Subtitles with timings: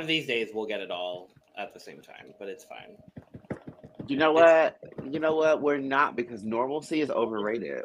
[0.00, 1.28] one of these days we'll get it all
[1.58, 2.96] at the same time, but it's fine.
[4.08, 4.78] You know what?
[5.04, 5.60] You know what?
[5.60, 7.82] We're not because normalcy is overrated.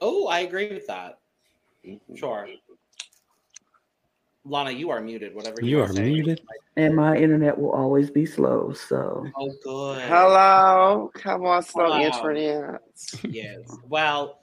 [0.00, 1.18] Oh, I agree with that.
[1.84, 1.98] Mhm.
[2.16, 2.46] Sure.
[4.44, 5.34] Lana, you are muted.
[5.34, 6.02] Whatever you, You wanna are say.
[6.04, 6.40] muted.
[6.76, 8.72] And my internet will always be slow.
[8.72, 10.02] So Oh, good.
[10.08, 12.00] Hello, come on, slow Wow.
[12.00, 12.80] internet.
[13.24, 13.76] Yes.
[13.88, 14.38] Well,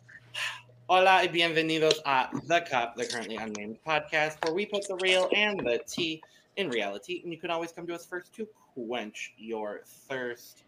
[0.89, 5.29] hola y bienvenidos a The Cup, the currently unnamed podcast, where we put the real
[5.33, 6.21] and the tea
[6.57, 7.21] in reality.
[7.23, 10.63] And you can always come to us first to quench your thirst.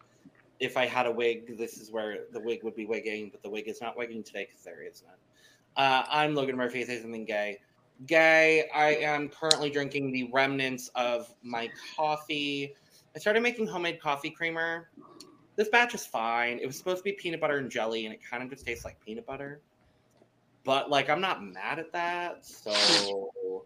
[0.60, 3.50] If I had a wig, this is where the wig would be wigging, but the
[3.50, 5.16] wig is not wigging today because there is none.
[5.76, 6.84] Uh, I'm Logan Murphy.
[6.86, 7.60] Say something gay.
[8.06, 8.70] Gay.
[8.74, 12.76] I am currently drinking the remnants of my coffee.
[13.16, 14.90] I started making homemade coffee creamer.
[15.56, 16.60] This batch is fine.
[16.60, 18.86] It was supposed to be peanut butter and jelly, and it kind of just tastes
[18.86, 19.62] like peanut butter.
[20.64, 22.46] But like, I'm not mad at that.
[22.46, 23.66] So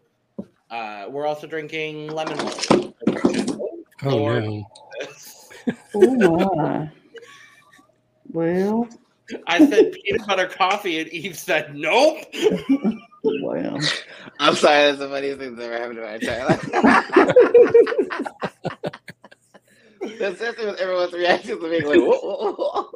[0.70, 2.92] uh, we're also drinking lemon water.
[4.04, 4.44] Oh Lord.
[4.44, 4.66] no.
[5.94, 6.90] oh my.
[8.30, 8.88] Well,
[9.46, 12.18] I said peanut butter coffee, and Eve said nope.
[13.42, 13.78] well.
[14.38, 16.62] I'm sorry, that's the funniest thing that's ever happened to my entire life.
[20.18, 22.90] That's just with everyone's reaction to being like, whoa, whoa, whoa.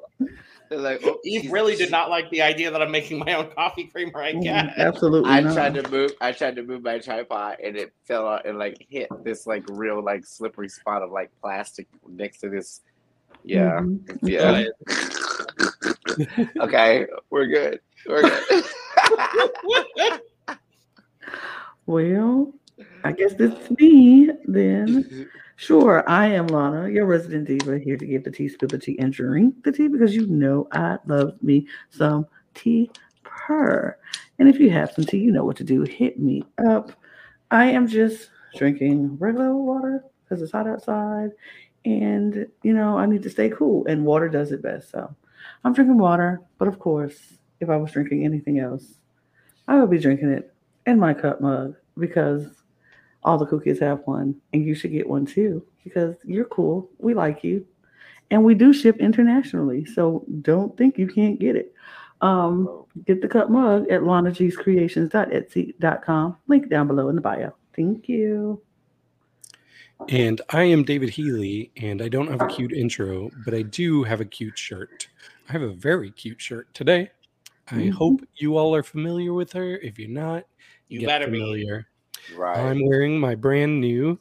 [0.73, 3.35] They're like, oh, Eve she's- really did not like the idea that I'm making my
[3.35, 4.23] own coffee creamer.
[4.23, 4.75] I guess.
[4.75, 5.31] Mm, Absolutely.
[5.31, 5.55] I not.
[5.55, 6.13] tried to move.
[6.21, 9.65] I tried to move my tripod, and it fell out and like hit this like
[9.69, 12.81] real like slippery spot of like plastic next to this.
[13.45, 14.19] Yeah, Mhm.
[14.23, 14.65] yeah.
[16.63, 17.81] okay, we're good.
[18.07, 18.65] We're good.
[21.87, 22.53] Well,
[23.05, 25.29] I guess it's me then.
[25.63, 28.99] Sure, I am Lana, your resident diva, here to give the tea, spill the tea,
[28.99, 32.91] and drink the tea because you know I love me some tea
[33.23, 33.97] per.
[34.41, 35.83] And if you have some tea, you know what to do.
[35.83, 36.91] Hit me up.
[37.53, 41.31] I am just drinking regular water because it's hot outside,
[41.85, 44.91] and you know I need to stay cool, and water does it best.
[44.91, 45.15] So
[45.63, 48.95] I'm drinking water, but of course, if I was drinking anything else,
[49.69, 50.53] I would be drinking it
[50.87, 52.49] in my cup mug because
[53.25, 56.91] all the cool kids have one and you should get one too because you're cool.
[56.99, 57.65] We like you.
[58.31, 59.85] And we do ship internationally.
[59.85, 61.75] So don't think you can't get it.
[62.23, 66.37] Um, get the cup mug at lanagscreations.etsy.com.
[66.49, 67.53] Link down below in the bio.
[67.77, 68.63] Thank you.
[70.09, 74.03] And I am David Healy, and I don't have a cute intro, but I do
[74.03, 75.09] have a cute shirt.
[75.49, 77.11] I have a very cute shirt today.
[77.71, 77.93] I Mhm.
[77.93, 79.79] hope you all are familiar with her.
[79.79, 80.45] If you're not,
[80.89, 81.85] You get better be.
[82.27, 82.45] Familiar.
[82.45, 82.59] right.
[82.59, 84.19] I'm wearing my brand new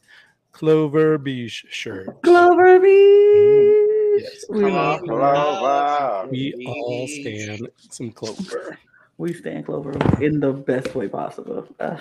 [0.52, 2.22] Clover Beach shirt.
[2.24, 4.24] Clover Beach.
[4.24, 4.46] Yes.
[4.50, 5.20] We, on, Clover.
[5.22, 6.28] Clover.
[6.32, 8.78] We all stand some Clover.
[9.18, 9.92] we stand Clover
[10.22, 11.68] in the best way possible.
[11.80, 11.98] Uh,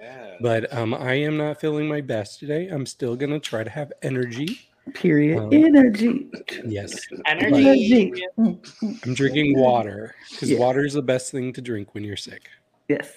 [0.00, 0.36] Yeah.
[0.40, 2.66] But um, I am not feeling my best today.
[2.68, 4.68] I'm still gonna try to have energy.
[4.94, 5.38] period.
[5.38, 6.28] Um, Energy.
[6.66, 8.12] Yes, Energy.
[8.36, 8.58] Energy.
[9.04, 10.58] I'm drinking water because Yeah.
[10.58, 12.48] water is the best thing to drink when you're sick.
[12.88, 13.12] Yes.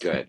[0.00, 0.28] Good.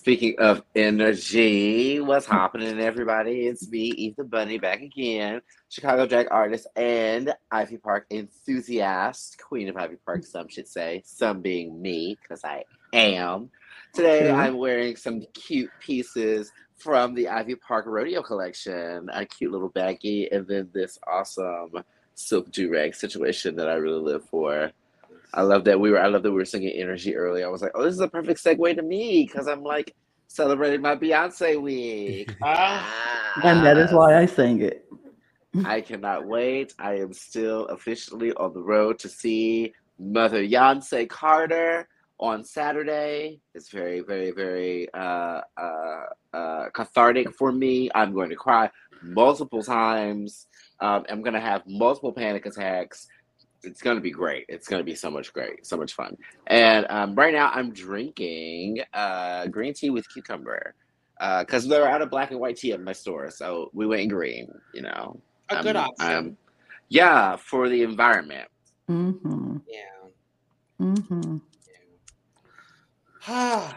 [0.00, 3.46] Speaking of energy, what's happening, everybody?
[3.46, 5.42] It's me, Ethan Bunny, back again.
[5.68, 11.42] Chicago drag artist and Ivy Park enthusiast, queen of Ivy Park, some should say, some
[11.42, 13.50] being me, because I am.
[13.92, 14.30] Today, True.
[14.30, 20.34] I'm wearing some cute pieces from the Ivy Park Rodeo collection, a cute little baggie,
[20.34, 21.72] and then this awesome
[22.14, 24.72] silk do rag situation that I really live for.
[25.34, 26.00] I love that we were.
[26.00, 27.46] I love that we were singing "Energy" earlier.
[27.46, 29.94] I was like, "Oh, this is a perfect segue to me" because I'm like
[30.28, 32.34] celebrating my Beyonce week.
[32.42, 33.42] Ah.
[33.44, 34.86] And that is why I sang it.
[35.64, 36.74] I cannot wait.
[36.78, 41.88] I am still officially on the road to see Mother Beyonce Carter
[42.18, 43.40] on Saturday.
[43.54, 46.02] It's very, very, very uh, uh,
[46.32, 47.90] uh, cathartic for me.
[47.94, 48.70] I'm going to cry
[49.02, 50.46] multiple times.
[50.80, 53.08] Um, I'm going to have multiple panic attacks.
[53.62, 54.46] It's going to be great.
[54.48, 56.16] It's going to be so much great, so much fun.
[56.46, 60.74] And um, right now, I'm drinking uh, green tea with cucumber
[61.40, 63.30] because they're out of black and white tea at my store.
[63.30, 65.20] So we went green, you know.
[65.50, 65.94] A good option.
[66.06, 66.36] I'm-
[66.88, 68.48] yeah, for the environment.
[68.88, 69.58] Mm-hmm.
[69.68, 70.10] yeah.
[70.80, 71.36] Mm-hmm.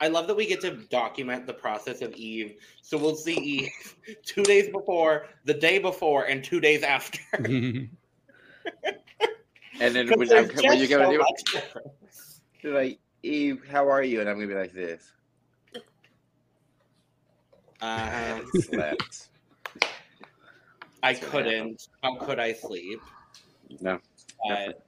[0.00, 2.56] I love that we get to document the process of Eve.
[2.82, 7.20] So we'll see Eve two days before, the day before, and two days after.
[9.80, 12.40] And then when, I'm, when you're just gonna so do much difference.
[12.60, 14.20] you're like, Eve, how are you?
[14.20, 15.12] And I'm gonna be like this.
[17.80, 19.28] Uh, Slept.
[21.02, 21.88] I couldn't.
[22.02, 23.00] How could I sleep?
[23.80, 23.98] No.
[24.48, 24.84] But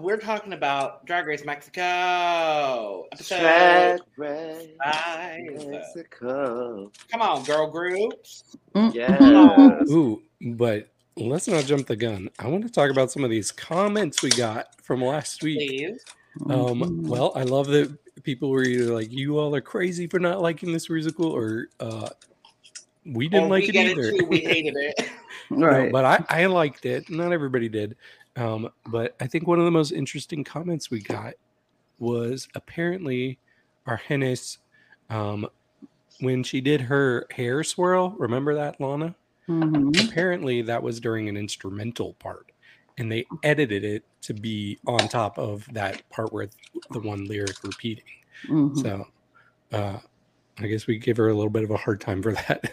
[0.00, 3.04] we're talking about Drag Race Mexico.
[3.12, 5.68] Episode Drag Race five.
[5.68, 6.90] Mexico.
[7.10, 8.56] Come on, girl groups.
[8.92, 9.20] Yes.
[9.90, 10.88] Ooh, but
[11.18, 12.30] let's not jump the gun.
[12.38, 15.58] I want to talk about some of these comments we got from last week.
[15.68, 16.04] Please.
[16.48, 17.08] Um, Mhm.
[17.08, 20.72] well, I love that people were either like, "You all are crazy for not liking
[20.72, 22.10] this musical," or uh,
[23.04, 25.10] "We didn't Or like we it get either." It too, we hated it.
[25.50, 25.90] No, right.
[25.90, 27.08] but I, I liked it.
[27.08, 27.96] Not everybody did.
[28.36, 31.34] Um, but I think one of the most interesting comments we got
[31.98, 33.38] was apparently
[33.86, 34.58] Argennis,
[35.08, 35.48] um,
[36.20, 38.10] when she did her hair swirl.
[38.18, 39.14] Remember that, Lana?
[39.48, 40.08] Mhm.
[40.08, 42.52] Apparently, that was during an instrumental part,
[42.98, 46.48] and they edited it to be on top of that part where
[46.90, 48.04] the one lyric repeating.
[48.46, 48.76] Mhm.
[48.76, 49.06] So,
[49.72, 49.98] uh,
[50.60, 52.72] I guess we give her a little bit of a hard time for that.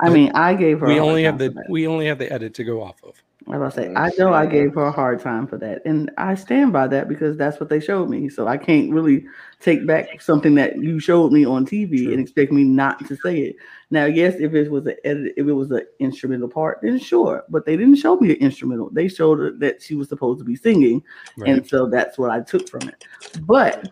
[0.00, 0.86] I mean, I gave her.
[0.86, 3.22] we a hard only have the we only have the edit to go off of.
[3.50, 6.34] I was say, I know I gave her a hard time for that, and I
[6.34, 8.28] stand by that because that's what they showed me.
[8.28, 9.24] So I can't really
[9.60, 12.12] take back something that you showed me on TV True.
[12.12, 13.56] and expect me not to say it.
[13.90, 17.44] Now, yes, if it was an edit, if it was an instrumental part, then sure.
[17.48, 18.90] But they didn't show me an instrumental.
[18.90, 21.02] They showed her that she was supposed to be singing,
[21.36, 21.50] Right.
[21.50, 23.04] and so that's what I took from it.
[23.42, 23.90] But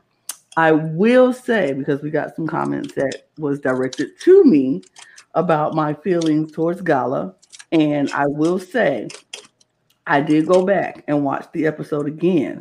[0.56, 4.82] I will say because we got some comments that was directed to me
[5.34, 7.34] about my feelings towards Gala,
[7.72, 9.08] and I will say
[10.06, 12.60] I did go back and watch the episode again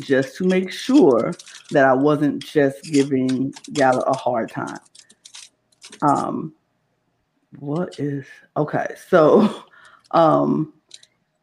[0.00, 1.32] just to make sure
[1.70, 4.78] that I wasn't just giving Gala a hard time.
[6.02, 6.52] Um,
[7.58, 8.26] what is
[8.56, 8.94] okay?
[9.08, 9.64] So,
[10.10, 10.72] um,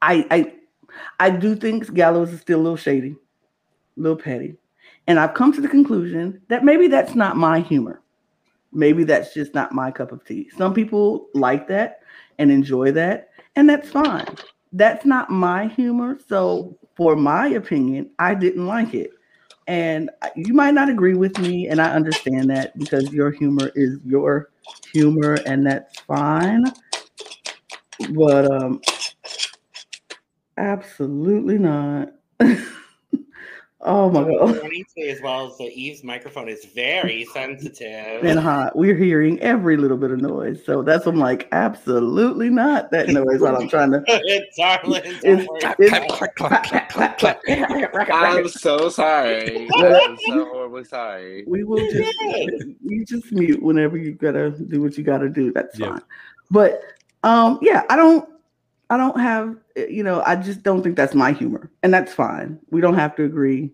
[0.02, 0.54] I I
[1.20, 3.16] I do think Gala's is still a little shady,
[3.98, 4.56] a little petty,
[5.08, 8.02] and I've come to the conclusion that maybe that's not my humor.
[8.74, 10.50] Maybe that's just not my cup of tea.
[10.56, 12.02] Some people like that
[12.40, 14.26] and enjoy that, and that's fine.
[14.74, 16.20] That's not my humor.
[16.28, 19.12] So, for my opinion, I didn't like it.
[19.68, 24.00] And you might not agree with me, and I understand that because your humor is
[24.06, 24.50] your
[24.92, 26.66] humor, and that's fine.
[28.12, 28.82] But um,
[30.58, 32.14] absolutely not.
[33.82, 34.60] oh my god.
[34.60, 38.24] Warning to as well as the Eve's microphone is very sensitive.
[38.24, 38.76] and hot.
[38.76, 40.64] We're hearing every little bit of noise.
[40.66, 45.04] So that's I'm like, absolutely not that noise while I'm trying to it's darling.
[45.06, 45.48] It's-
[45.80, 45.94] it's-.
[48.12, 49.68] I'm so sorry.
[49.76, 51.44] I'm so horribly sorry.
[51.48, 52.14] we will just
[52.84, 55.52] you just mute whenever you gotta do what you gotta do.
[55.54, 55.90] That's Yeah.
[55.92, 56.02] fine.
[56.52, 56.82] But
[57.24, 58.28] um yeah, I don't
[58.90, 61.72] I don't have you know, I just don't think that's my humor.
[61.84, 62.60] And that's fine.
[62.72, 63.72] We don't have to agree.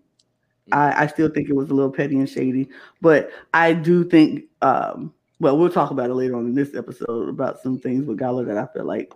[0.72, 2.68] I, I still think it was a little petty and shady,
[3.00, 7.28] but I do think um well we'll talk about it later on in this episode
[7.28, 9.12] about some things with Gala that I feel like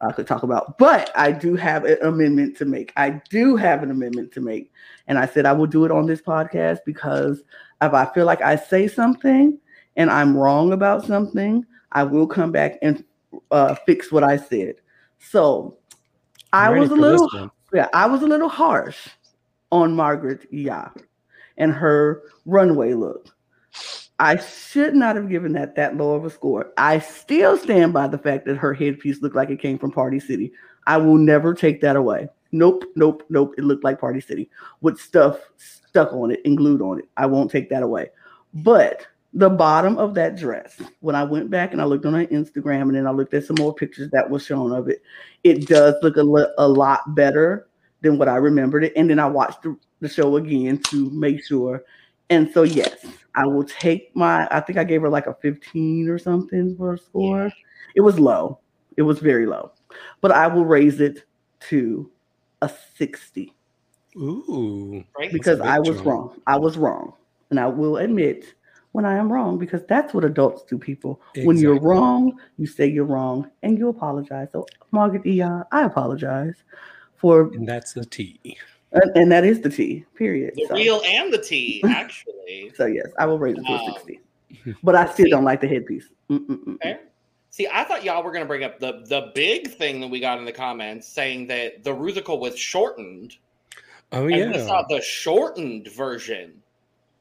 [0.00, 0.78] I could talk about.
[0.78, 2.92] But I do have an amendment to make.
[2.96, 4.70] I do have an amendment to make.
[5.06, 7.42] And I said I will do it on this podcast because
[7.82, 9.58] if I feel like I say something
[9.96, 13.04] and I'm wrong about something, I will come back and
[13.50, 14.76] uh, fix what I said.
[15.18, 15.78] So
[16.52, 19.08] I I'm was a little yeah, I was a little harsh
[19.70, 20.88] on Margaret Ya
[21.56, 23.34] and her runway look.
[24.20, 26.72] I should not have given that that low of a score.
[26.76, 30.18] I still stand by the fact that her headpiece looked like it came from Party
[30.18, 30.52] City.
[30.86, 32.28] I will never take that away.
[32.50, 33.54] Nope, nope, nope.
[33.58, 34.50] It looked like Party City
[34.80, 37.08] with stuff stuck on it and glued on it.
[37.16, 38.08] I won't take that away.
[38.54, 42.26] But the bottom of that dress, when I went back and I looked on her
[42.26, 45.02] Instagram and then I looked at some more pictures that was shown of it,
[45.44, 47.68] it does look a, li- a lot better
[48.00, 48.92] than what I remembered it.
[48.96, 51.84] And then I watched the, the show again to make sure.
[52.30, 56.08] And so, yes, I will take my, I think I gave her like a 15
[56.08, 57.52] or something for a score.
[57.94, 58.60] It was low,
[58.96, 59.72] it was very low,
[60.20, 61.24] but I will raise it
[61.68, 62.10] to
[62.62, 63.52] a 60
[64.16, 66.06] Ooh, because I was jump.
[66.06, 66.40] wrong.
[66.46, 67.14] I was wrong.
[67.50, 68.54] And I will admit
[68.98, 71.20] when I am wrong because that's what adults do, people.
[71.44, 74.48] When you're wrong, you say you're wrong and you apologize.
[74.50, 76.56] So, Margaret Y Ya, I apologize
[77.14, 78.56] for, and that's the T.
[78.90, 80.54] and, and that is the T, period.
[80.56, 82.72] The So, real and the T, actually.
[82.74, 84.20] so yes, I will raise it to Um, 60.
[84.82, 86.08] But I still see- don't like the headpiece.
[86.28, 86.98] Okay.
[87.50, 90.18] See, I thought y'all were going to bring up the the big thing that we
[90.18, 93.36] got in the comments, saying that the Rusical was shortened,
[94.10, 96.62] Oh and we saw yeah, the shortened version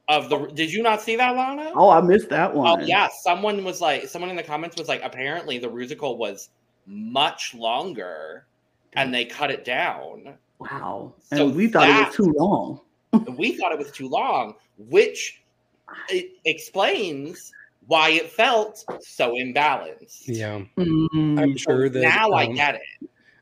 [0.10, 0.48] of the.
[0.54, 1.72] Did you not see that, Lana?
[1.76, 2.88] Oh, I missed that Oh one.
[2.88, 6.50] yeah, someone was like, someone in the comments was like, apparently the Rusical was
[6.86, 8.46] much longer,
[8.94, 10.38] and they cut it down.
[10.60, 11.14] Wow.
[11.32, 12.82] So And we thought it was too long.
[13.38, 15.42] we thought it was too long, which
[16.10, 17.52] it explains
[17.88, 20.24] why it felt so imbalanced.
[20.26, 20.62] yeah.
[20.78, 21.40] Mm.
[21.40, 22.82] I'm So sure that now I um, get it.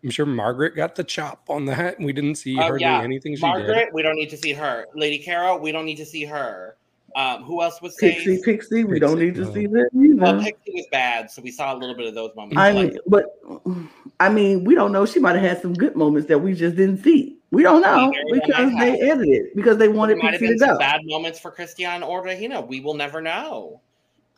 [0.05, 1.99] I'm sure Margaret got the chop on that.
[1.99, 3.01] We didn't see Oh, hardly yeah.
[3.01, 3.87] anything she Margaret, did.
[3.91, 4.85] we don't need to see her.
[4.93, 6.77] Lady Kero, we don't need to see her.
[7.15, 8.45] Um, who else was Pixie, safe?
[8.45, 10.43] Pixie, we don't Pixie, need to see that Well, either.
[10.43, 12.57] Pixie was bad, so we saw a little bit of those moments.
[12.57, 13.25] I like, mean, but
[14.19, 15.07] I mean, we don't know.
[15.07, 17.37] She might have had some good moments that we just didn't see.
[17.49, 19.17] We don't know very because they have.
[19.19, 20.77] edited because they there wanted might have Pixie to been some go.
[20.77, 22.61] bad moments for Cristian or Regina.
[22.61, 23.79] We will never know.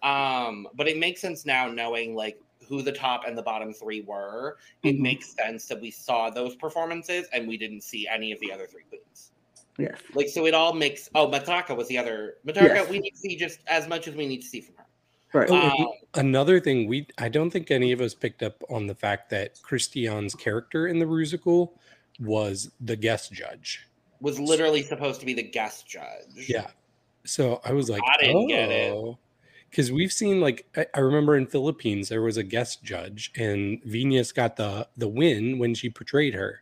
[0.04, 4.02] Um, but it makes sense now knowing like who the top and the bottom three
[4.02, 4.58] were.
[4.84, 5.00] It Mhm.
[5.00, 8.68] makes sense that we saw those performances and we didn't see any of the other
[8.68, 9.32] three queens.
[9.78, 10.00] Yes.
[10.14, 11.10] Like so, it all makes.
[11.16, 12.38] Oh, Matraka was the other.
[12.46, 12.90] Matraka, Yes.
[12.90, 14.84] we need to see just as much as we need to see from her.
[15.34, 15.50] Right.
[15.52, 18.96] Oh, Um, another thing we I don't think any of us picked up on the
[18.96, 21.74] fact that Cristian's character in the Rusical
[22.20, 23.84] was the guest judge.
[24.20, 26.50] was literally supposed to be the guest judge.
[26.50, 26.72] Yeah.
[27.24, 29.16] So I was like, I didn't get it.
[29.70, 33.82] Because we've seen like I, I remember in Philippines there was a guest judge and
[33.84, 36.62] Venus got the the win when she portrayed her.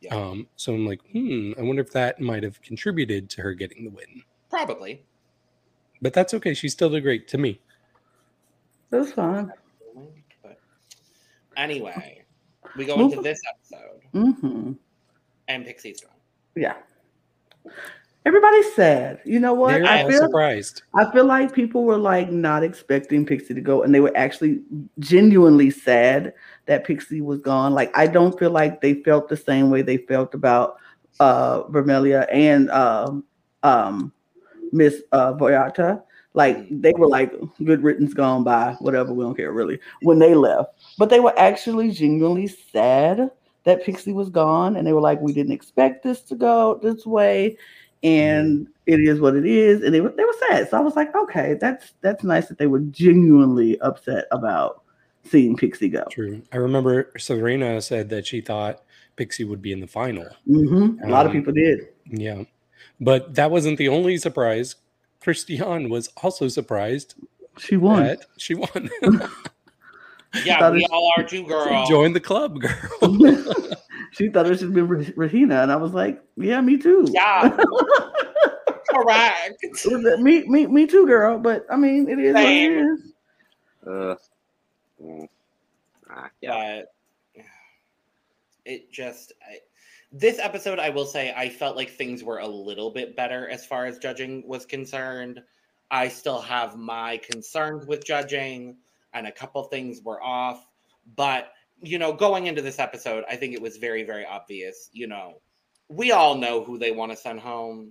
[0.00, 0.14] Yeah.
[0.14, 3.84] Um, so I'm like, hmm, I wonder if that might have contributed to her getting
[3.84, 4.22] the win.
[4.50, 5.02] Probably.
[6.02, 6.54] But that's okay.
[6.54, 7.60] She still did great to me.
[8.90, 9.50] That's fine.
[10.42, 10.58] But
[11.56, 12.22] anyway,
[12.76, 14.72] we go into this episode, Mm-hmm.
[15.48, 16.12] and Pixie's gone.
[16.54, 16.74] Yeah.
[18.26, 19.20] Everybody's sad.
[19.24, 19.74] You know what?
[19.74, 20.82] They're I feel surprised.
[20.96, 24.62] I feel like people were like not expecting Pixie to go, and they were actually
[24.98, 26.34] genuinely sad
[26.66, 27.72] that Pixie was gone.
[27.72, 30.78] Like I don't feel like they felt the same way they felt about
[31.20, 33.22] uh Vermelia and um
[33.62, 34.12] um
[34.72, 36.02] Miss uh Vallarta.
[36.34, 37.32] Like they were like
[37.64, 40.70] good riddance gone by, whatever, we don't care really, when they left.
[40.98, 43.30] But they were actually genuinely sad
[43.62, 47.06] that Pixie was gone, and they were like, We didn't expect this to go this
[47.06, 47.56] way
[48.02, 49.82] and it is what it is.
[49.82, 50.68] And they were they were sad.
[50.70, 54.82] So I was like, okay, that's that's nice that they were genuinely upset about
[55.24, 56.04] seeing Pixie go.
[56.10, 56.42] True.
[56.52, 58.82] I remember Serena said that she thought
[59.16, 60.26] Pixie would be in the final.
[60.46, 61.88] hmm A lot of Um, people did.
[62.10, 62.44] Yeah.
[63.00, 64.76] But that wasn't the only surprise.
[65.20, 67.14] Cristian was also surprised
[67.58, 68.04] She won.
[68.04, 68.88] that she won.
[70.44, 71.86] Yeah, we all are too, girl.
[71.86, 72.76] Join the club, girl.
[74.16, 77.06] she thought it should be Re- Regina, and I was like, yeah, me too.
[77.10, 77.54] Yeah.
[78.88, 79.62] Correct.
[80.20, 81.38] me, me, me too, girl.
[81.38, 82.98] But I mean, it is what it
[83.86, 84.16] Uh,
[85.02, 85.28] mm,
[86.08, 86.82] ah, yeah.
[87.34, 87.44] But
[88.64, 89.58] it just I,
[90.12, 93.66] this episode, I will say, I felt like things were a little bit better as
[93.66, 95.42] far as judging was concerned.
[95.90, 98.78] I still have my concerns with judging,
[99.12, 100.66] and a couple things were off.
[101.16, 101.52] But
[101.82, 104.90] you know, going into this episode, I think it was very, very obvious.
[104.92, 105.40] You know,
[105.88, 107.90] we all know who they want to send home.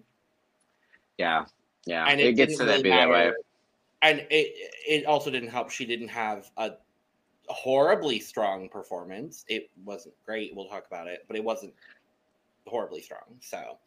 [1.17, 1.45] Yeah.
[1.85, 2.05] Yeah.
[2.07, 3.31] and it, gets to that really be that way.
[4.01, 4.53] And it
[4.87, 5.69] it also didn't help.
[5.69, 6.73] She didn't have a
[7.47, 9.45] horribly strong performance.
[9.47, 10.55] It wasn't great.
[10.55, 11.73] We'll talk about it, but it wasn't
[12.67, 13.39] horribly strong.
[13.39, 13.77] So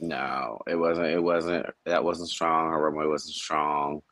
[0.00, 1.08] No, it wasn't.
[1.08, 1.66] It wasn't.
[1.84, 2.70] That wasn't strong.
[2.70, 4.02] Her runway wasn't strong.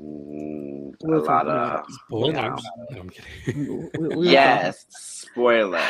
[0.00, 2.62] Mm, a We'll lot talk of Spoilers.
[2.90, 3.88] No, I'm kidding.
[4.22, 4.86] Yes.
[4.90, 5.82] Spoiler: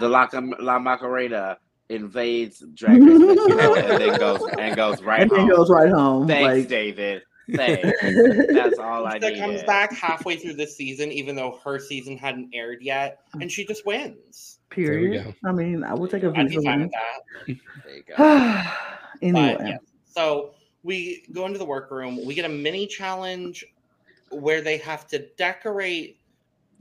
[0.00, 0.28] the La,
[0.60, 1.58] La Macarena
[1.88, 5.48] invades Drag Race and then goes and goes right and home.
[5.48, 6.26] goes right home.
[6.26, 7.22] Thanks, like, David.
[7.54, 7.90] Thanks.
[8.54, 12.50] That's all I that comes back halfway through this season, even though her season hadn't
[12.54, 14.60] aired yet, and she just wins.
[14.70, 15.34] period.
[15.44, 16.62] I mean, I will take a I'd be visa.
[16.62, 16.90] fine win.
[16.90, 17.56] with that.
[17.84, 18.14] There you go.
[19.22, 22.24] anyway, But yeah, so we go into the workroom.
[22.24, 23.62] We get a mini challenge
[24.40, 26.18] where they have to decorate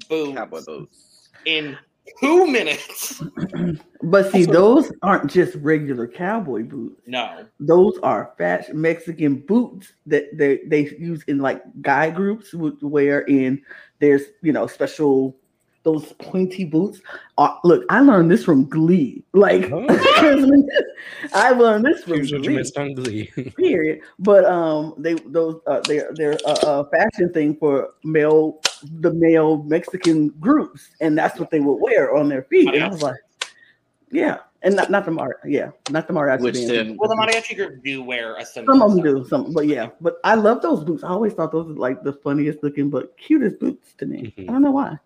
[0.10, 1.30] boots Cowboy boots.
[1.46, 1.78] in
[2.20, 3.22] two minutes.
[4.04, 7.02] but see, Also- those aren't just regular cowboy boots.
[7.08, 12.82] No, Those are fashion Mexican boots that they, they use in like guy groups would
[12.82, 13.62] wear in
[14.00, 15.38] there's you know special
[15.84, 17.02] those pointy boots.
[17.38, 19.24] Uh, look, I learned this from Glee.
[19.34, 19.86] Like Oh.
[21.34, 22.72] I learned this from Here's what you Glee.
[22.78, 23.32] on Glee.
[23.58, 24.00] Period.
[24.20, 28.60] But um, they those uh, they're they're a, a fashion thing for male
[29.00, 32.74] the male Mexican groups, and that's what they would wear on their feet.
[32.74, 33.16] And I was like,
[34.12, 36.70] yeah, and not not the mar yeah, not the mariachi Which band.
[36.70, 38.74] then well, the mariachi group do wear a similar.
[38.74, 39.14] Some of them style.
[39.24, 39.90] do, some, but yeah.
[40.02, 41.04] But I love those boots.
[41.04, 44.34] I always thought those were like the funniest looking, but cutest boots to me.
[44.38, 44.50] Mhm.
[44.50, 44.98] I don't know why.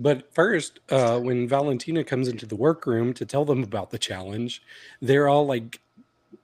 [0.00, 4.62] But first, uh, when Valentina comes into the workroom to tell them about the challenge,
[5.02, 5.80] they're all like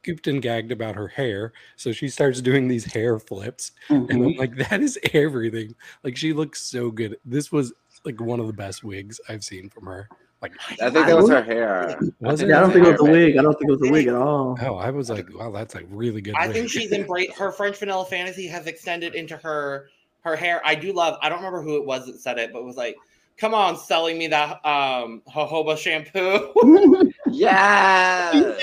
[0.05, 1.53] gooped and gagged about her hair.
[1.75, 3.73] So she starts doing these hair flips.
[3.89, 4.27] And Mhm.
[4.27, 5.75] I'm like, that is everything.
[6.05, 7.17] Like she looks so good.
[7.25, 7.73] This was
[8.05, 10.09] like one of the best wigs I've seen from her.
[10.43, 11.99] Like, I think that was her hair.
[12.21, 12.53] Was think it?
[12.53, 13.37] Yeah, I don't think it was was a her wig.
[13.39, 14.59] I don't think it was a wig at all.
[14.61, 16.35] oh, I was like, wow, that's a really good.
[16.37, 16.55] I wig.
[16.57, 19.89] think she's embraced her French vanilla fantasy has extended into her
[20.21, 20.61] her hair.
[20.63, 21.19] I do love.
[21.23, 22.97] I don't remember who it was that said it, but it was like
[23.39, 26.53] Come on, selling me that um jojoba shampoo.
[27.31, 28.33] Yeah.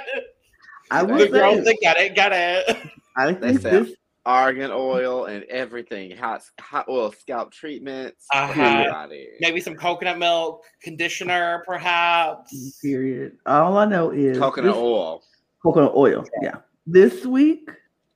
[0.90, 2.76] I The will girls that get it, get it.
[3.16, 6.16] I They think said this Argan oil and everything.
[6.16, 8.26] Hot hot oil scalp treatments.
[8.32, 9.08] Uh-huh.
[9.40, 12.78] Maybe some coconut milk conditioner, perhaps.
[12.80, 13.38] period.
[13.46, 15.22] All I know is Coconut this- oil.
[15.62, 16.24] coconut oil.
[16.42, 16.56] Yeah.
[16.86, 17.68] This week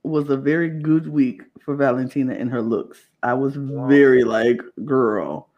[0.03, 2.99] was a very good week for Valentina and her looks.
[3.23, 5.49] I was very like, girl.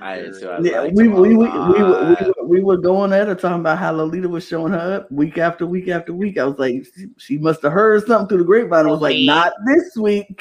[0.00, 0.50] I did too.
[0.50, 3.34] I Yeah, liked we, them we, we, we, were, we, we were going at her
[3.34, 6.38] talking about how Lolita was showing her up week after week after week.
[6.38, 8.86] I was like, she, she must have heard something through the grapevine.
[8.86, 10.40] I was like, not this week.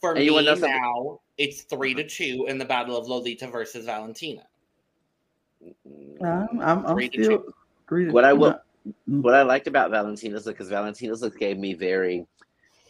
[0.00, 3.46] For And me you know now, it's three to two in the battle of Lolita
[3.48, 4.42] versus Valentina.
[6.22, 7.44] I'm, I'm, I'm Three still.
[7.88, 8.58] three to- What I will-
[9.10, 9.20] Mm.
[9.20, 12.26] what I liked about Valentina's look is Valentina's look gave me very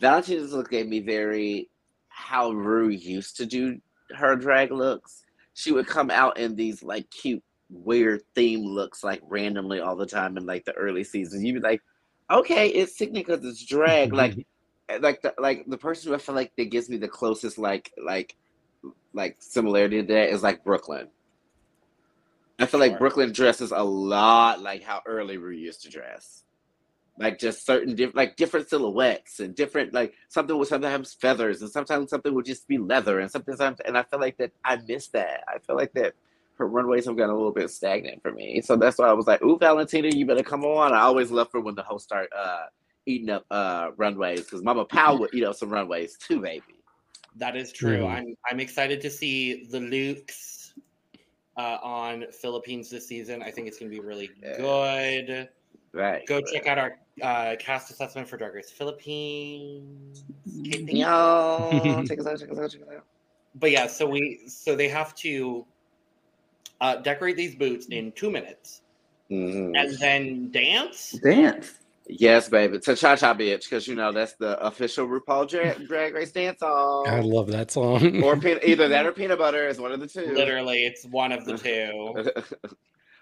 [0.01, 1.69] Valentina's look gave me very
[2.09, 3.81] how Ru used to do
[4.15, 5.25] her drag looks.
[5.61, 10.07] She would come out in these like cute, weird theme looks like randomly all the
[10.07, 11.45] time in like the early seasons.
[11.45, 11.83] You'd be like,
[12.31, 14.13] okay, it's sickening because it's drag.
[14.15, 14.47] like
[14.89, 17.59] eh, like the like the person who I feel like that gives me the closest
[17.59, 18.37] like like
[19.13, 21.09] like similarity to that is like Brooklyn.
[22.59, 26.45] I feel like Brooklyn dresses a lot like how early we used to dress.
[27.21, 31.71] Like just certain different like different silhouettes and different like something with sometimes feathers and
[31.71, 35.09] sometimes something would just be leather and sometimes and I feel like that I miss
[35.09, 35.45] that.
[35.47, 36.15] I feel like that
[36.57, 38.63] her runways have gotten a little bit stagnant for me.
[38.63, 40.95] So that's why I was like, ooh, Valentina, you better come on.
[40.95, 42.65] I always love for when the hosts start uh
[43.05, 46.77] eating up uh runways because Mama Pow would eat up some runways too, baby.
[47.37, 47.99] That is true.
[47.99, 48.11] Mm.
[48.11, 50.73] I'm I'm excited to see the Lukes
[51.57, 53.43] uh, on Philippines this season.
[53.43, 54.57] I think it's going to be really Yeah.
[54.57, 55.49] good.
[55.93, 56.25] Right.
[56.27, 60.25] Go check out our uh, cast assessment for Drag Race Philippines.
[60.61, 60.99] Okay, thank you.
[60.99, 63.05] Yo, check us out, check us out, check us out.
[63.55, 65.67] But yeah, so we so they have to
[66.81, 68.83] uh, decorate these boots in two minutes
[69.31, 69.73] Mhm.
[69.77, 71.13] and then dance.
[71.23, 71.75] Dance.
[72.13, 72.79] Yes, baby.
[72.81, 76.59] To Cha Cha Bitch, because you know that's the official RuPaul drag, drag race dance
[76.59, 77.07] song.
[77.07, 78.23] I love that song.
[78.25, 80.33] Or peanut, either that or peanut butter is one of the two.
[80.35, 82.31] Literally, it's one of the two.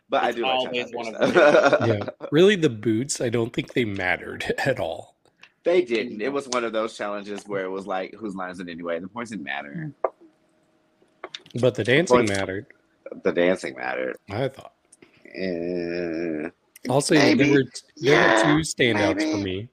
[0.09, 1.79] but I It's do like Cha Cha one of though.
[1.87, 3.21] yeah, really, the boots.
[3.21, 5.17] I don't think they mattered at all.
[5.65, 6.23] They didn't.
[6.23, 8.99] It was one of those challenges where it was like, whose lines it anyway?
[9.01, 9.93] The points didn't matter.
[11.61, 12.67] But the dancing Points- mattered.
[13.25, 14.17] The dancing mattered.
[14.31, 14.73] I thought.
[15.35, 16.49] Eh,
[16.89, 17.43] I'll Maybe.
[17.45, 19.43] there were there Yeah, were two standouts for maybe.
[19.45, 19.69] me.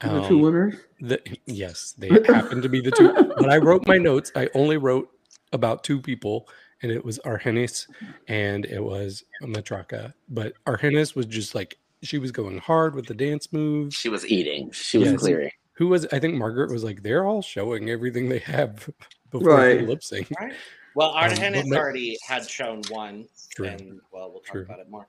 [0.00, 0.74] The two Um, winners.
[1.00, 3.08] the, yes, they happened to be the two.
[3.38, 5.08] When I wrote my notes, I only wrote
[5.52, 6.48] about two people,
[6.82, 7.86] and it was Argennis
[8.28, 10.12] and it was Matraka.
[10.28, 13.94] But Argennis was just like she was going hard with the dance moves.
[13.94, 14.70] she was eating.
[14.72, 15.20] She was Yes.
[15.20, 15.50] clearing.
[15.74, 18.88] Who was I think Margaret was like they're all showing everything they have
[19.30, 19.78] before Right.
[19.80, 20.28] they lip sync.
[20.38, 20.52] Right.
[20.94, 23.66] Well, Um, Argennis ma- already had shown one, True.
[23.66, 24.62] and well, we'll talk True.
[24.62, 25.06] about it more.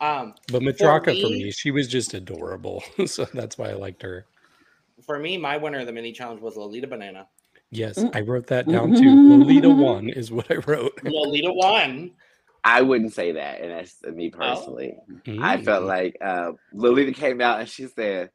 [0.00, 4.02] Um, But Matraka for me- me, she was just adorable, so that's why I liked
[4.02, 4.26] her.
[5.06, 7.26] for me, my winner of the mini challenge was Lolita Banana.
[7.72, 8.14] Yes, Mm.
[8.14, 9.28] I wrote that down too.
[9.30, 10.92] Lolita one is what I wrote.
[11.04, 12.12] Lolita one.
[12.64, 14.96] I wouldn't say that, and that's me personally.
[15.40, 15.88] I felt Mm.
[15.88, 18.30] like uh, Lolita came out and she said,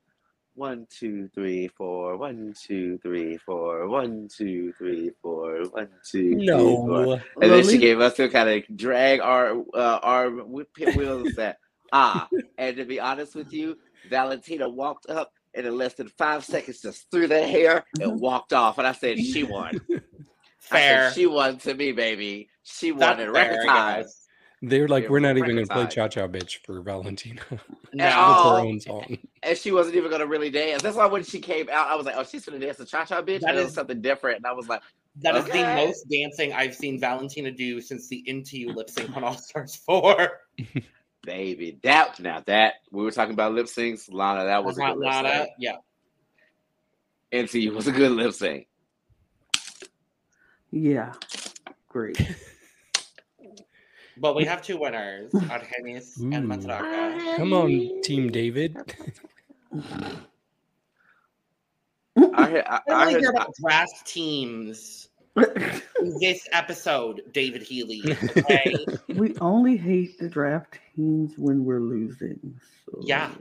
[0.56, 6.76] one, two, three, four, one, two, three, four, one, two, three, four, one, two, three,
[6.88, 7.06] four.
[7.06, 7.22] no.
[7.40, 11.36] And then she gave us to kind of drag our uh, our whip pit wheels
[11.36, 11.60] that
[11.94, 12.28] ah.
[12.58, 13.78] And to be honest with you,
[14.10, 18.20] Valentina walked up and in less than five seconds just threw that hair and Mhm.
[18.20, 18.78] walked off.
[18.78, 19.82] And I said, she won.
[19.92, 20.00] I
[20.70, 21.10] Fair.
[21.10, 22.50] said, she won to me, baby.
[22.64, 24.06] She won That's in record time.
[24.62, 25.88] They're like, we're not even going to play.
[25.88, 27.42] Cha Cha Bitch for Valentina.
[27.52, 27.60] At
[27.94, 28.52] No, It's all.
[28.54, 29.18] her own song.
[29.44, 30.84] And she wasn't even gonna really dance.
[30.84, 33.06] That's why when she came out, I was like, "Oh, she's gonna dance the cha
[33.06, 34.82] cha bitch." That and it is- was something different, and I was like,
[35.22, 38.90] that that is the most dancing I've seen Valentina do since the Into You lip
[38.90, 40.32] sync on All Stars 4.
[41.28, 44.94] "Baby, that now that we were talking about lip syncs, Lana, that was a Uh-huh,
[44.94, 45.50] good lip Lana, sync.
[45.60, 45.76] yeah.
[47.34, 48.68] NCU was a good lip sync.
[50.72, 51.14] Yeah.
[51.90, 52.20] Great.
[54.20, 56.48] But we have two winners, Argennis and Ooh.
[56.48, 57.38] Matraka.
[57.38, 58.76] Come on, Team David.
[62.34, 65.17] I heard, I, I I really heard, care about draft teams in
[66.20, 68.02] this episode, David Healy.
[68.38, 68.76] Okay.
[69.16, 72.60] we only hate the draft teams when we're losing.
[72.86, 73.00] So.
[73.04, 73.32] Yeah.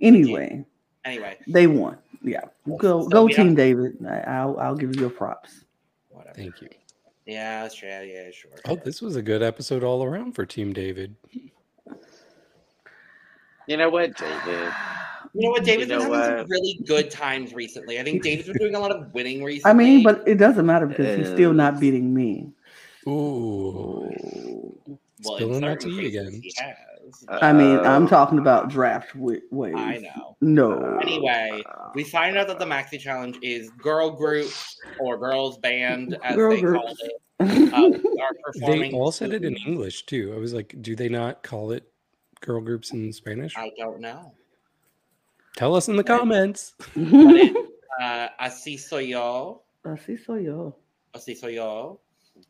[0.00, 0.64] Anyway,
[1.04, 1.98] anyway, they won.
[2.22, 2.40] Yeah.
[2.78, 3.96] Go So go we team David.
[4.06, 5.64] I, I'll I'll give you your props.
[6.10, 6.34] whatever.
[6.34, 6.68] Thank you.
[7.26, 7.88] Yeah, that's true.
[7.88, 8.50] Yeah, sure.
[8.66, 11.14] Oh, this was a good episode all around for Team David.
[13.66, 14.72] you know what, David?
[15.36, 15.64] You know what?
[15.64, 16.40] David's You know been having what?
[16.42, 17.98] some really good times recently.
[17.98, 19.70] I think David's been doing a lot of winning recently.
[19.70, 22.52] I mean, but it doesn't matter because he's still Uh, not beating me.
[23.06, 24.78] Ooh.
[25.24, 26.40] Well, Spilling in that certain tea again.
[26.42, 27.24] He has.
[27.28, 28.08] Uh, I mean, I'm Oh.
[28.08, 29.76] talking about draft wa- waves.
[29.78, 30.36] I know.
[30.40, 30.98] No.
[31.02, 31.62] Anyway,
[31.94, 34.50] we find out that the maxi challenge is girl group
[35.00, 37.02] or girls band, as Girl they call groups.
[37.02, 37.12] it.
[37.74, 37.90] Uh,
[38.62, 40.32] are They all said it in English too.
[40.34, 41.84] I was like, do they not call it
[42.40, 43.56] girl groups in Spanish?
[43.56, 44.32] I don't know.
[45.56, 46.74] Tell us in the comments.
[46.96, 47.56] It,
[48.02, 49.62] uh, así soy yo.
[49.84, 50.74] Así soy yo.
[51.14, 52.00] Así soy yo.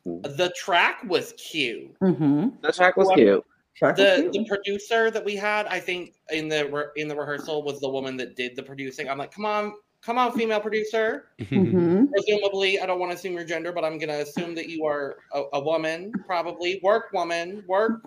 [0.04, 1.98] The track was cute.
[2.00, 2.48] Mm-hmm.
[2.62, 3.44] The track was cute.
[3.80, 7.80] the the producer that we had, I think in the re- in the rehearsal was
[7.80, 9.08] the woman that did the producing.
[9.10, 11.28] I'm like, come on, come on, female producer.
[11.48, 14.86] hmm Presumably, I don't want to assume your gender, but I'm gonna assume that you
[14.86, 18.00] are a, a woman, probably work woman, work.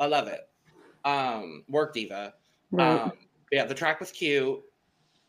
[0.00, 0.48] I love it.
[1.04, 2.34] Um, work diva.
[2.72, 3.00] Right.
[3.00, 3.12] Um,
[3.52, 4.60] yeah, the track was cute.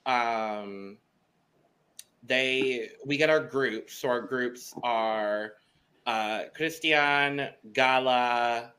[0.05, 0.97] Um,
[2.23, 3.93] they we get our groups.
[3.93, 5.53] So our groups are
[6.05, 8.73] uh, Cristian, Gala,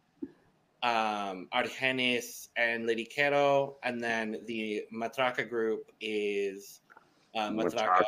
[0.82, 6.80] um, Argenis, and Lady Kero, and then the Matraka group is
[7.34, 8.02] uh, Matraka,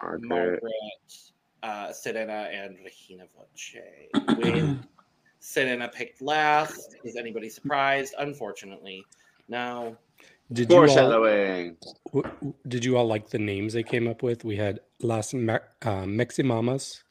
[0.00, 0.22] Margaret.
[0.22, 0.62] Margaret,
[1.62, 3.76] uh, Serena, and Regina Voce.
[4.38, 4.78] With
[5.40, 6.96] Serena picked last.
[7.04, 8.14] Is anybody surprised?
[8.18, 9.04] Unfortunately,
[9.48, 9.96] no.
[10.54, 11.76] Did you all Foreshadowing.
[12.14, 14.44] w- w- did you all like the names they came up with?
[14.44, 17.02] We had Las Me- uh, Meximamas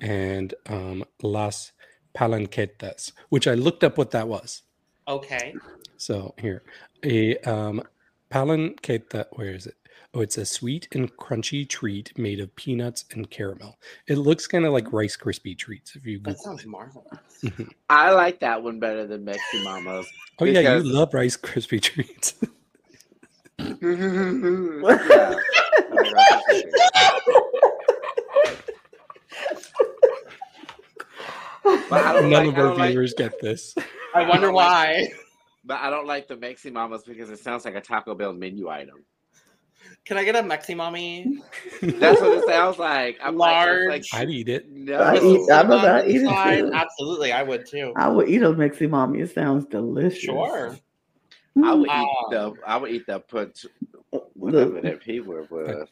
[0.00, 1.72] and um, Las
[2.14, 4.62] Palanquetas, which I looked up what that was.
[5.08, 5.54] Okay.
[5.96, 6.62] So here,
[7.04, 7.82] a um,
[8.30, 9.26] palanqueta.
[9.32, 9.74] Where is it?
[10.14, 13.78] Oh, it's a sweet and crunchy treat made of peanuts and caramel.
[14.08, 15.96] It looks kind of like Rice Krispie treats.
[15.96, 16.42] If you That Google.
[16.44, 17.44] sounds marvelous.
[17.90, 20.06] I like that one better than Mexi Mamas.
[20.38, 22.34] Oh yeah, because- you love Rice Krispie treats.
[23.62, 25.34] yeah.
[31.64, 33.74] I None like- of our don't like- viewers get this.
[34.14, 35.12] I wonder don't like- why.
[35.64, 38.68] But I don't like the Mexi Mamas because it sounds like a Taco Bell menu
[38.68, 39.04] item.
[40.04, 41.40] Can I get a Mexi mommy?
[41.80, 43.18] That's what it sounds like.
[43.22, 43.86] I'm Large.
[43.88, 44.68] Like, like, I'd eat it.
[44.70, 44.94] no.
[44.98, 46.08] I eat- I know that.
[46.08, 46.72] eat it too.
[46.74, 47.92] Absolutely, I would too.
[47.96, 49.20] I would eat a Mexi mommy.
[49.20, 50.20] It sounds delicious.
[50.22, 50.76] Sure.
[51.62, 52.54] I would eat Um, the.
[52.66, 53.54] I would eat the put
[54.12, 55.88] The- whatever that P word was.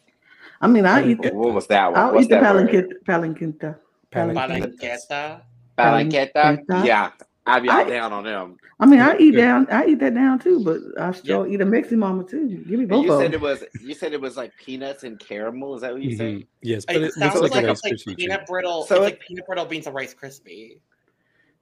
[0.60, 2.00] I mean, I eat What the, was that one?
[2.00, 2.68] I'll What's eat the that word?
[2.68, 2.92] palanqueta.
[3.06, 3.76] palanqueta.
[4.12, 5.42] Palanqueta.
[5.78, 6.32] Palanqueta.
[6.68, 6.84] Palanqueta.
[6.86, 7.10] Yeah,
[7.46, 8.56] I'd be all I- down on them.
[8.78, 9.66] I mean, I eat down.
[9.70, 12.48] I eat that down too, but I still eat a Mexi mama too.
[12.48, 13.34] Give me And you of said them.
[13.34, 13.62] it was.
[13.82, 15.74] You said it was like peanuts and caramel.
[15.74, 16.34] Is that what you said?
[16.36, 16.46] Mhm.
[16.62, 18.16] Yes, but It, it, sounds like, like, a it's Rice like Krispie treat.
[18.18, 18.84] peanut brittle.
[18.84, 20.78] So it's it- like peanut brittle beans of Rice Krispie.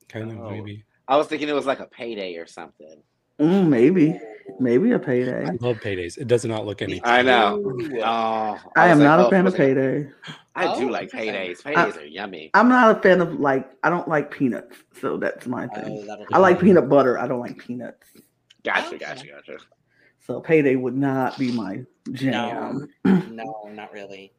[0.08, 0.50] Kind of Oh.
[0.50, 0.84] maybe.
[1.08, 3.02] I was thinking it was like a payday or something.
[3.40, 4.20] Mm, maybe,
[4.59, 5.46] maybe a payday.
[5.46, 6.18] I love paydays.
[6.18, 7.03] It does not look anything.
[7.05, 7.62] I know.
[7.64, 10.09] Oh, I was am like, not oh, a fan of payday.
[10.57, 11.35] I do Oh, like interesting.
[11.35, 11.62] paydays.
[11.62, 12.51] Paydays are yummy.
[12.55, 13.70] I'm not a fan of like.
[13.85, 16.07] I don't like peanuts, so that's my Oh, thing.
[16.07, 17.16] that'll I like peanut butter.
[17.18, 18.09] I don't like peanuts.
[18.64, 18.98] Gotcha, Okay.
[18.98, 19.59] gotcha, gotcha.
[20.27, 22.88] So payday would not be my jam.
[23.05, 24.33] No, not really.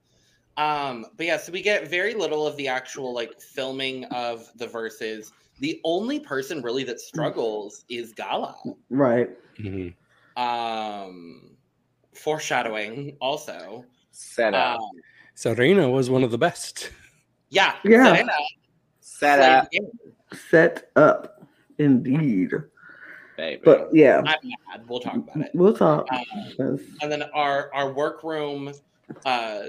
[0.58, 4.68] Um, but yeah, so we get very little of the actual like filming of the
[4.68, 5.32] verses.
[5.60, 8.56] The only person really that struggles is Gala.
[8.90, 9.30] Right.
[9.58, 9.94] Mhm.
[10.38, 11.52] Um,
[12.14, 13.86] foreshadowing also.
[14.12, 14.80] Set up.
[14.80, 14.90] Um,
[15.36, 16.92] Serena was one of the best.
[17.50, 18.06] yeah, Yeah.
[18.06, 18.32] Serena
[19.02, 19.68] Set up.
[20.50, 21.42] Set up,
[21.78, 22.52] indeed.
[23.38, 23.62] baby.
[23.66, 24.88] But yeah, I'm mad.
[24.88, 25.52] We'll talk about it.
[25.54, 26.08] we'll talk.
[26.12, 26.26] Um,
[26.58, 28.72] 'cause- and then our our workroom
[29.26, 29.62] uh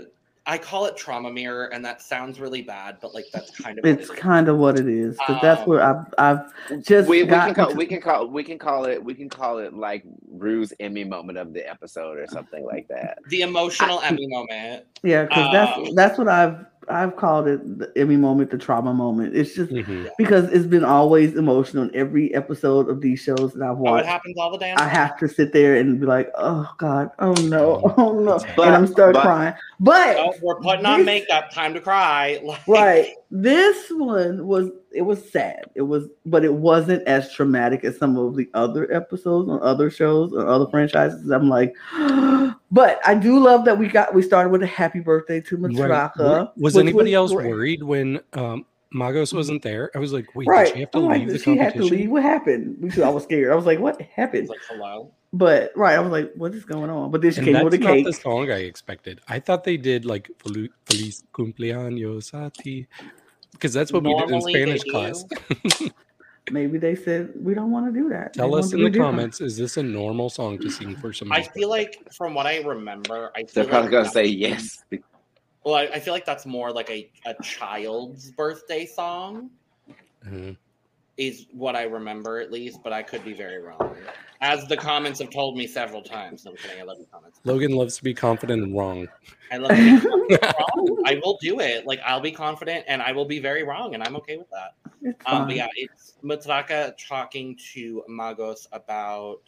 [0.46, 3.85] i call it trauma mirror and that sounds really bad but like that's kind of
[3.85, 5.16] It's kind of what it is.
[5.29, 8.26] But that's Um, where I've I've just we, we can call to- we can call
[8.26, 12.18] we can call it we can call it like Ru's Emmy moment of the episode
[12.18, 13.18] or something like that.
[13.29, 17.93] the emotional emmy moment yeah, because um, that's that's what I've I've called it the
[17.97, 19.37] Emmy moment, the trauma moment.
[19.37, 20.09] It's just Mhm.
[20.19, 23.90] because it's been always emotional in every episode of these shows that I've oh, it
[23.90, 24.07] watched.
[24.07, 27.33] happens all the damn I have to sit there and be like, oh God, oh
[27.45, 28.38] no, oh no.
[28.57, 29.55] But- and I'm start but- crying.
[29.79, 33.09] But oh, we're putting on this- makeup time to cry like, right.
[33.33, 35.66] This one was it was sad.
[35.77, 39.88] It was but it wasn't as traumatic as some of the other episodes on other
[39.88, 41.31] shows or other franchises.
[41.31, 41.73] I'm like,
[42.73, 45.73] but I do love that we got we started with a happy birthday to Right.
[45.75, 46.19] Matraka.
[46.19, 47.49] Were- Was which anybody else great.
[47.49, 49.93] worried when um, Magos wasn't there?
[49.95, 50.66] I was like, wait, Right.
[50.66, 52.11] did she have to I'm like, leave the she had to leave.
[52.11, 52.81] What happened?
[52.81, 53.53] Because I was scared.
[53.53, 54.49] I was like, what happened?
[54.49, 57.12] Like hello But right, I was like, what is going on?
[57.12, 58.07] But then she And came that's with a not cake.
[58.07, 59.21] the song I expected.
[59.29, 62.88] I thought they did like Fel- Feliz cumpleaños a ti.
[63.61, 65.90] Because that's what Normally we did in Spanish class.
[66.51, 68.33] Maybe they said we don't want to do that.
[68.33, 69.12] Tell want us in be the different.
[69.16, 71.42] comments, is this a normal song to sing for somebody?
[71.42, 74.83] i feel like from what i remember i feel They're probably like gonna say yes.
[75.62, 79.51] Well, I, I feel like that's more like a, a child's birthday song,
[80.27, 80.57] Mhm.
[81.20, 83.94] Is what I remember at least, but I could be very wrong.
[84.40, 86.46] As the comments have told me several times.
[86.46, 86.80] No, I'm kidding.
[86.80, 87.40] I love the comments.
[87.44, 89.06] Logan loves to be confident and wrong.
[89.52, 89.98] I love being
[90.30, 91.02] wrong.
[91.04, 91.87] I will do it.
[91.87, 94.74] Like I'll be confident and I will be very wrong, and I'm okay with that.
[95.26, 99.42] Um, but yeah, it's Matraka talking to Magos about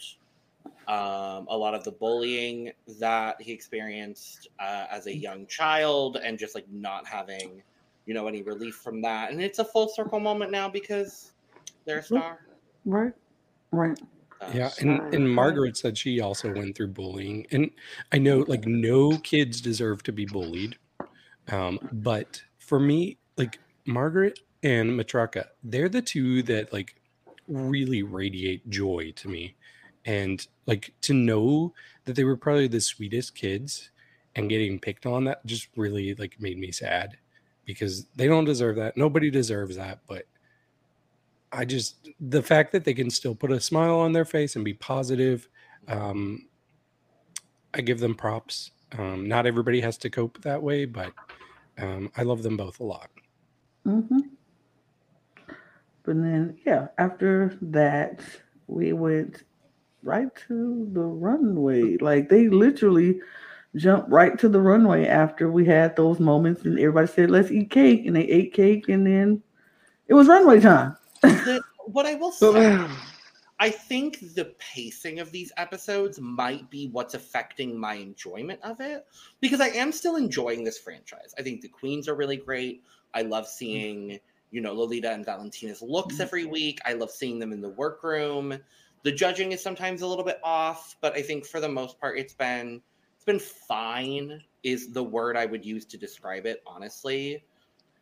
[0.89, 6.39] um, a lot of the bullying that he experienced uh, as a young child, and
[6.39, 7.63] just like not having,
[8.05, 9.31] you know, any relief from that.
[9.31, 11.32] And it's a full circle moment now because
[11.85, 12.39] they're a star.
[12.85, 13.13] Right.
[13.71, 13.99] Right.
[13.99, 15.31] So, Yeah, and, and.
[15.31, 17.71] Margaret said she also went through bullying, and
[18.11, 20.77] I know like no kids deserve to be bullied,
[21.49, 26.97] um, but for me, like Margaret and Matraka, they're the two that like
[27.49, 29.55] really radiate joy to me,
[30.05, 31.73] and like to know
[32.05, 33.91] that they were probably the sweetest kids,
[34.35, 37.17] and getting picked on that just really like made me sad
[37.65, 38.97] because they don't deserve that.
[38.97, 40.27] Nobody deserves that, but
[41.53, 44.65] I just the fact that they can still put a smile on their face and
[44.65, 45.49] be positive,
[45.89, 46.47] um,
[47.75, 48.71] I give them props.
[48.99, 51.13] Um, not everybody has to cope that way, but
[51.79, 53.11] um, I love them both a lot.
[53.85, 54.19] hmm
[56.05, 58.21] But then, yeah, after that,
[58.67, 59.45] we went
[60.03, 61.97] right to the runway.
[61.99, 63.21] Like they literally
[63.77, 67.71] jumped right to the runway after we had those moments, and everybody said, "Let's eat
[67.71, 69.43] cake," and they ate cake, and then
[70.09, 70.97] it was runway time.
[71.23, 72.87] The, what I will say,
[73.63, 79.07] I think the pacing of these episodes might be what's affecting my enjoyment of it
[79.41, 81.33] because I am still enjoying this franchise.
[81.39, 82.83] I think the queens are really great.
[83.15, 84.19] I love seeing,
[84.51, 86.81] you know, Lolita and Valentina's looks every week.
[86.85, 88.59] I love seeing them in the workroom.
[89.05, 92.19] The judging is sometimes a little bit off, but I think for the most part
[92.19, 92.83] it's been
[93.15, 97.45] it's been fine is the word I would use to describe it honestly.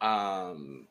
[0.01, 0.87] Um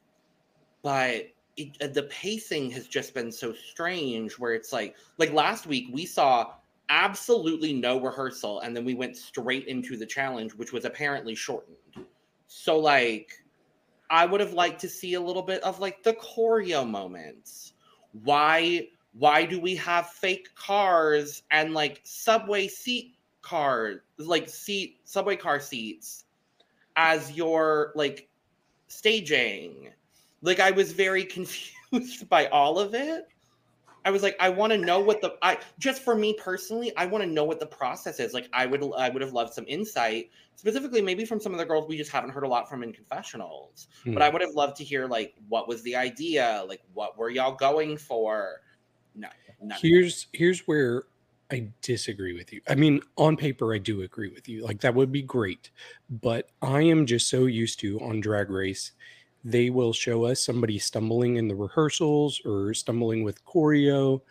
[0.83, 1.25] but
[1.60, 5.88] it, uh, the pacing has just been so strange where it's like like last week
[5.91, 6.54] we saw
[6.89, 11.78] absolutely no rehearsal and then we went straight into the challenge which was apparently shortened.
[12.48, 13.43] So like
[14.10, 17.74] i would have liked to see a little bit of like the choreo moments.
[18.24, 25.36] Why why do we have fake cars and like subway seat cars like seat subway
[25.36, 26.26] car seats
[26.95, 28.28] as your like
[28.88, 29.89] staging
[30.41, 31.23] like I was very
[31.91, 33.28] confused by all of it.
[34.06, 37.06] I was like, I want to know what the I just for me personally, I
[37.06, 38.34] want to know what the process is.
[38.34, 41.65] Like I would I would have loved some insight, specifically maybe from some of the
[41.65, 43.88] girls we just haven't heard a lot from in confessionals.
[44.04, 44.13] Hmm.
[44.13, 46.63] But I would have loved to hear like what was the idea?
[46.67, 48.62] Like what were y'all going for?
[49.15, 49.28] No,
[49.62, 49.75] no.
[49.80, 51.04] Here's here's where
[51.52, 52.62] I disagree with you.
[52.69, 54.63] I mean, on paper, I do agree with you.
[54.63, 55.71] Like that would be great,
[56.10, 58.91] but I am just so used to on Drag Race,
[59.43, 64.21] they will show us somebody stumbling in the rehearsals or stumbling with choreo,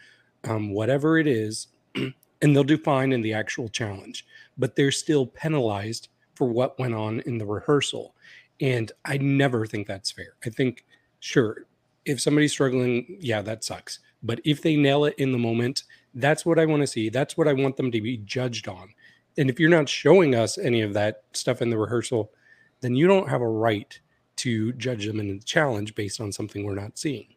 [0.44, 5.26] um, whatever it is, and they'll do fine in the actual challenge, but they're still
[5.26, 8.14] penalized for what went on in the rehearsal.
[8.60, 10.34] And I never think that's fair.
[10.44, 10.84] I think,
[11.20, 11.66] sure,
[12.04, 14.00] if somebody's struggling, yeah, that sucks.
[14.22, 17.08] But if they nail it in the moment, that's what I want to see.
[17.08, 18.88] That's what I want them to be judged on.
[19.36, 22.32] And if you're not showing us any of that stuff in the rehearsal,
[22.80, 23.98] then you don't have a right
[24.38, 27.34] to judge them in the challenge based on something we're not seeing.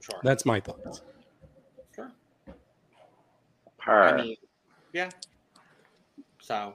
[0.00, 0.20] Sure.
[0.22, 1.02] That's my thoughts.
[1.94, 2.12] sure.
[3.78, 4.02] Per.
[4.02, 4.36] I mean,
[4.92, 5.10] yeah.
[6.40, 6.74] So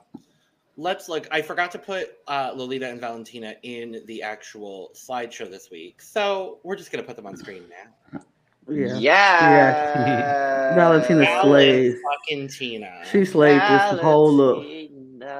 [0.76, 1.28] let's look.
[1.32, 6.02] I forgot to put uh, Lolita and Valentina in the actual slideshow this week.
[6.02, 8.20] So we're just going to put them on screen now.
[8.68, 8.98] Yeah.
[9.00, 10.76] Yeah.
[10.76, 11.96] Valentina Alex slays.
[12.04, 13.04] fucking Tina.
[13.12, 14.66] She slayed this whole look.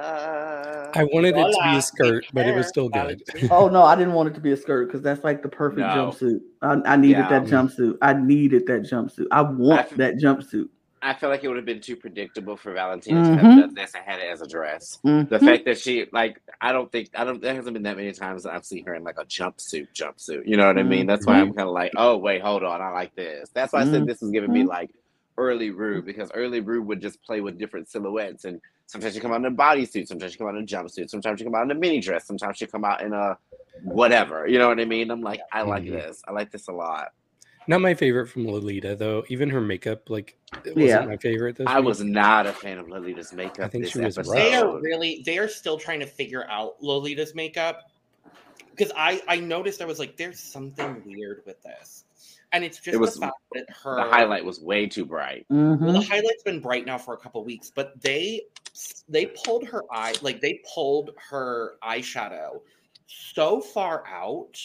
[0.00, 0.90] Valentina.
[0.94, 3.22] I wanted it to be a skirt, but it was still good.
[3.50, 5.80] Oh no, I didn't want it to be a skirt because that's like the perfect
[5.80, 5.86] No.
[5.86, 6.40] jumpsuit.
[6.60, 7.28] I, I needed Yeah.
[7.28, 7.98] that jumpsuit.
[8.02, 9.26] I needed that jumpsuit.
[9.30, 10.68] I want I f- that jumpsuit.
[11.04, 13.60] I feel like it would have been too predictable for Valentina to have Mhm.
[13.60, 15.00] done this and had it as a dress.
[15.04, 15.28] Mhm.
[15.28, 18.12] The fact that she like I don't think I don't there hasn't been that many
[18.12, 20.46] times that I've seen her in like a jumpsuit jumpsuit.
[20.46, 21.06] You know what I mean?
[21.06, 23.50] That's why I'm kind of like, oh wait, hold on, I like this.
[23.52, 24.06] That's why I said Mhm.
[24.06, 24.90] this is giving me like
[25.48, 29.32] early Ru because early Ru would just play with different silhouettes and sometimes she come
[29.32, 31.64] out in a bodysuit, sometimes she come out in a jumpsuit, sometimes she come out
[31.64, 33.36] in a mini dress, sometimes she come out in a
[33.82, 34.46] whatever.
[34.46, 35.10] You know what I mean?
[35.10, 35.92] I'm like, I like Mhm.
[35.92, 36.22] this.
[36.26, 37.12] I like this a lot.
[37.68, 39.24] Not my favorite from Lolita, though.
[39.28, 41.04] Even her makeup, like, it wasn't Yeah.
[41.06, 41.56] my favorite.
[41.56, 41.86] This I week.
[41.88, 43.60] was not a fan of Lolita's makeup.
[43.66, 44.34] I think this she was episode.
[44.34, 47.88] they are really they are still trying to figure out Lolita's makeup
[48.70, 52.04] because I I noticed I was like there's something weird with this
[52.52, 55.46] and it's just It was- the fact that her The highlight was way too bright.
[55.48, 58.42] Well, the highlight's been bright now for a couple weeks, but they
[59.08, 62.60] they pulled her eye like they pulled her eyeshadow
[63.06, 64.58] so far out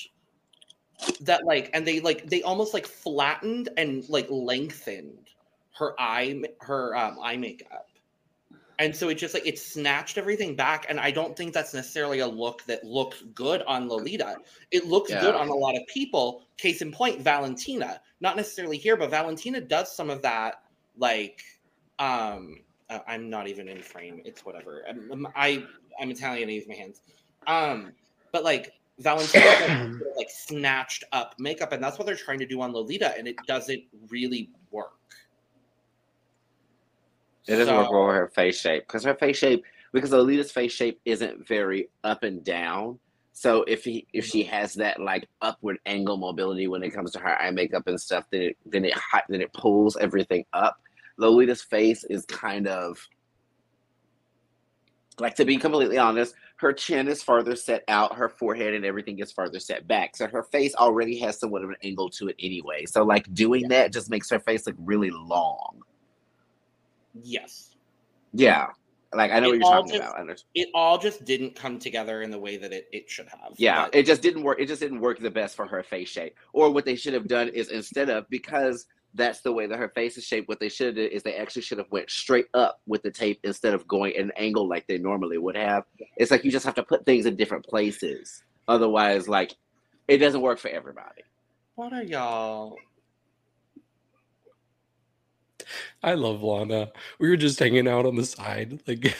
[1.21, 5.29] that like and they like they almost like flattened and like lengthened
[5.77, 7.86] her eye her um, eye makeup.
[8.79, 10.85] And so it just like it snatched everything back.
[10.87, 14.37] And I don't think that's necessarily a look that looks good on Lolita.
[14.71, 16.43] It looks good on a lot of people.
[16.57, 17.99] Case in point, Valentina.
[18.21, 20.61] Not necessarily here, but Valentina does some of that.
[20.95, 21.41] Like,
[21.99, 22.57] um,
[22.89, 24.21] uh, I'm not even in frame.
[24.25, 24.83] It's whatever.
[24.87, 25.63] I'm, I'm- I
[25.99, 26.47] I'm Italian.
[26.49, 27.01] I use my hands.
[27.47, 27.93] Um,
[28.31, 32.71] but like Valentina like snatched up makeup, and that's what they're trying to do on
[32.73, 34.93] Lolita, and it doesn't really work.
[37.47, 40.51] It doesn't work So- well with her face shape because her face shape because Lolita's
[40.51, 42.99] face shape isn't very up and down.
[43.33, 44.51] So if he if she mm-hmm.
[44.51, 48.25] has that like upward angle mobility when it comes to her eye makeup and stuff,
[48.31, 48.93] then it then it
[49.29, 50.81] then it pulls everything up.
[51.19, 52.99] Lolita's face is kind of
[55.19, 59.19] like to be completely honest, her chin is farther set out, her forehead and everything
[59.19, 60.15] is farther set back.
[60.15, 62.85] So her face already has somewhat of an angle to it anyway.
[62.85, 65.81] So like doing that just makes her face look really long.
[67.23, 67.75] Yes.
[68.33, 68.67] Yeah.
[69.13, 70.19] Like I know It what you're talking just- about.
[70.19, 70.49] Understand.
[70.53, 73.53] it all just didn't come together in the way that it, it should have.
[73.57, 74.59] Yeah, But- it just didn't work.
[74.59, 76.35] It just didn't work the best for her face shape.
[76.53, 79.89] Or what they should have done is instead of because that's the way that her
[79.89, 82.47] face is shaped, what they should have did is they actually should have went straight
[82.53, 85.85] up with the tape instead of going at an angle like they normally would have.
[86.17, 88.43] It's like you just have to put things in different places.
[88.67, 89.53] Otherwise, like
[90.09, 91.23] it doesn't work for everybody.
[91.75, 92.75] what are y'all?
[96.07, 96.89] I love Lana.
[97.19, 99.13] We were just hanging out on the side, like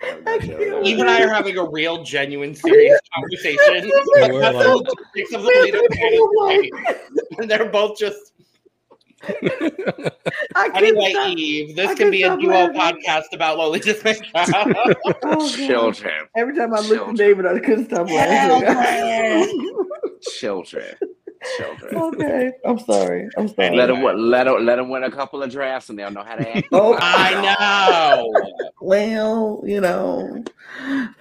[0.00, 2.02] I have no I idea what can't that Eve and I are having a real,
[2.04, 3.90] genuine, serious conversation.
[4.16, 6.12] Yeah, like- the chicks of the Lolita fan
[6.64, 8.32] is And they're both just
[9.20, 11.10] I can't anyway.
[11.10, 11.36] stop.
[11.36, 13.02] Eve, this I can be a can't duo laughing.
[13.04, 14.30] podcast about Lolita's makeup.
[14.34, 15.50] Oh, God.
[15.54, 17.10] Children, Every time I looked Children.
[17.10, 19.74] at David, I couldn't stop laughing.
[20.38, 20.84] children,
[21.56, 21.96] children.
[22.14, 23.28] okay, I'm sorry.
[23.36, 23.76] I'm sorry.
[23.76, 26.36] Let them let them let them win a couple of drafts, and they'll know how
[26.36, 26.68] to act.
[26.72, 26.96] Oh.
[27.00, 28.32] I know.
[28.80, 30.44] Well, you know,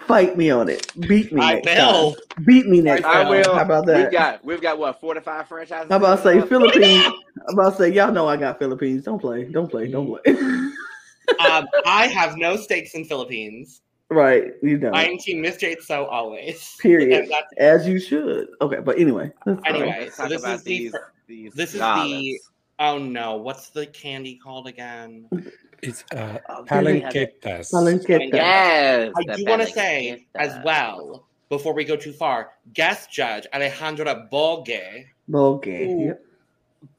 [0.08, 0.92] fight me on it.
[1.08, 1.42] Beat me.
[1.42, 2.14] I next will.
[2.14, 2.46] Time.
[2.46, 3.30] Beat me next I time.
[3.30, 3.56] Will.
[3.56, 3.96] How about that?
[3.96, 4.12] We've that?
[4.12, 5.90] got we've got what four to five franchises.
[5.90, 7.06] How about say Philippines?
[7.48, 9.04] I'm about to say y'all know I got Philippines.
[9.04, 9.46] Don't play.
[9.46, 9.90] Don't play.
[9.90, 10.36] Don't play.
[11.40, 13.82] Um, I have no stakes in Philippines.
[14.10, 14.54] Right.
[14.62, 14.92] You know.
[14.92, 16.76] I am Team Miss Jade So always.
[16.80, 17.30] Period.
[17.58, 18.48] As you should.
[18.62, 19.32] Okay, but anyway.
[19.66, 22.40] Anyway, so this is the these, fir- these this is the-
[22.80, 25.28] oh no, what's the candy called again?
[25.84, 27.42] it's uh Oh, yeah, they had it.
[27.42, 28.34] palanquetas.
[28.34, 32.52] Yes, I do want to say as well before we go too far.
[32.74, 34.70] Guest judge Alejandra Bogue,
[35.34, 35.86] Okay.
[35.86, 36.06] Ooh.
[36.08, 36.24] Yep.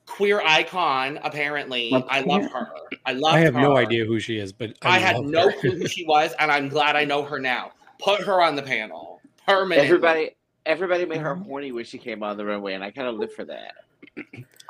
[0.09, 1.19] Queer icon.
[1.23, 2.69] Apparently, Well, I love her.
[3.07, 3.33] I love.
[3.35, 3.39] Her.
[3.39, 6.05] I have no idea who she is, but I, I, had no clue who she
[6.05, 7.73] was, and I'm glad I know her now.
[8.01, 9.21] Put her on the panel.
[9.47, 9.87] Permanently.
[9.87, 10.31] Everybody,
[10.67, 11.45] everybody made her Mhm.
[11.47, 13.75] horny when she came on the runway, and I kind of live for that.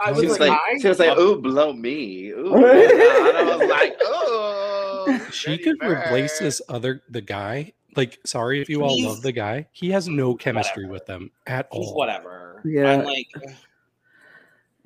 [0.01, 2.55] I She was was like, like, I she was like, love- "Ooh, blow me!" Ooh,
[2.55, 7.73] and I was like, "Oh." She could replace this other the guy.
[7.97, 9.67] Like, sorry if you all He's- love the guy.
[9.73, 11.95] He has no chemistry with them at He's all.
[11.97, 12.61] whatever.
[12.65, 12.93] Yeah.
[12.93, 13.51] I'm like, It,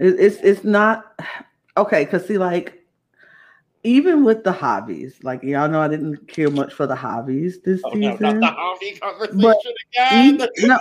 [0.02, 1.04] it's it's not
[1.76, 2.82] okay because see like
[3.84, 7.82] even with the hobbies like y'all know I didn't care much for the hobbies this
[7.84, 8.40] oh no, season.
[8.40, 9.56] not the Harvey conversation But
[9.94, 10.38] again.
[10.40, 10.78] E- no,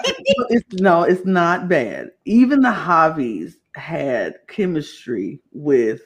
[0.50, 2.12] it's no, it's not bad.
[2.26, 6.02] Even the hobbies had chemistry with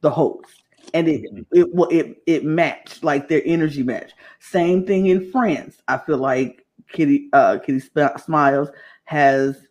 [0.00, 0.62] the host,
[0.94, 4.12] and it it well, it it matched like their energy match.
[4.38, 5.82] Same thing in France.
[5.88, 7.80] I feel like Kiddy uh Kiddy
[8.16, 8.70] Smiles
[9.04, 9.66] has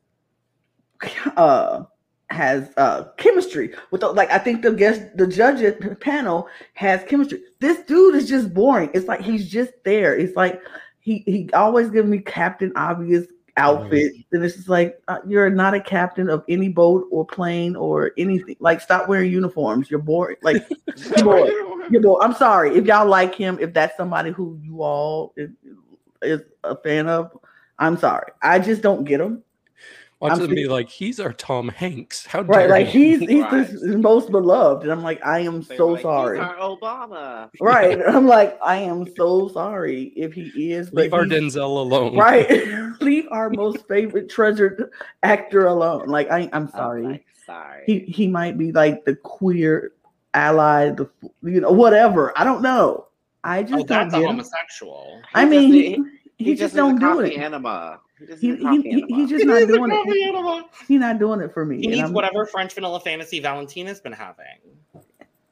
[1.38, 1.84] uh
[2.30, 5.64] has uh chemistry with the, like I think the guest the judge
[6.00, 7.42] panel has chemistry.
[7.60, 8.90] This dude is just boring.
[8.94, 10.16] It's like he's just there.
[10.16, 10.62] It's like
[11.00, 13.28] he he always gives me Captain Obvious
[13.58, 17.76] outfit, and it's just like uh, you're not a captain of any boat or plane
[17.76, 18.56] or anything.
[18.60, 19.90] Like stop wearing uniforms.
[19.90, 20.38] You're boring.
[20.42, 20.68] Like
[21.16, 21.88] you're boring.
[21.90, 22.22] You're boring.
[22.22, 23.58] I'm sorry if y'all like him.
[23.60, 25.50] If that's somebody who you all is,
[26.22, 27.38] is a fan of,
[27.80, 28.32] I'm sorry.
[28.42, 29.44] I just don't get him.
[30.20, 32.26] Watch I'm them be like, he's our Tom Hanks.
[32.26, 32.62] How Right?
[32.62, 33.68] dare Like he's he's Right.
[33.82, 36.40] the most beloved, and I'm like I am They were so like, "He's sorry.
[36.40, 37.50] our Obama.
[37.62, 38.02] Right?
[38.08, 40.90] I'm like I am so sorry if he is.
[40.90, 42.18] but Leave our Denzel alone.
[42.18, 42.50] right
[43.02, 44.90] leave our most favorite treasured
[45.22, 47.84] actor alone like I, i'm I'm sorry like, sorry.
[47.86, 49.92] he he might be like the queer
[50.34, 51.08] ally the
[51.44, 53.06] you know whatever i don't know
[53.44, 54.30] i oh, just oh, don't that's a get him.
[54.32, 55.22] homosexual.
[55.36, 55.90] i He mean just he,
[56.38, 58.00] he, he just just don't do it enema.
[58.26, 60.66] Just He, needs he, he, he's just He not doing it.
[60.88, 61.80] He's not doing it for me.
[61.80, 64.46] He needs whatever French vanilla fantasy Valentina's been having.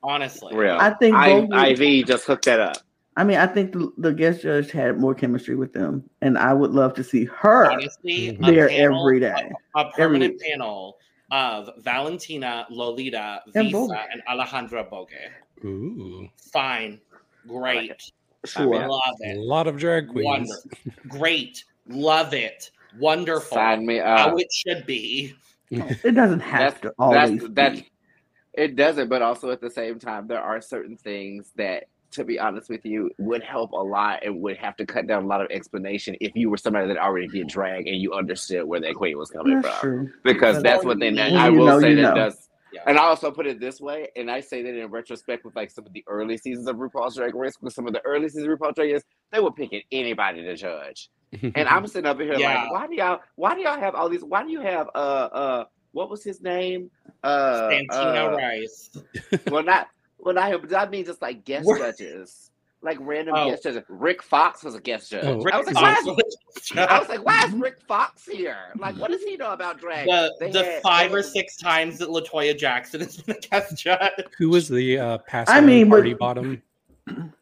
[0.03, 0.55] Honestly.
[0.55, 0.77] Real.
[0.79, 2.77] I think I, both- IV just hooked that up.
[3.17, 6.53] I mean, I think the, the guest judge had more chemistry with them, and I
[6.53, 9.51] would love to see her Honestly, there panel- every day.
[9.75, 10.97] A permanent panel
[11.31, 13.91] of Valentina, Lolita, And Visa, Bogue.
[14.11, 15.09] and Alejandra Bogue.
[15.63, 16.99] Ooh, Fine.
[17.47, 17.93] Great.
[18.43, 18.85] Sure.
[18.87, 20.25] Love a lot of drag queens.
[20.25, 20.71] Wonderful.
[21.07, 21.63] Great.
[21.87, 22.71] Love it.
[22.99, 23.55] Wonderful.
[23.55, 25.35] Sign me How it should be.
[25.71, 27.41] It doesn't have That's to always.
[27.41, 27.91] that's that's be.
[28.53, 32.39] it doesn't, but also at the same time, there are certain things that, to be
[32.39, 35.41] honest with you, would help a lot and would have to cut down a lot
[35.41, 38.95] of explanation if you were somebody that already did drag and you understood where that
[38.95, 39.89] queen was coming That's from.
[40.05, 40.13] true.
[40.23, 41.09] Because When that's what they.
[41.09, 42.15] you I know, will say that know.
[42.15, 42.47] does.
[42.71, 42.81] Yeah.
[42.87, 45.71] And I also put it this way, and I say that in retrospect with like
[45.71, 48.47] some of the early seasons of RuPaul's Drag Race, because some of the early seasons
[48.47, 51.09] of RuPaul's Drag Race, they were picking anybody to judge.
[51.55, 52.63] And I'm sitting up here Yeah.
[52.63, 54.97] like, why do y'all why do y'all have all these why do you have uh
[54.97, 56.91] uh what was his name?
[57.23, 58.89] Uh, Santino uh Rice.
[59.51, 59.87] well not
[60.19, 61.79] well not him, but I mean just like guest What?
[61.79, 62.51] judges.
[62.81, 63.49] Like random Oh.
[63.49, 63.83] guest judges.
[63.89, 65.23] Rick Fox was a guest judge.
[65.25, 65.43] Oh.
[65.49, 68.57] I was like, Rick why is, I was like, why is Rick Fox here?
[68.77, 70.05] Like, what does he know about drag?
[70.05, 73.75] the, the had- five they or six times that Latoya Jackson has been a guest
[73.77, 74.11] judge.
[74.37, 76.61] Who was the uh, passer I mean, but- party bottom?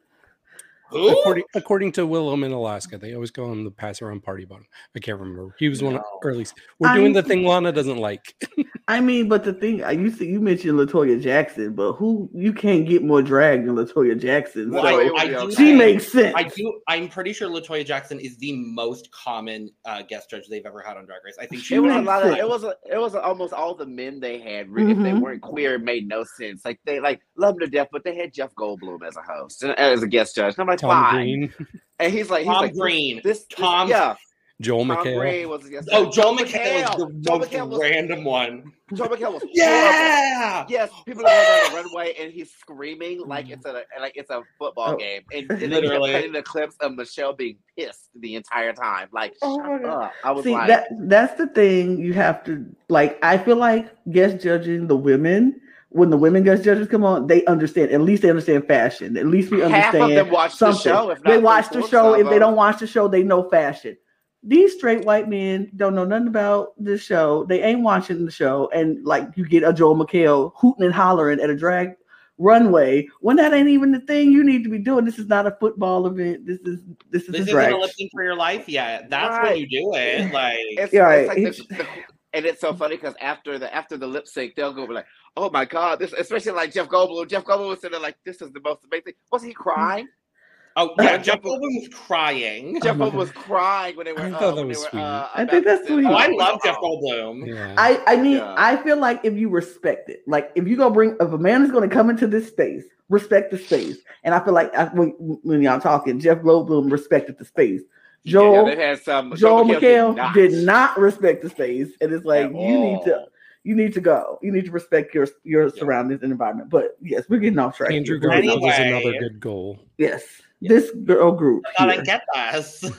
[0.94, 1.20] Who?
[1.20, 4.66] According, according to Willam in Alaska, they always call him the passer on party bottom.
[4.96, 5.56] I can't remember.
[5.60, 6.20] He was one of No.
[6.24, 6.46] early.
[6.80, 8.36] We're I- doing the thing Lana doesn't like.
[8.88, 12.86] I mean, but the thing you see, you mentioned Latoya Jackson, but who you can't
[12.86, 14.72] get more drag than Latoya Jackson.
[14.72, 16.34] Well, so I- it I do she think- makes sense.
[16.36, 16.82] I do.
[16.88, 20.98] I'm pretty sure Latoya Jackson is the most common uh, guest judge they've ever had
[20.98, 21.38] on Drag Race.
[21.40, 23.74] I think she It was a lot of it was a, it was almost all
[23.74, 24.70] the men they had.
[24.70, 25.22] re- If they Mhm.
[25.22, 26.66] weren't queer, it made no sense.
[26.66, 29.64] Like they like love him to death, but they had Jeff Goldblum as a host
[29.64, 30.56] and as a guest judge.
[30.56, 31.12] And I'm like, Tom why?
[31.14, 31.54] Green,
[32.00, 33.22] And he's like, he's Tom like, Green.
[33.24, 34.16] This, this Tom- yeah,
[34.62, 35.20] Joel Tom McHale.
[35.20, 38.24] Green was a guest Oh, Joel Joe McHale was the Joe most McHale was random
[38.24, 38.72] one.
[38.94, 39.50] Joel McHale was horrible.
[39.54, 40.66] Yeah.
[40.70, 43.54] Yes, people are on the runway and he's screaming like mm.
[43.54, 44.98] it's a like it's a football Oh.
[44.98, 46.12] game, and, and they kept Literally.
[46.12, 49.08] cutting the clips of Michelle being pissed the entire time.
[49.12, 50.04] Like, Oh shut my God.
[50.06, 50.14] up.
[50.24, 53.18] I was See like, that that's the thing you have to like.
[53.24, 55.60] I feel like guest judging the women
[55.94, 57.92] when the women guest judges come on, they understand.
[57.92, 59.16] At least they understand fashion.
[59.18, 60.92] At least we half of understand them watch the something.
[60.92, 61.10] show.
[61.12, 62.14] If not they watch the show.
[62.16, 63.98] If they don't watch the show, they know fashion.
[64.46, 67.46] These straight white men don't know nothing about the show.
[67.46, 71.40] They ain't watching the show, and like you get a Joel McHale hooting and hollering
[71.40, 71.94] at a drag
[72.40, 75.06] runway when that ain't even the thing you need to be doing.
[75.06, 76.46] This is not a football event.
[76.46, 76.82] This is
[77.12, 77.74] this is This a isn't drag.
[77.74, 79.10] a lip for your life yet.
[79.10, 79.60] That's when Right.
[79.60, 80.34] you do it.
[80.34, 81.38] Like It's, Yeah, it's right.
[81.46, 81.88] like the, the,
[82.34, 85.50] and it's so funny because after the after the lip sync, they'll go like, "Oh
[85.50, 87.30] my god!" This, especially like Jeff Goldblum.
[87.30, 90.08] Jeff Goldblum was sitting there like, "This is the most amazing." Was he crying?
[90.76, 92.80] oh yeah, Jeff- Jeff Goldblum was crying.
[92.84, 94.22] Jeff Goldblum was crying when they were.
[94.22, 95.00] I uh, thought that was they were, sweet.
[95.02, 96.06] uh, I think that's sweet.
[96.06, 96.78] Oh, I love Jeff.
[96.78, 97.48] Goldblum.
[97.48, 97.76] Yeah.
[97.78, 98.56] I, I mean, Yeah.
[98.58, 101.64] I feel like if you respect it, like if you gonna bring, if a man
[101.64, 103.98] is gonna come into this space, respect the space.
[104.24, 105.10] And I feel like I, when,
[105.44, 107.82] when y'all talking, Jeff Goldblum respected the space.
[108.26, 109.36] Joel, Yeah, they had some.
[109.36, 113.20] Joel McHale McHale did not respect the space, and it's like At you need to,
[113.20, 113.28] all.
[113.64, 114.40] You need to go.
[114.42, 115.72] You need to respect your your Yeah.
[115.80, 116.70] surroundings and environment.
[116.70, 117.92] But yes, we're getting off track.
[117.92, 118.30] Andrew here.
[118.30, 119.80] We're Garfield off- was another good goal.
[119.98, 120.24] Yes,
[120.62, 121.64] this girl group.
[121.68, 122.02] I thought here.
[122.02, 122.22] I get
[122.54, 122.92] this.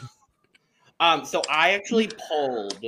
[1.01, 2.83] um, so I actually pulled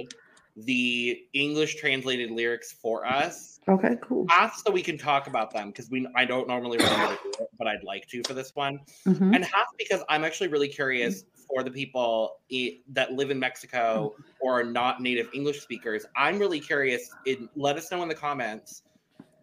[0.56, 4.24] the English translated lyrics for us, Okay, cool.
[4.30, 7.66] half so we can talk about them because we I don't normally remember it, but
[7.66, 9.34] I'd like to for this one, Mhm.
[9.34, 14.14] and half because I'm actually really curious for the people i- that live in Mexico
[14.40, 16.04] or are not native English speakers.
[16.16, 17.10] I'm really curious.
[17.24, 18.82] In, let us know in the comments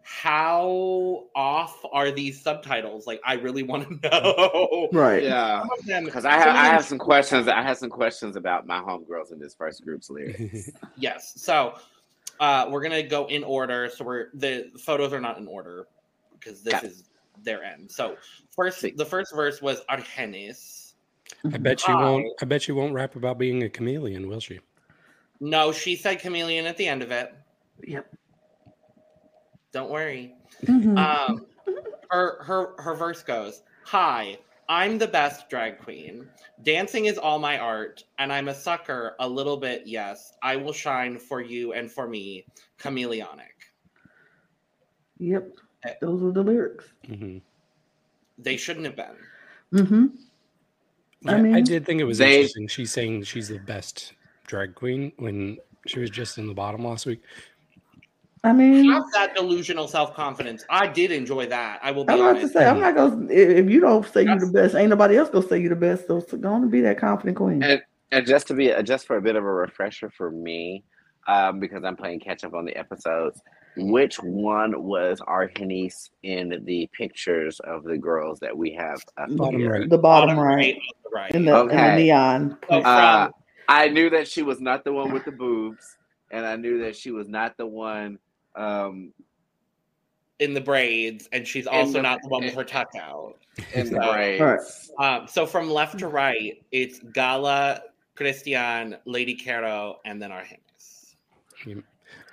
[0.06, 3.08] how off are these subtitles?
[3.08, 4.90] Like, I really want to know.
[4.92, 5.24] Right.
[5.24, 7.48] Yeah, Some of them, because I have some I have some questions.
[7.48, 10.70] I have some questions about my homegirls in this first group's lyrics.
[10.98, 11.34] Yes.
[11.38, 11.76] So
[12.40, 13.90] uh, we're gonna go in order.
[13.96, 15.88] So we're the photos are not in order
[16.38, 16.88] because this Got it.
[16.92, 17.04] is
[17.42, 17.90] their end.
[17.92, 18.18] So
[18.56, 18.92] first, See.
[18.92, 20.73] the first verse was Argennis.
[21.52, 22.02] I bet she Hi.
[22.02, 22.28] won't.
[22.42, 24.60] I bet she won't rap about being a chameleon, will she?
[25.40, 27.34] No, she said chameleon at the end of it.
[27.84, 28.16] Yep.
[29.74, 30.36] Don't worry.
[30.64, 30.98] Mhm.
[30.98, 31.46] Um,
[32.12, 34.38] her her her verse goes, "Hi,
[34.70, 36.30] I'm the best drag queen.
[36.62, 39.84] Dancing is all my art, and I'm a sucker a little bit.
[39.86, 42.46] Yes, I will shine for you and for me,
[42.80, 43.72] chameleonic."
[45.18, 45.50] Yep.
[45.86, 45.94] Eh.
[46.00, 46.86] Those are the lyrics.
[47.06, 47.40] hmm
[48.38, 49.18] They shouldn't have been.
[49.74, 50.06] Mm-hmm.
[51.26, 52.68] I I, I did think it was They- interesting.
[52.68, 54.14] She's saying she's the best
[54.48, 55.58] drag queen when
[55.88, 57.22] she was just in the bottom last week.
[58.46, 60.66] I mean, have that delusional self confidence.
[60.70, 61.80] I did enjoy that.
[61.82, 62.54] I will be I'm about to honest.
[62.54, 63.28] say, I'm not gonna.
[63.32, 65.76] If if you don't say you're the best, ain't nobody else gonna say you're the
[65.78, 66.08] best.
[66.08, 67.64] So it's going to be that confident queen.
[67.64, 70.84] And And just to be just for a bit of a refresher for me,
[71.28, 73.40] um, because I'm playing catch up on the episodes.
[73.76, 79.60] Which one was Argennis in the pictures of the girls that we have up Bottom
[79.60, 79.72] here?
[79.72, 79.90] right.
[79.90, 80.78] The bottom right,
[81.12, 81.34] right.
[81.34, 81.96] in the, in the Okay.
[82.04, 82.58] neon.
[82.70, 83.30] So from, Uh,
[83.70, 85.98] I knew that she was not the one with the boobs,
[86.32, 88.20] and I knew that she was not the one.
[88.56, 89.14] Um,
[90.40, 93.38] in the braids, and she's also the- not the one with her tuck out.
[93.76, 94.92] in the So- braids.
[94.98, 97.82] Um, so from left to right, it's Gala,
[98.16, 101.16] Cristian, Lady Kero, and then Argennis.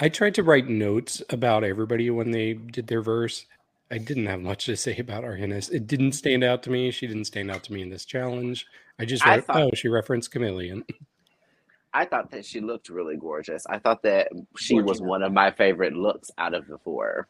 [0.01, 3.45] I tried to write notes about everybody when they did their verse.
[3.91, 5.71] I didn't have much to say about Argennis.
[5.71, 6.91] It didn't stand out to me.
[6.91, 8.67] She didn't stand out to me in this challenge.
[8.99, 10.85] I just I wrote, thought- oh, she referenced Chameleon.
[11.93, 13.67] I thought that she looked really gorgeous.
[13.67, 17.27] I thought that she was one of my favorite looks out of the four.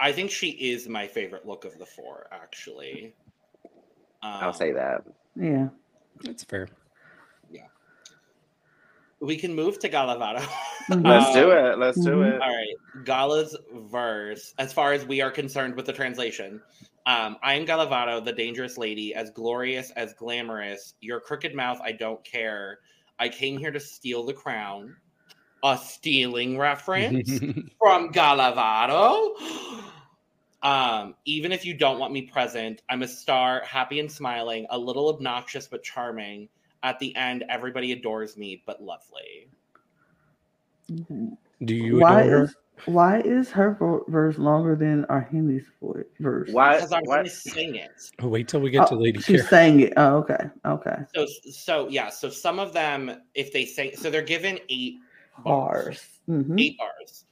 [0.00, 3.14] I think she is my favorite look of the four, actually.
[4.24, 5.04] Um, I'll say that.
[5.36, 5.68] Yeah.
[6.24, 6.68] That's fair.
[9.20, 10.40] We can move to Gala Varo.
[10.90, 11.04] Mhm.
[11.06, 11.78] Let's Um, do it.
[11.78, 12.34] Let's do mhm.
[12.34, 12.42] it.
[12.42, 16.60] All right, Gala's verse, as far as we are concerned with the translation,
[17.06, 20.94] um, I am Gala Varo, the dangerous lady, as glorious as glamorous.
[21.00, 22.80] Your crooked mouth, I don't care.
[23.18, 24.96] I came here to steal the crown.
[25.62, 27.30] A stealing reference
[27.80, 29.34] from Gala Varo.
[30.62, 34.78] Um, even if you don't want me present, I'm a star, happy and smiling, a
[34.78, 36.48] little obnoxious but charming.
[36.84, 39.48] At the end, everybody adores me, but lovely.
[41.64, 42.42] Do you Why adore her?
[42.44, 43.78] is why is her
[44.08, 46.50] verse longer than Argennis' vo- verse?
[46.52, 46.74] Why?
[46.76, 48.10] Because I'm why- going to sing it.
[48.20, 49.46] Oh, wait till we get to Oh, Lady She Care.
[49.46, 49.94] sang it.
[49.96, 50.50] Oh, okay.
[50.66, 50.96] Okay.
[51.14, 52.10] So, so yeah.
[52.10, 54.96] So some of them, if they say, so they're given eight
[55.38, 56.06] bars, Bars.
[56.26, 57.24] hmm eight bars.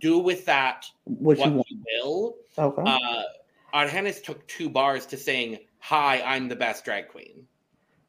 [0.00, 1.66] Do with that What, what you want?
[1.68, 2.36] you will.
[2.58, 2.82] Okay.
[2.86, 3.22] Uh,
[3.74, 7.46] Argennis took two bars to sing "Hi, I'm the best drag queen."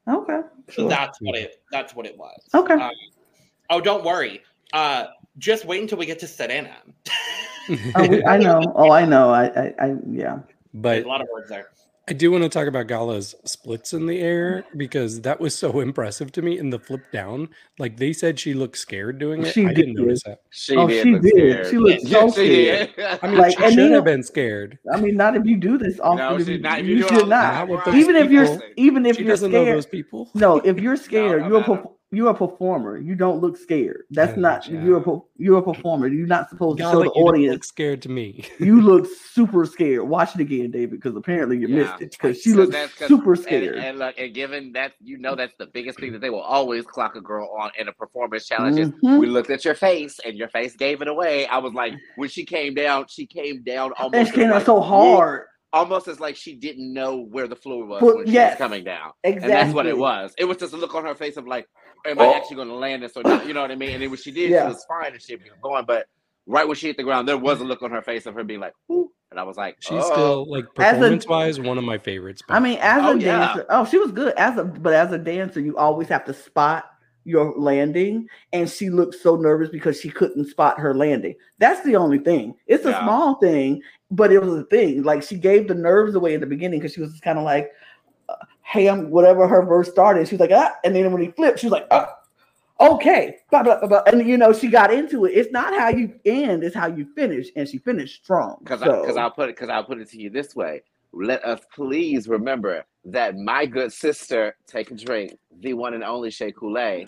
[0.07, 0.41] Okay.
[0.71, 1.61] So that's what it.
[1.71, 2.39] That's what it was.
[2.53, 2.73] Okay.
[2.73, 2.91] Um,
[3.69, 4.41] oh, don't worry.
[4.73, 6.75] Uh, just wait until we get to Serena.
[7.95, 8.61] Oh, we- I know.
[8.75, 9.29] Oh, I know.
[9.29, 10.39] I, I, I yeah.
[10.73, 11.69] but There's a lot of words there.
[12.09, 14.77] I do want to talk about Gala's splits in the air mm-hmm.
[14.77, 17.49] because that was so impressive to me in the flip down.
[17.77, 19.53] Like they said she looked scared doing it.
[19.53, 20.01] She I didn't did.
[20.05, 20.39] notice that.
[20.49, 21.03] She Oh, did.
[21.03, 21.23] she did.
[21.29, 21.67] scared.
[21.67, 22.95] She looked Yeah, so she scared.
[22.95, 23.19] did.
[23.21, 24.79] I mean, Like, she and should then- have been scared.
[24.91, 26.17] I mean, not if you do this often.
[26.17, 26.79] No, she you, not.
[26.79, 27.53] if you do should all- not.
[27.53, 27.95] Not with Right.
[27.95, 28.61] Even if you're people.
[28.77, 29.77] even if she you're doesn't know scared.
[29.77, 30.29] those people.
[30.33, 31.73] No, if you're scared, no you're a matter.
[31.83, 32.97] perf- you're a performer.
[32.97, 34.03] You don't look scared.
[34.11, 34.83] That's Yeah, not yeah.
[34.83, 36.07] you're a you're a performer.
[36.07, 37.53] You're not supposed to Gala, show the you audience.
[37.53, 38.45] look scared to me.
[38.59, 40.03] You look super scared.
[40.07, 41.75] Watch it again, David, because apparently you Yeah.
[41.77, 42.11] missed it.
[42.11, 43.77] Because she So looks super and- scared.
[43.77, 46.85] And, look, and given that you know that's the biggest thing that they will always
[46.85, 49.19] clock a girl on in a performance challenge is Mhm.
[49.19, 51.47] we looked at your face and your face gave it away.
[51.47, 54.49] I was like, when she came down, she came down almost And she as came
[54.49, 54.81] out like, so whoa,
[55.15, 55.43] hard.
[55.73, 58.57] Almost as like she didn't know where the floor was But when she yes, was
[58.57, 59.11] coming down.
[59.23, 59.51] Exactly.
[59.51, 60.33] And that's what it was.
[60.37, 61.67] It was just a look on her face of like,
[62.05, 62.33] am I oh.
[62.35, 63.47] actually going to land this or not?
[63.47, 63.91] You know what I mean?
[63.91, 64.63] And then when she did, Yeah.
[64.67, 65.85] she was fine and she was going.
[65.85, 66.07] But
[66.45, 68.43] right when she hit the ground, there was a look on her face of her
[68.43, 69.09] being like, Ooh.
[69.31, 70.11] and I was like, She's oh.
[70.11, 72.41] still like As a- performance wise one of my favorites.
[72.49, 73.37] I mean, as Oh, a yeah.
[73.47, 74.33] dancer, oh, she was good.
[74.35, 76.85] As a but as a dancer, you always have to spot
[77.23, 81.35] your landing, and she looked so nervous because she couldn't spot her landing.
[81.59, 82.55] That's the only thing.
[82.67, 83.03] It's a Yeah.
[83.03, 85.03] small thing, but it was a thing.
[85.03, 87.71] Like she gave the nerves away in the beginning because she was kind of like,
[88.29, 91.31] uh, "Hey, I'm whatever." Her verse started, she was like, "Ah," and then when he
[91.31, 92.17] flipped, she was like, "Ah."
[92.79, 94.01] Okay, blah, blah, blah, blah.
[94.07, 95.33] and you know she got into it.
[95.33, 98.57] It's not how you end; it's how you finish, and she finished strong.
[98.63, 99.01] because so.
[99.01, 100.81] because I'll put it because I'll put it to you this way.
[101.13, 106.31] Let us please remember that my good sister, take a drink, the one and only
[106.31, 107.07] Shea Coulee,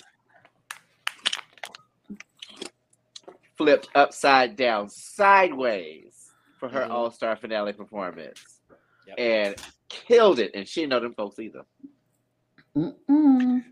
[3.58, 6.90] flipped upside down sideways for her Mhm.
[6.92, 8.62] All Star finale performance
[9.08, 9.16] Yep.
[9.20, 9.56] and
[9.90, 10.52] killed it.
[10.56, 11.64] And she didn't know them folks either.
[12.76, 13.64] Mm-mm.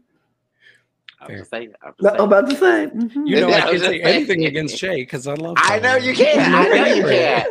[1.20, 1.74] I'm just saying.
[1.84, 2.28] I'm just No, I'm saying.
[2.28, 2.88] about to say.
[2.88, 3.28] mhm.
[3.28, 4.02] you know, Yeah, I I can't say saying.
[4.04, 5.56] anything against Shea because I love.
[5.58, 6.00] I know her.
[6.00, 6.54] you can.
[6.56, 7.16] I know you Favorite.
[7.18, 7.48] can.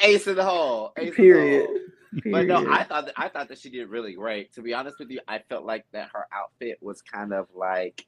[0.00, 0.92] Ace in the hole.
[0.98, 1.70] Ace in the Period.
[2.12, 2.20] Hole.
[2.32, 4.52] But no, I thought that, I thought that she did really great.
[4.54, 8.06] To be honest with you, I felt like that her outfit was kind of like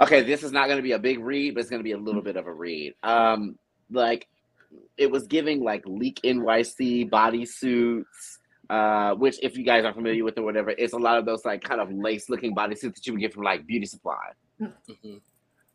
[0.00, 1.92] okay, this is not going to be a big read, but it's going to be
[1.92, 2.94] a little bit of a read.
[3.02, 3.58] Um,
[3.90, 4.28] like
[4.96, 8.38] it was giving like leak NYC bodysuits,
[8.70, 11.44] uh, which if you guys are familiar with or whatever, it's a lot of those
[11.44, 14.32] like kind of lace looking bodysuits that you would get from like beauty supply.
[14.60, 15.20] Mhm.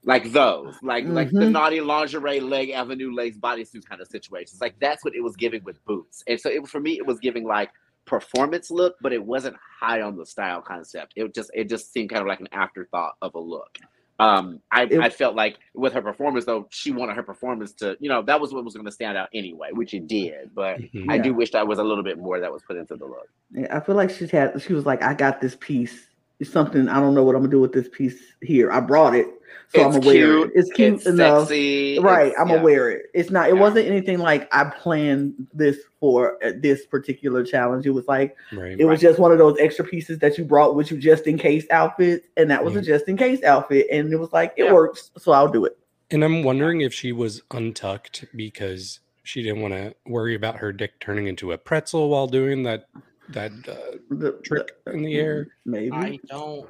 [0.06, 1.52] Like those, like like the Mhm.
[1.52, 4.62] naughty lingerie leg avenue lace bodysuit kind of situations.
[4.62, 6.24] Like that's what it was giving with boots.
[6.28, 7.70] And so it for me, it was giving like
[8.06, 11.14] performance look, but it wasn't high on the style concept.
[11.16, 13.78] It just it just seemed kind of like an afterthought of a look.
[14.20, 17.96] Um, I, It- I felt like with her performance though, she wanted her performance to,
[18.02, 20.54] you know, that was what was going to stand out anyway, which it did.
[20.54, 21.06] But Mhm.
[21.10, 23.30] I do wish that was a little bit more that was put into the look.
[23.52, 24.62] Yeah, I feel like she had.
[24.62, 26.09] She was like, "I got this piece
[26.48, 26.88] something.
[26.88, 28.72] I don't know what I'm gonna do with this piece here.
[28.72, 29.28] I brought it,
[29.74, 30.14] so It's I'm aware.
[30.16, 31.48] cute, It's cute it's cute enough.
[31.48, 32.00] sexy.
[32.00, 32.62] Right, it's- I'm yeah.
[32.62, 33.08] wear it.
[33.14, 33.50] It's not.
[33.50, 33.62] It Yeah.
[33.62, 37.86] wasn't anything like I planned this for uh, this particular challenge.
[37.86, 38.80] It was like Right.
[38.80, 41.38] it was just one of those extra pieces that you brought with you just in
[41.38, 42.80] case outfits, and that was Yeah.
[42.80, 44.74] a just in case outfit, and it was like it Yeah.
[44.74, 45.78] works, so I'll do it.
[46.12, 50.72] And I'm wondering if she was untucked because she didn't want to worry about her
[50.72, 52.86] dick turning into a pretzel while doing that
[53.30, 55.48] that uh, The, trick the- in the air.
[55.66, 55.92] maybe.
[55.92, 56.68] I don't.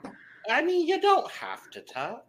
[0.49, 2.25] I mean, you don't have to tuck.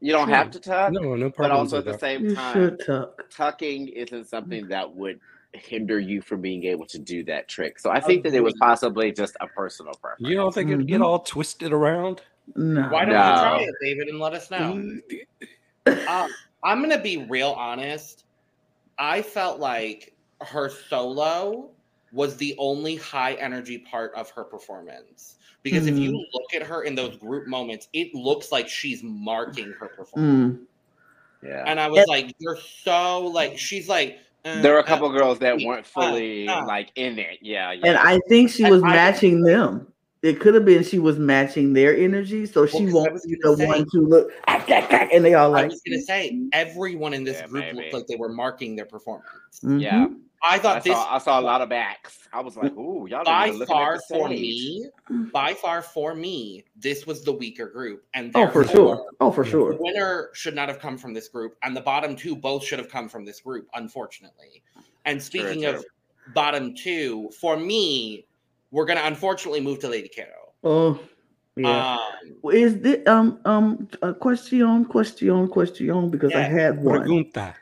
[0.00, 0.36] You don't Sure.
[0.36, 3.28] have to tuck, No, no but also at the same time, tuck.
[3.30, 5.18] tucking isn't something that would
[5.54, 7.78] hinder you from being able to do that trick.
[7.80, 10.28] So I think that it was possibly just a personal preference.
[10.28, 11.04] You don't think it'd get Mhm.
[11.04, 12.22] all twisted around?
[12.54, 12.82] No.
[12.88, 13.26] Why don't No.
[13.28, 14.98] you try it, David, and let us know?
[16.06, 16.30] Um,
[16.62, 18.24] I'm gonna be real honest.
[18.98, 21.70] I felt like her solo
[22.12, 25.36] was the only high energy part of her performance.
[25.62, 29.72] Because if you look at her in those group moments, it looks like she's marking
[29.72, 30.58] her performance.
[30.58, 31.48] Mm.
[31.48, 31.64] Yeah.
[31.66, 35.08] And I was like, you're so like she's like uh, There were a uh, couple
[35.10, 36.64] girls that uh, weren't fully uh.
[36.66, 37.38] like in it.
[37.42, 37.86] Yeah, yeah.
[37.86, 39.86] And I think she was I- matching them.
[40.22, 43.36] It could have been she was matching their energy, so she I won't was be
[43.36, 45.64] gonna the say- one to look and they all like.
[45.64, 47.76] I was gonna say everyone in this Yeah, group maybe.
[47.76, 49.28] looked like they were marking their performance.
[49.62, 49.80] mhm.
[49.80, 50.08] Yeah.
[50.40, 52.28] I I thought this saw, I saw a lot of backs.
[52.32, 54.86] I was like, ooh, y'all by are looking at far the for me,
[55.32, 59.04] by far for me, this was the weaker group, and Oh, for sure.
[59.20, 59.72] Oh, for sure.
[59.72, 62.78] The winner should not have come from this group, and the bottom two both should
[62.78, 64.62] have come from this group, unfortunately.
[65.06, 65.70] And speaking true.
[65.70, 65.84] of
[66.34, 68.24] bottom two, for me,
[68.70, 70.26] we're gonna unfortunately move to Lady Kero.
[70.64, 71.00] Oh,
[71.56, 71.96] yeah.
[72.44, 77.00] Um, Is this um um a question question question because I had one.
[77.00, 77.54] Pregunta.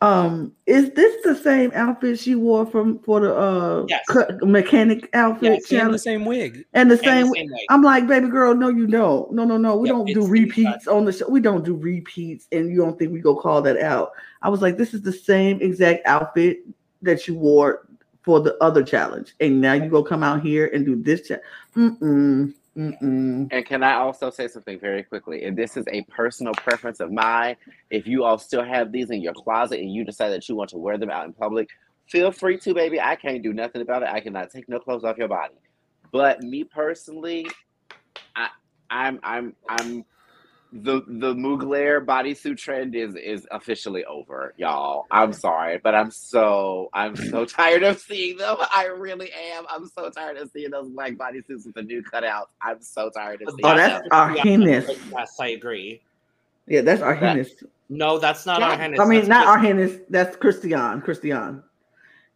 [0.00, 4.04] Um, is this the same outfit she wore from for the uh Yes.
[4.08, 6.64] cut- mechanic outfit Yes, And the same wig.
[6.72, 7.32] And the and the same.
[7.32, 7.66] same way.
[7.70, 9.30] I'm like, baby girl, no, you don't.
[9.32, 9.76] No, no, no.
[9.76, 11.28] We Yeah, don't do repeats on the show.
[11.28, 14.10] We don't do repeats, and you don't think we go call that out.
[14.42, 16.64] I was like, this is the same exact outfit
[17.02, 17.86] that you wore
[18.22, 21.28] for the other challenge, and now you go come out here and do this.
[21.28, 21.36] Cha-
[21.76, 23.48] mm-mm, mm-mm.
[23.50, 25.44] And can I also say something very quickly?
[25.44, 27.56] And this is a personal preference of mine.
[27.90, 30.70] If you all still have these in your closet and you decide that you want
[30.70, 31.68] to wear them out in public,
[32.06, 33.00] feel free to, baby.
[33.00, 34.08] I can't do nothing about it.
[34.08, 35.54] I cannot take no clothes off your body.
[36.12, 37.46] But me personally,
[38.36, 38.48] I,
[38.90, 40.04] I'm I'm I'm
[40.72, 45.06] the the Mugler bodysuit trend is is officially over, y'all.
[45.10, 48.56] I'm sorry, but I'm so I'm so tired of seeing them.
[48.74, 49.64] I really am.
[49.68, 52.46] I'm so tired of seeing those black bodysuits with the new cutouts.
[52.62, 53.76] I'm so tired of oh, seeing Oh, them.
[53.76, 54.42] that's our Yeah.
[54.42, 54.90] highness.
[55.12, 56.00] Yes, I agree.
[56.66, 57.50] Yeah, that's our That- highness.
[57.90, 59.00] No, that's not Yeah, our Hennessy.
[59.02, 59.92] I mean, that's not just- our highness.
[60.08, 61.04] That's Cristian.
[61.04, 61.62] Cristian.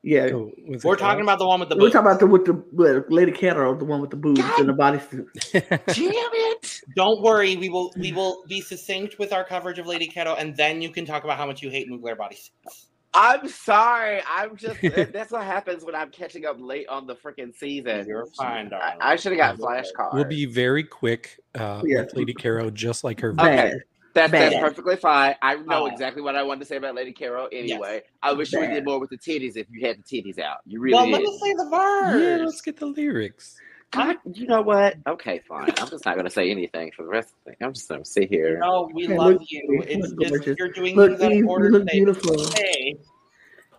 [0.03, 0.28] Yeah.
[0.34, 0.53] Oh,
[0.84, 1.74] We're talking about the one with the.
[1.76, 1.93] We're boobs.
[1.95, 4.74] talking about the with the with Lady Kero, the one with the boobs and the
[4.74, 5.26] bodysuit.
[5.32, 5.97] clothes.
[5.97, 6.45] Damn it!
[6.95, 10.57] Don't worry, we will we will be succinct with our coverage of Lady Kero, and
[10.57, 12.87] then you can talk about how much you hate Mugler bodysuits.
[13.14, 14.20] I'm sorry.
[14.28, 14.78] I'm just
[15.12, 18.07] that's what happens when I'm catching up late on the freaking season.
[18.07, 18.97] You're fine, I, darling.
[19.01, 20.12] I should have got flashcards.
[20.14, 22.03] we'll be very quick uh, Yeah.
[22.03, 23.30] with Lady Kero, just like her.
[23.32, 23.41] Okay.
[23.41, 23.72] Bad.
[24.14, 25.34] That's, that's perfectly fine.
[25.43, 25.87] I know Oh.
[25.87, 28.01] exactly what I wanted to say about Lady Kero anyway.
[28.22, 28.72] I wish you Bad.
[28.72, 30.59] did more with the titties if you had the titties out.
[30.64, 31.28] You really well, let did.
[31.28, 32.22] us say the verse.
[32.22, 33.57] Yeah, let's get the lyrics.
[33.97, 34.97] I, you know what?
[35.07, 35.68] Okay, fine.
[35.78, 37.57] I'm just not going to say anything for the rest of the thing.
[37.66, 38.59] I'm just going to sit here.
[38.61, 39.62] No, we Okay, love look- you.
[39.78, 40.57] look It's just gorgeous.
[40.59, 41.92] you're doing Look, things Eve, you look today.
[41.92, 42.51] beautiful.
[42.55, 42.97] Hey,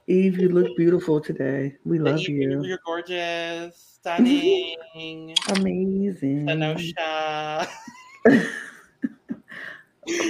[0.07, 1.75] Eve, you look beautiful today.
[1.85, 2.63] We love Eve, you.
[2.63, 4.75] You're gorgeous, stunning.
[5.49, 6.47] Amazing.
[6.47, 7.67] Sanosha.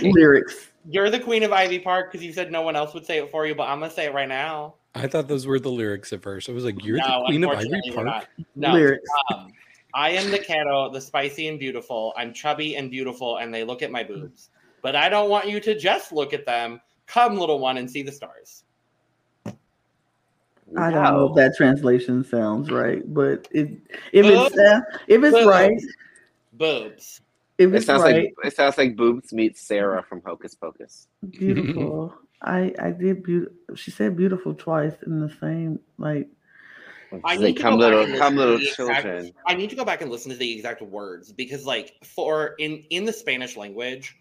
[0.04, 0.68] Lyrics.
[0.90, 3.30] You're the queen of Ivy Park because you said no one else would say it
[3.30, 4.76] for you, but I'm gonna say it right now.
[4.96, 6.50] I thought those were the lyrics at first.
[6.50, 9.08] I was like, "You're no, the queen of Ivy Park." No, Lyrics.
[9.36, 9.52] um,
[9.98, 12.14] I am the Kero, the spicy and beautiful.
[12.16, 14.52] I'm chubby and beautiful, and they look at my boobs.
[14.84, 16.80] But I don't want you to just look at them.
[17.08, 18.64] Come, little one, and see the stars.
[20.78, 23.70] I don't know if that translation sounds right, but it,
[24.14, 25.48] if it's uh, if it's Boobs.
[25.48, 25.72] right,
[26.54, 27.22] Boobs.
[27.58, 31.08] if It sounds right, like it sounds like Boobs meets Sarah from Hocus Pocus.
[31.32, 32.14] beautiful.
[32.44, 33.56] I I did beautiful.
[33.74, 36.28] She said beautiful twice in the same like.
[37.24, 38.68] I She's need like, to come go back little, and listen come to little the
[38.68, 39.32] exact- children.
[39.48, 42.84] I need to go back and listen to the exact words because, like, for in
[42.90, 44.16] in the Spanish language,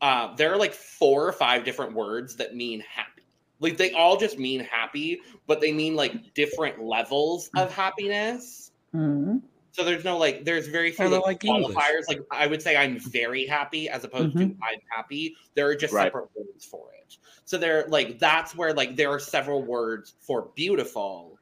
[0.00, 3.22] uh, there are like four or five different words that mean happy.
[3.60, 8.72] Like they all just mean happy, but they mean like different levels of happiness.
[8.94, 9.40] mhm.
[9.72, 11.74] So there's no like there's very few Kinda like, like English.
[11.76, 12.02] qualifiers.
[12.08, 14.56] Like I would say I'm very happy as opposed to Mhm.
[14.62, 15.36] I'm happy.
[15.54, 16.04] There are just Right.
[16.06, 17.16] separate words for it.
[17.44, 21.38] So they're like that's where like there are several words for beautiful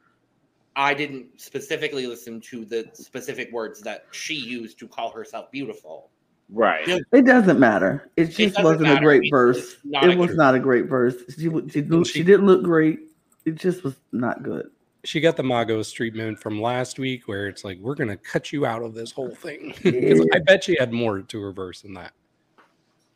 [0.77, 6.11] I didn't specifically listen to the specific words that she used to call herself beautiful.
[6.51, 6.87] Right.
[6.87, 8.11] It doesn't matter.
[8.17, 9.77] It just doesn't wasn't a great verse.
[9.85, 11.15] It was not a great verse.
[11.39, 13.01] She w- she, she didn't look great.
[13.45, 14.71] It just was not good.
[15.05, 18.67] She got the Magos treatment from last week, where it's like we're gonna cut you
[18.67, 19.73] out of this whole thing.
[19.83, 20.23] 'Cause Yeah.
[20.35, 22.13] I bet she had more to her verse than that.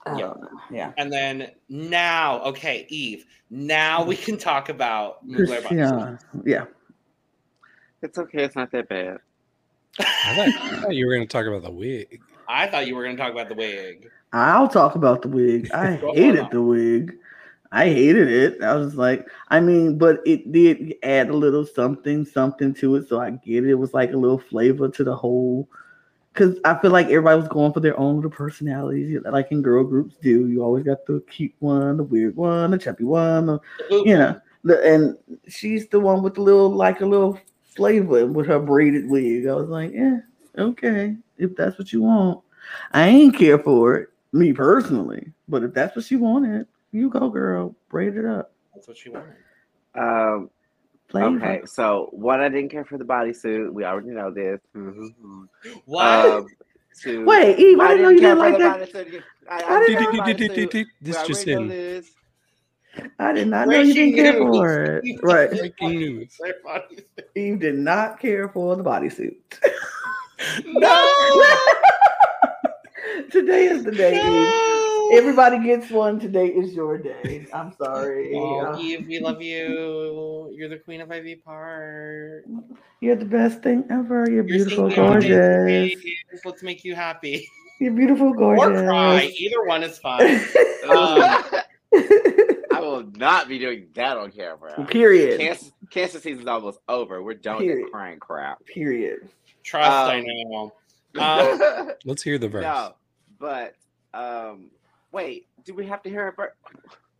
[0.07, 0.34] I Yeah.
[0.70, 0.92] Yeah.
[0.96, 3.26] And then now, okay, Eve.
[3.50, 6.16] Now we can talk about Yeah.
[6.44, 6.64] Yeah.
[8.07, 8.44] It's okay.
[8.44, 9.18] It's not that bad.
[9.98, 12.20] I thought, I thought you were gonna talk about the wig.
[12.48, 14.09] I thought you were going to talk about the wig.
[14.32, 15.70] I'll talk about the wig.
[15.74, 17.16] I hated the wig.
[17.72, 18.62] I hated it.
[18.62, 23.09] I was like, I mean, but it did add a little something, something to it.
[23.09, 23.70] So I get it.
[23.70, 25.68] It was like a little flavor to the whole.
[26.32, 29.84] Because I feel like everybody was going for their own little personalities, like in girl
[29.84, 30.46] groups do.
[30.48, 34.38] You always got the cute one, the weird one, the chubby one, the, you know.
[34.62, 35.16] The, and
[35.48, 37.40] she's the one with the little, like a little
[37.76, 39.46] flavor with her braided wig.
[39.46, 40.18] I was like, yeah,
[40.58, 42.40] okay, if that's what you want.
[42.92, 45.32] I ain't care for it, me personally.
[45.48, 47.76] But if that's what she wanted, you go, girl.
[47.88, 48.52] Braid it up.
[48.74, 49.34] That's what she wanted.
[49.94, 50.50] Um,
[51.08, 51.36] Flavor.
[51.36, 53.72] okay, so one, I didn't care for the bodysuit.
[53.72, 54.60] We already know this.
[55.84, 56.04] What?
[56.04, 56.46] Um,
[57.00, 58.80] two, Wait, Eve, I didn't know you didn't like that.
[59.48, 60.82] I, I I didn't know-.
[61.00, 62.04] This just already know in.
[62.97, 63.11] This.
[63.18, 65.05] I did not know you didn't Breaking care for it.
[65.22, 65.51] Right.
[65.51, 66.38] Breaking news.
[67.34, 69.36] Eve did not care for the bodysuit.
[70.66, 71.44] no!
[73.30, 74.24] Today is the day, Eve.
[74.24, 75.11] no!
[75.12, 76.18] Everybody gets one.
[76.18, 77.47] Today is your day.
[77.55, 78.32] I'm sorry.
[78.34, 80.51] Oh, Eve, we love you.
[80.53, 82.44] You're the queen of Ivy Park.
[83.01, 84.24] You're the best thing ever.
[84.26, 86.03] You're You're beautiful, singing all day gorgeous.
[86.03, 86.42] praise.
[86.44, 87.49] Let's make you happy.
[87.80, 88.80] You're beautiful, gorgeous.
[88.80, 89.30] Or cry.
[89.38, 90.40] Either one is fine.
[90.88, 91.64] Um, I
[92.97, 94.84] will not be doing that on camera.
[94.86, 95.40] Period.
[95.40, 97.22] Cancer, cancer season's almost over.
[97.22, 97.86] We're done with Period.
[97.86, 98.64] the crying crap.
[98.66, 99.28] Period.
[99.62, 100.72] Trust, I Um, know.
[101.18, 102.62] Um, Let's hear the verse.
[102.62, 102.94] no,
[103.38, 103.74] but
[104.14, 104.70] um,
[105.12, 105.47] wait.
[105.64, 106.51] Do we have to hear it?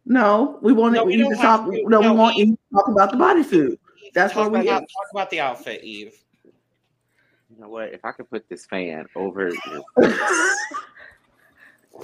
[0.05, 1.64] No, we want No, to we you to talk.
[1.70, 1.83] to.
[1.89, 3.79] No, we want we- you to talk about the bodysuit.
[4.14, 4.89] That's talk where we about, at.
[4.89, 6.14] talk about the outfit, Eve.
[6.45, 7.93] You know what?
[7.93, 9.83] If I could put this fan over your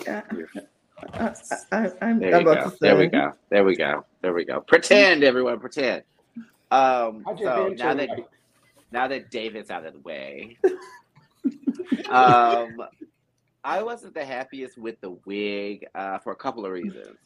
[0.06, 0.22] I,
[1.14, 1.34] I,
[1.72, 2.64] I, I'm There I'm you about go.
[2.64, 2.76] to say.
[2.80, 3.32] There we go.
[3.50, 4.04] There we go.
[4.20, 4.60] There we go.
[4.60, 6.02] Pretend, everyone, pretend.
[6.70, 8.08] Um, so now that
[8.92, 10.56] now that David's out of the way,
[12.10, 12.76] um,
[13.64, 17.18] I wasn't the happiest with the wig uh, for a couple of reasons.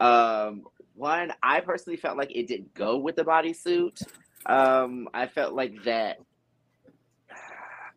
[0.00, 0.62] Um,
[0.94, 4.02] one, I personally felt like it didn't go with the bodysuit.
[4.46, 6.18] Um, I felt like that.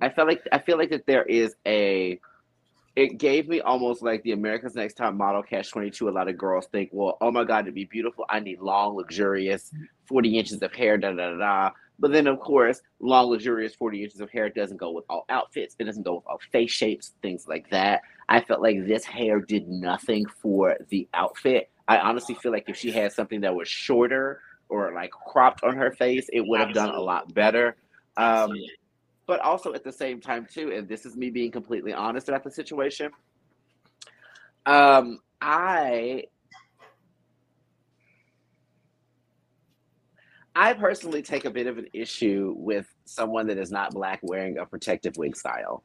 [0.01, 2.19] I felt like I feel like that there is a
[2.99, 6.09] it gave me almost like the America's Next Top Model Catch 22.
[6.09, 8.97] A lot of girls think, well, oh my God, to be beautiful, I need long,
[8.97, 9.71] luxurious
[10.07, 11.71] 40 inches of hair, da da da da.
[11.97, 15.77] But then, of course, long, luxurious 40 inches of hair doesn't go with all outfits.
[15.79, 18.01] It doesn't go with all face shapes, things like that.
[18.27, 21.69] I felt like this hair did nothing for the outfit.
[21.87, 25.77] I honestly feel like if she had something that was shorter or like cropped on
[25.77, 27.77] her face, it would have done a lot better.
[28.17, 28.51] Um.
[29.29, 32.43] But also at the same time too and this is me being completely honest about
[32.43, 33.11] the situation
[34.65, 36.23] um i
[40.55, 44.57] i personally take a bit of an issue with someone that is not black wearing
[44.57, 45.83] a protective wig style.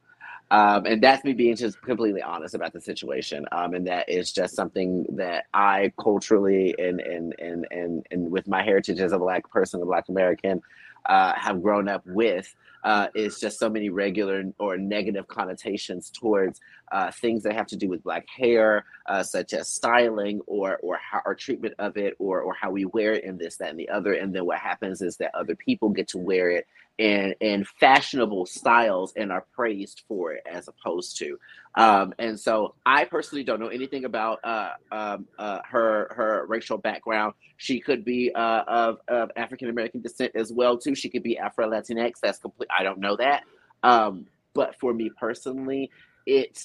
[0.51, 4.31] Um, and that's me being just completely honest about the situation um, and that is
[4.31, 9.17] just something that i culturally and and and and, and with my heritage as a
[9.17, 10.61] black person a black american
[11.07, 12.55] uh, have grown up with
[12.85, 16.61] uh, is just so many regular or negative connotations towards
[16.91, 20.97] uh, things that have to do with black hair, uh, such as styling or or
[20.97, 23.79] how our treatment of it, or or how we wear it, and this, that, and
[23.79, 24.13] the other.
[24.13, 26.67] And then what happens is that other people get to wear it
[26.99, 31.39] in in fashionable styles and are praised for it, as opposed to.
[31.77, 36.77] Um, and so I personally don't know anything about uh, um, uh, her her racial
[36.77, 37.33] background.
[37.57, 40.95] She could be uh, of, of African American descent as well too.
[40.95, 42.13] She could be Afro Latinx.
[42.21, 42.69] That's complete.
[42.77, 43.43] I don't know that.
[43.83, 45.91] Um, but for me personally,
[46.25, 46.63] it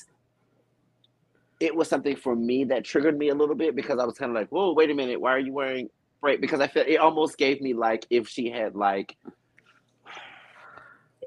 [1.61, 4.31] it was something for me that triggered me a little bit because I was kind
[4.31, 5.89] of like, whoa, wait a minute, why are you wearing
[6.23, 6.41] right?
[6.41, 9.17] Because I feel it almost gave me like if she had like.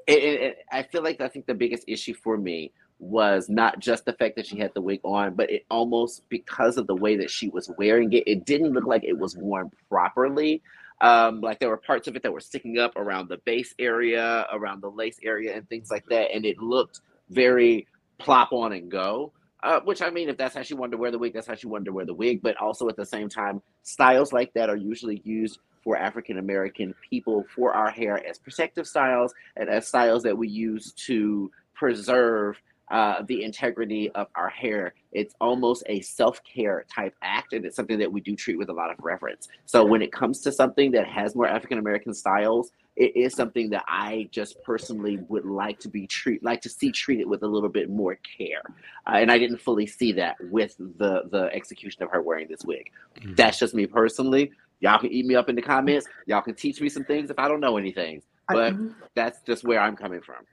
[0.06, 3.78] It, it, it- I feel like I think the biggest issue for me was not
[3.78, 6.94] just the fact that she had the wig on, but it almost because of the
[6.94, 10.62] way that she was wearing it, it didn't look like it was worn properly.
[11.00, 14.46] Um, like there were parts of it that were sticking up around the base area,
[14.52, 17.86] around the lace area, and things like that, and it looked very
[18.18, 19.32] plop on and go.
[19.62, 21.54] Uh, which I mean, if that's how she wanted to wear the wig, that's how
[21.54, 22.42] she wanted to wear the wig.
[22.42, 26.94] But also at the same time, styles like that are usually used for African American
[27.08, 32.56] people for our hair as protective styles and as styles that we use to preserve
[32.90, 34.94] uh, the integrity of our hair.
[35.12, 38.68] It's almost a self care type act, and it's something that we do treat with
[38.68, 39.48] a lot of reverence.
[39.66, 43.70] So when it comes to something that has more African American styles, it is something
[43.70, 47.46] that I just personally would like to be treat like to see treated with a
[47.46, 48.62] little bit more care.
[49.06, 52.64] Uh, and I didn't fully see that with the the execution of her wearing this
[52.64, 52.90] wig.
[53.20, 53.36] Mhm.
[53.36, 54.52] That's just me personally.
[54.80, 56.06] Y'all can eat me up in the comments.
[56.26, 58.22] Y'all can teach me some things if I don't know anything.
[58.48, 58.74] But
[59.14, 60.44] that's just where I'm coming from.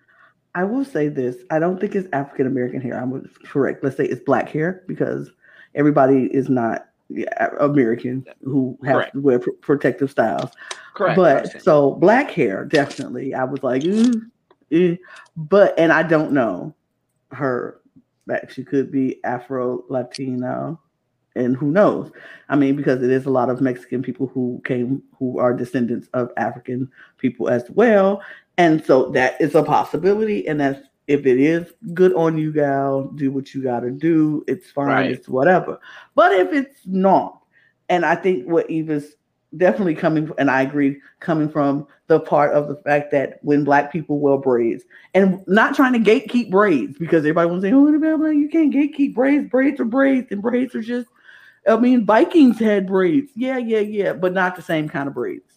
[0.53, 1.37] I will say this.
[1.49, 2.99] I don't think it's African American hair.
[2.99, 3.83] I'm correct.
[3.83, 5.31] Let's say it's black hair because
[5.75, 6.87] everybody is not
[7.59, 10.51] American who has to wear pr- protective styles.
[10.93, 11.15] Correct.
[11.15, 13.33] But so black hair, definitely.
[13.33, 14.21] I was like, "Ooh,
[14.71, 14.95] eh."
[15.35, 16.73] but and I don't know
[17.31, 17.79] her
[18.27, 20.79] that she could be Afro Latino,
[21.35, 22.11] and who knows?
[22.49, 26.07] I mean, because it is a lot of Mexican people who came who are descendants
[26.13, 28.21] of African people as well,
[28.57, 30.47] and so that is a possibility.
[30.47, 34.43] And that's if it is good on you, gal, do what you got to do.
[34.47, 34.87] It's fine.
[34.87, 35.11] Right.
[35.11, 35.79] It's whatever.
[36.15, 37.41] But if it's not,
[37.89, 39.15] and I think what Eva's
[39.57, 43.91] definitely coming, and I agree, coming from the part of the fact that when black
[43.91, 47.81] people wear braids, and not trying to gatekeep braids, because everybody wants to say, oh,
[47.81, 48.35] what about black?
[48.35, 49.49] You can't gatekeep braids.
[49.49, 51.09] Braids are braids, and braids are just,
[51.67, 53.31] I mean, Vikings had braids.
[53.35, 55.50] Yeah, yeah, yeah, but not the same kind of braids.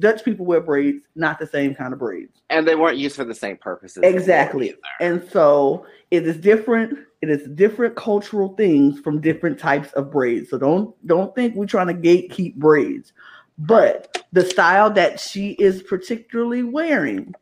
[0.00, 2.40] Dutch people wear braids, not the same kind of braids.
[2.50, 4.02] and they weren't used for the same purposes.
[4.04, 4.74] Exactly.
[5.00, 6.98] And so it is different.
[7.20, 10.50] It is different cultural things from different types of braids.
[10.50, 13.12] So don't don't think we're trying to gatekeep braids.
[13.58, 17.34] But the style that she is particularly wearing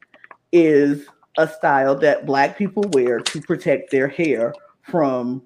[0.51, 5.43] is a style that black people wear to protect their hair from,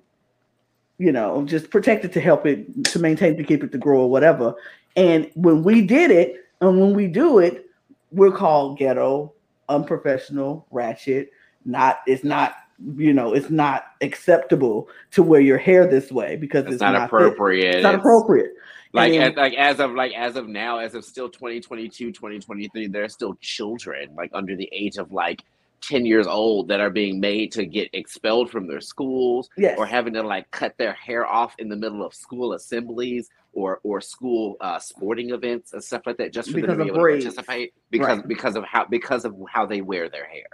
[0.99, 4.03] you know, just protect it to help it to maintain to keep it to grow
[4.03, 4.55] or whatever.
[4.95, 7.67] And when we did it, and when we do it,
[8.13, 9.33] we're called ghetto,
[9.69, 11.31] unprofessional, ratchet.
[11.65, 12.55] Not it's not
[12.97, 16.95] you know it's not acceptable to wear your hair this way because It's, it's, not,
[16.95, 17.75] fit- appropriate.
[17.77, 18.53] It's not It's- appropriate.
[18.93, 22.89] Like, And- as, like as of like as of now, as of still 2022, 2023,
[22.89, 25.43] there are still children like under the age of like
[25.83, 29.79] 10 years old that are being made to get expelled from their schools Yes.
[29.79, 33.81] or having to like cut their hair off in the middle of school assemblies or
[33.83, 36.87] or school uh, sporting events and stuff like that just for Because them to of
[36.87, 37.25] be able braids.
[37.25, 38.29] to participate because Right.
[38.29, 40.47] because of how because of how they wear their hair.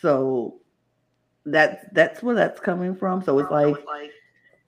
[0.00, 0.60] So
[1.46, 3.22] that's that's where that's coming from.
[3.22, 3.76] So it's like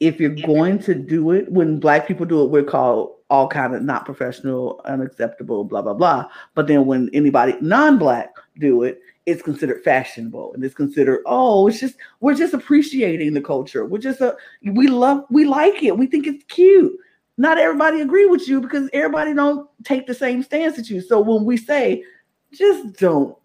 [0.00, 3.74] if you're going to do it, when black people do it, we're called all kind
[3.74, 6.28] of not professional, unacceptable, blah blah blah.
[6.54, 11.80] But then when anybody non-black do it, it's considered fashionable and it's considered oh, it's
[11.80, 13.84] just we're just appreciating the culture.
[13.84, 15.96] We're just a we love we like it.
[15.96, 16.92] We think it's cute.
[17.36, 21.00] Not everybody agree with you because everybody don't take the same stance as you.
[21.00, 22.04] So when we say
[22.52, 23.36] just don't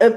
[0.00, 0.10] uh,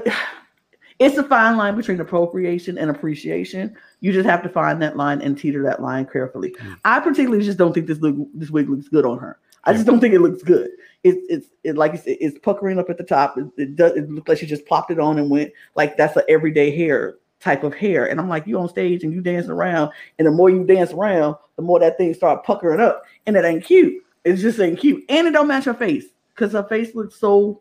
[0.98, 3.76] it's a fine line between appropriation and appreciation.
[4.00, 6.54] You just have to find that line and teeter that line carefully.
[6.60, 6.78] Mm.
[6.84, 9.38] I particularly just don't think this look this wig looks good on her.
[9.64, 10.70] I just don't think it looks good.
[11.04, 13.36] It's it's it, like said, it's puckering up at the top.
[13.38, 16.16] It, it does it looks like she just plopped it on and went like that's
[16.16, 18.08] an everyday hair type of hair.
[18.08, 20.92] And I'm like, you on stage and you dancing around, and the more you dance
[20.92, 24.02] around, the more that thing start puckering up, and it ain't cute.
[24.24, 26.04] It just ain't cute, and it don't match her face
[26.34, 27.60] because her face looks so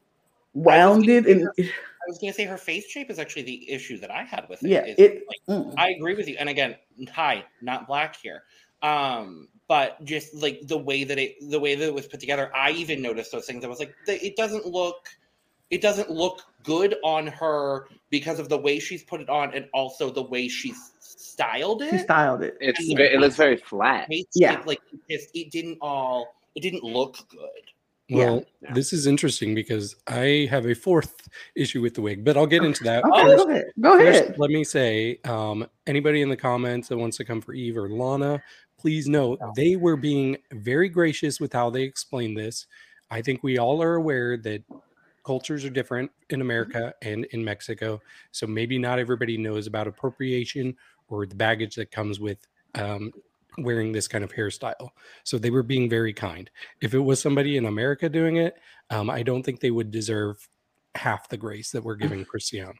[0.53, 1.47] rounded and
[2.01, 4.63] I was gonna say her face shape is actually the issue that I had with
[4.63, 4.69] it.
[4.69, 5.23] yeah, it.
[5.27, 5.73] like, mm.
[5.77, 6.35] I agree with you.
[6.39, 6.75] And again,
[7.13, 8.43] hi, not black here.
[8.81, 12.51] Um, but just like the way that it the way that it was put together,
[12.53, 13.63] I even noticed those things.
[13.63, 15.07] I was like, it doesn't look
[15.69, 19.69] it doesn't look good on her because of the way she's put it on and
[19.74, 22.01] also the way she's styled She it.
[22.01, 22.57] styled it.
[22.59, 24.07] It's it looks very flat.
[24.09, 24.59] It- Yeah.
[24.59, 27.70] it, like it just it didn't all it didn't look good.
[28.12, 28.74] Well, Yeah.
[28.74, 32.64] this is interesting because I have a fourth issue with the wig, but I'll get
[32.64, 33.03] into that.
[33.05, 33.47] Okay, first.
[33.80, 34.26] go ahead.
[34.28, 37.78] First, let me say, um, anybody in the comments that wants to come for Eve
[37.78, 38.41] or Lana,
[38.78, 42.68] please note they were being very gracious with how they explained this.
[43.09, 44.64] I think we all are aware that
[45.24, 48.01] cultures are different in America and in Mexico,
[48.32, 50.76] so maybe not everybody knows about appropriation
[51.09, 53.12] or the baggage that comes with um,
[53.57, 54.89] wearing this kind of hairstyle.
[55.23, 56.49] So they were being very kind.
[56.81, 58.55] If it was somebody in America doing it,
[58.89, 60.47] um, I don't think they would deserve
[60.95, 62.73] half the grace that we're giving Cristian.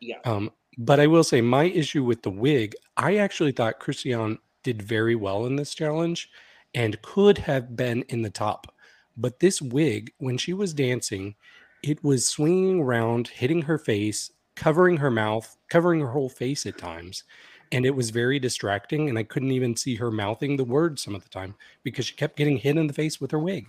[0.00, 0.18] Yeah.
[0.24, 4.82] Um, but I will say my issue with the wig, I actually thought Cristian did
[4.82, 6.30] very well in this challenge
[6.74, 8.74] and could have been in the top.
[9.16, 11.34] But this wig, when she was dancing,
[11.82, 16.78] it was swinging around, hitting her face, covering her mouth, covering her whole face at
[16.78, 17.24] times.
[17.72, 19.08] And it was very distracting.
[19.08, 22.14] And I couldn't even see her mouthing the words some of the time because she
[22.14, 23.66] kept getting hit in the face with her wig.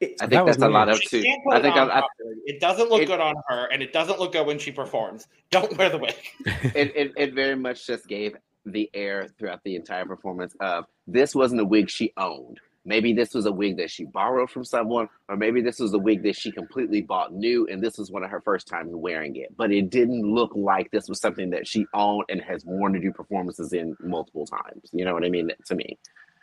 [0.00, 1.40] It- I That think was that's a lot of She too.
[1.50, 2.02] I think on I, I,
[2.46, 5.28] it doesn't look it- good on her, and it doesn't look good when she performs.
[5.50, 6.16] Don't wear the wig.
[6.74, 8.36] it, it, it very much just gave
[8.66, 12.60] the air throughout the entire performance of this wasn't a wig she owned.
[12.84, 15.98] Maybe this was a wig that she borrowed from someone, or maybe this was a
[15.98, 19.36] wig that she completely bought new, and this was one of her first times wearing
[19.36, 19.56] it.
[19.56, 22.98] But it didn't look like this was something that she owned and has worn to
[23.00, 24.90] do performances in multiple times.
[24.92, 25.50] You know what I mean?
[25.66, 25.96] To me,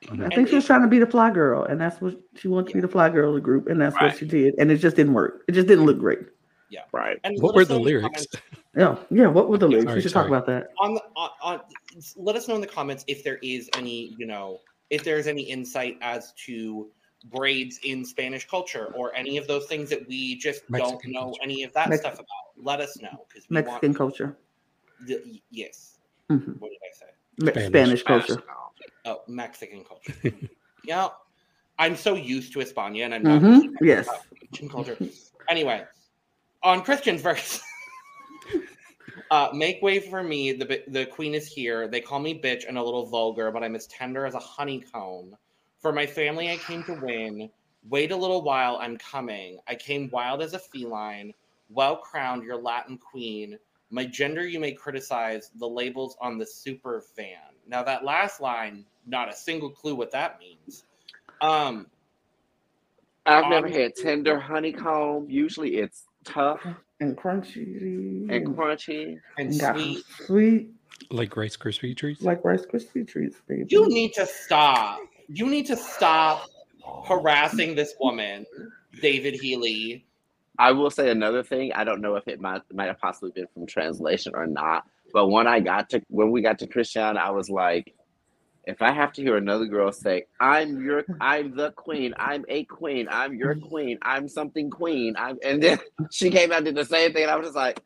[0.10, 2.70] I think she was trying to be the fly girl, and that's what she wanted
[2.70, 4.04] to be the fly girl of the group, and that's Right.
[4.06, 4.56] what she did.
[4.60, 5.44] And it just didn't work.
[5.50, 6.20] It just didn't look great.
[6.70, 6.82] Yeah.
[6.94, 7.18] Right?
[7.26, 8.28] And What were the lyrics?
[8.28, 8.36] comments-
[8.78, 9.28] Yeah, yeah.
[9.28, 9.86] What were the lyrics?
[9.88, 10.30] Sorry, we should sorry.
[10.30, 10.68] talk about that.
[10.80, 11.60] on the on, on
[12.16, 14.60] let us know in the comments if there is any you know
[14.90, 16.90] if there's any insight as to
[17.26, 21.20] braids in spanish culture or any of those things that we just Mexican don't know
[21.26, 21.40] culture.
[21.44, 22.26] any of that Mex- stuff about
[22.56, 24.38] let us know because Mexican want culture,
[25.02, 25.98] the, yes
[26.32, 26.60] Mhm.
[26.60, 27.06] what did i say
[27.40, 27.68] Me- Spanish.
[27.70, 28.44] Spanish culture.
[29.06, 30.14] oh mexican culture
[30.84, 31.10] yeah
[31.78, 34.08] i'm so used to españa and i'm not Mhm, yes.
[34.42, 34.98] Mexican culture
[35.50, 35.84] anyway
[36.64, 37.62] on Cristian's verse
[39.32, 40.54] Uh, make way for me.
[40.54, 41.88] The the queen is here.
[41.88, 45.36] They call me bitch and a little vulgar, but I'm as tender as a honeycomb.
[45.80, 47.50] For my family, I came to win.
[47.88, 49.60] Wait a little while, I'm coming.
[49.68, 51.34] I came wild as a feline,
[51.70, 53.58] well crowned, your Latin queen.
[53.90, 55.52] My gender you may criticize.
[55.58, 57.56] The labels on the super van.
[57.68, 60.84] Now that last line, not a single clue what that means.
[61.42, 61.88] Um,
[63.26, 65.30] I've never had tender honeycomb.
[65.30, 66.66] Usually it's tough
[67.02, 69.18] And crunchy and crunchy.
[69.38, 70.04] and got sweet.
[70.26, 70.70] sweet
[71.12, 72.22] like Rice Krispie treats.
[72.22, 73.66] like Rice Krispie treats, baby.
[73.70, 75.00] You need to stop.
[75.28, 76.50] You need to stop
[77.06, 78.46] harassing this woman,
[79.02, 80.06] David Healy.
[80.58, 81.72] I will say another thing.
[81.74, 84.86] I don't know if it might might have possibly been from translation or not.
[85.14, 87.94] But when I got to when we got to Cristian, I was like,
[88.70, 92.64] if I have to hear another girl say, "I'm your, I'm the queen, I'm a
[92.66, 95.80] queen, I'm your queen, I'm something queen," I'm, and then
[96.12, 97.82] she came out and did the same thing, and I was just like,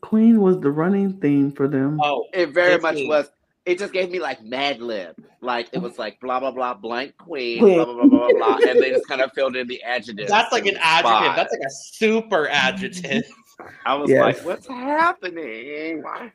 [0.00, 1.98] Queen was the running theme for them.
[2.02, 3.30] Oh, it very This much is- was.
[3.64, 7.16] It just gave me like Mad Lib, like it was like blah blah blah blank
[7.16, 7.74] queen, Queen.
[7.74, 10.30] blah blah blah blah blah, blah and they just kind of filled in the adjectives.
[10.30, 11.10] that's like an and adjective.
[11.24, 11.36] spots.
[11.36, 13.24] That's like a super adjective.
[13.86, 14.20] I was Yes.
[14.22, 16.00] like, what's happening?
[16.00, 16.30] Why?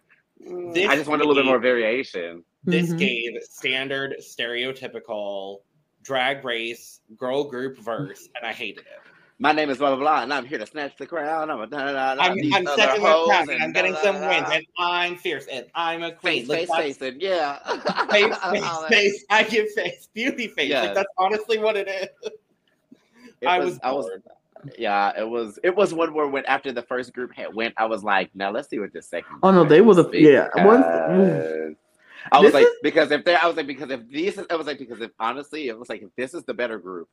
[0.46, 2.44] Mm, This I just wanted a little bit more variation.
[2.64, 2.98] This Mhm.
[3.00, 5.62] gave standard, stereotypical
[6.04, 9.00] drag race girl group verse, and I hated it.
[9.40, 11.50] My name is blah blah blah, and I'm here to snatch the crown.
[11.50, 12.16] I'm a da da da.
[12.16, 14.28] da, I'm, I'm other second the hoes and and I'm getting da, some da, da,
[14.30, 16.46] wins, and I'm fierce, and I'm a queen.
[16.46, 17.58] Face, Like, face, that's- face, and yeah.
[18.12, 19.26] face, All face, face.
[19.32, 20.70] I give face, beauty face.
[20.70, 20.86] Yes.
[20.86, 22.32] Like that's honestly what it is.
[23.42, 24.08] It I was, I was,
[24.78, 25.20] yeah.
[25.20, 28.04] It was, it was one where when after the first group had went, I was
[28.04, 29.40] like, now let's see what this second.
[29.42, 31.76] Oh, no, they were the- is, yeah, once- because-
[32.32, 34.56] I was This like, is- because if they, I was like, because if these, I
[34.56, 37.08] was like, because if honestly, it was like, if this is the better group,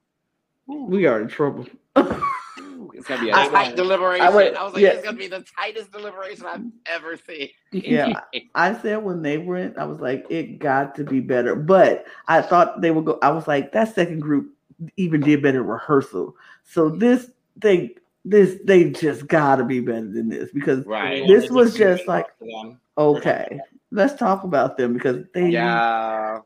[0.67, 1.67] We are in trouble.
[1.97, 4.27] it's gonna be a I- tight I- deliberation.
[4.27, 4.89] I I, was like, yeah.
[4.91, 7.49] it's gonna be the tightest deliberation I've ever seen.
[7.73, 8.21] Yeah,
[8.55, 11.55] I said when they went, I was like, it got to be better.
[11.55, 13.19] But I thought they would go.
[13.23, 14.53] I was like, that second group
[14.97, 16.37] even did better rehearsal.
[16.65, 17.95] So this they
[18.29, 21.27] this they just got to be better than this because Right.
[21.27, 22.79] This was Just like- on to them.
[22.97, 23.61] okay,
[23.91, 26.41] let's talk about them because they Yeah.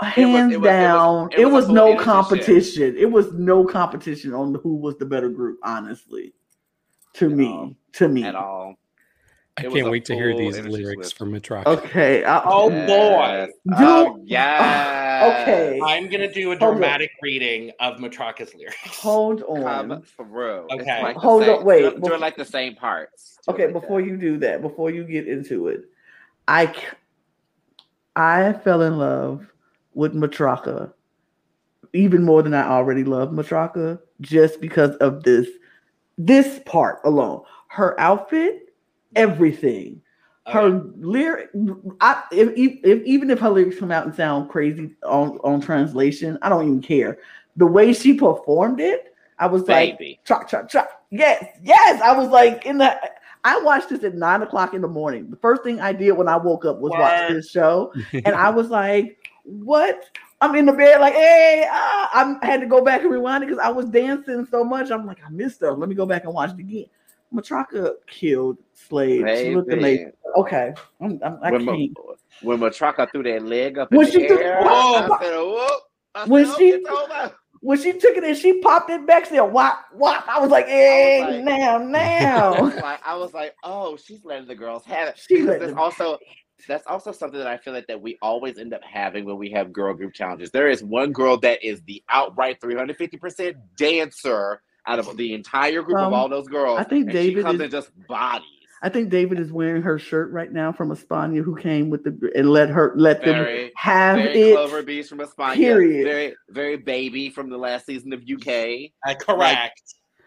[0.00, 2.96] hands it was- it was- down it it was was, a full no competition.
[2.96, 5.58] It was no competition on who was the better group.
[5.64, 6.34] Honestly,
[7.14, 7.74] to At me, all.
[7.94, 8.24] to me.
[8.24, 8.76] At all.
[9.58, 11.18] I can't wait to hear these lyrics switch.
[11.18, 11.66] from Matraka.
[11.66, 12.24] Okay.
[12.24, 12.88] I, Oh, Yes.
[12.88, 13.74] boy.
[13.76, 15.42] Oh, Do- yeah.
[15.42, 15.78] okay.
[15.84, 18.78] I'm gonna do a Hold dramatic reading of Matraka's lyrics.
[18.98, 19.62] Hold on.
[19.90, 20.66] Come through.
[20.70, 21.02] Okay.
[21.02, 23.38] like Hold same- on, wait, Do it, do before- like the same parts.
[23.46, 24.08] Do Okay, like before that.
[24.08, 25.82] you do that, before you get into it,
[26.48, 26.74] I
[28.16, 29.46] I fell in love
[29.94, 30.92] with Matraka
[31.92, 35.46] even more than I already loved Matraka just because of this
[36.16, 37.42] this part alone.
[37.68, 38.71] Her outfit,
[39.16, 40.00] everything.
[40.46, 40.58] Okay.
[40.58, 41.50] Her lyric,
[42.00, 45.60] I, if, if, if even if her lyrics come out and sound crazy on, on
[45.60, 47.18] translation, I don't even care.
[47.56, 51.02] The way she performed it, I was like, Chop, chop, chop.
[51.10, 52.00] Yes, yes.
[52.00, 52.98] I was like in the.
[53.44, 55.28] I watched this at nine o'clock in the morning.
[55.28, 58.50] The first thing I did when I woke up was watch this show, and I
[58.50, 60.04] was like, "What?"
[60.40, 62.38] I'm in the bed, like, "Hey!" Ah.
[62.42, 64.90] I had to go back and rewind it because I was dancing so much.
[64.90, 65.72] I'm like, "I missed her.
[65.72, 66.86] Let me go back and watch it again."
[67.32, 69.24] Matraka killed Slade.
[69.38, 70.12] She looked amazing.
[70.36, 71.96] Okay, I'm, I'm, I when, can't.
[71.98, 72.12] Ma-
[72.42, 74.68] when Matraka threw that leg up When in she the threw- air, Whoa.
[74.68, 75.80] I said, "Whoop!"
[76.14, 77.32] I When said, she- "Oh.
[77.64, 80.50] When she took it and she popped it back, she said, "Wop, wop." I was
[80.50, 85.08] like, "Hey, like- now, now." like, I was like, "Oh, she's letting the girls have
[85.08, 86.18] it." She let them also
[86.68, 89.50] that's also something that I feel like that we always end up having when we
[89.50, 90.50] have girl group challenges.
[90.50, 95.98] There is one girl that is the outright 350% dancer out of the entire group
[95.98, 96.78] Um, of all those girls.
[96.78, 98.46] I think and she David comes is- in just bodies.
[98.84, 102.32] I think David is wearing her shirt right now from Espana, who came with the
[102.34, 104.54] and let her let Very- them have Very it.
[104.56, 105.54] Clover Bish from Espana.
[105.54, 106.04] period.
[106.04, 108.92] Very, very baby from the last season of UK.
[109.06, 109.80] Uh, correct.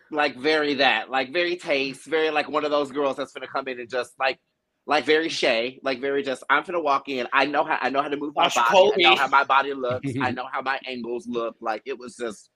[0.10, 3.68] Like very that, like very taste, very like one of those girls that's gonna come
[3.68, 4.39] in and just like,
[4.88, 6.41] like very Shea, like very just.
[6.49, 7.28] I'm gonna walk in.
[7.34, 8.72] I know how I know how to move my Sasha body.
[8.72, 9.06] Colby.
[9.06, 10.10] I know how my body looks.
[10.22, 11.58] I know how my angles look.
[11.60, 12.49] Like it was just.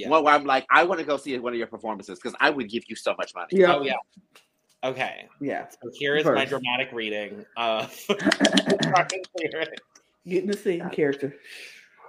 [0.00, 0.08] Yeah.
[0.08, 2.48] One where I'm like, I want to go see one of your performances because I
[2.48, 3.48] would give you so much money.
[3.50, 3.96] Yeah, Oh yeah.
[4.82, 5.28] Okay.
[5.40, 5.68] yeah.
[5.68, 7.94] So here is my dramatic reading of
[10.26, 11.36] Getting to see character.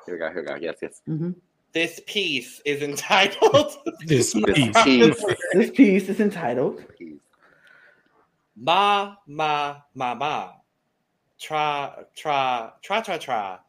[0.05, 0.31] Here we go.
[0.31, 0.55] Here we go.
[0.55, 1.01] Yes, yes.
[1.05, 1.31] hmm
[1.73, 3.75] This piece is entitled
[4.05, 4.83] This This piece.
[4.83, 5.25] piece.
[5.53, 6.81] This piece is entitled
[8.55, 10.51] Ma Ma Ma Ma
[11.41, 13.59] Tra Tra Tra Tra Tra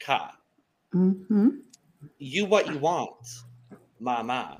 [0.00, 0.32] Ka.
[0.92, 1.48] hmm
[2.18, 3.26] You what you want,
[4.00, 4.56] Ma Ma.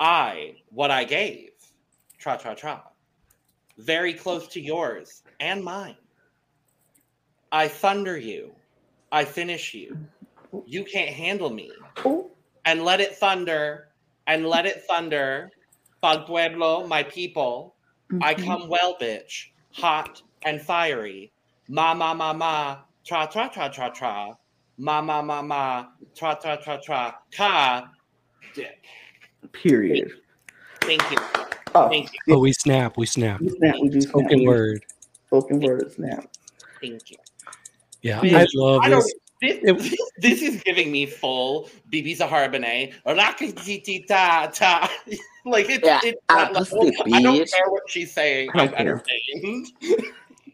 [0.00, 1.50] I what I gave.
[2.18, 2.82] Tra tra tra.
[3.78, 5.96] Very close to yours and mine.
[7.50, 8.52] I thunder you.
[9.10, 9.96] I finish you.
[10.66, 11.70] You can't handle me.
[12.64, 13.88] And let it thunder
[14.26, 15.50] and let it thunder.
[16.00, 17.74] Pal pueblo, my people.
[18.20, 18.44] I mhm.
[18.44, 21.32] come well, bitch, hot and fiery.
[21.68, 24.34] Ma ma ma ma, tra tra tra tra tra.
[24.78, 27.14] Ma ma ma ma, tra tra tra tra.
[27.30, 27.88] Ka.
[28.54, 28.84] Dick.
[29.52, 30.10] Period.
[30.82, 31.16] Thank you.
[31.74, 32.34] Oh, Thank you.
[32.34, 32.96] Oh, we snap.
[32.96, 33.40] We snap.
[33.40, 33.76] we snap.
[33.80, 34.10] We do snap.
[34.10, 34.84] Spoken word.
[35.26, 36.26] Spoken word snap.
[36.80, 37.16] Thank you.
[38.02, 38.38] Yeah, Yeah.
[38.40, 39.14] I love I this.
[39.40, 42.92] This, It- this is giving me full Bibi Zahara Benet.
[43.04, 44.90] ta ta.
[45.44, 46.92] Like it's, Yeah, it's I that just level.
[46.92, 47.50] think, I don't bitch.
[47.50, 48.50] care what she's saying.
[48.54, 49.02] I I'm don't care.
[49.42, 49.72] entertained.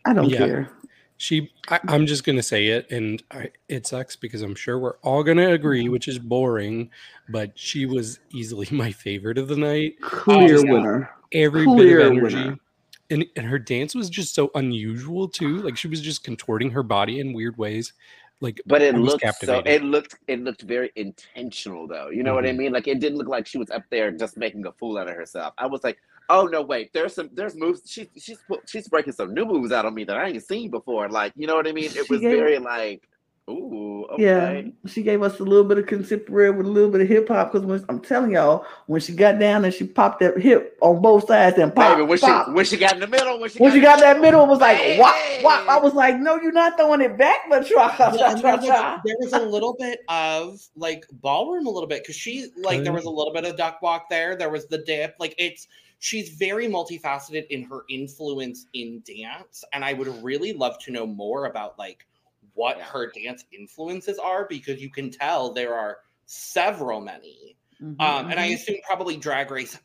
[0.06, 0.38] I don't Yeah.
[0.38, 0.70] care.
[1.18, 4.98] She, I, I'm just gonna say it, and I, it sucks because I'm sure we're
[4.98, 6.90] all gonna agree, which is boring.
[7.28, 10.00] But she was easily my favorite of the night.
[10.00, 11.10] Clear winner.
[11.32, 12.58] Every Clear bit of energy, winner.
[13.10, 15.58] and and her dance was just so unusual too.
[15.58, 17.92] Like she was just contorting her body in weird ways.
[18.40, 19.58] Like, But it looked so.
[19.66, 20.14] It looked.
[20.28, 22.10] It looked very intentional, though.
[22.10, 22.56] You know what I Mhm.
[22.58, 22.72] mean?
[22.72, 25.16] Like it didn't look like she was up there just making a fool out of
[25.16, 25.54] herself.
[25.58, 25.98] I was like,
[26.28, 26.92] oh no, wait.
[26.92, 27.30] There's some.
[27.32, 27.82] There's moves.
[27.86, 31.08] She, she's she's breaking some new moves out on me that I ain't seen before.
[31.08, 31.86] Like you know what I mean?
[31.86, 33.08] It She was gave- very like,
[33.50, 34.22] ooh, okay.
[34.22, 37.28] Yeah, she gave us a little bit of contemporary with a little bit of hip
[37.28, 37.52] hop.
[37.52, 41.26] Because I'm telling y'all, when she got down and she popped that hip on both
[41.26, 42.46] sides and pop, Baby, when pop.
[42.46, 44.48] she when she got in the middle, when she when she got that middle, it
[44.48, 44.98] was like Hey!
[44.98, 45.68] whop, whop.
[45.68, 48.56] I was like, no, you're not throwing it back, but try, try, Well, try, there,
[48.56, 48.98] was, try.
[49.04, 52.92] there was a little bit of like ballroom a little bit because she like there
[52.92, 55.68] was a little bit of duck walk there there was the dip like it's
[55.98, 61.06] she's very multifaceted in her influence in dance and i would really love to know
[61.06, 62.06] more about like
[62.54, 62.84] what Yeah.
[62.84, 68.40] her dance influences are because you can tell there are several many Mhm, um and
[68.40, 68.54] i mhm.
[68.54, 69.78] assume probably drag race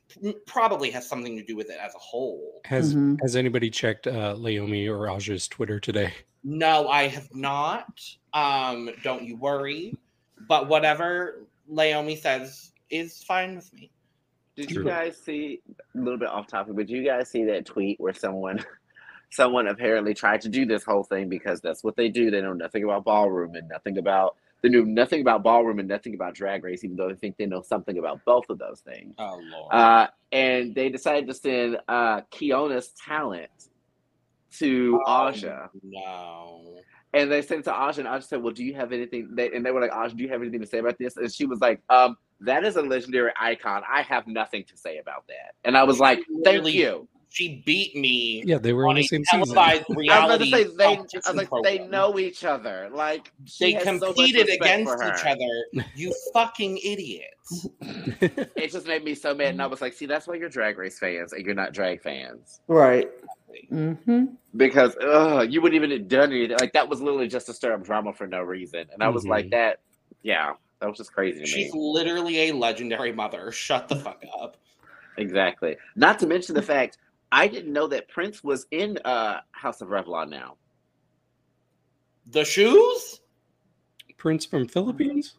[0.47, 3.19] probably has something to do with it as a whole has Mhm.
[3.21, 6.13] has anybody checked uh, Leiomy or Aja's Twitter today?
[6.45, 8.01] No, I have not.
[8.33, 9.95] Um, don't you worry.
[10.47, 13.91] But whatever Leiomy says is fine with me.
[14.55, 15.61] Did you guys see
[15.95, 16.75] a little bit off topic?
[16.75, 18.63] But did you guys see that tweet where someone,
[19.31, 22.29] someone apparently tried to do this whole thing because that's what they do.
[22.29, 26.15] They know nothing about ballroom and nothing about they knew nothing about ballroom and nothing
[26.15, 29.13] about drag race, even though they think they know something about both of those things.
[29.19, 29.73] Oh Lord.
[29.73, 33.51] Uh, and they decided to send uh, Keona's talent
[34.59, 35.69] to Aja.
[35.83, 36.77] No.
[37.13, 39.51] And they sent it to Aja, and Aja said, "Well, do you have anything?" They,
[39.51, 41.45] and they were like, "Aja, do you have anything to say about this?" And she
[41.45, 43.83] was like, "Um, that is a legendary icon.
[43.91, 47.63] I have nothing to say about that." And I was like, "Thank Literally you." She
[47.65, 49.55] beat me Yeah, they were on in the same season.
[49.55, 50.85] televised I was reality about to say they.
[50.85, 52.89] I was like, they know each other.
[52.93, 55.83] Like They has so competed against each other.
[55.95, 57.67] You fucking idiots.
[58.55, 60.77] It just made me so mad, and I was like, "See, that's why you're drag
[60.77, 63.09] race fans, and you're not drag fans." Right.
[63.71, 64.25] Mm-hmm.
[64.55, 66.57] because ugh, you wouldn't even have done anything.
[66.59, 68.85] Like that was literally just to stir up drama for no reason.
[68.93, 69.51] And I was like, Mhm.
[69.51, 69.79] that,
[70.23, 70.53] yeah,
[70.83, 71.79] that was just crazy to She's me.
[71.81, 73.53] literally a legendary mother.
[73.53, 74.57] Shut the fuck up.
[75.17, 75.77] Exactly.
[75.95, 76.97] Not to mention the fact
[77.31, 80.57] I didn't know that Prince was in uh House of Revlon now.
[82.31, 83.21] The shoes?
[84.17, 85.35] Prince from Philippines.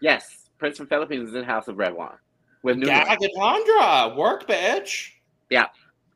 [0.00, 2.16] Yes, Prince from Philippines is in House of Revlon
[2.62, 2.92] with Nunu.
[2.92, 4.14] Gagatandra.
[4.14, 5.12] Work, bitch.
[5.48, 5.68] Yeah.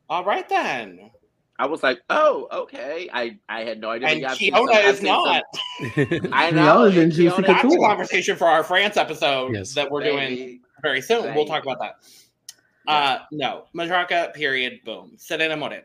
[0.07, 1.09] All right then.
[1.57, 3.09] I was like, oh, okay.
[3.13, 4.09] I I had no idea.
[4.09, 5.43] And Yeah, I've Kiona is seen some- not.
[6.33, 6.61] I know.
[6.89, 9.73] Kiona's in and Juicy Kiona- That's a conversation for our France episode Yes.
[9.73, 11.33] that we're doing very soon.
[11.33, 11.95] We'll talk about that.
[12.87, 15.13] Uh, no, Matraka, period, boom.
[15.17, 15.83] Serena Morena.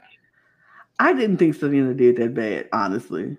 [0.99, 3.39] I didn't think Serena did that bad, honestly.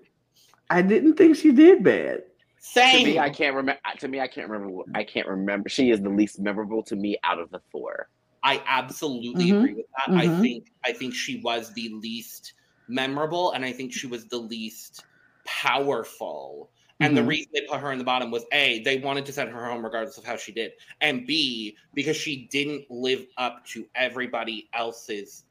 [0.68, 2.22] I didn't think she did bad.
[2.58, 3.04] Same.
[3.04, 3.80] To me, I can't remember.
[4.00, 4.82] To me, I can't remember.
[4.94, 5.68] I can't remember.
[5.68, 8.08] She is the least memorable to me out of the four.
[8.44, 9.52] I absolutely Mhm.
[9.52, 10.10] agree with that.
[10.16, 10.42] I Mhm.
[10.42, 12.54] think I think she was the least
[12.88, 15.04] memorable, and I think she was the least
[15.46, 16.72] powerful.
[17.00, 17.24] And the Mhm.
[17.24, 19.84] reason they put her in the bottom was a they wanted to send her home
[19.84, 25.44] regardless of how she did, and b because she didn't live up to everybody else's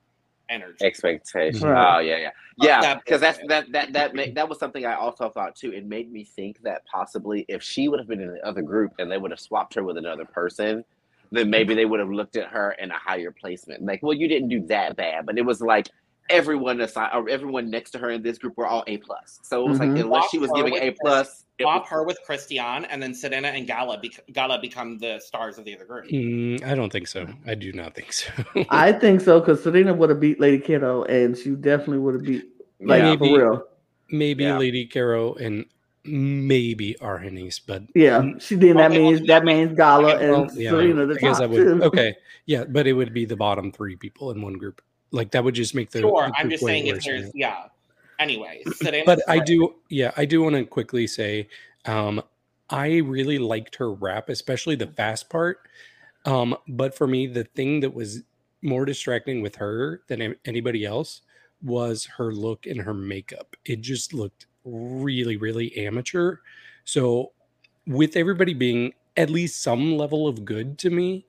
[0.49, 0.91] energy.
[0.91, 1.73] Expectation.
[1.73, 1.77] Right.
[1.77, 2.81] Oh yeah, yeah, yeah.
[2.81, 3.49] that Because that's bullshit.
[3.49, 5.71] that that that made, that was something I also thought too.
[5.71, 8.93] It made me think that possibly if she would have been in the other group
[8.97, 10.83] and they would have swapped her with another person,
[11.31, 13.83] then maybe they would have looked at her in a higher placement.
[13.83, 15.87] Like, well, you didn't do that bad, but it was like
[16.29, 19.39] everyone aside or everyone next to her in this group were all A plus.
[19.43, 19.95] So it was Mhm.
[19.95, 23.49] like unless she was giving A plus, it Swap her with Christian, and then Serena
[23.49, 26.05] and Gala, bec- Gala become the stars of the other group.
[26.07, 27.27] Mm, I don't think so.
[27.45, 28.31] I do not think so.
[28.69, 32.23] I think so because Serena would have beat Lady Kiddo, and she definitely would have
[32.23, 32.45] beat
[32.79, 33.15] like Yeah.
[33.17, 33.37] for Maybe.
[33.37, 33.63] real.
[34.09, 34.57] maybe Yeah.
[34.57, 35.65] Lady Kero and
[36.03, 38.77] maybe Argennis, but Yeah, she did.
[38.77, 41.43] That Okay, well, means that means Gala and well, yeah, Serena the I guess top
[41.43, 41.57] I would.
[41.57, 41.83] two.
[41.83, 42.15] Okay,
[42.45, 44.81] yeah, but it would be the bottom three people in one group.
[45.11, 45.99] Like that would just make the.
[45.99, 47.31] sure, the I'm just saying if there's right?
[47.35, 47.65] yeah.
[48.19, 51.49] Anyways, Serena but I do, yeah, I do want to quickly say,
[51.85, 52.21] um,
[52.69, 55.67] I really liked her rap, especially the fast part.
[56.25, 58.21] Um, but for me, the thing that was
[58.61, 61.21] more distracting with her than anybody else
[61.63, 63.55] was her look and her makeup.
[63.65, 66.37] It just looked really, really amateur.
[66.83, 67.31] So,
[67.87, 71.25] with everybody being at least some level of good to me,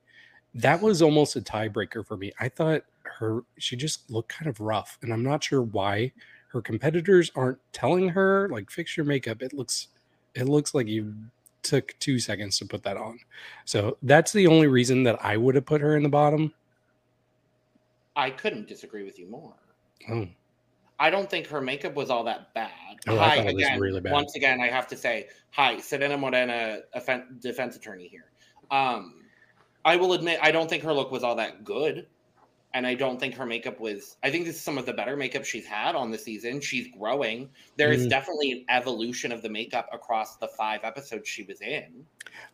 [0.55, 2.31] that was almost a tiebreaker for me.
[2.39, 6.13] I thought her, she just looked kind of rough, and I'm not sure why
[6.53, 9.87] her competitors aren't telling her like fix your makeup it looks
[10.35, 11.13] it looks like you
[11.63, 13.17] took two seconds to put that on
[13.65, 16.53] so that's the only reason that i would have put her in the bottom
[18.15, 19.55] I couldn't disagree with you more.
[20.09, 20.27] oh
[21.03, 22.71] I don't think her makeup was all that bad.
[23.07, 24.13] Oh, I hi, thought it was again, really bad.
[24.13, 28.31] once again, I have to say, hi, Serena Morena, offen- defense attorney here.
[28.71, 29.25] Um,
[29.83, 32.07] I will admit, I don't think her look was all that good.
[32.73, 35.17] And I don't think her makeup was, I think this is some of the better
[35.17, 36.61] makeup she's had on the season.
[36.61, 37.49] She's growing.
[37.75, 38.09] There is Mm.
[38.09, 42.05] definitely an evolution of the makeup across the five episodes she was in.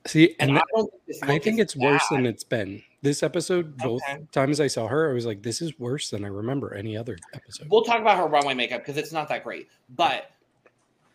[0.07, 2.43] see And, and I that, don't think this i think is it's worse than it's
[2.43, 4.25] been this episode both Okay.
[4.31, 7.17] times i saw her i was like this is worse than i remember any other
[7.33, 9.67] episode We'll talk about her runway makeup because it's not that great.
[9.89, 10.31] But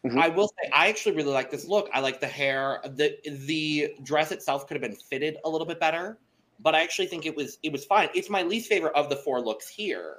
[0.04, 0.18] Mhm.
[0.20, 1.88] I will say I actually really like this look.
[1.92, 2.80] I like the hair.
[2.84, 3.16] the
[3.46, 6.18] The dress itself could have been fitted a little bit better,
[6.60, 8.08] but I actually think it was it was fine.
[8.14, 10.16] It's my least favorite of the four looks here,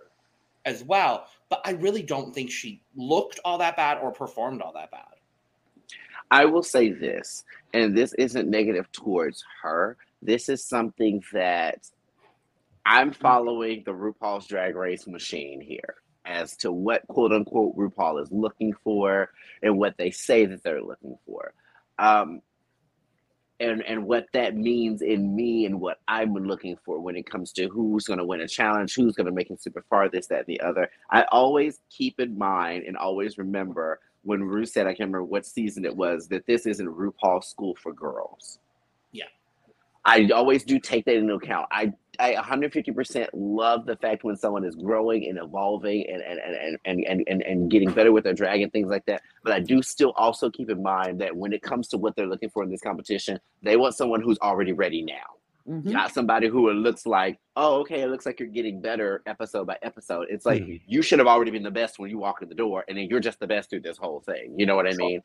[0.66, 1.28] as well.
[1.50, 5.06] But I really don't think she looked all that bad or performed all that bad.
[6.32, 7.44] I will say this,
[7.74, 9.98] and this isn't negative towards her.
[10.22, 11.88] This is something that
[12.86, 18.32] I'm following the RuPaul's Drag Race machine here as to what quote unquote RuPaul is
[18.32, 19.30] looking for
[19.62, 21.54] and what they say that they're looking for.
[22.00, 22.42] Um,
[23.60, 27.54] and and what that means in me and what I'm looking for when it comes
[27.54, 30.28] to who's going to win a challenge, who's going to make it super far, this,
[30.28, 30.90] that, and the other.
[31.10, 35.46] I always keep in mind and always remember when Ru said, I can't remember what
[35.46, 38.60] season it was, that this isn't RuPaul's School for Girls.
[40.06, 40.11] Yeah.
[40.14, 41.68] I always do take that into account.
[41.72, 46.77] I I 150% love the fact when someone is growing and evolving and and, and,
[46.86, 49.22] and, and, and and getting better with their drag and things like that.
[49.44, 52.27] But I do still also keep in mind that when it comes to what they're
[52.27, 55.36] looking for in this competition, they want someone who's already ready now
[55.68, 55.86] Mhm.
[55.86, 59.65] not somebody who it looks like, oh, okay, it looks like you're getting better episode
[59.65, 60.27] by episode.
[60.30, 60.80] It's like Mhm.
[60.86, 63.10] you should have already been the best when you walk in the door, and then
[63.10, 64.53] you're just the best through this whole thing.
[64.60, 65.23] You know what I mean?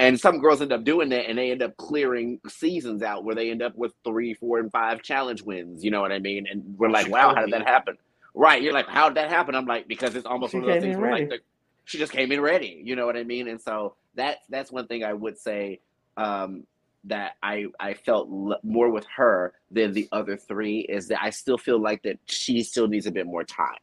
[0.00, 3.34] And some girls end up doing that, and they end up clearing seasons out where
[3.34, 5.84] they end up with three, four, and five challenge wins.
[5.84, 6.46] You know what I mean?
[6.50, 7.52] And we're like, wow, how did me.
[7.52, 7.98] that happen?
[8.34, 8.62] Right?
[8.62, 9.54] You're like, how did that happen?
[9.54, 11.38] I'm like, because it's almost She one of those things in where like the,
[11.84, 12.82] she just came in ready.
[12.84, 13.48] You know what I mean?
[13.48, 15.80] And so that's that's one thing I would say.
[16.16, 16.66] Um,
[17.04, 21.30] that I I felt l- more with her than the other three is that I
[21.30, 23.78] still feel like that she still needs a bit more time,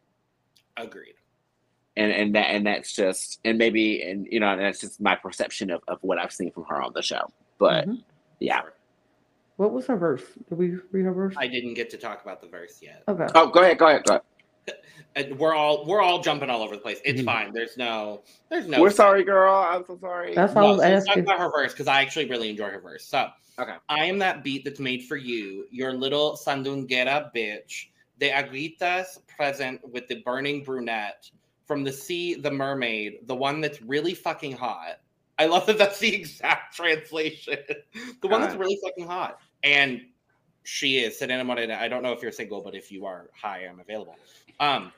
[0.78, 1.16] Agreed.
[1.98, 5.72] And and that and that's just and maybe and you know that's just my perception
[5.72, 7.28] of, of what I've seen from her on the show.
[7.58, 8.04] But Mhm.
[8.40, 8.62] yeah,
[9.58, 10.22] What was her verse?
[10.48, 11.34] Did we read her verse?
[11.38, 13.04] I didn't get to talk about the verse yet.
[13.08, 13.28] okay.
[13.36, 14.22] oh, go ahead, go ahead, go ahead.
[15.16, 17.00] And we're all we're all jumping all over the place.
[17.04, 17.26] It's Mhm.
[17.26, 17.54] fine.
[17.54, 19.54] There's no there's no We're sorry, girl.
[19.56, 20.36] I'm so sorry.
[20.36, 21.24] That's all I was so let's talk asking.
[21.24, 23.06] about her verse because I actually really enjoy her verse.
[23.06, 23.28] So,
[23.60, 23.74] Okay.
[23.90, 27.88] I am that beat that's made for you, your little sandunguera bitch.
[28.20, 31.30] De agritas present with the burning brunette
[31.68, 35.00] from the sea, the mermaid, the one that's really fucking hot.
[35.38, 37.60] I love that that's the exact translation.
[38.22, 40.02] the one that's really fucking hot, and
[40.64, 41.78] she is Serena Morena.
[41.80, 44.16] I don't know if you're single, but if you are, hi, I'm available.
[44.60, 44.92] Um,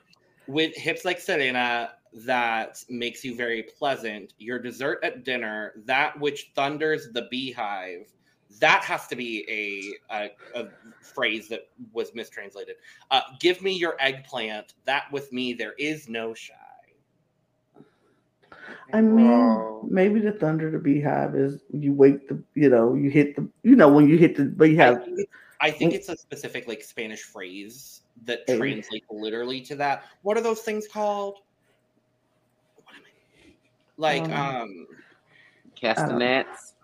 [0.46, 4.34] with hips like Serena that makes you very pleasant.
[4.38, 8.06] Your dessert at dinner, that which thunders the beehive.
[8.58, 9.46] That has to be
[10.10, 10.68] a, a, a
[11.00, 12.76] phrase that was mistranslated.
[13.10, 14.74] Uh, give me your eggplant.
[14.86, 16.54] That with me there is no shy.
[18.92, 19.86] I mean, Wow.
[19.88, 23.76] maybe the thunder the beehive is you wake the you know you hit the you
[23.76, 25.04] know when you hit the I beehive.
[25.04, 25.28] think,
[25.60, 28.56] I think it's a specific like Spanish phrase that Hey.
[28.58, 30.04] translates literally to that.
[30.22, 31.38] What are those things called?
[32.84, 33.52] What am I?
[33.96, 34.32] Like Um,
[34.62, 34.86] um
[35.76, 36.74] Castanets,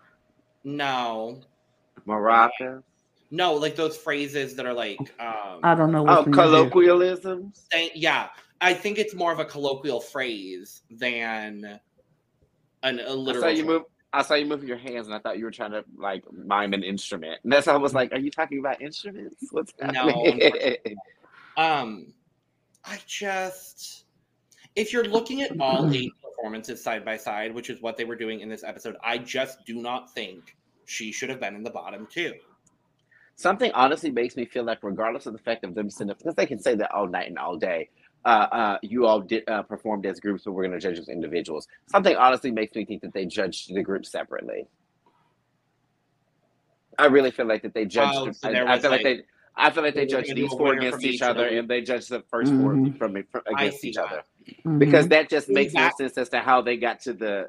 [0.65, 1.41] no.
[2.07, 2.83] maracas.
[3.31, 6.03] No, like those phrases that are like um I don't know.
[6.03, 7.67] Oh, what's in colloquialisms.
[7.73, 8.29] saying- yeah.
[8.61, 11.81] I think it's more of a colloquial phrase than
[12.83, 13.83] an a I literal saw you move.
[14.13, 16.73] I saw you moving your hands, and I thought you were trying to like mime
[16.73, 17.41] an instrument.
[17.43, 19.45] And that's why I was like, "Are you talking about instruments?
[19.51, 20.97] What's happening?" No, happening?"
[21.59, 22.13] Um,
[22.85, 24.05] I just,
[24.75, 28.15] if you're looking at all eight performances side by side, which is what they were
[28.15, 30.55] doing in this episode, I just do not think
[30.85, 32.35] she should have been in the bottom two.
[33.37, 36.35] Something honestly makes me feel like, regardless of the fact of them sitting up, because
[36.35, 37.89] they can say that all night and all day,
[38.27, 41.09] uh, uh, you all did uh, performed as groups, but we're going to judge as
[41.09, 41.69] individuals.
[41.87, 44.67] Something honestly makes me think that they judged the group separately.
[46.99, 48.15] I really feel like that they judged.
[48.17, 49.23] Oh, so I, I feel like, like- they.
[49.59, 51.57] I feel like they they judged these four against each each other, other.
[51.59, 52.61] and they judged the 1st Mhm.
[52.61, 54.05] four from, from against each that.
[54.05, 54.23] other
[54.67, 54.79] Mhm.
[54.79, 57.47] because that just makes more that- sense as to how they got to the.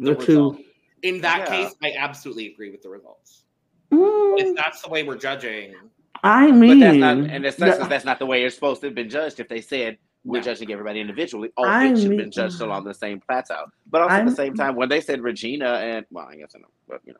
[0.00, 0.58] the the two.
[1.02, 1.64] In that Yeah.
[1.64, 3.44] case, I absolutely agree with the results.
[3.92, 5.74] If Mm, that's the way we're judging,
[6.22, 8.80] I But mean, that's not, and it's not, the- that's not the way it's supposed
[8.82, 9.40] to have been judged.
[9.40, 10.44] If they said we're No.
[10.44, 13.64] judging everybody individually, all I eight should have been judged along the same plateau.
[13.90, 16.52] But also at I'm- the same time, when they said Regina and well, I guess
[16.54, 17.18] I know, but you know,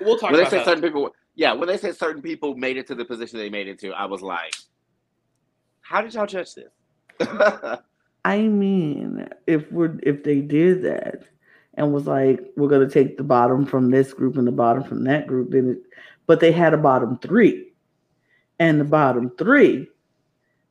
[0.00, 0.64] we'll talk when they said that.
[0.66, 3.66] certain people, yeah, when they said certain people made it to the position they made
[3.68, 4.52] it to, I was like,
[5.80, 6.72] how did y'all judge this?
[8.24, 11.22] I mean, if we're if they did that
[11.74, 15.04] and was like, we're gonna take the bottom from this group and the bottom from
[15.04, 15.78] that group, then it
[16.26, 17.71] but they had a bottom three.
[18.62, 19.88] And the bottom three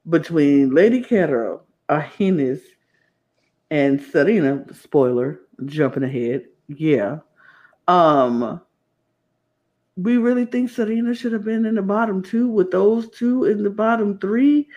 [0.10, 1.60] between Lady Kero,
[1.90, 2.62] Argennis,
[3.70, 7.18] and Serena, spoiler, jumping ahead, yeah.
[7.90, 8.62] Um
[9.98, 13.62] we really think Serena should have been in the bottom two with those two in
[13.62, 14.70] the bottom three.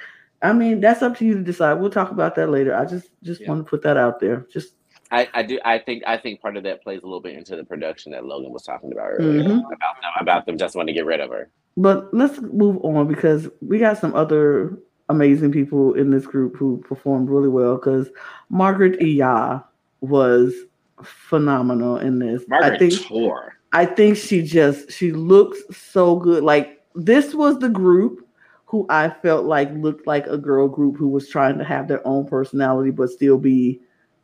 [0.43, 1.75] I mean, that's up to you to decide.
[1.75, 2.75] We'll talk about that later.
[2.75, 3.51] I just just Yeah.
[3.51, 4.45] want to put that out there.
[4.53, 4.75] Just
[5.13, 5.61] I, I do.
[5.65, 6.03] I think.
[6.05, 8.65] I think part of that plays a little bit into the production that Logan was
[8.65, 9.59] talking about earlier Mhm.
[9.59, 9.71] about
[10.03, 11.49] them, about them just wanting to get rid of her.
[11.77, 14.79] But let's move on because we got some other
[15.09, 18.09] amazing people in this group who performed really well because
[18.49, 19.61] Margaret Y Ya
[20.01, 20.55] was
[21.03, 22.45] phenomenal in this.
[22.49, 23.33] Margaret I think.
[23.73, 26.45] I think she just she looks so good.
[26.45, 28.27] Like this was the group
[28.67, 32.07] who I felt like looked like a girl group who was trying to have their
[32.07, 33.81] own personality but still be,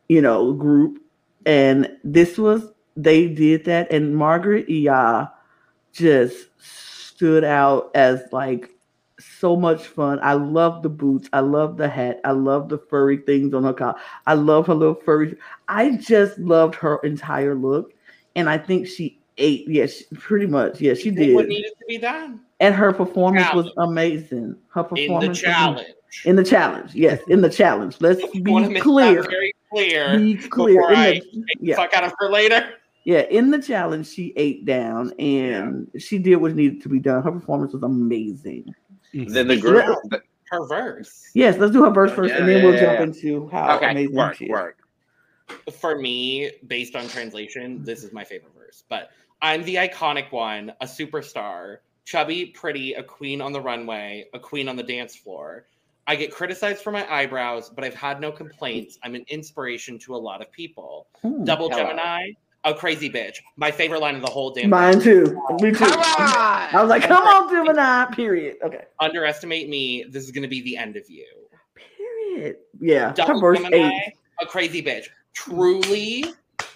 [0.07, 1.01] you know, group.
[1.45, 5.27] And this was they did that, and Margaret Y Ya
[5.91, 6.47] just
[7.21, 8.71] stood out as like
[9.19, 10.17] so much fun.
[10.23, 11.29] I love the boots.
[11.33, 12.19] I love the hat.
[12.25, 13.93] I love the furry things on her collar.
[14.25, 15.37] I love her little furry.
[15.67, 17.93] I just loved her entire look,
[18.35, 19.67] and I think she ate.
[19.67, 20.81] Yes, pretty much.
[20.81, 24.55] Yeah, she Did what needed to be done And her performance was amazing.
[24.69, 25.87] Her performance in the challenge.
[26.25, 27.97] In the challenge, yes, in the challenge.
[27.99, 29.21] Let's I want to be clear.
[29.21, 30.17] very clear.
[30.17, 30.89] Be clear.
[30.89, 32.67] In I the, the yeah, fuck out of her later.
[33.03, 33.21] Yeah.
[33.21, 37.23] In the challenge, she ate down and she did what needed to be done.
[37.23, 38.73] Her performance was amazing.
[39.13, 40.19] Then the girl, Yeah.
[40.51, 41.29] Her verse.
[41.33, 42.97] Yes, let's do her verse first, and then we'll Yeah.
[42.97, 44.51] jump into how okay, amazing work, she is.
[44.51, 44.77] work.
[45.73, 48.83] for me, based on translation, this is my favorite verse.
[48.89, 49.11] But
[49.41, 54.67] I'm the iconic one, a superstar, chubby, pretty, a queen on the runway, a queen
[54.69, 55.65] on the dance floor.
[56.07, 58.97] I get criticized for my eyebrows, but I've had no complaints.
[59.03, 61.07] I'm an inspiration to a lot of people.
[61.21, 61.43] Hmm.
[61.43, 61.83] Double Hello.
[62.63, 63.37] Gemini, a crazy bitch.
[63.57, 65.41] My favorite line of the whole damn Mine too.
[65.61, 65.77] Me too.
[65.77, 66.03] Come on!
[66.73, 68.05] I was like, come on, Gemini.
[68.15, 68.57] Period.
[68.63, 68.83] Okay.
[68.99, 70.05] Underestimate me.
[70.09, 71.25] This is going to be the end of you.
[71.75, 72.57] Period.
[72.79, 73.13] Yeah.
[73.13, 74.13] Double verse Gemini, eight.
[74.41, 75.05] a crazy bitch.
[75.33, 76.25] Truly,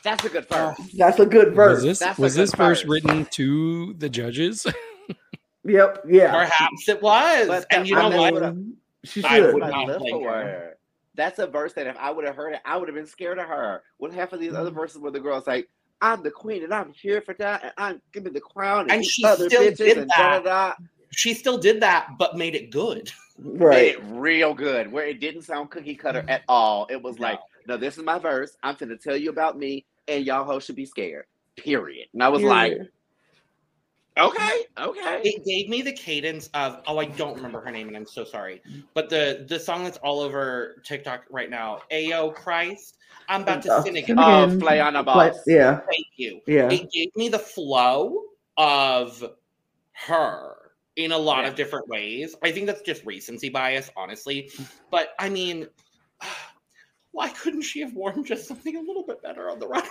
[0.03, 0.77] That's a good verse.
[0.97, 1.77] That's a good verse.
[1.77, 2.89] Was this That's was this verse verse.
[2.89, 4.65] written to the judges?
[5.67, 6.03] Yep.
[6.07, 6.31] Yeah.
[6.31, 7.47] perhaps it was.
[7.47, 8.33] But and you I know what?
[8.35, 8.55] what
[9.03, 9.53] She I should.
[9.55, 10.41] would I not live for her.
[10.43, 10.77] her.
[11.15, 13.39] That's a verse that if I would have heard it, I would have been scared
[13.39, 13.81] of her.
[13.97, 14.75] With half of these other Mm.
[14.75, 15.67] verses where the girl's like,
[16.01, 19.05] I'm the queen and I'm here for that and I'm giving the crown and, And
[19.05, 20.73] she other still bitches did and da da da.
[21.11, 23.11] She still did that, but made it good.
[23.37, 23.87] Made Right.
[23.95, 26.87] it real good where it didn't sound cookie cutter at all.
[26.89, 28.55] It was like, no, this is my verse.
[28.63, 31.25] I'm gonna tell you about me and y'all hoes should be scared.
[31.57, 32.07] Period.
[32.13, 32.89] And I was like, Period.
[34.17, 35.21] Okay, okay.
[35.25, 38.23] It gave me the cadence of oh I don't remember her name and I'm so
[38.23, 38.61] sorry,
[38.93, 42.97] but the the song that's all over TikTok right now, Ayo Christ.
[43.27, 44.05] I'm about to Oh, sin again.
[44.15, 44.59] sin Oh, again.
[44.59, 45.43] play on a But- boss.
[45.47, 46.39] yeah, Thank you.
[46.47, 46.69] yeah.
[46.71, 48.21] It gave me the flow
[48.55, 49.21] of
[49.93, 50.55] her
[50.95, 51.49] in a lot Yeah.
[51.49, 52.35] of different ways.
[52.41, 54.49] I think that's just recency bias, honestly.
[54.91, 55.67] But I mean,
[57.11, 59.89] why couldn't she have worn just something a little bit better on the runway?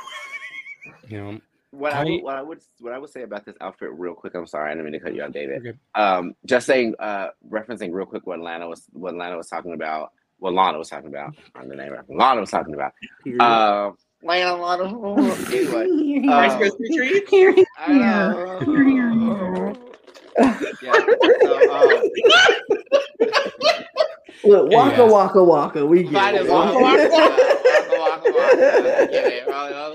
[1.08, 1.40] You know,
[1.78, 4.14] What I, I- would, what I would what I would say about this outfit real
[4.14, 4.34] quick.
[4.34, 5.58] I'm sorry, I didn't mean to cut you off, David.
[5.66, 5.78] Okay.
[5.94, 10.12] Um, just saying, uh, referencing real quick what Lana was what Lana was talking about.
[10.38, 11.34] What Lana was talking about.
[11.54, 11.92] On the name.
[12.08, 12.92] Lana was talking about.
[13.40, 13.90] Uh,
[14.22, 14.84] Lana, Lana.
[15.52, 17.28] Anyway, Rice uh, Krispie treat?
[17.28, 17.64] Here, here.
[17.88, 18.32] Yeah.
[21.42, 22.02] So, um,
[24.44, 25.02] Look, waka Yeah.
[25.10, 25.86] waka waka.
[25.86, 26.46] We get Fine it.
[26.48, 27.50] waka waka waka
[27.98, 28.54] waka waka.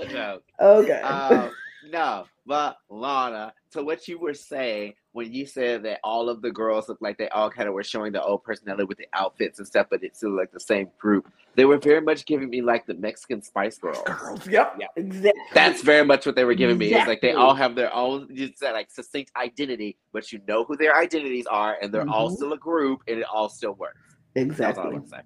[0.02, 0.42] It?
[0.60, 1.00] Okay.
[1.02, 1.50] Um,
[1.90, 6.50] no, but Lana, to what you were saying when you said that all of the
[6.50, 9.58] girls looked like they all kind of were showing the old personality with the outfits
[9.58, 11.30] and stuff, but it's still like the same group.
[11.56, 14.02] They were very much giving me like the Mexican Spice Girls.
[14.06, 14.46] Girls.
[14.46, 14.76] Yep.
[14.80, 14.86] Yeah.
[14.96, 15.32] Exactly.
[15.52, 16.92] That's very much what they were giving me.
[16.94, 20.64] It's like they all have their own, you said like succinct identity, but you know
[20.64, 22.36] who their identities are, and they're all Mhm.
[22.36, 23.98] still a group, and it all still works.
[24.34, 24.96] That's all I exactly.
[24.96, 25.24] want.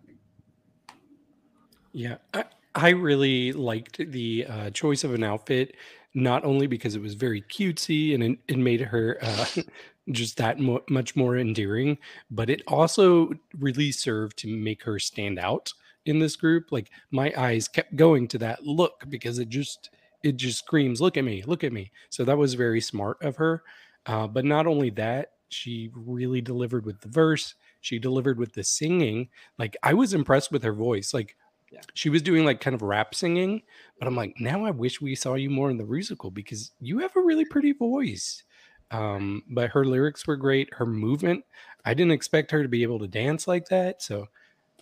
[1.93, 5.77] Yeah, I, I really liked the uh, choice of an outfit,
[6.15, 9.47] not only because it was very cutesy and it, it made her uh,
[10.11, 11.99] just that mo- much more endearing,
[12.31, 15.73] but it also really served to make her stand out
[16.07, 16.71] in this group.
[16.71, 19.91] Like my eyes kept going to that look because it just
[20.23, 23.37] it just screams, "Look at me, look at me." So that was very smart of
[23.37, 23.63] her.
[24.07, 27.55] Uh, but not only that, she really delivered with the verse.
[27.81, 29.29] She delivered with the singing.
[29.59, 31.15] Like I was impressed with her voice.
[31.15, 31.37] Like
[31.75, 31.81] Yeah.
[31.95, 33.63] she was doing like kind of rap singing,
[33.99, 36.99] but I'm like, now I wish we saw you more in the musical because you
[37.01, 38.43] have a really pretty voice.
[38.91, 40.73] Um, but her lyrics were great.
[40.75, 41.45] Her movement,
[41.85, 44.03] I didn't expect her to be able to dance like that.
[44.03, 44.29] So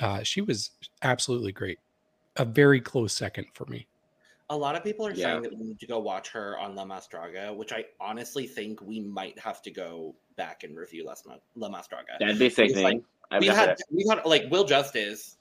[0.01, 0.70] uh, she was
[1.02, 1.78] absolutely great.
[2.36, 3.86] A very close second for me.
[4.51, 5.31] A lot of people are Yeah.
[5.31, 8.47] saying that we need to go watch her on La Más Draga, which I honestly
[8.47, 12.19] think we might have to go back and review La, Sma- La Más Draga.
[12.19, 12.82] That'd be sickening.
[12.85, 13.02] like-
[13.40, 15.39] we had we had like Will Justice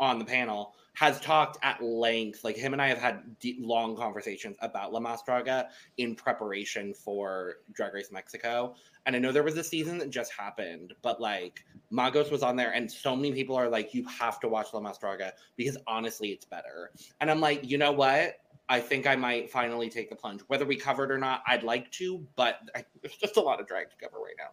[0.00, 2.42] on the panel has talked at length.
[2.42, 6.92] Like him and I have had deep, long conversations about La Más Draga in preparation
[6.92, 8.74] for Drag Race Mexico.
[9.06, 12.56] And I know there was a season that just happened, but like Magos was on
[12.56, 15.78] there, and so many people are like, "You have to watch La Más Draga because
[15.86, 18.40] honestly, it's better." And I'm like, you know what?
[18.68, 20.40] I think I might finally take the plunge.
[20.48, 23.60] Whether we cover it or not, I'd like to, but I, there's just a lot
[23.60, 24.50] of drag to cover right now.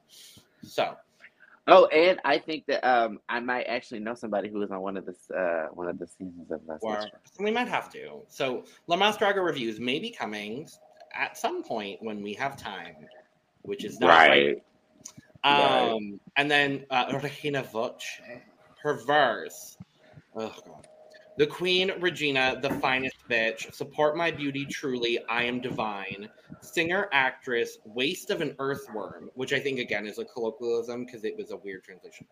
[0.61, 0.95] So
[1.67, 4.97] Oh, and I think that um I might actually know somebody who was on one
[4.97, 7.43] of the uh one of the seasons of Last or Night Show.
[7.43, 8.21] we might have to.
[8.27, 10.67] So La Más Draga reviews may be coming
[11.13, 12.95] at some point when we have time,
[13.63, 14.61] which is not right.
[15.43, 15.91] Right.
[15.91, 18.19] Um, and then uh, Regina Voce,
[18.81, 19.77] her verse.
[20.35, 20.87] Oh God.
[21.37, 23.73] The Queen Regina, the finest bitch.
[23.73, 25.19] Support my beauty truly.
[25.27, 26.29] I am divine.
[26.61, 31.35] Singer, actress, waste of an earthworm, which I think again is a colloquialism because it
[31.35, 32.25] was a weird translation.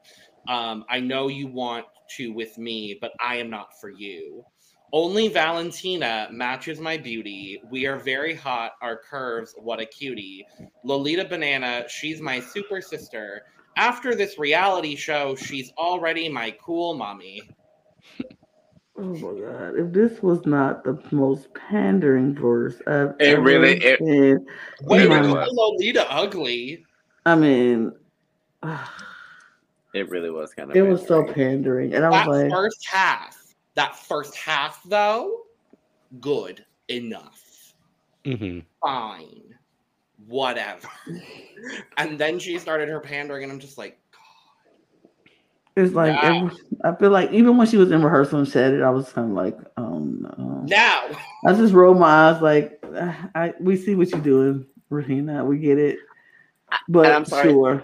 [0.48, 1.86] Um, I know you want
[2.16, 4.46] to with me, but I am not for you.
[4.94, 7.62] Only Valentina matches my beauty.
[7.70, 8.74] We are very hot.
[8.82, 10.48] Our curves, what a cutie.
[10.86, 13.42] Lolita Banana, she's my super sister.
[13.76, 17.42] After this reality show, she's already my cool mommy.
[19.04, 19.76] Oh my god!
[19.78, 24.46] If this was not the most pandering verse I've It ever really- it- said,
[24.88, 25.50] Wait, my is God.
[25.52, 26.86] Lolita ugly?
[27.26, 27.92] I mean,
[29.94, 32.88] It really was kind of it was so pandering, and I That was like, first
[32.90, 33.38] half,
[33.76, 35.42] that first half though,
[36.22, 37.74] good enough.
[38.26, 39.42] hmm Fine.
[40.28, 40.88] Whatever.
[41.98, 44.00] and then she started her pandering, and I'm just like,
[45.76, 48.90] it's like I feel like even when she was in rehearsal and said it, I
[48.90, 50.64] was kind of like, oh no.
[50.68, 51.10] now.
[51.46, 55.44] I just rolled my eyes, like, "Ah, I we see what you're doing, Regina.
[55.44, 56.00] We get it,
[56.88, 57.50] but I'm sorry.
[57.50, 57.84] sure.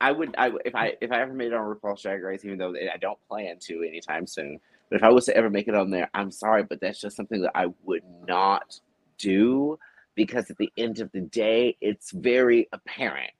[0.00, 2.58] I would, I if I if I ever made it on RuPaul's Drag Race, even
[2.58, 4.58] though I don't plan to anytime soon.
[4.88, 7.16] But if I was to ever make it on there, I'm sorry, but that's just
[7.16, 8.80] something that I would not
[9.18, 9.78] do
[10.14, 13.30] because at the end of the day, it's very apparent.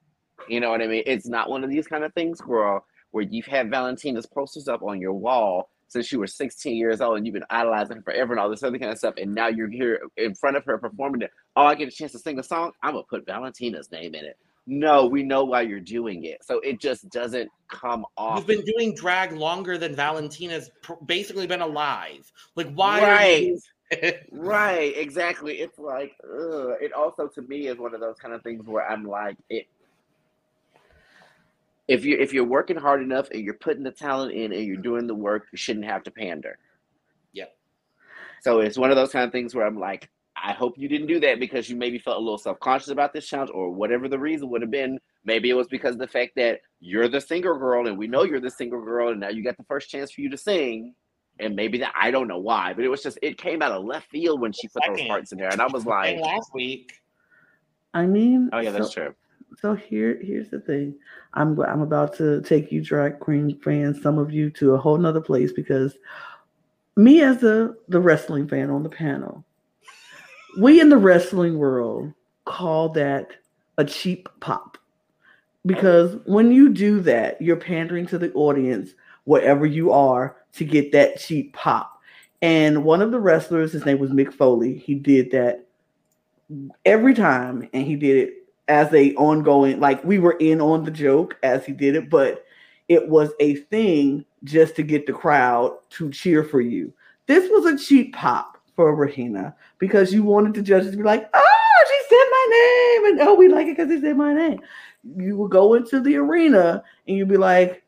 [0.49, 1.03] You know what I mean?
[1.07, 4.83] It's not one of these kind of things, girl, where you've had Valentina's posters up
[4.83, 8.33] on your wall since you were 16 years old and you've been idolizing her forever
[8.33, 10.79] and all this other kind of stuff, and now you're here in front of her
[10.79, 11.31] performing it.
[11.57, 12.73] Oh, I get a chance to sing a song.
[12.83, 14.39] I'm gonna put Valentina's name in it.
[14.67, 16.45] No, we know why you're doing it.
[16.45, 18.39] So it just doesn't come off.
[18.39, 20.71] You've been doing drag longer than Valentina's
[21.07, 22.31] basically been alive.
[22.55, 23.03] Like, why?
[23.03, 23.57] Right.
[24.31, 25.55] Right, exactly.
[25.55, 26.75] It's like, ugh.
[26.81, 29.67] it also to me is one of those kind of things where I'm like, it.
[31.91, 34.77] If you're if you're working hard enough and you're putting the talent in and you're
[34.77, 36.57] doing the work, you shouldn't have to pander.
[37.33, 37.53] Yep.
[38.43, 41.09] So it's one of those kind of things where I'm like, I hope you didn't
[41.09, 44.07] do that because you maybe felt a little self conscious about this challenge or whatever
[44.07, 45.01] the reason would have been.
[45.25, 48.23] Maybe it was because of the fact that you're the singer girl and we know
[48.23, 50.95] you're the singer girl and now you got the first chance for you to sing.
[51.41, 53.85] And maybe that I don't know why, but it was just it came out of
[53.85, 56.93] left field when she put those parts in there, and I was like, last week,
[57.95, 59.15] I mean, "Oh yeah, that's so, true."
[59.59, 60.95] So here, here's the thing.
[61.35, 64.99] I'm I'm about to take you drag queen fans, some of you, to a whole
[64.99, 65.97] nother place because
[66.97, 69.45] me as the the wrestling fan on the panel,
[70.61, 72.13] we in the wrestling world
[72.45, 73.33] call that
[73.79, 74.77] a cheap pop
[75.67, 78.91] because when you do that, you're pandering to the audience
[79.25, 82.01] wherever you are to get that cheap pop.
[82.43, 85.67] And one of the wrestlers, his name was Mick Foley, he did that
[86.85, 88.40] every time, and he did it
[88.71, 92.45] as a ongoing, like we were in on the joke as he did it, but
[92.89, 96.93] it was a thing just to get the crowd to cheer for you.
[97.27, 101.29] This was a cheap pop for Regina because you wanted the judges to be like,
[101.35, 104.61] oh, she said my name, and oh, we like it because they said my name.
[105.17, 107.83] You would go into the arena and you'd be like,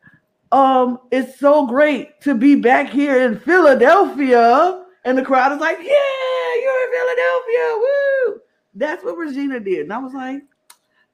[0.50, 4.84] um, it's so great to be back here in Philadelphia.
[5.04, 7.78] And the crowd is like, yeah, you're in Philadelphia.
[7.78, 8.40] Woo.
[8.74, 9.80] That's what Regina did.
[9.80, 10.42] And I was like,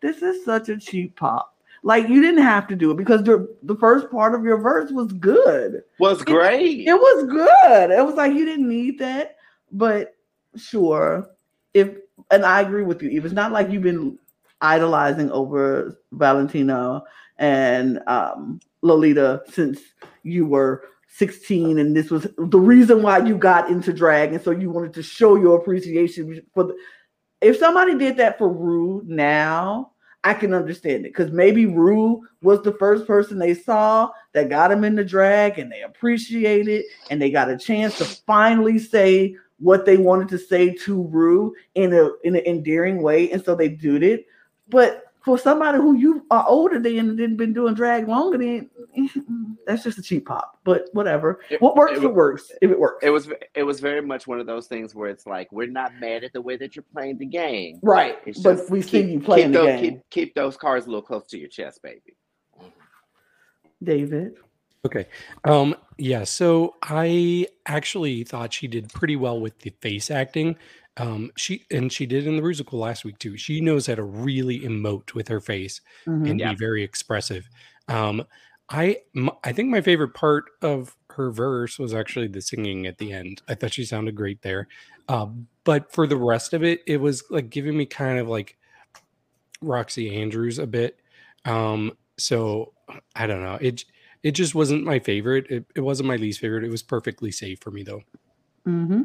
[0.00, 1.54] this is such a cheap pop.
[1.82, 4.90] Like you didn't have to do it because the, the first part of your verse
[4.90, 5.82] was good.
[5.98, 6.86] Was great.
[6.86, 7.90] It was good.
[7.90, 9.36] It was like you didn't need that.
[9.70, 10.14] But
[10.56, 11.28] sure,
[11.74, 11.90] if
[12.30, 14.18] and I agree with you, if it's not like you've been
[14.60, 17.02] idolizing over Valentina
[17.38, 19.80] and um Lolita since
[20.24, 24.50] you were 16 and this was the reason why you got into drag and so
[24.50, 26.76] you wanted to show your appreciation for the
[27.40, 29.92] if somebody did that for Ru now
[30.24, 34.72] I can understand it because maybe Ru was the first person they saw that got
[34.72, 39.36] him into drag and they appreciate it and they got a chance to finally say
[39.60, 43.54] what they wanted to say to Ru in a in an endearing way and so
[43.54, 44.26] they did it.
[44.68, 48.70] But for somebody who you are older than and been doing drag longer than
[49.66, 50.58] that's just a cheap pop.
[50.64, 51.40] But whatever.
[51.50, 53.04] It- what works it for works if it works.
[53.04, 55.92] It was it was very much one of those things where it's like we're not
[56.00, 57.78] mad at the way that you're playing the game.
[57.82, 58.18] right.
[58.26, 59.80] It's But just we see keep- you playing keep the those, game.
[59.94, 62.14] Keep, keep those cards a little close to your chest, baby.
[63.82, 64.34] David.
[64.86, 65.06] Okay.
[65.44, 70.56] Um yeah, so I actually thought she did pretty well with the face acting.
[70.98, 73.36] Um she and she did in the musical last week too.
[73.36, 76.30] She knows how to really emote with her face Mhm.
[76.30, 76.50] and Yeah.
[76.52, 77.48] be very expressive.
[77.88, 78.24] Um
[78.70, 82.98] I m- I think my favorite part of her verse was actually the singing at
[82.98, 83.42] the end.
[83.48, 84.68] I thought she sounded great there.
[85.08, 88.56] Um but for the rest of it it was like giving me kind of like
[89.62, 91.00] Roxxxy Andrews a bit.
[91.44, 92.72] Um so
[93.14, 93.58] I don't know.
[93.60, 93.84] It
[94.22, 95.46] it just wasn't my favorite.
[95.48, 96.64] It, it wasn't my least favorite.
[96.64, 98.02] It was perfectly safe for me though.
[98.66, 99.02] Mm-hmm.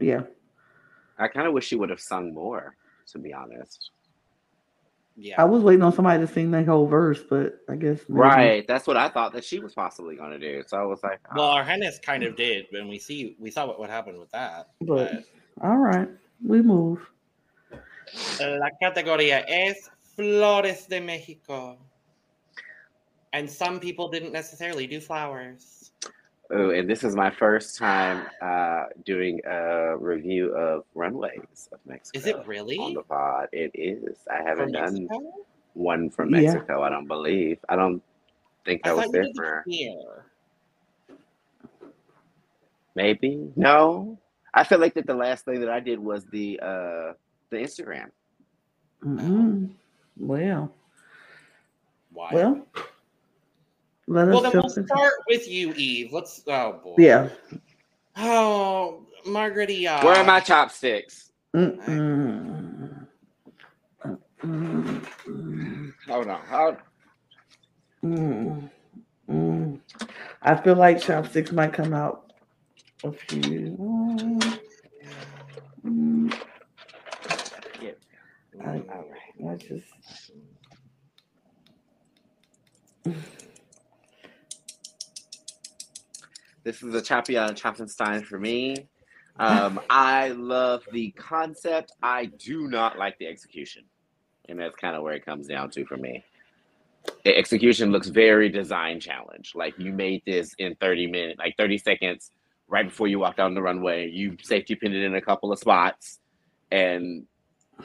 [0.00, 0.22] Yeah.
[1.18, 2.76] I kind of wish she would have sung more,
[3.12, 3.90] to be honest.
[5.16, 5.40] yeah.
[5.40, 8.66] I was waiting on somebody to sing that whole verse, but I guess maybe- Right.
[8.68, 10.62] That's what I thought that she was possibly going to do.
[10.66, 11.36] So I was like, oh.
[11.36, 14.68] Well, Argennis kind of did when we see we saw what would happen with that.
[14.82, 15.24] But
[15.62, 16.08] all right,
[16.44, 17.00] we move.
[18.40, 21.76] La categoría es Flores de México.
[23.32, 25.85] And some people didn't necessarily do flowers.
[26.50, 32.18] Oh, and this is my first time uh, doing a review of runways of Mexico.
[32.18, 32.78] Is it really?
[32.78, 33.48] on the pod?
[33.52, 34.18] It is.
[34.30, 35.32] I haven't done Mexico?
[35.74, 36.52] one from Yeah.
[36.52, 36.82] Mexico.
[36.82, 37.58] I don't believe.
[37.68, 38.00] I don't
[38.64, 39.64] think I that was there for
[42.94, 43.50] maybe.
[43.56, 44.18] No,
[44.54, 47.12] I feel like that the last thing that I did was the uh
[47.50, 48.10] the Instagram.
[49.04, 49.70] Mm-mm.
[50.16, 50.72] Well,
[52.12, 52.30] Why?
[52.32, 52.66] well,
[54.06, 56.12] let us well, then we'll jump into- start with you, Eve.
[56.12, 56.42] Let's.
[56.46, 56.94] Oh boy.
[56.98, 57.28] Yeah.
[58.16, 60.04] Oh, Margaret Y Ya.
[60.04, 61.32] Where are my chopsticks?
[61.54, 63.06] Mm-mm.
[64.42, 65.92] Mm-mm.
[66.06, 66.40] Hold on.
[66.46, 66.76] Hold.
[68.04, 68.70] Mm.
[69.28, 69.80] Mm.
[70.42, 72.32] I feel like chopsticks might come out
[73.02, 73.76] a few.
[75.84, 76.36] Mm.
[78.64, 79.50] I, All right.
[79.50, 79.84] I just
[86.66, 88.88] This is a Chapion Choppenstein for me.
[89.38, 91.92] Um, I love the concept.
[92.02, 93.84] I do not like the execution.
[94.48, 96.24] And that's kind of where it comes down to for me.
[97.24, 99.52] The execution looks very design challenge.
[99.54, 102.32] Like you made this in 30 minutes, like 30 seconds
[102.66, 104.10] right before you walked down the runway.
[104.10, 106.18] You safety pinned it in a couple of spots
[106.72, 107.26] and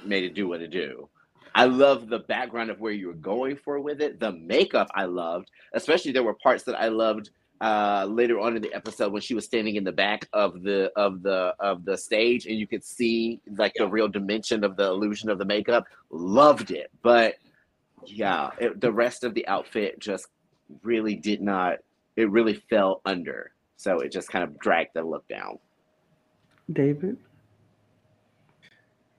[0.03, 1.07] made it do what it do.
[1.53, 4.19] I love the background of where you were going for with it.
[4.19, 7.29] The makeup I loved, especially there were parts that I loved
[7.61, 10.91] uh, later on in the episode when she was standing in the back of the
[10.95, 14.85] of the of the stage and you could see like the real dimension of the
[14.85, 15.85] illusion of the makeup.
[16.09, 17.35] Loved it, but
[18.05, 20.27] yeah, it, the rest of the outfit just
[20.81, 21.77] really did not.
[22.15, 25.59] It really fell under, so it just kind of dragged the look down.
[26.71, 27.17] David.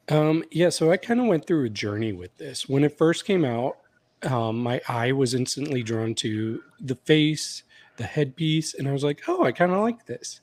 [0.08, 2.68] Um, yeah, so I kind of went through a journey with this.
[2.68, 3.78] When it first came out,
[4.24, 7.62] um, my eye was instantly drawn to the face,
[7.96, 10.40] the headpiece, and I was like, oh, I kind of like this.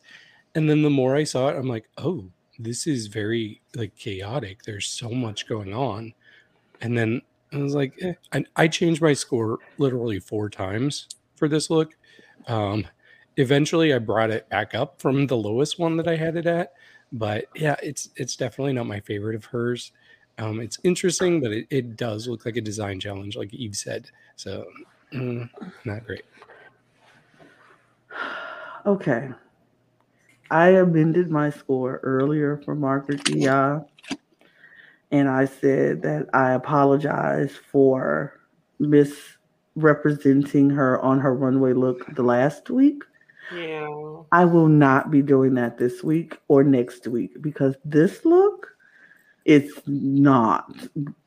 [0.56, 2.26] And then the more I saw it, I'm like, oh,
[2.58, 4.64] this is very like chaotic.
[4.64, 6.14] There's so much going on.
[6.82, 7.22] And then
[7.54, 8.14] I was like, eh.
[8.34, 11.96] I, I changed my score literally four times for this look.
[12.48, 12.86] Um,
[13.38, 16.74] eventually, I brought it back up from the lowest one that I had it at.
[17.12, 19.92] But yeah, it's it's definitely not my favorite of hers.
[20.38, 24.10] Um, it's interesting, but it, it does look like a design challenge, like Eve said.
[24.36, 24.66] So,
[25.14, 25.50] mm,
[25.86, 26.24] not great.
[28.86, 29.30] Okay.
[30.52, 33.82] I amended my score earlier for Margaret Y Ya,
[35.12, 38.40] and I said that I apologize for
[38.80, 43.04] misrepresenting her on her runway look the last week.
[43.56, 43.88] Yeah.
[44.32, 48.68] I will not be doing that this week or next week because this look
[49.46, 50.72] is not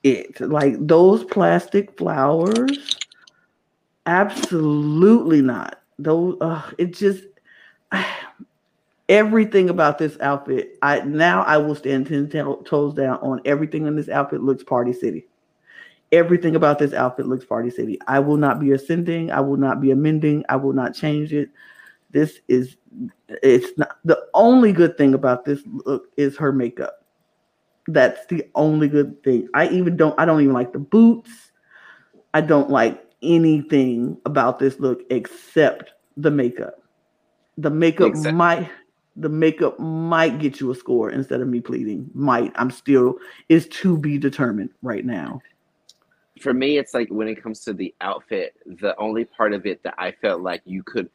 [0.05, 0.41] it.
[0.41, 2.97] Like those plastic flowers,
[4.07, 5.82] absolutely not.
[5.99, 7.25] Those, uh, it just
[9.09, 10.79] everything about this outfit.
[10.83, 14.43] I now I will stand ten toes down on everything in this outfit.
[14.43, 15.27] Looks Party City.
[16.13, 17.99] Everything about this outfit looks Party City.
[18.07, 19.31] I will not be ascending.
[19.31, 20.45] I will not be amending.
[20.49, 21.51] I will not change it.
[22.11, 22.77] This is
[23.29, 27.05] it's not the only good thing about this look is her makeup.
[27.89, 29.49] That's the only good thing.
[29.55, 31.31] I even don't I don't even like the boots.
[32.35, 36.83] I don't like anything about this look except the makeup.
[37.59, 38.71] The makeup might
[39.17, 42.11] the makeup might get you a score instead of me pleading.
[42.15, 42.53] Might.
[42.57, 43.17] I'm still
[43.49, 45.41] is to be determined right now.
[46.41, 49.83] for me it's like when it comes to the outfit the only part of it
[49.83, 51.09] that i felt like you could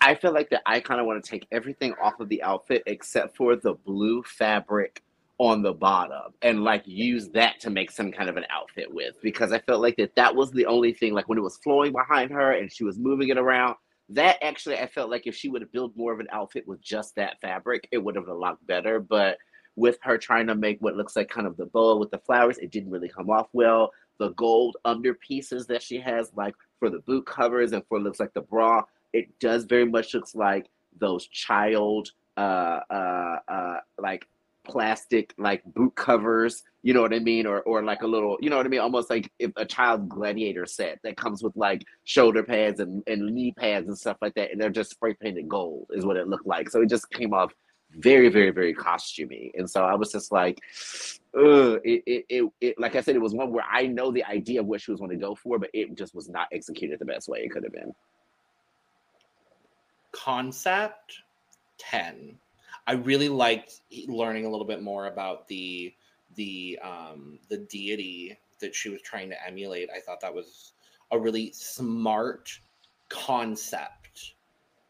[0.00, 2.82] i feel like that i kind of want to take everything off of the outfit
[2.86, 5.02] except for the blue fabric
[5.38, 9.14] on the bottom and like use that to make some kind of an outfit with
[9.22, 11.90] because i felt like that that was the only thing like when it was flowing
[11.90, 13.74] behind her and she was moving it around
[14.08, 16.80] that actually i felt like if she would have built more of an outfit with
[16.80, 19.38] just that fabric it would have looked better but
[19.76, 22.58] with her trying to make what looks like kind of the bow with the flowers
[22.58, 23.92] it didn't really come off well.
[24.18, 28.20] The gold under pieces that she has, like for the boot covers and for looks
[28.20, 28.82] like the bra,
[29.12, 30.66] it does very much looks like
[30.98, 34.26] those child uh uh uh like
[34.64, 37.46] plastic like boot covers, you know what I mean?
[37.46, 38.80] Or or like a little, you know what I mean?
[38.80, 43.26] Almost like if a child gladiator set that comes with like shoulder pads and, and
[43.34, 46.28] knee pads and stuff like that, and they're just spray painted gold is what it
[46.28, 46.70] looked like.
[46.70, 47.52] So it just came off
[47.94, 49.50] very, very, very costumey.
[49.54, 50.58] And so I was just like,
[51.36, 54.24] ugh, it, it, it, it, like I said, it was one where I know the
[54.24, 56.98] idea of what she was going to go for, but it just was not executed
[56.98, 57.92] the best way it could have been.
[60.12, 61.22] concept
[61.78, 62.38] 10
[62.86, 65.94] i really liked learning a little bit more about the
[66.34, 70.72] the um the deity that she was trying to emulate i thought that was
[71.10, 72.58] a really smart
[73.08, 74.34] concept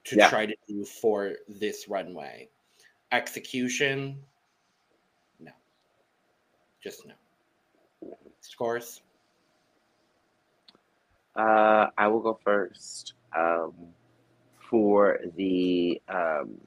[0.04, 0.28] to Yeah.
[0.28, 2.48] try to do for this runway
[3.12, 4.24] execution
[5.40, 5.52] no
[6.80, 7.14] just no
[8.40, 9.02] scores
[11.34, 13.14] Uh, I will go first.
[13.36, 13.94] Um,
[14.70, 16.60] for the um,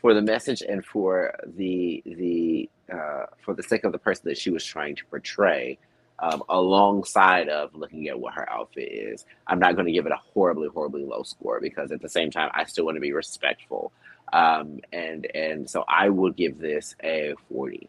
[0.00, 4.38] for the message and for the the uh, for the sake of the person that
[4.38, 5.78] she was trying to portray,
[6.20, 10.12] um, alongside of looking at what her outfit is, I'm not going to give it
[10.12, 13.12] a horribly horribly low score because at the same time I still want to be
[13.12, 13.92] respectful,
[14.32, 17.88] um, and and so I will give this a 40.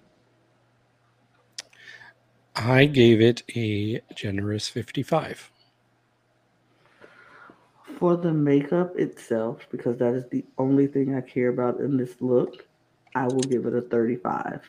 [2.56, 5.52] I gave it a generous 55.
[8.00, 12.16] For the makeup itself, because that is the only thing I care about in this
[12.22, 12.66] look,
[13.14, 14.62] I will give it a 35.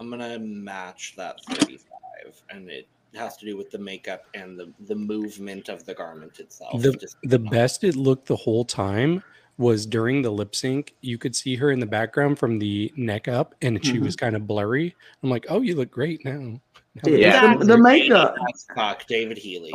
[0.00, 4.72] I'm gonna match that 35, and it has to do with the makeup and the
[4.86, 6.80] the movement of the garment itself.
[6.80, 9.22] The, Just the best it looked the whole time
[9.58, 10.94] was during the lip sync.
[11.02, 14.04] You could see her in the background from the neck up, and she mm-hmm.
[14.04, 14.96] was kind of blurry.
[15.22, 16.60] I'm like, oh, you look great now.
[17.04, 17.56] Yeah, Yeah.
[17.56, 19.72] The, the makeup, That's fuck David Healy.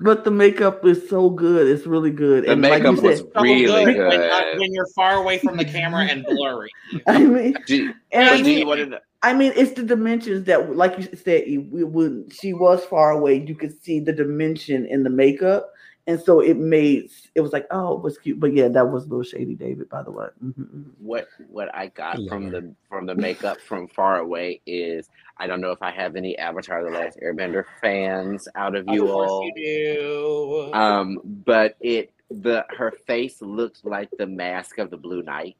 [0.00, 1.68] but the makeup is so good.
[1.68, 2.44] It's really good.
[2.44, 4.20] The and like makeup you was said, So really When, good.
[4.20, 6.70] uh, when you're far away from the camera and blurry.
[7.06, 9.00] I mean, Do, and I but you mean, to?
[9.22, 13.42] I mean, it's the dimensions that, like you said, we when she was far away,
[13.46, 15.72] you could see the dimension in the makeup,
[16.06, 18.38] and so it made it was like, oh, it was cute.
[18.40, 19.88] But yeah, that was a little shady, David.
[19.88, 23.60] By the way, Mhm, what what I got I love from the from the makeup
[23.60, 25.08] from far away is
[25.38, 28.94] I don't know if I have any Avatar: The Last Airbender fans out of Of
[28.94, 30.70] you course all, you do.
[30.74, 35.56] um, but it the her face looked like the mask of the Blue Knight,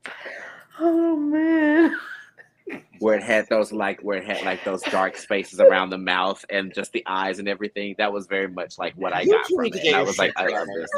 [0.81, 1.97] oh man,
[2.99, 6.45] where it had those like where it had like those dark spaces around the mouth
[6.51, 7.95] and just the eyes and everything.
[7.99, 9.77] That was very much like what I You got from it.
[9.85, 10.91] And I was like, I love this.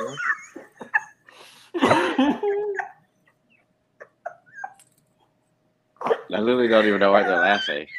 [6.32, 7.86] I literally don't even know why they're laughing.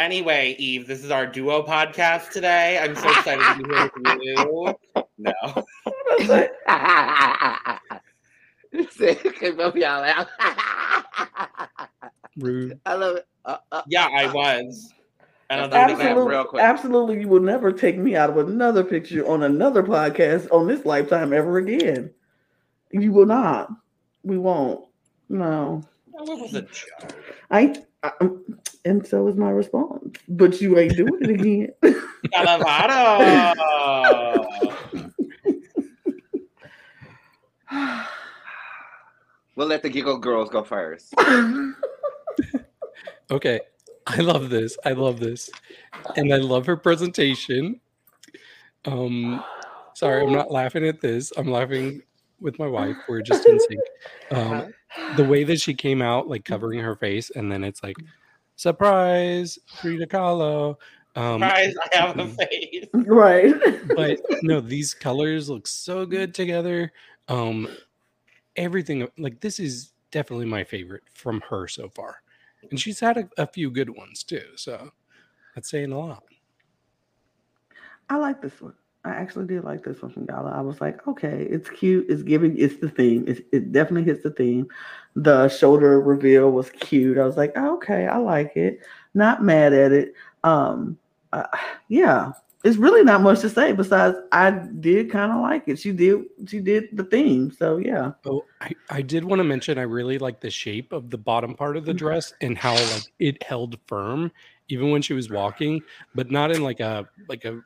[0.00, 2.78] Anyway, Eve, this is our duo podcast today.
[2.78, 4.74] I'm so excited to be here with you.
[5.18, 5.34] No.
[8.74, 10.28] okay, both y'all out.
[12.36, 12.80] Rude.
[12.86, 13.26] I love it.
[13.44, 14.92] Uh, uh, Yeah, I was.
[15.50, 16.10] And I'm That's gonna Absolutely.
[16.10, 16.62] absolutely, real quick.
[16.62, 20.86] absolutely, you will never take me out of another picture on another podcast on this
[20.86, 22.10] lifetime ever again.
[22.92, 23.68] You will not.
[24.22, 24.86] We won't.
[25.28, 25.82] No.
[26.12, 26.24] that.
[26.24, 27.16] Was a joke.
[27.50, 27.74] I,
[28.04, 28.12] I
[28.84, 30.16] and so is my response.
[30.28, 31.72] But you ain't doing it again.
[32.32, 33.16] Calavado.
[39.60, 41.14] we'll let the giggle girls go first.
[43.32, 43.60] Okay.
[44.08, 44.76] I love this.
[44.84, 45.50] I love this.
[46.16, 47.80] And I love her presentation.
[48.86, 49.44] Um
[49.94, 51.32] sorry, I'm not laughing at this.
[51.36, 52.02] I'm laughing
[52.40, 52.96] with my wife.
[53.08, 53.80] We're just in sync.
[54.32, 54.74] Um
[55.16, 57.96] the way that she came out, like covering her face, and then it's like,
[58.56, 60.74] surprise, Frida Kahlo.
[61.14, 62.86] Um Guys, I have a face.
[62.94, 63.54] right.
[63.94, 66.90] but no, these colors look so good together.
[67.28, 67.68] Um
[68.60, 72.22] everything like this is definitely my favorite from her so far.
[72.70, 74.44] And she's had a, a few good ones too.
[74.56, 74.90] So
[75.54, 76.22] that's saying a lot.
[78.08, 78.74] I like this one.
[79.02, 80.50] I actually did like this one from Gala.
[80.50, 82.04] I was like, okay, it's cute.
[82.10, 82.58] It's giving.
[82.58, 83.24] It's the theme.
[83.26, 84.68] It's, it definitely hits the theme.
[85.16, 87.16] The shoulder reveal was cute.
[87.16, 88.80] I was like, okay, I like it.
[89.14, 90.12] Not mad at it.
[90.44, 90.98] Um,
[91.32, 91.46] uh,
[91.88, 92.32] yeah,
[92.62, 95.78] it's really not much to say besides I did kind of like it.
[95.78, 96.24] She did.
[96.46, 97.50] She did the theme.
[97.50, 98.12] So yeah.
[98.26, 101.54] Oh, I, I did want to mention I really like the shape of the bottom
[101.54, 101.98] part of the mm-hmm.
[101.98, 104.30] dress and how like it held firm
[104.68, 105.82] even when she was walking,
[106.14, 107.60] but not in like a like a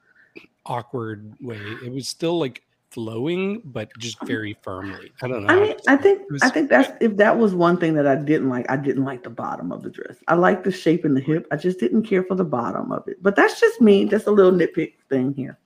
[0.66, 1.60] awkward way.
[1.84, 2.62] It was still like
[2.94, 5.12] flowing, but just um, very firmly.
[5.20, 5.48] I don't know.
[5.52, 8.14] I mean, I think was- I think that's if that was one thing that I
[8.14, 8.70] didn't like.
[8.70, 10.16] I didn't like the bottom of the dress.
[10.28, 11.46] I like the shape and the hip.
[11.50, 13.22] I just didn't care for the bottom of it.
[13.22, 14.04] But that's just me.
[14.04, 15.58] That's a little nitpick thing here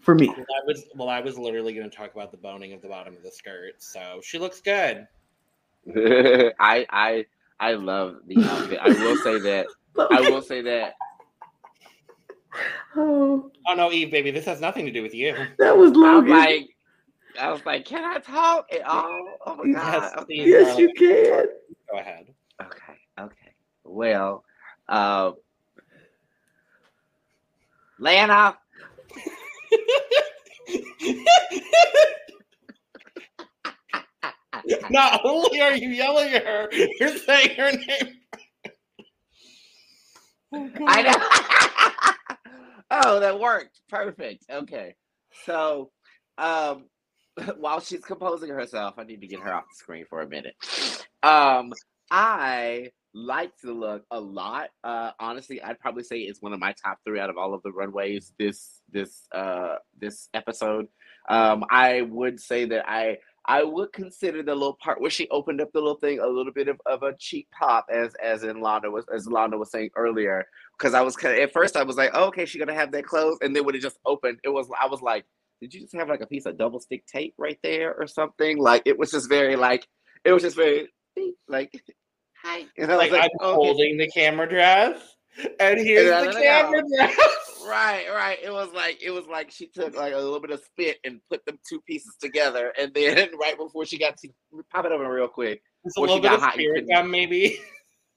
[0.00, 0.28] for me.
[0.28, 2.88] Well, I was well, I was literally going to talk about the boning of the
[2.88, 3.82] bottom of the skirt.
[3.82, 5.08] So she looks good.
[5.96, 7.26] I I
[7.60, 8.78] I love the outfit.
[8.82, 9.66] I will say that.
[10.10, 10.94] I will say that.
[12.96, 15.34] Oh, Oh no, Eve, baby, this has nothing to do with you.
[15.58, 16.30] that was I'm Logan.
[16.30, 16.68] like,
[17.40, 19.36] I was like, can I talk at all?
[19.46, 20.26] Oh my Yes, god.
[20.26, 20.82] please, yes, darling.
[20.82, 21.46] you can.
[21.90, 22.26] Go ahead.
[22.62, 22.98] Okay.
[23.20, 23.54] Okay.
[23.84, 24.44] Well,
[24.88, 25.32] uh,
[27.98, 28.56] Lana.
[34.90, 38.14] Not only are you yelling at her, you're saying her name.
[40.52, 41.12] Oh, I know.
[43.04, 43.80] oh, that worked.
[43.88, 44.44] Perfect.
[44.50, 44.94] Okay.
[45.44, 45.90] So,
[46.38, 46.84] um,
[47.58, 50.54] while she's composing herself, I need to get her off the screen for a minute.
[51.22, 51.72] Um,
[52.10, 54.70] I like the look a lot.
[54.82, 57.62] Uh, honestly, I'd probably say it's one of my top three out of all of
[57.62, 60.88] the runways this this uh this episode.
[61.28, 65.60] Um, I would say that I I would consider the little part where she opened
[65.60, 68.60] up the little thing a little bit of, of a cheap pop, as as in
[68.60, 70.46] Lana was as Lana was saying earlier.
[70.78, 73.38] Because I was at first I was like, oh, okay, she's gonna have that clothes,
[73.42, 75.24] and then when it just opened, it was I was like,
[75.60, 78.58] did you just have like a piece of double stick tape right there or something?
[78.58, 79.86] Like it was just very like
[80.24, 80.88] it was just very
[81.48, 81.72] like
[82.44, 82.66] hi.
[82.76, 83.66] And I was like, like, I'm oh, okay.
[83.66, 85.00] holding the camera dress,
[85.60, 87.16] and here's No, the camera dress.
[87.66, 88.38] Right, right.
[88.42, 91.20] It was like it was like she took like a little bit of spit and
[91.30, 94.28] put them two pieces together, and then right before she got to
[94.70, 95.62] pop it open real quick.
[95.84, 97.58] It's a little she bit got of hot spirit gum, maybe.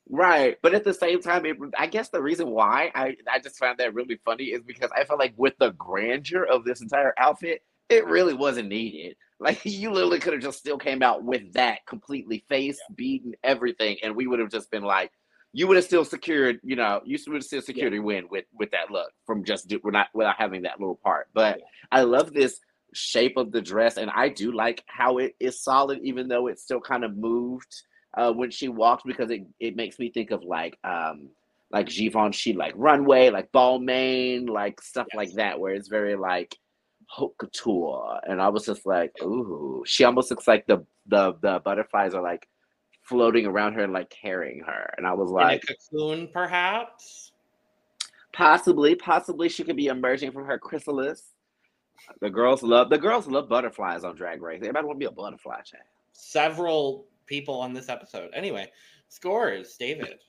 [0.09, 3.57] Right, but at the same time, it, I guess the reason why I I just
[3.57, 7.13] found that really funny is because I felt like with the grandeur of this entire
[7.17, 9.17] outfit, it really wasn't needed.
[9.39, 13.97] Like you literally could have just still came out with that completely face beaten everything,
[14.01, 15.11] and we would have just been like,
[15.53, 18.45] you would have still secured, you know, you would have still secured a win with
[18.57, 21.27] with that look from just do, we're not without having that little part.
[21.35, 21.59] But
[21.91, 22.59] I love this
[22.95, 26.63] shape of the dress, and I do like how it is solid, even though it's
[26.63, 27.83] still kind of moved
[28.17, 31.29] uh, when she walks, because it it makes me think of like um
[31.71, 36.57] like Givenchy, like runway, like Balmain, like stuff like that, where it's very like
[37.07, 38.19] haute couture.
[38.23, 42.21] And I was just like, ooh, she almost looks like the the the butterflies are
[42.21, 42.47] like
[43.03, 44.93] floating around her and like carrying her.
[44.97, 47.31] And I was like, cocoon, perhaps.
[48.33, 51.33] possibly, possibly she could be emerging from her chrysalis.
[52.21, 54.59] The girls love the girls love butterflies on Drag Race.
[54.61, 55.83] Everybody want to be a butterfly child.
[56.13, 58.31] Several people on this episode.
[58.33, 58.71] Anyway,
[59.09, 60.19] scores, David.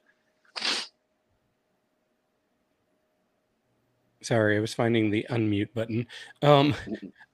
[4.20, 6.06] Sorry, I was finding the unmute button.
[6.42, 6.74] Um,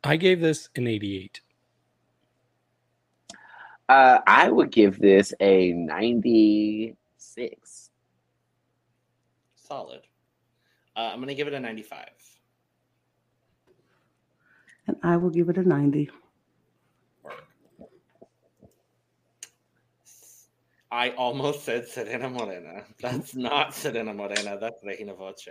[0.04, 1.40] I gave this an 88.
[3.88, 6.94] Uh, I would give this a ninety-six.
[9.56, 10.00] Solid.
[10.96, 12.08] Uh, I'm gonna give it a 95.
[14.86, 16.10] And I will give it a 90.
[20.94, 22.84] I almost said Serena Morena.
[23.02, 24.56] That's not Serena Morena.
[24.60, 25.48] That's Regina Voce.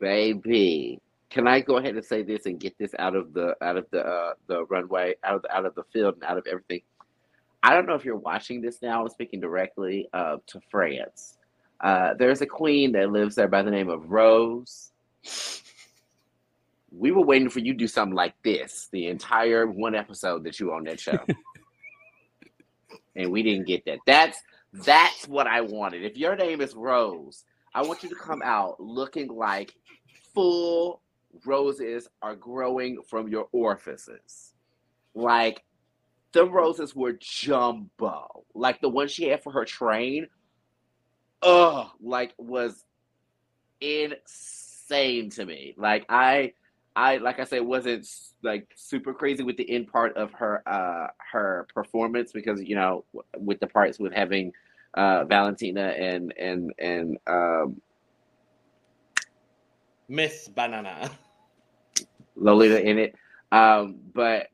[0.00, 1.00] baby.
[1.30, 3.86] Can I go ahead and say this and get this out of the out of
[3.92, 6.80] the uh, the runway, out of the, out of the field, and out of everything?
[7.62, 9.02] I don't know if you're watching this now.
[9.02, 11.38] I'm speaking directly uh, to France.
[11.80, 14.90] Uh, there's a queen that lives there by the name of Rose.
[16.90, 20.58] We were waiting for you to do something like this the entire one episode that
[20.58, 21.20] you were on that show,
[23.16, 23.98] and we didn't get that.
[24.06, 24.38] That's
[24.72, 26.04] that's what I wanted.
[26.04, 27.44] If your name is Rose,
[27.74, 29.74] I want you to come out looking like
[30.34, 31.02] full
[31.44, 34.52] roses are growing from your orifices.
[35.14, 35.62] Like
[36.32, 38.44] the roses were jumbo.
[38.54, 40.28] Like the one she had for her train.
[41.42, 42.84] Ugh, like was
[43.80, 45.74] insane to me.
[45.76, 46.52] Like I
[46.94, 48.08] I like I said wasn't
[48.42, 53.04] like super crazy with the end part of her uh her performance because you know
[53.36, 54.52] with the parts with having
[54.94, 57.80] uh Valentina and and and um
[60.08, 61.10] Miss Banana.
[62.36, 63.14] Lolita in it.
[63.50, 64.48] Um, but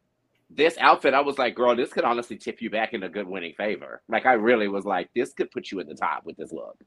[0.50, 3.26] this outfit, I was like, girl, this could honestly tip you back in a good
[3.26, 4.02] winning favor.
[4.08, 6.78] Like I really was like, this could put you in the top with this look.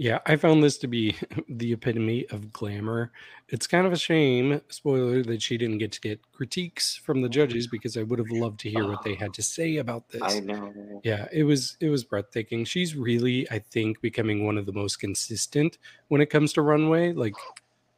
[0.00, 1.14] Yeah, I found this to be
[1.50, 3.12] the epitome of glamour.
[3.50, 7.26] It's kind of a shame, spoiler, that she didn't get to get critiques from the
[7.26, 10.08] oh, judges because I would have loved to hear what they had to say about
[10.08, 10.22] this.
[10.24, 11.02] I know.
[11.04, 12.64] Yeah, it was it was breathtaking.
[12.64, 15.76] She's really, I think, becoming one of the most consistent
[16.08, 17.12] when it comes to runway.
[17.12, 17.34] Like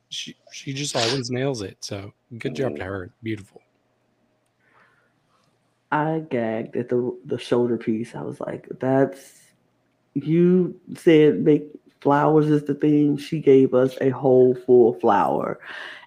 [0.09, 1.77] she she just always nails it.
[1.85, 3.11] So good job to her.
[3.23, 3.63] Beautiful.
[5.93, 8.17] I gagged at the the shoulder piece.
[8.17, 9.39] I was like, that's
[10.15, 11.69] you said make
[12.03, 13.17] flowers is the thing.
[13.17, 15.61] She gave us a whole full flower.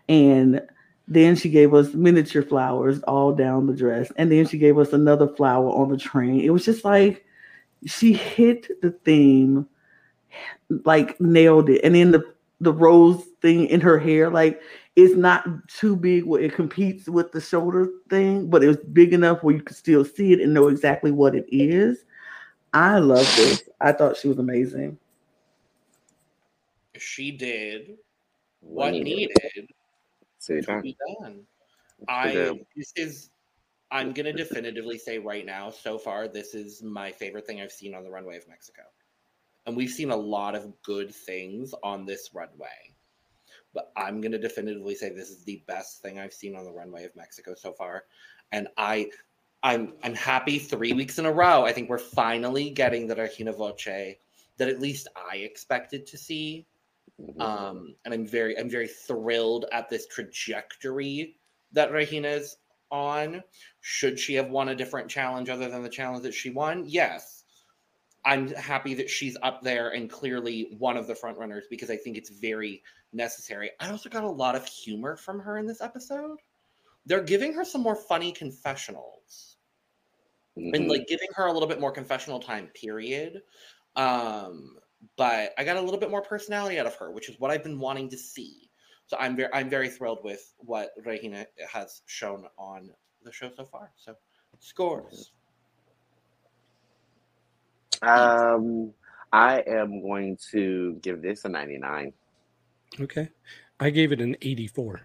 [0.10, 0.62] And
[1.08, 4.12] then she gave us miniature flowers all down the dress.
[4.18, 6.42] And then she gave us another flower on the train.
[6.42, 7.26] It was just like
[7.86, 9.68] she hit the theme,
[10.84, 11.82] like nailed it.
[11.84, 14.62] And then the the rose thing in her hair, like
[14.96, 19.14] it's not too big where it competes with the shoulder thing, but it was big
[19.14, 22.06] enough where you could still see it and know exactly what it is.
[22.74, 23.70] I love this.
[23.82, 24.98] I thought she was amazing.
[27.00, 27.98] She did
[28.62, 29.32] what Needed.
[29.56, 29.70] needed
[30.46, 31.42] to be done.
[32.08, 33.30] I this is
[33.92, 37.94] I'm gonna definitively say right now, so far, this is my favorite thing I've seen
[37.94, 38.84] on the runway of Mexico.
[39.66, 42.94] And we've seen a lot of good things on this runway.
[43.74, 47.04] But I'm gonna definitively say this is the best thing I've seen on the runway
[47.06, 48.04] of Mexico so far.
[48.52, 49.10] And I
[49.64, 51.66] I'm I'm happy three weeks in a row.
[51.66, 54.16] I think we're finally getting the Regina Voce
[54.58, 56.66] that at least I expected to see
[57.18, 57.56] Mhm.
[57.58, 61.38] um, and I'm very I'm very thrilled at this trajectory
[61.72, 62.58] that Regina's
[62.92, 63.44] on.
[63.82, 66.86] Should she have won a different challenge other than the challenge that she won?
[66.88, 67.46] Yes.
[68.26, 71.98] I'm happy that she's up there and clearly one of the front runners because I
[71.98, 72.84] think it's very
[73.14, 73.72] necessary.
[73.80, 76.40] I also got a lot of humor from her in this episode.
[77.06, 79.58] They're giving her some more funny confessionals
[80.74, 80.90] and Mhm.
[80.90, 83.42] like giving her a little bit more confessional time period
[83.96, 84.80] um
[85.18, 87.64] but i got a little bit more personality out of her which is what i've
[87.64, 88.69] been wanting to see
[89.07, 92.90] so i'm very i'm very thrilled with what regina has shown on
[93.23, 94.15] the show so far so
[94.60, 95.32] scores
[98.02, 98.94] Um,
[99.32, 102.14] I am going to give this a 99.
[103.02, 103.30] Okay.
[103.80, 105.02] I gave it an 84.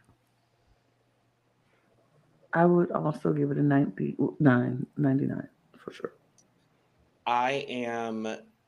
[2.52, 6.12] I would also give it a 99, 99 for sure.
[7.27, 8.27] I am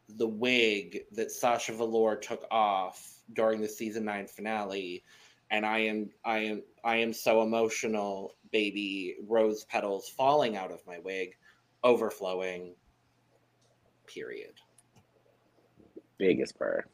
[0.09, 5.05] the wig that Sasha Velour took off during the season nine finale,
[5.51, 9.16] and I am I am I am so emotional, baby.
[9.27, 11.37] Rose petals falling out of my wig,
[11.85, 12.74] overflowing.
[14.07, 14.55] Period.
[16.19, 16.85] Biggest bird.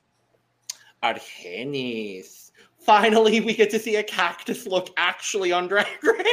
[1.02, 2.52] Argennis.
[2.80, 6.26] Finally, we get to see a cactus look actually on Drag Race.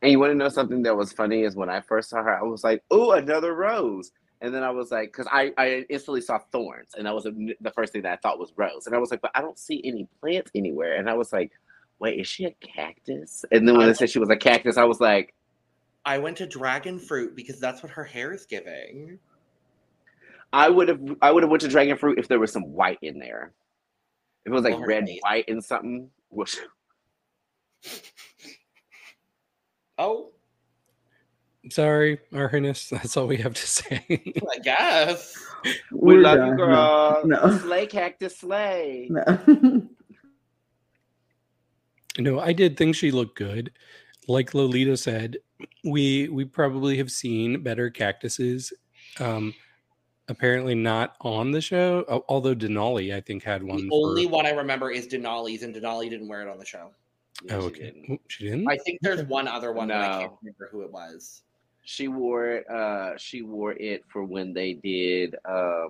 [0.00, 2.38] And you want to know something that was funny is when I first saw her,
[2.38, 6.20] I was like, "Oh, another rose." And then I was like, because I, I instantly
[6.20, 8.86] saw thorns, and that was the first thing that I thought was rose.
[8.86, 10.96] And I was like, but I don't see any plants anywhere.
[10.96, 11.50] And I was like,
[11.98, 13.44] wait, is she a cactus?
[13.50, 15.34] And then when I they said she was a cactus, I was like,
[16.04, 19.18] I went to dragon fruit because that's what her hair is giving.
[20.52, 22.98] I would have I would have went to dragon fruit if there was some white
[23.02, 23.52] in there.
[24.44, 25.20] If it was like her red, face.
[25.22, 26.10] white, and something.
[29.98, 30.30] Oh,
[31.70, 32.88] Sorry, Our Highness.
[32.90, 34.04] That's all we have to say.
[34.54, 35.36] I guess.
[35.64, 35.72] we
[36.16, 36.48] We're love done.
[36.50, 37.22] you, girl.
[37.24, 37.58] No.
[37.62, 39.08] Slay cactus, slay.
[39.10, 39.82] No.
[42.18, 43.72] no, I did think she looked good.
[44.26, 45.38] Like Lolita said,
[45.84, 48.72] we we probably have seen better cactuses.
[49.20, 49.54] Um,
[50.28, 52.04] apparently not on the show.
[52.28, 53.82] Although Denali, I think, had one.
[53.84, 56.66] The for- only one I remember is Denali's, and Denali didn't wear it on the
[56.66, 56.90] show.
[57.44, 58.06] Yeah, Oh, she didn't.
[58.10, 58.68] Oh, She didn't.
[58.68, 61.42] I think there's one other one, but I can't remember who it was.
[61.90, 62.68] She wore it.
[62.68, 65.34] Uh, she wore it for when they did.
[65.48, 65.88] Um,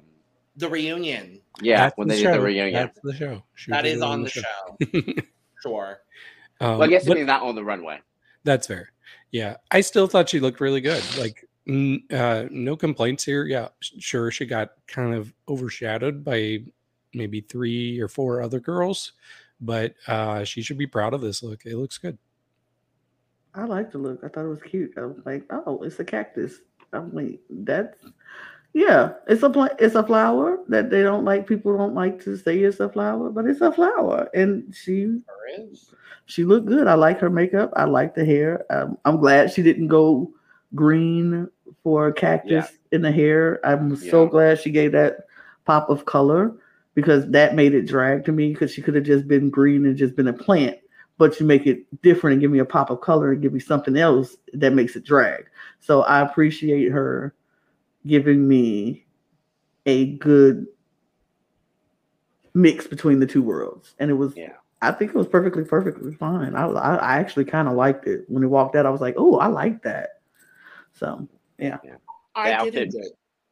[0.56, 1.40] The reunion.
[1.60, 2.72] yeah, That's when the they did the reunion.
[2.72, 3.42] That's the show.
[3.56, 4.42] She That was is on the show.
[5.62, 5.98] Sure.
[6.60, 7.98] Um, well, I guess but- it means not on the runway.
[8.44, 8.92] That's fair.
[9.32, 11.02] Yeah, I still thought she looked really good.
[11.18, 13.44] Like, n- uh, no complaints here.
[13.44, 16.60] Yeah, s- sure, she got kind of overshadowed by
[17.12, 19.14] maybe three or four other girls,
[19.60, 21.66] but uh, she should be proud of this look.
[21.66, 22.16] It looks good.
[23.54, 24.20] I like the look.
[24.22, 24.92] I thought it was cute.
[24.96, 26.60] I was like, oh, it's a cactus.
[26.92, 27.98] I'm like, that's
[28.74, 29.72] yeah, it's a plant.
[29.78, 31.46] It's a flower that they don't like.
[31.46, 35.20] People don't like to say it's a flower, but it's a flower, and she
[36.26, 36.86] she looked good.
[36.86, 37.72] I like her makeup.
[37.76, 38.64] I like the hair.
[38.70, 40.30] Um, I'm glad she didn't go
[40.74, 41.48] green
[41.82, 43.60] for cactus in the hair.
[43.64, 45.26] I'm so glad she gave that
[45.64, 46.54] pop of color
[46.94, 49.96] because that made it drag to me because she could have just been green and
[49.96, 50.78] just been a plant.
[51.18, 53.60] But you make it different and give me a pop of color and give me
[53.60, 55.46] something else that makes it drag.
[55.80, 57.34] So I appreciate her
[58.06, 59.04] giving me
[59.84, 60.66] a good
[62.54, 63.94] mix between the two worlds.
[63.98, 64.54] And it was Yeah.
[64.80, 66.54] I think it was perfectly, perfectly fine.
[66.54, 68.86] I, I, I actually kind of liked it when he walked out.
[68.86, 70.20] I was like, oh, I like that.
[70.92, 71.28] So
[71.58, 71.78] yeah.
[72.36, 73.08] I did enjoy.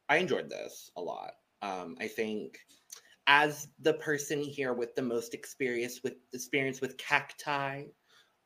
[0.07, 1.31] I enjoyed this a lot.
[1.61, 2.59] Um, I think
[3.27, 7.83] as the person here with the most experience with experience with cacti.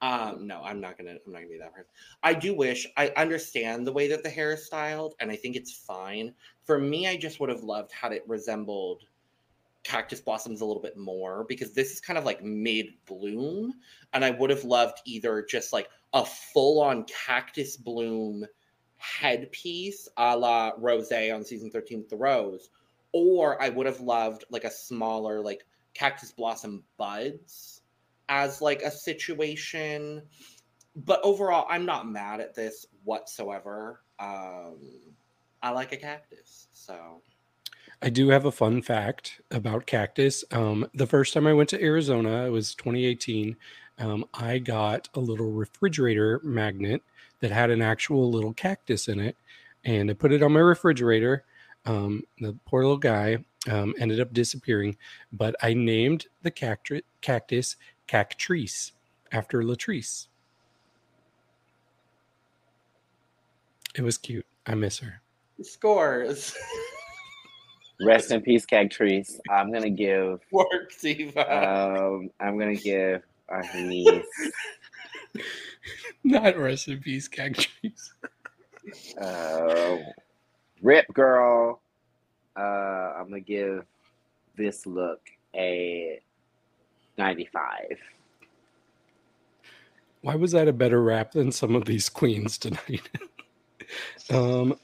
[0.02, 1.18] Um, no, I'm not gonna.
[1.26, 1.92] I'm not gonna be that person.
[2.24, 5.56] I do wish I understand the way that the hair is styled, and I think
[5.56, 6.34] it's fine.
[6.64, 9.04] For me, I just would have loved had it resembled
[9.84, 13.74] cactus blossoms a little bit more because this is kind of like mid bloom,
[14.14, 18.44] and I would have loved either just like a full on cactus bloom
[18.98, 22.70] headpiece a la Rose on season 13 with the rose,
[23.14, 27.82] or I would have loved like a smaller like cactus blossom buds
[28.30, 30.24] as like a situation.
[30.96, 34.02] But overall, I'm not mad at this whatsoever.
[34.20, 34.78] Um,
[35.62, 37.22] I like a cactus, so
[38.02, 40.44] I do have a fun fact about cactus.
[40.52, 43.56] Um, the first time I went to Arizona, it was 2018.
[44.00, 47.04] Um, I got a little refrigerator magnet
[47.42, 49.38] that had an actual little cactus in it,
[49.86, 51.44] and I put it on my refrigerator.
[51.86, 53.38] Um, the poor little guy
[53.70, 54.98] um, ended up disappearing,
[55.32, 57.76] but I named the cactus cactus
[58.08, 58.92] Cactrice
[59.32, 60.28] after Latrice.
[63.96, 64.46] It was cute.
[64.66, 65.22] I miss her.
[65.62, 66.56] scores.
[68.04, 69.40] Rest in peace, cactrice.
[69.50, 70.40] I'm gonna give.
[70.52, 71.42] Work, Diva.
[71.42, 74.26] Um, I'm gonna give our niece.
[76.24, 78.12] Not rest in peace, Cactrice.
[79.20, 79.98] Uh,
[80.82, 81.82] Rip girl.
[82.58, 83.86] Uh, I'm gonna give
[84.58, 85.22] this look
[85.56, 86.20] a
[87.18, 87.98] 95.
[90.22, 93.10] Why was that a better rap than some of these queens tonight?
[94.30, 94.78] um,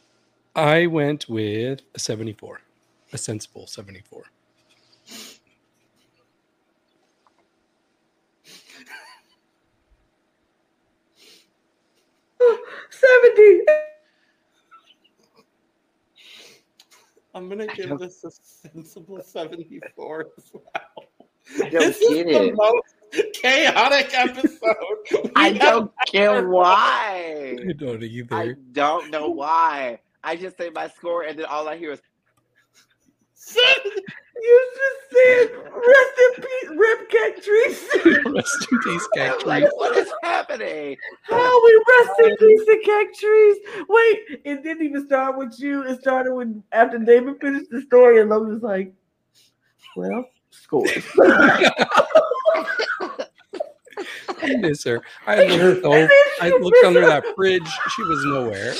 [0.55, 2.61] I went with a 74,
[3.13, 4.23] a sensible 74.
[12.89, 13.61] seventy.
[17.37, 20.63] I'm gonna I give don't- this a sensible 74 as well.
[20.75, 25.31] I don't this is get the most chaotic episode.
[25.35, 27.55] I don't get why.
[27.69, 28.35] I don't either.
[28.35, 29.99] I don't know why.
[30.23, 32.01] I just say my score, and then all I hear is
[34.41, 38.25] You just said rest in peace, Rip Cactrice.
[38.33, 39.45] Rest in peace, Cactrice.
[39.45, 40.97] like, what is happening?
[41.23, 43.85] How we rest in peace to Cactrice.
[43.89, 45.83] Wait, it didn't even start with you.
[45.83, 48.93] It started with after David finished the story, and Logan was like,
[49.95, 50.85] "Well, score."
[54.39, 55.01] I miss her.
[55.25, 56.07] I looked, oh,
[56.41, 57.67] I looked under that fridge.
[57.95, 58.73] She was nowhere.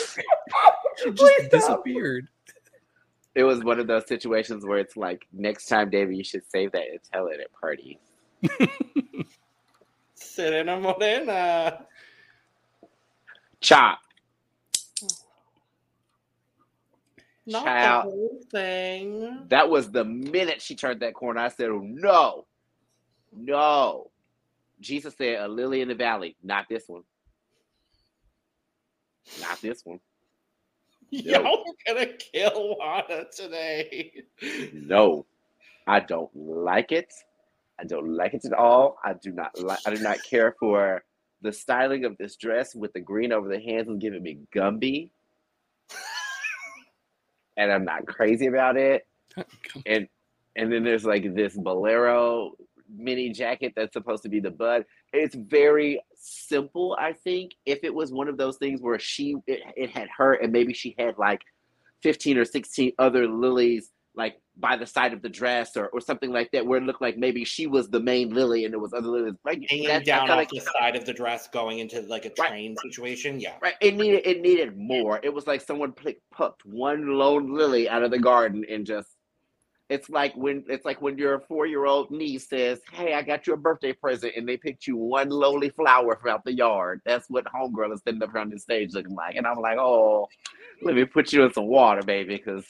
[1.03, 2.27] She just disappeared.
[3.37, 6.71] It was one of those situations where it's like, next time, David, you should save
[6.71, 7.99] that and tell it at party.
[10.15, 11.85] Serena Morena.
[13.61, 13.99] Chop.
[17.45, 18.05] Not Child.
[18.05, 19.45] the whole thing.
[19.49, 21.39] That was the minute she turned that corner.
[21.39, 22.47] I said, no,
[23.31, 24.09] no.
[24.81, 26.35] Jesus said, a lily in the valley.
[26.43, 27.03] Not this one.
[29.39, 29.99] Not this one.
[31.11, 34.23] Y'all are gonna kill Lana today.
[34.73, 35.25] No,
[35.87, 37.13] I don't like it.
[37.79, 38.97] I don't like it at all.
[39.05, 39.79] I do not like.
[39.85, 41.03] I do not care for
[41.41, 45.11] the styling of this dress with the green over the hands is giving me Gumby,
[47.57, 49.07] and I'm not crazy about it.
[49.85, 50.09] And
[50.57, 52.53] and then there's like this bolero
[52.93, 54.85] mini jacket that's supposed to be the bud.
[55.17, 56.95] It's very simple.
[56.99, 60.33] I think if it was one of those things where she it, it had her
[60.33, 61.41] and maybe she had like
[62.03, 66.31] 15 or 16 other lilies like by the side of the dress or, or something
[66.31, 68.93] like that where it looked like maybe she was the main lily and there was
[68.93, 72.01] other lilies like Hanging I down off like the side of the dress, going into
[72.01, 72.49] like a Right.
[72.49, 73.39] train situation.
[73.39, 73.55] Yeah.
[73.61, 77.87] right it needed it needed more it was like someone pick, plucked one lone lily
[77.87, 79.16] out of the garden and just
[79.89, 83.57] it's like when it's like when your four-year-old niece says hey i got you a
[83.57, 87.45] birthday present and they picked you one lowly flower from out the yard that's what
[87.45, 90.27] homegirl is standing up on the stage looking like and i'm like oh
[90.81, 92.65] let me put you in some water baby because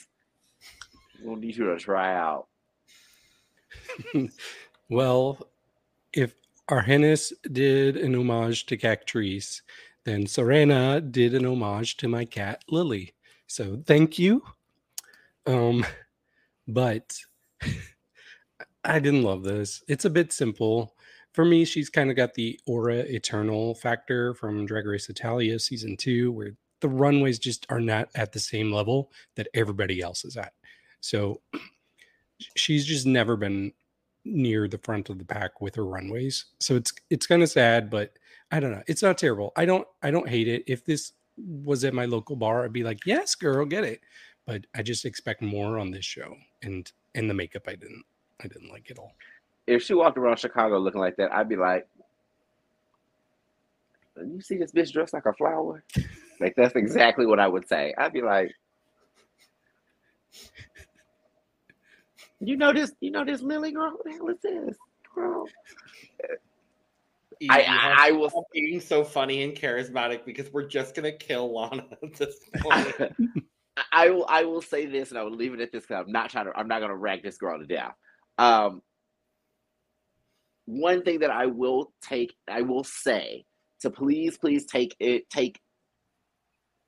[1.22, 2.46] we'll need you to try out
[4.88, 5.38] Well,
[6.14, 6.34] if
[6.70, 9.60] Argennis did an homage to Cactrice,
[10.04, 13.12] then Serena did an homage to my cat Lily.
[13.46, 14.42] So thank you.
[15.46, 15.84] Um,
[16.68, 17.18] but
[18.84, 19.82] I didn't love this.
[19.88, 20.94] It's a bit simple.
[21.32, 25.96] For me, she's kind of got the Aura Eterna factor from Drag Race Italia season
[25.96, 30.36] two, where the runways just are not at the same level that everybody else is
[30.36, 30.52] at.
[31.00, 31.40] So
[32.56, 33.72] she's just never been
[34.24, 36.46] near the front of the pack with her runways.
[36.60, 38.12] So it's it's kind of sad, but
[38.50, 38.82] I don't know.
[38.86, 39.52] It's not terrible.
[39.56, 40.64] I don't I don't hate it.
[40.66, 44.00] If this was at my local bar, I'd be like, yes, girl, get it.
[44.48, 46.34] But I just expect more on this show.
[46.62, 48.02] And and the makeup I didn't
[48.42, 49.12] I didn't like it all.
[49.66, 51.86] if she walked around chicago looking like that i'd be like
[54.16, 55.82] you see this bitch dressed like a flower
[56.40, 58.50] like that's exactly what i would say i'd be like
[62.40, 64.76] you know this you know this lily girl what the hell is this
[65.14, 65.44] girl
[67.40, 71.12] You- I- you I to will- being so funny and charismatic because we're just gonna
[71.12, 72.94] kill Lana at this point.
[73.92, 76.12] I will I will say this and I will leave it at this because I'm
[76.12, 77.94] not trying to I'm not gonna rag this girl to death.
[78.38, 78.82] Um
[80.66, 83.44] one thing that I will take I will say
[83.80, 85.60] to please please take it take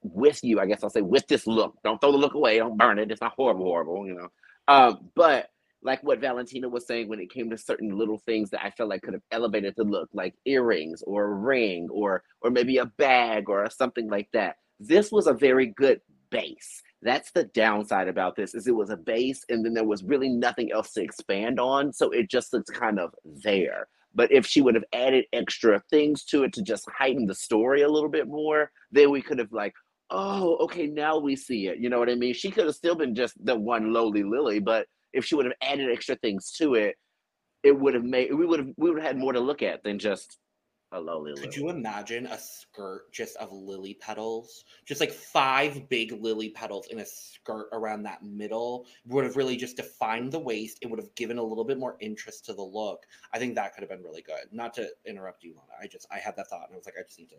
[0.03, 1.75] with you, I guess I'll say with this look.
[1.85, 3.11] Don't throw the look away, don't burn it.
[3.11, 4.29] It's not horrible, horrible, you know.
[4.69, 5.49] Um, but
[5.83, 8.91] like what Valentina was saying when it came to certain little things that I felt
[8.91, 12.87] like could have elevated the look, like earrings or a ring or or maybe a
[12.87, 14.57] bag or something like that.
[14.79, 16.01] This was a very good
[16.31, 16.83] base.
[17.03, 20.29] That's the downside about this is it was a base and then there was really
[20.29, 23.89] nothing else to expand on, so it just looks kind of there.
[24.15, 27.83] But if she would have added extra things to it to just heighten the story
[27.83, 29.73] a little bit more, then we could have like,
[30.11, 31.79] oh, okay, now we see it.
[31.79, 32.35] You know what I mean?
[32.35, 35.55] She could have still been just the one lowly lily, but if she would have
[35.63, 36.97] added extra things to it,
[37.63, 39.83] it would have made we would have we would have had more to look at
[39.83, 40.39] than just
[40.93, 41.41] a lily.
[41.41, 44.65] Could you imagine a skirt just of lily petals?
[44.85, 49.57] Just like five big lily petals in a skirt around that middle would have really
[49.57, 50.79] just defined the waist.
[50.83, 53.07] It would have given a little bit more interest to the look.
[53.33, 54.53] I think that could have been really good.
[54.53, 55.81] Not to interrupt you, Lana.
[55.81, 57.37] I just I had that thought and I was like, I just need to.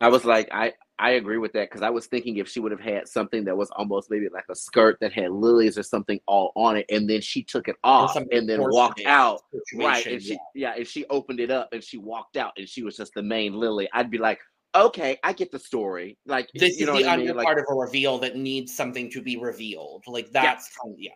[0.00, 2.72] I was like, I I agree with that because I was thinking if she would
[2.72, 6.20] have had something that was almost maybe like a skirt that had lilies or something
[6.26, 9.40] all on it, and then she took it off and then walked out,
[9.74, 10.04] right?
[10.06, 12.96] And she yeah, and she opened it up and she walked out and she was
[12.96, 13.88] just the main lily.
[13.92, 14.40] I'd be like,
[14.74, 16.18] okay, I get the story.
[16.26, 17.34] Like This you know is the I mean?
[17.34, 20.04] Like part of a reveal that needs something to be revealed.
[20.06, 21.10] Like that's kind of yeah.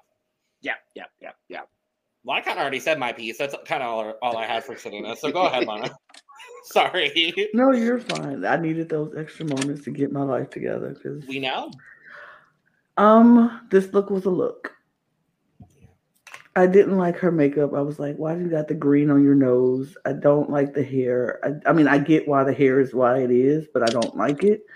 [0.60, 1.60] yeah, yeah, yeah, yeah.
[2.24, 3.36] Well, I kind of already said my piece.
[3.36, 5.16] That's kind of all, all I had for Selena.
[5.16, 5.90] So go ahead, Lana.
[6.64, 7.50] Sorry.
[7.54, 8.44] No, you're fine.
[8.44, 11.70] I needed those extra moments to get my life together because We know.
[12.96, 14.72] Um, this look was a look.
[16.54, 17.72] I didn't like her makeup.
[17.72, 19.96] I was like, why do you got the green on your nose?
[20.04, 21.40] I don't like the hair.
[21.42, 24.16] I, I mean, I get why the hair is why it is, but I don't
[24.16, 24.66] like it.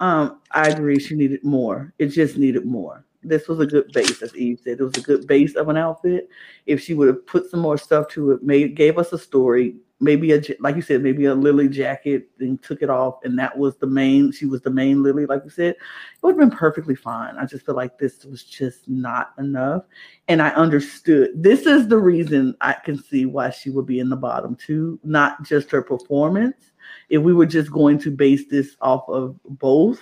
[0.00, 1.92] Um, I agree she needed more.
[1.98, 3.04] It just needed more.
[3.22, 4.80] This was a good base, as Eve said.
[4.80, 6.28] It was a good base of an outfit.
[6.64, 9.76] If she would have put some more stuff to it, made gave us a story,
[10.00, 13.56] maybe a like you said, maybe a lily jacket, and took it off, and that
[13.56, 14.32] was the main.
[14.32, 15.74] She was the main lily, like you said.
[15.74, 15.78] It
[16.22, 17.36] would have been perfectly fine.
[17.36, 19.84] I just feel like this was just not enough,
[20.28, 21.30] and I understood.
[21.34, 24.98] This is the reason I can see why she would be in the bottom too,
[25.02, 26.72] not just her performance.
[27.08, 30.00] If we were just going to base this off of both,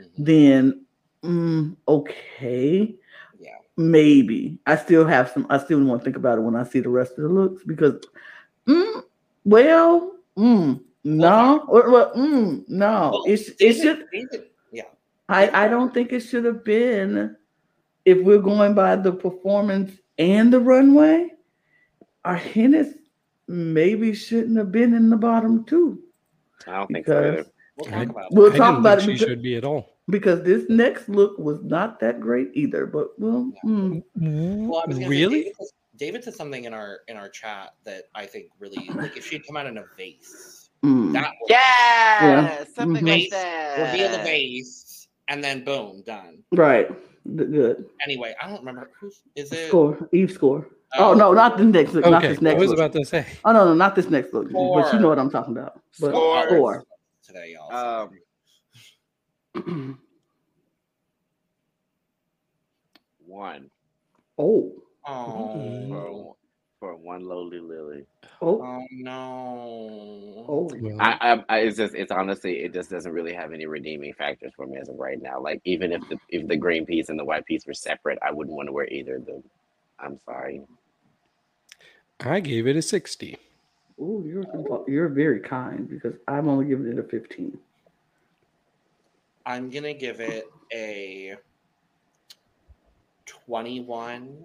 [0.00, 0.24] Mhm.
[0.24, 0.84] then
[1.22, 2.94] mm, okay
[3.40, 3.56] Yeah.
[3.76, 6.80] maybe i still have some i still want to think about it when i see
[6.80, 8.00] the rest of the looks because
[8.68, 9.02] mm,
[9.46, 14.82] well mm, no or, well, mm, no Well, it, sh- it should David- yeah.
[15.28, 17.36] I, I don't think it should have been
[18.04, 21.30] if we're going by the performance and the runway
[22.24, 22.92] Argennis
[23.48, 26.02] maybe shouldn't have been in the bottom two
[26.66, 27.44] I don't think so.
[27.76, 29.56] We'll I- talk about we'll I talk didn't about think it she because, should be
[29.56, 29.96] at all.
[30.10, 34.96] because this next look was not that great either but well mm, Well, I was
[34.96, 35.52] gonna say, really?
[35.96, 39.46] David, said something in our in our chat that I think really like if she'd
[39.46, 41.12] come out in a vase, mm.
[41.12, 43.08] that would Yeah, something Mhm.
[43.08, 43.78] like that.
[43.78, 46.42] reveal the vase, and then boom, done.
[46.52, 46.88] right
[47.24, 49.68] Th- good Anyway, I don't remember who's is it.
[49.68, 50.68] score eve score
[50.98, 52.78] oh no not the next look not Okay, this I was look.
[52.78, 53.26] about to say.
[53.44, 56.10] oh no no not this next look but you know what i'm talking about but
[56.10, 56.46] Score.
[56.46, 56.84] score.
[57.26, 58.10] today, y'all.
[59.64, 59.64] Um,
[63.26, 63.68] one
[64.38, 64.72] oh.
[65.06, 66.36] Oh, for,
[66.80, 68.04] for one lowly lily.
[68.42, 70.44] oh oh no.
[70.48, 73.66] oh Well, I, I, I, it's just, it's honestly, it just doesn't really have any
[73.66, 75.40] redeeming factors for me as of right now.
[75.40, 78.32] Like even if the if the green piece and the white piece were separate, I
[78.32, 79.42] wouldn't want to wear either of them.
[79.98, 80.62] I'm sorry.
[82.20, 83.36] I gave it a 60.
[84.00, 87.58] Oh, you're compo- you're very kind because I'm only giving it a 15.
[89.46, 91.36] I'm gonna give it a
[93.24, 94.44] 21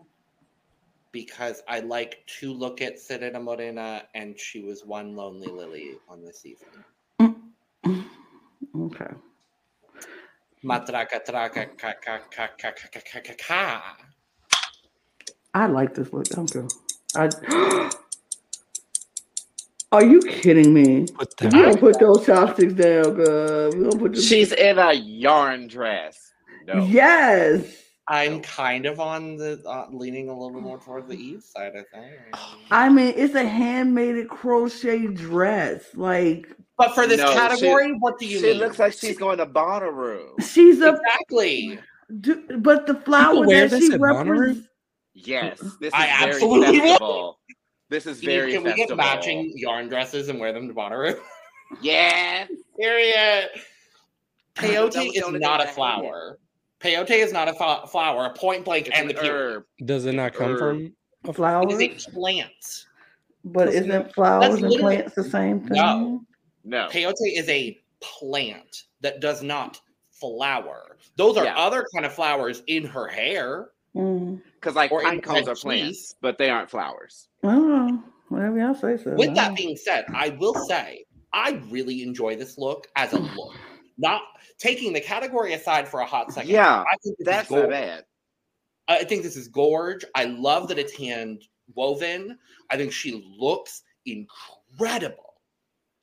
[1.11, 6.23] because I like to look at Serena Morena and she was one lonely lily on
[6.23, 6.67] the season.
[7.19, 8.01] Mm-hmm.
[8.85, 9.13] Okay.
[10.63, 13.97] Matraka traka ka ka ka ka ka ka ka ka.
[15.53, 16.25] I like this look.
[16.25, 16.67] Don't go.
[17.15, 17.89] I.
[19.91, 21.05] Are you kidding me?
[21.07, 23.71] Put We that don't put those chopsticks down, girl.
[23.71, 24.21] We don't put them.
[24.21, 26.31] She's in a yarn dress.
[26.65, 26.85] No.
[26.85, 27.65] Yes.
[28.11, 31.83] I'm kind of on the uh, leaning a little more towards the Eve side, I
[31.97, 32.13] think.
[32.69, 35.83] I mean, it's a handmade crochet dress.
[35.95, 36.47] Like
[36.77, 38.57] But for this No, she- category, what do you She mean?
[38.57, 40.41] looks like she's going to Bonnaroo.
[40.41, 41.79] she's a, exactly.
[42.19, 44.67] du- but the flower that this she represents.
[45.13, 46.87] Yes, this is I very absolutely will.
[46.89, 47.39] festival.
[47.89, 51.19] This is very Can we get matching yarn dresses and wear them to Bonnaroo?
[51.81, 52.45] Yeah.
[52.79, 53.49] Period.
[54.55, 56.37] That Peyote is not a a I flower.
[56.83, 58.25] Peyote is not a fa- flower.
[58.25, 59.55] A point blank It's and the an period.
[59.57, 59.63] herb.
[59.85, 60.59] Does it not come Herb.
[60.59, 60.93] from
[61.29, 61.63] a flower?
[61.63, 62.85] It is a plant.
[63.43, 65.77] but isn't it, flowers and literally- plants the same thing?
[65.77, 66.21] No.
[66.63, 66.87] No.
[66.91, 69.79] Peyote is a plant that does not
[70.11, 70.97] flower.
[71.15, 71.57] Those are Yeah.
[71.57, 73.69] other kind of flowers in her hair.
[73.95, 74.41] Mm.
[74.55, 76.15] Because like Or pine in cones are plants, cheese.
[76.21, 77.27] but they aren't flowers.
[77.43, 79.15] Oh, whatever y'all say so.
[79.15, 83.55] With that being said, I will say I really enjoy this look as a look.
[83.97, 84.21] Not
[84.57, 86.49] taking the category aside for a hot second.
[86.49, 87.69] Yeah, I think this That's is not gorge.
[87.71, 88.03] bad.
[88.87, 90.05] I think this is gorge.
[90.15, 91.43] I love that it's hand
[91.75, 92.37] woven.
[92.69, 95.35] I think she looks incredible.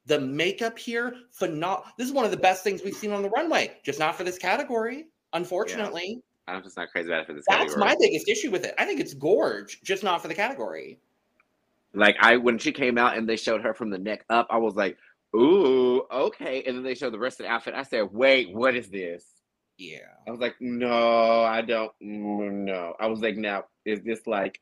[0.07, 1.85] The makeup here, phenomenal.
[1.99, 4.25] This is one of the best things we've seen on the runway, just not for
[4.25, 5.09] this category.
[5.35, 7.81] Unfortunately, I'm just not crazy about it for this that's category.
[7.81, 8.75] my biggest issue with it.
[8.79, 10.99] I think it's gorge, just not for the category.
[11.93, 14.57] Like I when she came out and they showed her from the neck up, I
[14.57, 14.97] was like,
[15.35, 16.63] ooh, okay.
[16.67, 17.75] And then they showed the rest of the outfit.
[17.75, 19.25] I said, wait, what is this?
[19.77, 19.99] Yeah.
[20.27, 22.95] I was like, no, I don't know.
[22.99, 24.61] I was like, now is this like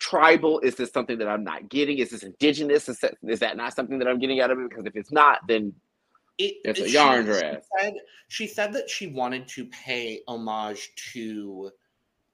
[0.00, 0.58] tribal?
[0.60, 1.98] Is this something that I'm not getting?
[1.98, 2.88] Is this indigenous?
[2.88, 4.68] Is that, is that not something that I'm getting out of it?
[4.68, 5.72] Because if it's not, then
[6.38, 7.66] It, It's a yarn she dress.
[7.80, 7.94] said,
[8.28, 11.70] she said that she wanted to pay homage to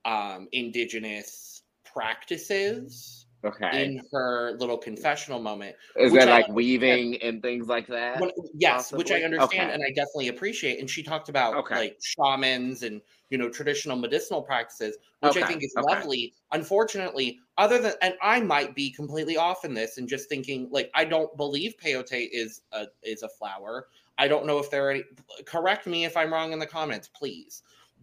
[0.04, 3.84] um, indigenous practices okay.
[3.84, 5.76] in her little confessional moment.
[5.96, 8.20] is that I like weaving and things like that?
[8.20, 9.74] When- yes, which I understand Okay.
[9.74, 10.80] and I definitely appreciate.
[10.80, 11.76] And she talked about Okay.
[11.76, 13.00] like shamans and
[13.30, 15.94] you know traditional medicinal practices, which I think is okay.
[15.94, 16.34] lovely.
[16.52, 20.90] Unfortunately, other than and I might be completely off in this and just thinking like
[20.94, 23.88] I don't believe peyote is a is a flower.
[24.18, 25.04] I don't know if there are any
[25.44, 27.62] correct me if I'm wrong in the comments, please.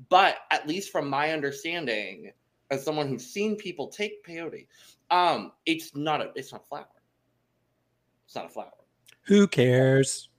[0.09, 2.31] But at least from my understanding,
[2.71, 4.67] as someone who's seen people take peyote,
[5.11, 6.85] um, it's not a it's not a flower.
[8.25, 8.71] It's not a flower.
[9.23, 10.29] Who cares?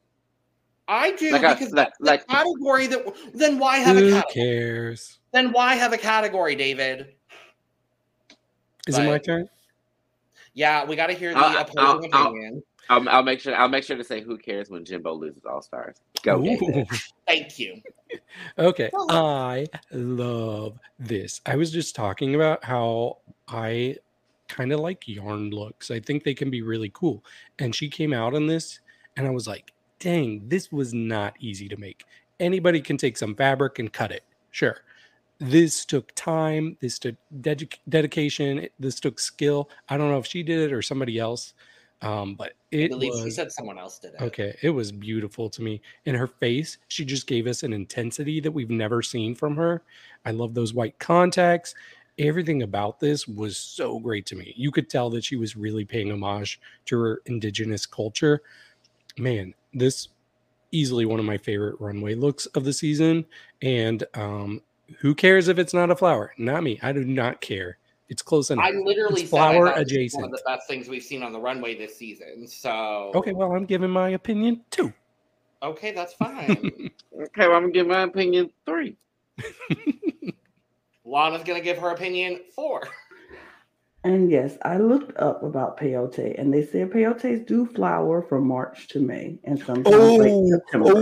[0.88, 4.10] I do Like a- because like- the like- category that then why have a Who
[4.12, 4.32] category?
[4.34, 5.18] cares?
[5.32, 7.14] Then why have a category, David?
[8.86, 9.48] Is it my turn?
[10.54, 12.62] Yeah, we got to hear the I'll- opposing I'll- I'll- opinion.
[12.88, 13.52] I'll, I'll make sure.
[13.56, 15.96] I'll make sure to say who cares when Jimbo loses All Stars.
[16.22, 16.40] Go,
[17.26, 17.82] Thank you.
[18.56, 19.06] Okay, Oh.
[19.26, 21.40] I love this.
[21.46, 23.18] I was just talking about how
[23.48, 23.96] I
[24.48, 25.90] kind of like yarn looks.
[25.90, 27.24] I think they can be really cool.
[27.58, 28.80] And she came out on this,
[29.16, 32.04] and I was like, dang, this was not easy to make.
[32.38, 34.24] Anybody can take some fabric and cut it.
[34.50, 34.78] Sure.
[35.38, 36.76] This took time.
[36.80, 38.68] This took dedic- dedication.
[38.78, 39.68] This took skill.
[39.88, 41.54] I don't know if she did it or somebody else,
[42.02, 44.20] um, but it believe she was said someone else did it.
[44.20, 45.80] Okay, it was beautiful to me.
[46.04, 49.82] In her face, she just gave us an intensity that we've never seen from her.
[50.24, 51.74] I love those white contacts.
[52.18, 54.54] Everything about this was so great to me.
[54.56, 58.42] You could tell that she was really paying homage to her indigenous culture.
[59.18, 60.08] Man, this
[60.72, 63.24] easily one of my favorite runway looks of the season.
[63.62, 64.62] And um,
[64.98, 66.32] who cares if it's not a flower?
[66.38, 66.78] Not me.
[66.82, 67.78] I do not care.
[68.08, 68.64] It's close enough.
[68.64, 70.22] I literally It's said I flower thought adjacent.
[70.22, 72.46] One of the best things we've seen on the runway this season.
[72.46, 74.92] So Okay, well, I'm giving my opinion two.
[75.62, 76.90] okay, that's fine.
[77.14, 78.96] Okay, well, I'm gonna give my opinion three.
[81.06, 82.82] Lana's gonna give her opinion four.
[84.04, 88.88] And yes, I looked up about peyote, and they said peyotes do flower from March
[88.88, 90.96] to May, and sometimes late September.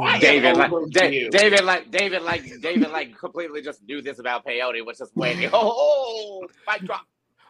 [0.00, 4.20] I am David, like, Da- David, like, David, like, David, like, completely just knew this
[4.20, 5.50] about peyote, was just waiting.
[5.52, 7.06] Oh, oh mic drop.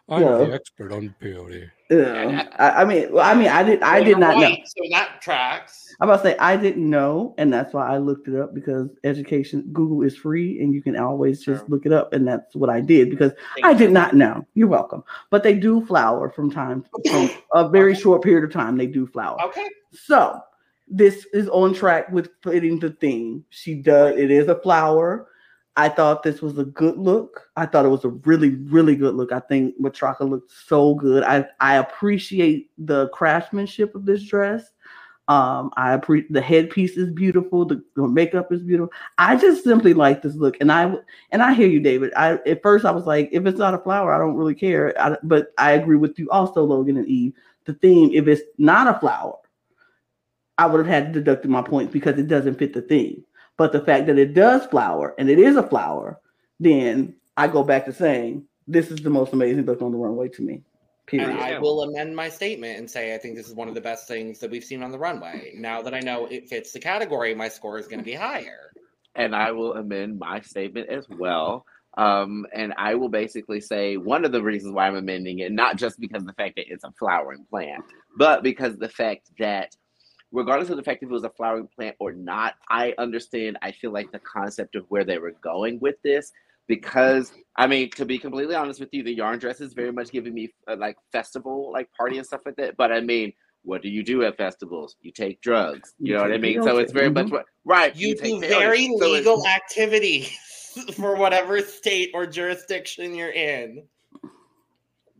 [0.09, 0.37] I'm Yeah.
[0.37, 1.69] the expert on peyote.
[1.89, 2.47] Yeah.
[2.57, 4.55] I, I mean, well, I mean, I did, I Well, did you're not know.
[4.65, 5.93] So that tracks.
[5.99, 8.89] I'm about to say I didn't know, and that's why I looked it up because
[9.03, 12.69] education Google is free, and you can always just look it up, and that's what
[12.69, 13.77] I did because Thank I you.
[13.77, 14.45] did not know.
[14.53, 18.01] You're welcome, but they do flower from time from a very Okay.
[18.01, 18.77] short period of time.
[18.77, 19.37] They do flower.
[19.45, 19.67] Okay.
[19.91, 20.39] So
[20.87, 23.43] this is on track with fitting the theme.
[23.49, 24.17] She does.
[24.17, 25.27] It is a flower.
[25.77, 27.49] I thought this was a good look.
[27.55, 29.31] I thought it was a really, really good look.
[29.31, 31.23] I think Matraka looked so good.
[31.23, 34.69] I I appreciate the craftsmanship of this dress.
[35.27, 37.63] Um, I appreciate the headpiece is beautiful.
[37.63, 38.91] The, the makeup is beautiful.
[39.17, 40.93] I just simply like this look, and I
[41.31, 42.11] and I hear you, David.
[42.17, 44.93] I at first I was like, if it's not a flower, I don't really care.
[45.01, 47.33] I, but I agree with you also, Logan and Eve.
[47.63, 49.37] The theme, if it's not a flower,
[50.57, 53.23] I would have had to deduct my points because it doesn't fit the theme.
[53.61, 56.19] But the fact that it does flower and it is a flower,
[56.59, 60.29] then I go back to saying this is the most amazing look on the runway
[60.29, 60.63] to me.
[61.05, 61.29] Period.
[61.29, 63.81] And I will amend my statement and say I think this is one of the
[63.81, 65.53] best things that we've seen on the runway.
[65.55, 68.71] Now that I know it fits the category, my score is going to be higher.
[69.13, 71.67] and I will amend my statement as well.
[71.97, 75.75] Um, and I will basically say one of the reasons why I'm amending it, not
[75.75, 77.83] just because of the fact that it's a flowering plant,
[78.17, 79.75] but because the fact that
[80.31, 83.57] regardless of the fact if it was a flowering plant or not, I understand.
[83.61, 86.31] I feel like the concept of where they were going with this,
[86.67, 90.11] because I mean, to be completely honest with you, the yarn dress is very much
[90.11, 92.77] giving me uh, like festival, like party and stuff like that.
[92.77, 93.33] But I mean,
[93.63, 94.95] what do you do at festivals?
[95.01, 95.93] You take drugs.
[95.99, 96.63] You, You know what I mean?
[96.63, 97.31] So it's very much Mhm.
[97.31, 97.95] what right.
[97.95, 100.29] You take do very So it's- legal activities
[100.95, 103.83] for whatever state or jurisdiction you're in.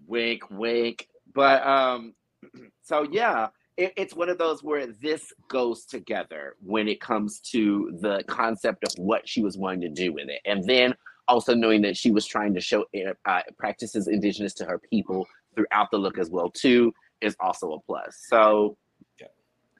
[0.07, 2.13] wink wink but um
[2.83, 7.97] so yeah it, it's one of those where this goes together when it comes to
[8.01, 10.41] the concept of what she was wanting to do with it.
[10.45, 10.93] And then
[11.27, 12.85] also knowing that she was trying to show
[13.25, 17.79] uh, practices indigenous to her people throughout the look as well too is also a
[17.81, 18.25] plus.
[18.27, 18.77] So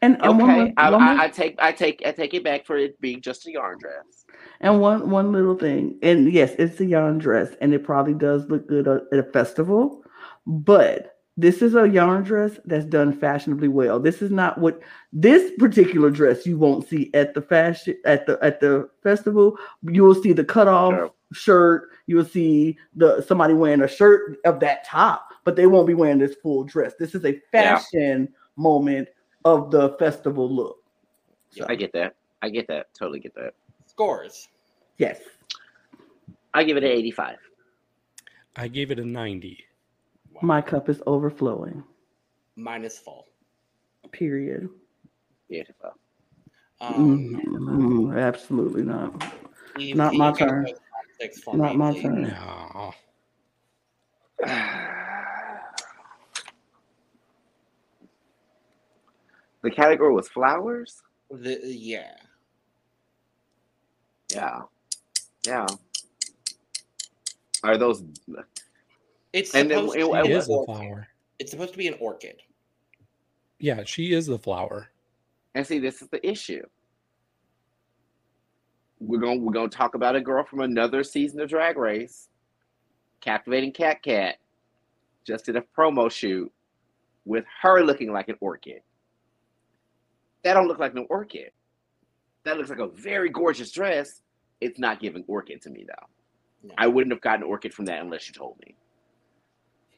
[0.04, 2.66] and, and one, okay I, one I, I take i take i take it back
[2.66, 4.26] for it being just a yarn dress.
[4.60, 8.50] And one one little thing, and yes, it's a yarn dress, and it probably does
[8.50, 10.04] look good at a festival,
[10.46, 14.00] but this is a yarn dress that's done fashionably well.
[14.00, 14.82] This is not what
[15.14, 19.58] this particular dress you won't see at the fashion at the at the festival.
[19.84, 21.14] You will see the cutoff No.
[21.32, 21.90] shirt.
[22.08, 25.94] You will see the somebody wearing a shirt of that top, but they won't be
[25.94, 26.94] wearing this full dress.
[27.00, 27.78] This is a Yeah.
[27.78, 29.08] fashion moment
[29.46, 30.78] of the festival look.
[31.50, 33.54] So, i get that i get that totally get that
[33.86, 34.48] Scores.
[34.98, 35.20] yes.
[36.54, 37.38] i give it an 85
[38.56, 39.66] I gave it a 90.
[40.42, 41.84] My cup is overflowing.
[42.56, 43.28] Mine is full.
[44.12, 44.68] Period.
[45.50, 45.92] beautiful
[46.82, 49.24] Um, Mm, absolutely not.
[49.78, 50.64] Eve, not can my you turn.
[50.64, 50.74] those
[51.20, 52.02] chopsticks for Not me, my please?
[52.02, 52.22] turn.
[52.24, 52.94] No.
[59.62, 62.16] the category was flowers The, yeah.
[64.34, 64.62] Yeah.
[65.46, 65.66] Yeah.
[67.64, 68.04] Are those
[69.34, 70.76] It's And then- supposed and- to and be She an is the orchid.
[70.76, 71.08] flower.
[71.40, 72.42] It's supposed to be an orchid.
[73.60, 74.90] Yeah, she is the flower.
[75.54, 76.66] and see this is the issue.
[79.00, 82.30] We're gonna we're gonna talk about a girl from another season of Drag Race,
[83.20, 84.38] captivating Cat Cat,
[85.26, 86.52] just did a promo shoot
[87.26, 88.82] with her looking like an orchid.
[90.44, 91.52] That don't look like an orchid.
[92.44, 94.22] That looks like a very gorgeous dress.
[94.62, 96.08] It's not giving orchid to me though.
[96.64, 96.74] No.
[96.78, 98.76] I wouldn't have gotten orchid from that unless you told me.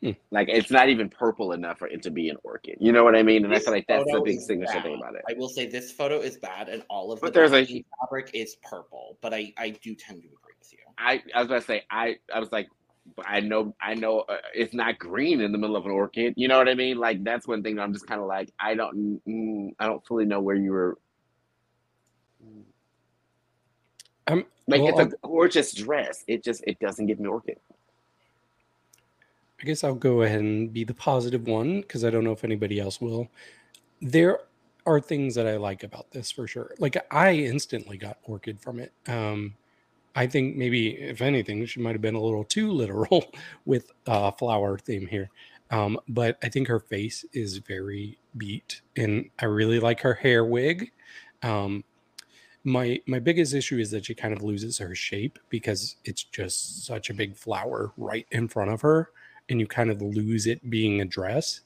[0.04, 0.12] Hmm.
[0.32, 2.76] Like it's not even purple enough for it to be an orchid.
[2.82, 3.46] You know what I mean?
[3.46, 4.84] And I feel like that's the big is signature bad.
[4.84, 5.22] thing about it.
[5.30, 8.32] I will say this photo is bad, and all of the But there's a- fabric
[8.34, 9.18] is purple.
[9.22, 10.80] But I I do tend to agree with you.
[10.98, 12.68] I, I was about to say I I was like
[13.26, 16.34] I know I know uh, it's not green in the middle of an orchid.
[16.36, 16.98] You know what I mean?
[16.98, 20.26] Like that's one thing I'm just kind of like I don't mm, I don't fully
[20.26, 20.98] know where you were.
[24.28, 26.24] Um, Like well, it's I'll- a gorgeous dress.
[26.28, 27.58] It just it doesn't give me orchid.
[29.64, 32.44] I guess I'll go ahead and be the positive one because I don't know if
[32.44, 33.30] anybody else will.
[34.02, 34.40] There
[34.86, 36.76] are things that I like about this for sure.
[36.80, 38.92] Like I instantly got orchid from it.
[39.08, 39.56] Um,
[40.16, 43.32] I think maybe if anything, she might have been a little too literal
[43.66, 45.30] with uh, flower theme here.
[45.72, 50.44] Um, but I think her face is very beat, and I really like her hair
[50.44, 50.92] wig.
[51.42, 51.86] Um,
[52.66, 56.86] my my biggest issue is that she kind of loses her shape because it's just
[56.86, 59.10] such a big flower right in front of her
[59.50, 61.62] and you kind of lose it being a dress.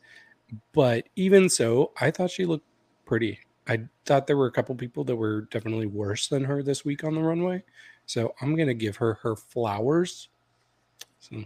[0.74, 2.66] But even so, I thought she looked
[3.06, 3.40] pretty.
[3.68, 7.04] I thought there were a couple people that were definitely worse than her this week
[7.04, 7.64] on the runway.
[8.06, 10.30] So I'm going to give her her flowers.
[11.20, 11.44] So,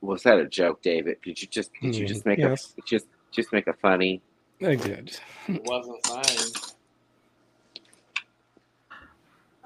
[0.00, 1.16] Was that a joke, David?
[1.24, 2.74] Did you just did you Mm, just make yes.
[2.78, 4.22] a just just make a funny?
[4.62, 5.18] I did.
[5.48, 6.73] It wasn't fine.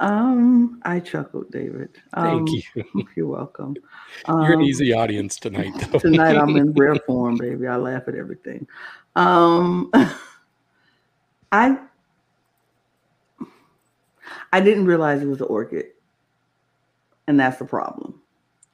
[0.01, 1.91] Um, I chuckled, David.
[2.15, 3.07] Um, Thank you.
[3.16, 3.77] You're welcome.
[4.29, 5.99] You're an Um, easy audience tonight, though.
[5.99, 7.66] Tonight I'm in rare form, baby.
[7.66, 8.66] I laugh at everything.
[9.16, 9.91] Um,
[11.51, 11.79] I
[14.53, 15.87] I didn't realize it was an orchid,
[17.27, 18.20] and that's the problem.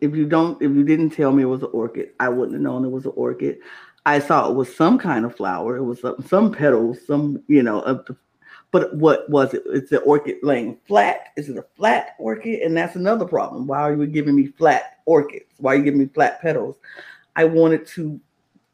[0.01, 2.63] If you don't, if you didn't tell me it was an orchid, I wouldn't have
[2.63, 3.59] known it was an orchid.
[4.05, 5.77] I saw it was some kind of flower.
[5.77, 8.17] It was some, some petals, some you know of the.
[8.75, 9.63] But what was it?
[9.67, 11.29] It's the orchid laying flat.
[11.37, 12.59] Is it a flat orchid?
[12.59, 13.69] And that's another problem.
[13.69, 15.45] Why are you giving me flat orchids?
[15.59, 16.75] Why are you giving me flat petals?
[17.37, 18.21] I wanted to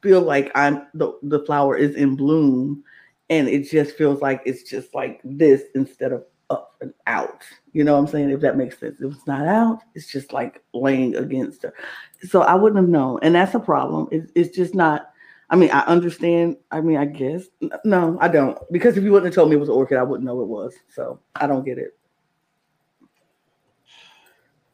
[0.01, 2.83] feel like I'm the, the flower is in bloom
[3.29, 7.43] and it just feels like it's just like this instead of up and out.
[7.75, 8.31] You know what I'm saying?
[8.31, 9.03] If that makes sense.
[9.03, 11.75] If it's not out, it's just like laying against her.
[12.23, 13.19] So I wouldn't have known.
[13.21, 14.09] And that's a problem.
[14.11, 15.13] It's, it's just not.
[15.51, 16.57] I mean, I understand.
[16.71, 17.49] I mean, I guess.
[17.85, 18.57] No, I don't.
[18.73, 20.47] Because if you wouldn't have told me it was an orchid, I wouldn't know it
[20.47, 20.75] was.
[20.89, 21.99] So I don't get it.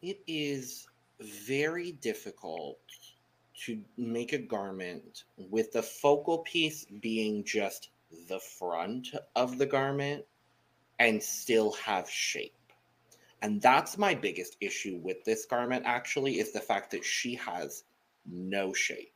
[0.03, 0.87] It is
[1.21, 2.79] very difficult
[3.65, 7.89] to make a garment with the focal piece being just
[8.29, 10.25] the front of the garment
[10.99, 12.53] and still have shape.
[13.43, 17.85] And that's my biggest issue with this garment, actually, is the fact that she has
[18.27, 19.13] no shape.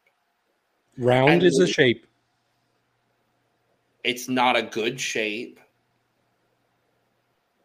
[1.01, 2.07] Round is a shape.
[4.05, 5.59] It's not a good shape.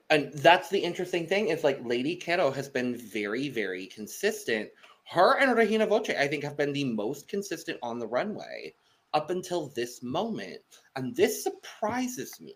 [0.09, 4.69] And that's the interesting thing is like Lady Kero has been very, very consistent.
[5.03, 8.73] Her and Regina Voce, I think, have been the most consistent on the runway
[9.13, 10.61] up until this moment.
[10.95, 12.55] And this surprises me.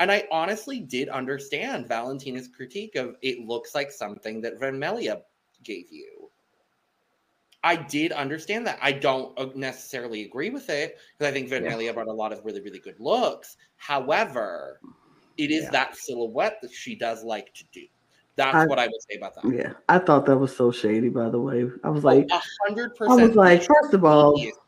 [0.00, 5.22] And I honestly did understand Valentina's critique of it looks like something that Vermelha
[5.62, 6.23] gave you.
[7.64, 8.78] I did understand that.
[8.82, 11.60] I don't uh, necessarily agree with it because I think Yeah.
[11.60, 13.56] Vermelha brought a lot of really, really good looks.
[13.76, 14.80] However,
[15.38, 15.70] it is Yeah.
[15.70, 17.80] that silhouette that she does like to do.
[18.36, 19.52] That's I- what I would say about that.
[19.52, 19.72] Yeah.
[19.88, 21.66] I thought that was so shady, by the way.
[21.82, 23.28] I was like, a hundred I percent.
[23.28, 24.58] was like, first of all, shadiest.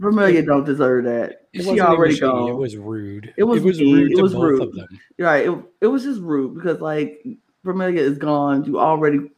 [0.00, 1.42] Vermelha don't deserve that.
[1.52, 2.48] It she already shady, gone.
[2.48, 3.32] It was rude.
[3.36, 4.62] It was mean, rude it to was both rude.
[4.62, 4.88] of them.
[5.18, 5.46] Right.
[5.46, 7.24] It, it was just rude because like
[7.64, 8.64] Vermelha is gone.
[8.64, 9.30] You already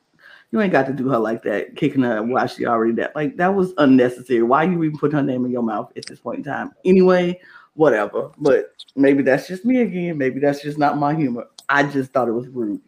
[0.54, 3.16] you ain't got to do her like that, kicking her while she already that.
[3.16, 4.44] Like that was unnecessary.
[4.44, 6.70] Why you even put her name in your mouth at this point in time?
[6.84, 7.40] Anyway,
[7.74, 8.30] whatever.
[8.38, 10.16] But maybe that's just me again.
[10.16, 11.46] Maybe that's just not my humor.
[11.68, 12.80] I just thought it was rude.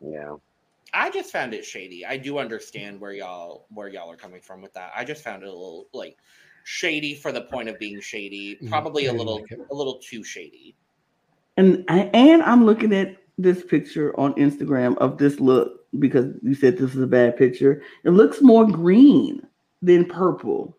[0.00, 0.34] Yeah.
[0.92, 2.04] I just found it shady.
[2.04, 4.90] I do understand where y'all where y'all are coming from with that.
[4.96, 6.16] I just found it a little like
[6.64, 8.58] shady for the point of being shady.
[8.60, 10.74] Mm, Probably I a didn't little like a little too shady.
[11.56, 16.54] And I- and I'm looking at this picture on Instagram of this look because you
[16.54, 17.82] said this is a bad picture.
[18.04, 19.46] It looks more green
[19.82, 20.76] than purple.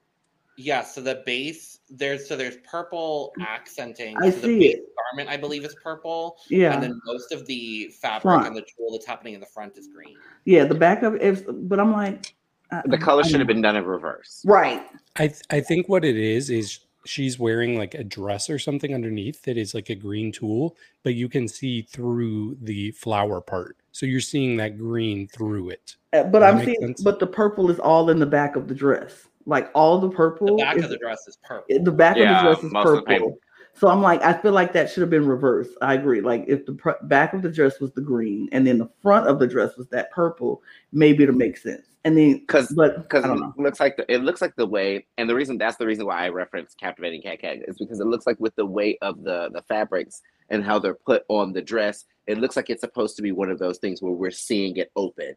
[0.58, 4.16] Yeah, so the base there's so there's purple accenting.
[4.24, 4.86] I so see the base it.
[5.12, 6.74] garment I believe is purple, Yeah.
[6.74, 8.48] and then most of the fabric Front.
[8.48, 10.16] and the tulle that's happening in the front is green.
[10.46, 12.34] Yeah, the back of it, but I'm like,
[12.72, 14.42] I- The color I should have been done in reverse.
[14.46, 14.82] right.
[15.18, 18.94] I th- I think what it is is she's wearing like a dress or something
[18.94, 23.78] underneath that is like a green tulle, but you can see through the flower part.
[23.92, 25.96] So you're seeing that green through it.
[26.14, 27.02] Uh, But That I'm seeing, sense.
[27.04, 29.28] but the purple is all in the back of the dress.
[29.46, 30.48] Like all the purple.
[30.48, 31.84] The purple, back is, of the dress is purple.
[31.84, 33.38] the back Yeah, of the dress is most of the purple.
[33.78, 35.72] So I'm like, I feel like that should have been reversed.
[35.82, 36.22] I agree.
[36.22, 39.28] Like if the pr- back of the dress was the green and then the front
[39.28, 41.86] of the dress was that purple, maybe it'll make sense.
[42.06, 45.36] And then, Because because it looks like the it looks like the way and the
[45.36, 48.40] reason that's the reason why I reference captivating cat cat is because it looks like
[48.40, 52.38] with the weight of the the fabrics and how they're put on the dress, it
[52.38, 55.34] looks like it's supposed to be one of those things where we're seeing it open,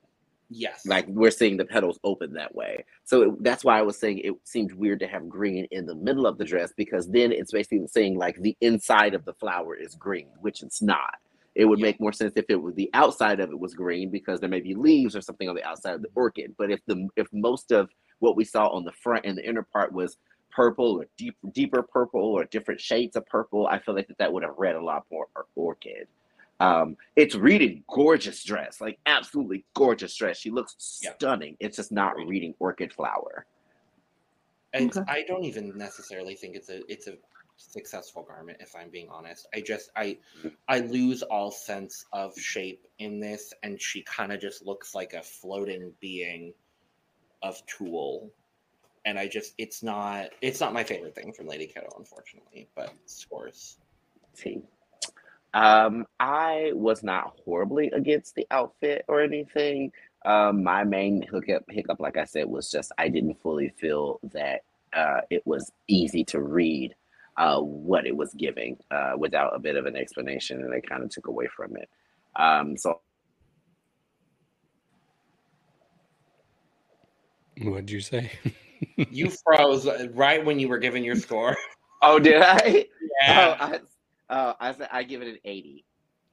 [0.50, 0.86] Yes.
[0.86, 2.84] like we're seeing the petals open that way.
[3.04, 5.94] So it, that's why I was saying it seemed weird to have green in the
[5.94, 9.74] middle of the dress because then it's basically saying like the inside of the flower
[9.74, 11.14] is green, which it's not.
[11.54, 11.86] It would Yeah.
[11.86, 14.60] make more sense if it was the outside of it was green because there may
[14.60, 16.54] be leaves or something on the outside of the orchid.
[16.56, 19.62] But if the if most of what we saw on the front and the inner
[19.62, 20.16] part was
[20.50, 24.32] purple or deep deeper purple or different shades of purple, I feel like that, that
[24.32, 26.08] would have read a lot more or- orchid.
[26.60, 30.38] Um, it's reading gorgeous dress, like absolutely gorgeous dress.
[30.38, 31.14] She looks Yeah.
[31.14, 31.56] stunning.
[31.60, 33.46] It's just not reading orchid flower.
[34.72, 35.10] And Okay.
[35.10, 37.16] I don't even necessarily think it's a it's a
[37.56, 39.48] successful garment if I'm being honest.
[39.54, 40.18] I just I
[40.68, 45.14] I lose all sense of shape in this and she kind of just looks like
[45.14, 46.52] a floating being
[47.42, 48.30] of tulle.
[49.04, 52.92] And I just it's not it's not my favorite thing from Lady Kero unfortunately, but
[53.06, 53.78] scores.
[54.34, 54.60] See.
[55.54, 59.92] Um, I was not horribly against the outfit or anything.
[60.24, 64.62] Um, my main hookup hiccup, like I said, was just I didn't fully feel that
[64.92, 66.94] uh, it was easy to read
[67.36, 71.02] uh, what it was giving uh, without a bit of an explanation, and it kind
[71.02, 71.88] of took away from it.
[72.36, 73.00] Um, so
[77.62, 78.30] What'd you say?
[79.10, 81.56] You froze right when you were giving your score.
[82.02, 82.86] oh, did I?
[83.20, 83.56] Yeah.
[83.60, 83.80] Oh, I,
[84.30, 85.84] oh, I said I give it an eighty.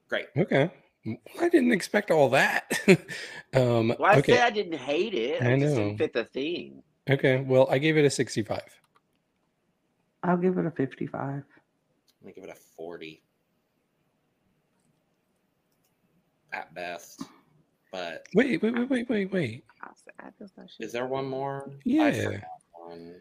[0.08, 0.26] Great.
[0.36, 0.70] okay.
[1.40, 2.80] I didn't expect all that.
[3.54, 4.32] um, Well, I okay.
[4.34, 5.40] said I didn't hate it.
[5.40, 5.84] I, I just know.
[5.84, 6.82] didn't fit the theme.
[7.08, 7.40] Okay.
[7.40, 8.60] Well, I gave it a 65.
[10.24, 11.20] I'll give it a 55.
[11.20, 11.44] I'm
[12.22, 13.22] gonna give it a 40
[16.52, 17.22] at best.
[17.92, 19.64] But Wait, wait, wait, wait, wait, wait.
[19.82, 21.70] I said, I just thought she is there one more?
[21.84, 22.10] Yeah.
[22.10, 22.42] forgot
[22.72, 23.14] one.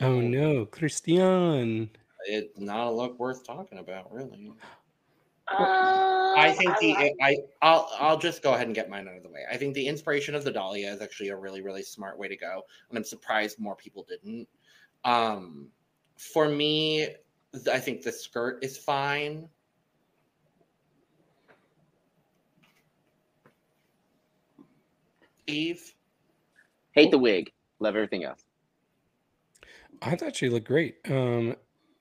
[0.00, 1.88] Oh no, Cristian.
[2.26, 4.52] It's not a look worth talking about, really.
[5.48, 9.16] Uh, I think the like- I I'll I'll just go ahead and get mine out
[9.16, 9.44] of the way.
[9.50, 12.36] I think the inspiration of the Dahlia is actually a really really smart way to
[12.36, 14.48] go, and I'm surprised more people didn't.
[15.04, 15.68] Um,
[16.16, 17.08] for me,
[17.70, 19.48] I think the skirt is fine.
[25.46, 25.94] Eve,
[26.92, 28.44] hate the wig, love everything else.
[30.00, 30.96] I thought she looked great.
[31.04, 31.54] Um,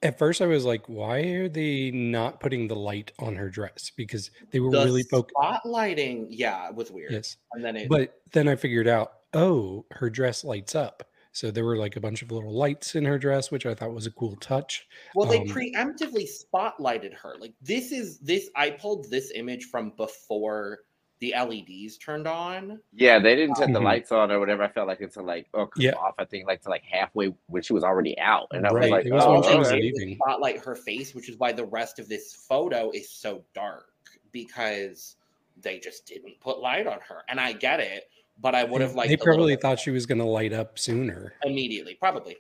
[0.04, 3.92] at first, I was like, why are they not putting the light on her dress?
[3.96, 5.34] Because they were the really focused.
[5.36, 7.14] spotlighting, yeah, it was weird.
[7.14, 7.38] Yes.
[7.54, 11.10] And then it, But then I figured out, oh, her dress lights up.
[11.32, 13.94] So there were like a bunch of little lights in her dress, which I thought
[13.94, 14.88] was a cool touch.
[15.16, 17.36] Well, they Um, preemptively spotlighted her.
[17.40, 18.52] Like this is this.
[18.56, 20.80] I pulled this image from before
[21.24, 22.82] the LEDs turned on.
[22.94, 23.86] Yeah, they didn't turn the Mhm.
[23.86, 24.62] lights on or whatever.
[24.64, 25.94] I felt like until like or come Yeah.
[25.94, 26.16] off.
[26.18, 29.06] I think like to like halfway when she was already out, and I was like,
[29.06, 29.78] it was oh, when she was okay.
[29.78, 30.16] They leaving.
[30.18, 33.86] Spotlight her face, which is why the rest of this photo is so dark
[34.34, 35.16] because
[35.62, 37.24] they just didn't put light on her.
[37.30, 38.10] And I get it,
[38.42, 39.08] but I would have liked.
[39.08, 41.36] they probably thought she was going to light up sooner.
[41.46, 42.38] immediately, probably.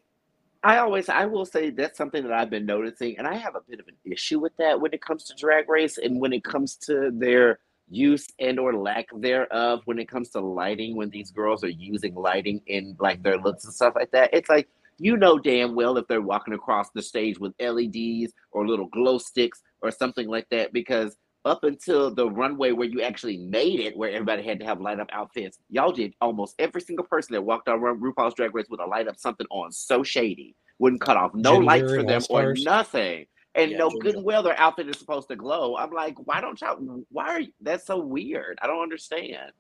[0.65, 3.61] I always, I will say that's something that I've been noticing, and I have a
[3.69, 6.43] bit of an issue with that when it comes to Drag Race and when it
[6.43, 11.31] comes to their use and or lack thereof when it comes to lighting when these
[11.31, 14.29] girls are using lighting in like their looks and stuff like that.
[14.33, 14.67] It's like
[14.99, 19.17] you know damn well if they're walking across the stage with leds or little glow
[19.17, 23.97] sticks or something like that because up until the runway where you actually made it
[23.97, 27.41] where everybody had to have light up outfits y'all did almost every single person that
[27.41, 31.01] walked on Ru- rupaul's drag race with a light up something on so shady wouldn't
[31.01, 33.25] cut off no Ginger lights for them or nothing
[33.55, 34.03] and Yeah, no Ginger.
[34.03, 35.75] good and well their outfit is supposed to glow.
[35.77, 36.77] I'm like, why don't y'all?
[37.09, 38.57] Why are you, that's so weird?
[38.61, 39.51] I don't understand.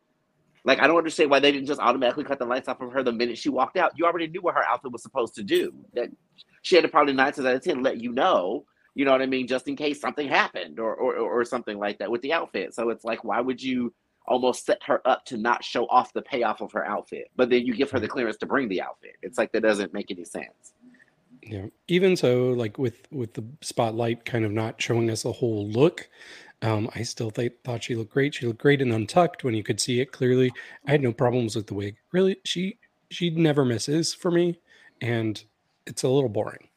[0.65, 3.03] Like, I don't understand why they didn't just automatically cut the lights off of her
[3.03, 3.91] the minute she walked out.
[3.97, 5.73] You already knew what her outfit was supposed to do.
[5.93, 6.09] That
[6.61, 8.65] she had to probably nine times out of ten let you know.
[8.95, 9.47] You know what I mean?
[9.47, 12.73] Just in case something happened or or or something like that with the outfit.
[12.73, 13.93] So it's like, why would you?
[14.25, 17.65] Almost set her up to not show off the payoff of her outfit, but then
[17.65, 19.17] you give her the clearance to bring the outfit.
[19.21, 20.71] It's like that doesn't make any sense.
[21.45, 21.67] Yeah.
[21.87, 26.09] Even so, like with with the spotlight kind of not showing us a whole look,
[26.61, 28.33] um, I still th- thought she looked great.
[28.35, 30.51] She looked great and untucked when you could see it clearly.
[30.87, 31.97] I had no problems with the wig.
[32.11, 32.77] Really, she
[33.09, 34.59] she never misses for me,
[35.01, 35.43] and
[35.85, 36.69] it's a little boring.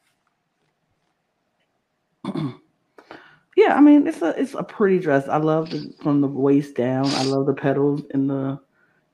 [3.55, 5.27] yeah, I mean it's a it's a pretty dress.
[5.29, 7.05] I love the from the waist down.
[7.05, 8.59] I love the petals in the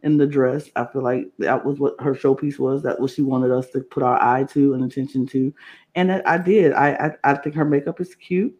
[0.04, 0.70] in the dress.
[0.76, 2.84] I feel like that was what her showpiece was.
[2.84, 5.54] That what she wanted us to put our eye to and attention to,
[5.96, 6.74] and I did.
[6.74, 8.56] I, I I think her makeup is cute.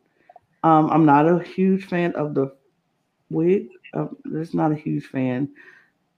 [0.64, 2.56] Um, I'm not a huge fan of the
[3.30, 3.68] wig.
[3.94, 5.50] Uh, there's not a huge fan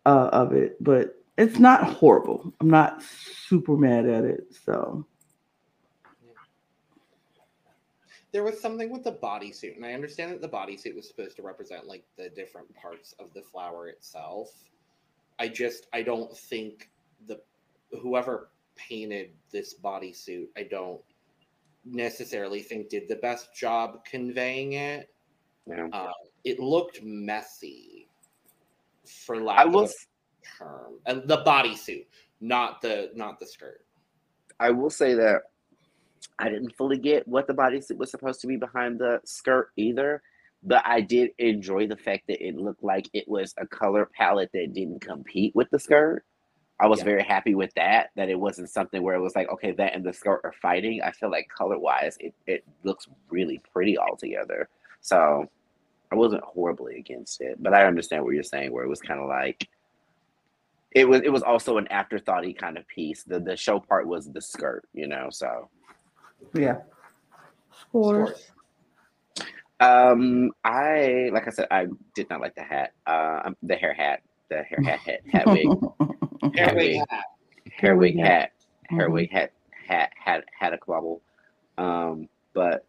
[0.06, 2.54] uh, of it, but it's not horrible.
[2.62, 4.54] I'm not super mad at it.
[4.64, 5.06] So
[8.32, 11.42] there was something with the bodysuit, and I understand that the bodysuit was supposed to
[11.42, 14.52] represent like the different parts of the flower itself.
[15.40, 16.90] I just I don't think
[17.28, 17.42] the
[18.02, 21.02] whoever painted this bodysuit, I don't
[21.86, 25.10] necessarily think did the best job conveying it.
[25.68, 25.88] Yeah.
[25.92, 26.12] Uh,
[26.44, 28.08] it looked messy,
[29.06, 30.94] for lack I will, of a term.
[31.06, 32.06] And the bodysuit,
[32.42, 33.86] not the not the skirt.
[34.60, 35.44] I will say that
[36.40, 40.22] I didn't fully get what the bodysuit was supposed to be behind the skirt either,
[40.66, 44.52] but I did enjoy the fact that it looked like it was a color palette
[44.54, 46.26] that didn't compete with the skirt.
[46.80, 47.06] I was Yeah.
[47.06, 48.12] very happy with that.
[48.18, 51.02] That it wasn't something where it was like, okay, that and the skirt are fighting.
[51.04, 54.70] I feel like color wise, it, it looks really pretty altogether.
[55.02, 55.48] So
[56.12, 59.22] I wasn't horribly against it, but I understand what you're saying, where it was kind
[59.22, 59.68] of like
[60.92, 61.22] it was.
[61.24, 63.24] It was also an afterthoughty kind of piece.
[63.24, 65.30] The the show part was the skirt, you know.
[65.32, 65.70] So
[66.54, 66.78] yeah,
[67.82, 68.30] scores.
[68.30, 68.52] Scores.
[69.80, 72.94] Um, I like I said, I did not like the hat.
[73.06, 75.68] Uh, um, the hair hat, the hair hat, hat, hat wig.
[76.56, 77.02] Hair Hair wig wig.
[77.10, 77.26] hat.
[77.72, 78.52] hair wig hat,
[78.90, 79.14] hair Mhm.
[79.14, 79.52] wig hat,
[79.88, 81.22] hat, hat, had a quabble.
[81.78, 82.86] Um, but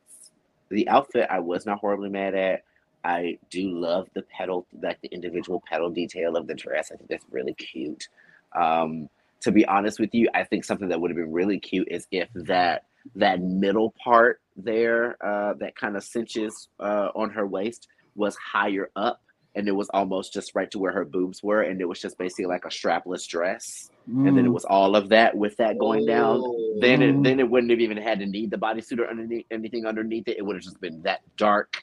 [0.69, 2.63] the outfit I was not horribly mad at.
[3.05, 6.91] I do love the petal, like the individual petal detail of the dress.
[6.91, 8.09] I think that's really cute.
[8.53, 9.09] Um,
[9.43, 12.09] to be honest with you, I think something that would have been really cute is
[12.11, 12.85] if that
[13.15, 18.91] that middle part there, uh, that kind of cinches uh, on her waist, was higher
[18.97, 19.21] up,
[19.55, 22.19] and it was almost just right to where her boobs were, and it was just
[22.19, 24.55] basically like a strapless dress and then it Mm.
[24.55, 26.41] was all of that with that going down.
[26.45, 26.79] Oh.
[26.81, 27.25] Then it Mm.
[27.25, 30.39] then it wouldn't have even had to need the bodysuit or underneath anything underneath it.
[30.39, 31.83] It would have just been that dark.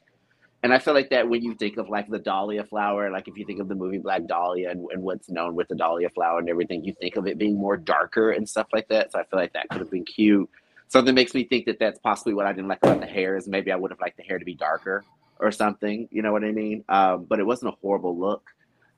[0.64, 3.38] And I feel like that when you think of like the dahlia flower, like if
[3.38, 6.40] you think of the movie Black Dahlia and, and what's known with the dahlia flower
[6.40, 9.12] and everything, you think of it being more darker and stuff like that.
[9.12, 10.50] So I feel like that could have been cute.
[10.94, 13.48] Something makes me think that that's possibly what I didn't like about the hair is
[13.48, 15.04] maybe I would have liked the hair to be darker
[15.40, 16.08] or something.
[16.12, 16.84] You know what I mean?
[16.88, 18.52] Um, but it wasn't a horrible look.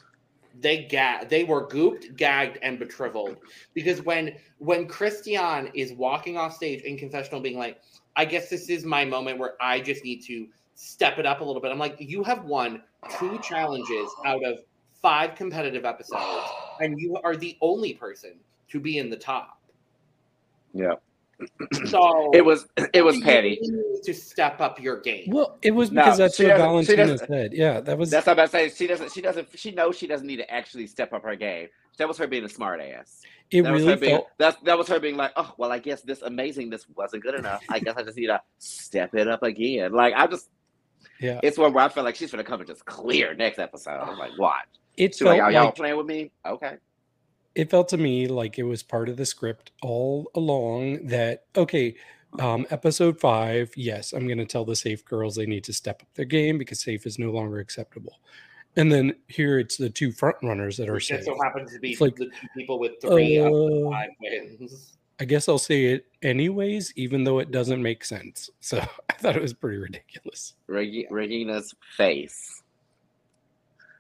[0.60, 3.36] they ga- they were gooped, gagged, and betriveled
[3.72, 7.80] because when when Cristian is walking off stage in confessional, being like,
[8.16, 10.48] "I guess this is my moment where I just need to
[10.81, 12.83] step it up a little bit." I'm like, "You have won
[13.18, 14.60] two challenges out of
[15.02, 16.47] five competitive episodes,
[16.81, 18.34] and you are the only person
[18.70, 19.60] to be in the top."
[20.73, 20.94] Yeah.
[21.86, 23.59] So It was it was you petty.
[24.05, 25.25] to step up your game.
[25.28, 27.52] Well, it was No, because that's what doesn't- she Valentina doesn't- said.
[27.55, 28.68] Yeah, that was That's what I'm about to say.
[28.68, 31.68] She doesn't she doesn't she knows she doesn't need to actually step up her game.
[31.99, 33.23] That was her being a smart ass.
[33.50, 33.62] it.
[33.62, 35.78] That was Really her being felt that's that was her being like, oh well I
[35.78, 37.62] guess this amazingness wasn't good enough.
[37.70, 39.92] I guess I just need to step it up again.
[39.92, 40.50] Like I just
[41.20, 41.41] yeah.
[41.43, 43.99] it's one where I feel like she's gonna come and just clear next episode.
[44.01, 44.67] I'm like, watch.
[44.97, 46.31] It She's like, felt y'all, y'all like playing with me?
[46.47, 46.77] Okay.
[47.55, 51.95] it felt to me like it was part of the script all along that okay
[52.39, 56.01] um episode five yes i'm going to tell the safe girls they need to step
[56.03, 58.20] up their game because safe is no longer acceptable
[58.77, 61.35] And then here it's the two front runners that are Which just safe.
[61.37, 64.11] so happens to be It's like, the two people with three of the Uh, five
[64.23, 64.97] wins.
[65.20, 68.49] I guess I'll say it anyways, even though it doesn't make sense.
[68.60, 68.78] So
[69.10, 70.55] I thought it was pretty ridiculous.
[70.66, 72.62] Reg- Regina's face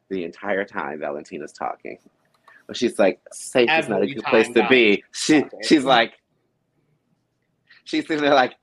[0.08, 1.98] the entire time Valentina's talking.
[2.66, 5.04] But she's like, safe is not a good place to be.
[5.12, 6.14] She she's like
[7.84, 8.54] she's sitting there like,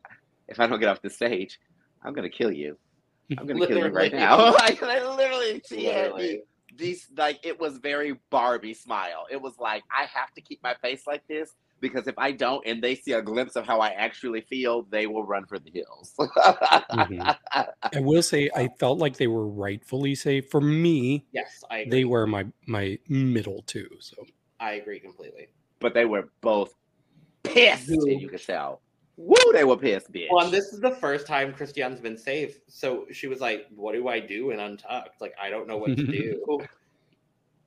[0.47, 1.59] if I don't get off the stage,
[2.03, 2.77] I'm gonna kill you.
[3.37, 4.53] I'm gonna kill you right now.
[4.53, 6.41] like literally she had me Literally.
[6.75, 9.27] these like it was very Barbie smile.
[9.29, 12.65] It was like I have to keep my face like this because if I don't
[12.65, 15.71] and they see a glimpse of how I actually feel, they will run for the
[15.71, 16.13] hills.
[16.17, 17.37] Mhm.
[17.93, 20.49] I will say I felt like they were rightfully safe.
[20.49, 21.91] For me, Yes, I agree.
[21.99, 23.87] they were my my middle two.
[23.99, 24.15] So
[24.59, 25.47] I agree completely.
[25.79, 26.73] but they were both
[27.43, 28.81] pissed, and you could tell.
[29.17, 30.27] Woo, they were pissed, bitch.
[30.31, 32.59] Well, and this is the first time Cristian's been safe.
[32.67, 35.21] So she was like, What do I do in Untucked?
[35.21, 36.67] Like, I don't know what to do.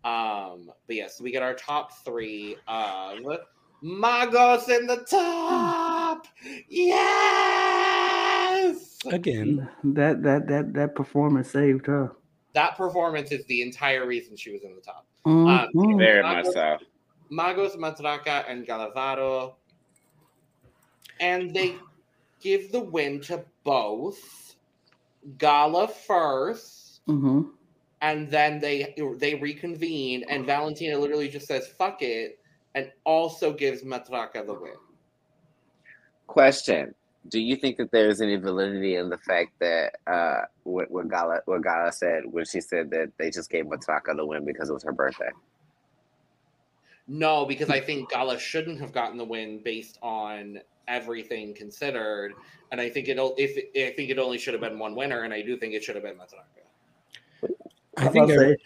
[0.04, 3.18] um, but yes, we get our top three of
[3.82, 6.26] Magos in the top.
[6.68, 6.98] Yes.
[9.06, 12.12] again, That that that that performance saved her.
[12.52, 15.06] That performance is the entire reason she was in the top.
[15.24, 15.98] Mhm.
[15.98, 16.76] Very much so.
[17.30, 19.56] Magos, Matraka, and Gala Varo.
[21.20, 21.76] And they
[22.40, 24.56] give the win to both.
[25.38, 27.50] Gala first, Mhm.
[28.00, 32.39] and then they they reconvene, and Valentina literally just says "fuck it,"
[32.74, 34.72] and also gives Matraka the win.
[36.26, 36.94] Question:
[37.28, 41.40] Do you think that there's any validity in the fact that uh, what, what Gala
[41.46, 44.72] what Gala said when she said that they just gave Matraka the win because it
[44.72, 45.30] was her birthday?
[47.08, 52.34] No, because I think Gala shouldn't have gotten the win based on everything considered,
[52.70, 55.34] and I think it if I think it only should have been one winner, and
[55.34, 57.50] I do think it should have been Matraka.
[57.96, 58.56] I think I, say,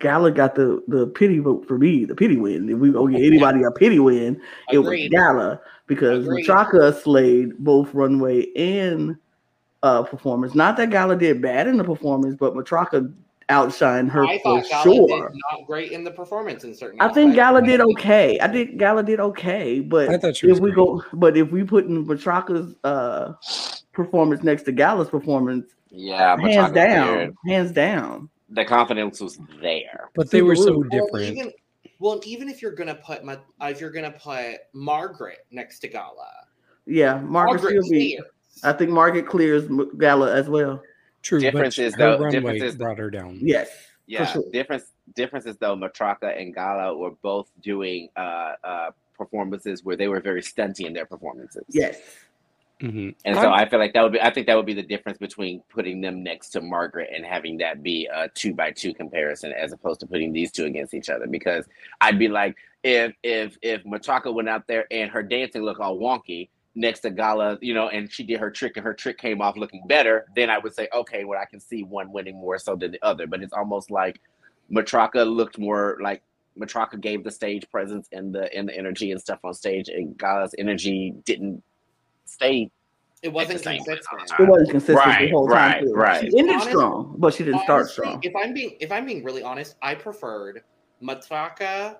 [0.00, 2.68] Gala got the the pity vote for me, the pity win.
[2.68, 4.40] If we gonna get anybody a pity win,
[4.72, 6.46] it was Gala because Agreed.
[6.46, 9.16] Matraka slayed both runway and
[9.82, 10.54] uh performance.
[10.54, 13.12] Not that Gala did bad in the performance, but Matraka
[13.50, 15.28] outshined her I for thought Gala sure.
[15.30, 17.00] did not great in the performance in certain.
[17.00, 17.34] I think.
[17.34, 18.38] Gala did okay.
[18.40, 20.76] I think Gala did okay, but I thought she if we great.
[20.76, 23.32] go, but if we put in Matraka's uh
[23.92, 27.34] performance next to Gala's performance, Yeah, hands Matraka down, cleared.
[27.48, 28.28] hands down.
[28.50, 30.10] The confidence was there.
[30.14, 31.36] but they were so Well, Well, different.
[31.36, 31.52] even
[31.98, 35.88] well, even if you're gonna put Ma- uh, if you're gonna put Margaret next to
[35.88, 36.30] Gala,
[36.86, 38.16] Yeah, Margaret Margaret still beat.
[38.18, 38.30] clears.
[38.64, 40.82] I think Margaret clears Gala as well.
[41.22, 43.38] True, Difference but is, though- runway difference is- brought her down.
[43.42, 43.68] Yes,
[44.06, 44.44] Yeah, sure.
[44.52, 45.76] difference differences though.
[45.76, 50.92] Matraka and Gala were both doing uh, uh, performances where they were very stunty in
[50.94, 51.64] their performances.
[51.68, 52.00] yes.
[52.82, 53.14] Mhm.
[53.24, 55.18] And so I feel like that would be I think that would be the difference
[55.18, 59.52] between putting them next to Margaret and having that be a two by two comparison
[59.52, 61.26] as opposed to putting these two against each other.
[61.26, 61.66] Because
[62.00, 65.98] I'd be like, if if if Matraka went out there and her dancing looked all
[65.98, 69.42] wonky next to Gala, you know, and she did her trick and her trick came
[69.42, 72.58] off looking better, then I would say, okay, well I can see one winning more
[72.58, 73.26] so than the other.
[73.26, 74.20] But it's almost like
[74.72, 76.22] Matraka looked more like
[76.58, 80.16] Matraka gave the stage presence and the and the energy and stuff on stage, and
[80.16, 81.62] Gala's energy didn't
[82.30, 82.70] stay
[83.22, 84.40] It wasn't the same place all the consistent.
[84.40, 85.84] It wasn't consistent the whole right, time.
[85.84, 85.92] too.
[85.92, 86.20] right.
[86.30, 88.20] She ended Honest- strong, but she didn't start strong.
[88.22, 90.62] If I'm being if I'm being really honest, I preferred
[91.02, 91.98] Matraka,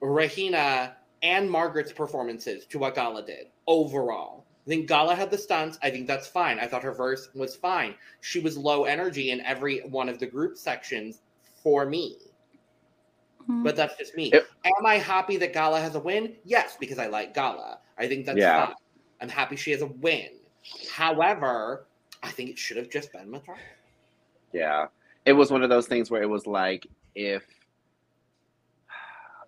[0.00, 4.46] Regina, and Margaret's performances to what Gala did overall.
[4.66, 5.78] I think Gala had the stunts.
[5.82, 6.58] I think that's fine.
[6.60, 7.94] I thought her verse was fine.
[8.20, 11.22] She was low energy in every one of the group sections
[11.62, 12.18] for me.
[13.42, 13.64] Mm-hmm.
[13.64, 14.30] But that's just me.
[14.32, 14.46] It-
[14.78, 16.34] Am I happy that Gala has a win?
[16.44, 17.80] Yes, because I like Gala.
[17.98, 18.66] I think that's Yeah.
[18.66, 18.74] fine.
[19.22, 20.30] I'm happy she has a win.
[20.90, 21.86] However,
[22.24, 23.56] I think it should have just been Matraka.
[24.52, 24.86] Yeah.
[25.24, 27.44] It was one of those things where it was like if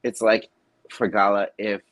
[0.05, 0.49] it's like
[0.91, 1.83] for Gala, if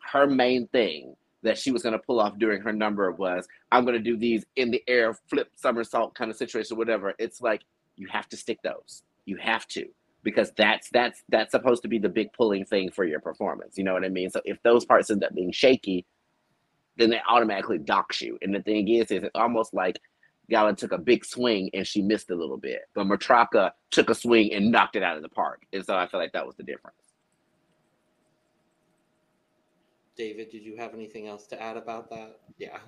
[0.00, 4.00] her main thing that she was gonna pull off during her number was I'm gonna
[4.00, 7.62] do these in the air flip somersault kind of situation, whatever, it's like
[7.94, 9.04] you have to stick those.
[9.26, 9.86] You have to.
[10.24, 13.78] Because that's that's that's supposed to be the big pulling thing for your performance.
[13.78, 14.28] You know what I mean?
[14.28, 16.04] So if those parts end up being shaky,
[16.96, 18.38] then they automatically docks you.
[18.42, 20.00] And the thing is, is it's almost like
[20.48, 24.14] Gala took a big swing and she missed a little bit, but Matraka took a
[24.14, 25.62] swing and knocked it out of the park.
[25.72, 26.96] And so I feel like that was the difference.
[30.16, 32.40] David, did you have anything else to add about that?
[32.58, 32.78] Yeah.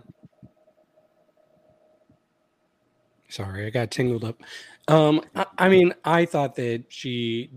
[3.28, 4.40] Sorry, I got tingled up.
[4.88, 7.50] Um, I, I mean, I thought that she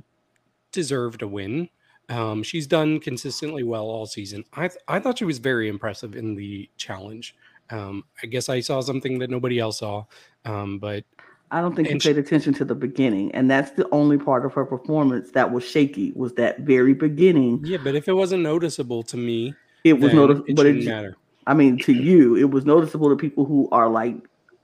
[0.73, 1.69] deserved a win.
[2.11, 4.43] Um, she's done consistently well all season.
[4.53, 7.35] I th- I thought she was very impressive in the challenge.
[7.69, 10.03] Um, I guess I saw something that nobody else saw,
[10.43, 11.05] um, but
[11.51, 14.53] I don't think you paid attention to the beginning, and that's the only part of
[14.53, 16.11] her performance that was shaky.
[16.15, 17.61] Was that very beginning?
[17.63, 21.15] Yeah, but if it wasn't noticeable to me, It was noticeable, but it, matter.
[21.47, 24.15] I mean, to you, it was noticeable to people who are like,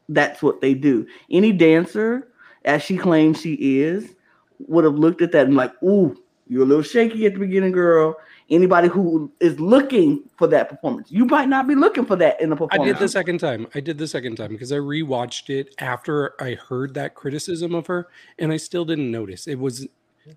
[0.10, 1.08] that's what they do.
[1.32, 2.28] Any dancer,
[2.66, 4.16] as she claims she is,
[4.60, 6.16] would have looked at that and like, ooh,
[6.50, 8.16] you're a little shaky at the beginning, girl.
[8.50, 12.50] Anybody who is looking for that performance, you might not be looking for that in
[12.50, 12.82] the performance.
[12.82, 13.68] I did the second time.
[13.76, 17.88] I did the second time because I rewatched it after I heard that criticism of
[17.88, 18.08] her,
[18.40, 19.48] and I still didn't notice.
[19.48, 19.88] It was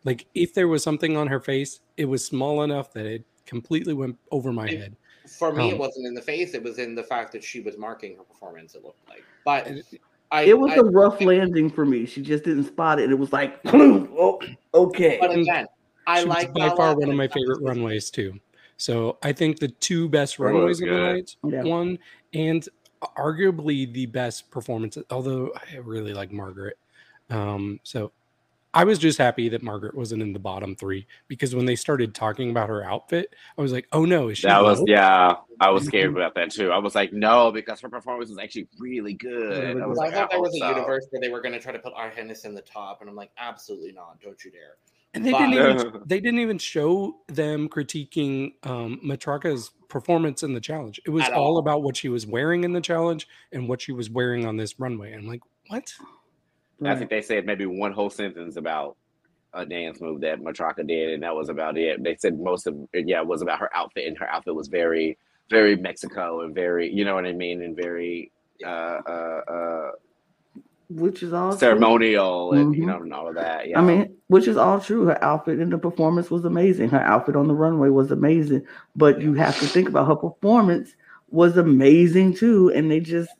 [0.04, 3.94] like if there was something on her face, it was small enough that it completely
[3.94, 4.96] went over my It- head.
[5.38, 7.60] For me, it Um, wasn't in the face; it was in the fact that she
[7.60, 8.74] was marking her performance.
[8.74, 9.84] It looked like, but And
[10.32, 12.06] I, It was I, a rough landing for me.
[12.06, 13.10] She just didn't spot it.
[13.10, 14.40] It was like, oh,
[14.74, 15.18] okay.
[15.20, 15.66] But again,
[16.10, 18.38] I she was like by Bella, far one of my favorite runways too.
[18.76, 21.62] So I think the two best Oh, runways of the night, Yeah.
[21.62, 21.98] one
[22.34, 22.68] and
[23.16, 24.96] arguably the best performance.
[25.10, 26.78] Although I really like Margaret,
[27.28, 28.12] um, so
[28.72, 32.14] I was just happy that Margaret wasn't in the bottom three because when they started
[32.14, 35.34] talking about her outfit, I was like, "Oh no, is she?" That was yeah.
[35.60, 36.70] I was scared about that too.
[36.70, 39.50] I was like, no, because her performance was actually really good.
[39.74, 40.68] Really I was Well, I like, thought there hope was a so.
[40.68, 43.16] universe where they were going to try to put Argennis in the top, and I'm
[43.16, 44.20] like, absolutely not!
[44.22, 44.76] Don't you dare!
[45.12, 50.54] And they But- didn't even they didn't even show them critiquing um Matraka's performance in
[50.54, 51.00] the challenge.
[51.04, 51.58] It was all all.
[51.58, 54.78] about what she was wearing in the challenge and what she was wearing on this
[54.78, 55.12] runway.
[55.12, 55.92] I'm like, what?
[56.84, 58.96] I think they said maybe one whole sentence about
[59.52, 62.02] a dance move that Matraka did, and that was about it.
[62.02, 64.68] They said most of it, yeah, it was about her outfit, and her outfit was
[64.68, 65.18] very,
[65.50, 68.30] very Mexico and very, you know what I mean, and very
[68.64, 68.68] uh,
[69.06, 69.90] uh, uh,
[70.90, 71.58] which is all true.
[71.58, 72.86] ceremonial, and you Mhm.
[72.86, 73.68] know, and all of that.
[73.68, 75.04] Yeah, I mean, which is all true.
[75.06, 76.88] Her outfit and the performance was amazing.
[76.90, 78.62] Her outfit on the runway was amazing.
[78.96, 80.94] But you have to think about her performance
[81.30, 83.30] was amazing too, and they just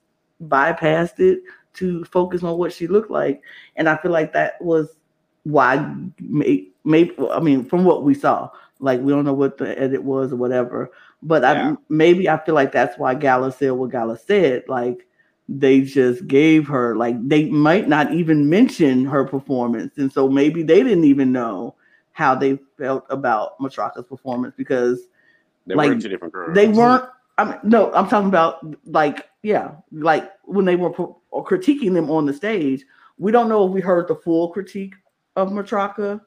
[0.47, 1.41] bypassed it
[1.75, 3.43] to focus on what she looked like.
[3.77, 4.97] And I feel like that was
[5.45, 9.79] why maybe, maybe I mean, from what we saw, like we don't know what the
[9.79, 10.91] edit was or whatever.
[11.23, 11.73] But Yeah.
[11.73, 14.65] I maybe I feel like that's why Gala said what Gala said.
[14.69, 15.07] Like
[15.53, 19.99] they just gave her like they might not even mention her performance.
[19.99, 21.75] And so maybe they didn't even know
[22.13, 25.01] how they felt about Matraka's performance because
[25.67, 26.55] they like, were two different girls.
[26.55, 27.05] they weren't
[27.39, 32.11] I mean no I'm talking about like yeah like when they were pro- critiquing them
[32.11, 32.85] on the stage
[33.19, 34.95] we don't know if we heard the full critique
[35.37, 36.21] of Matraka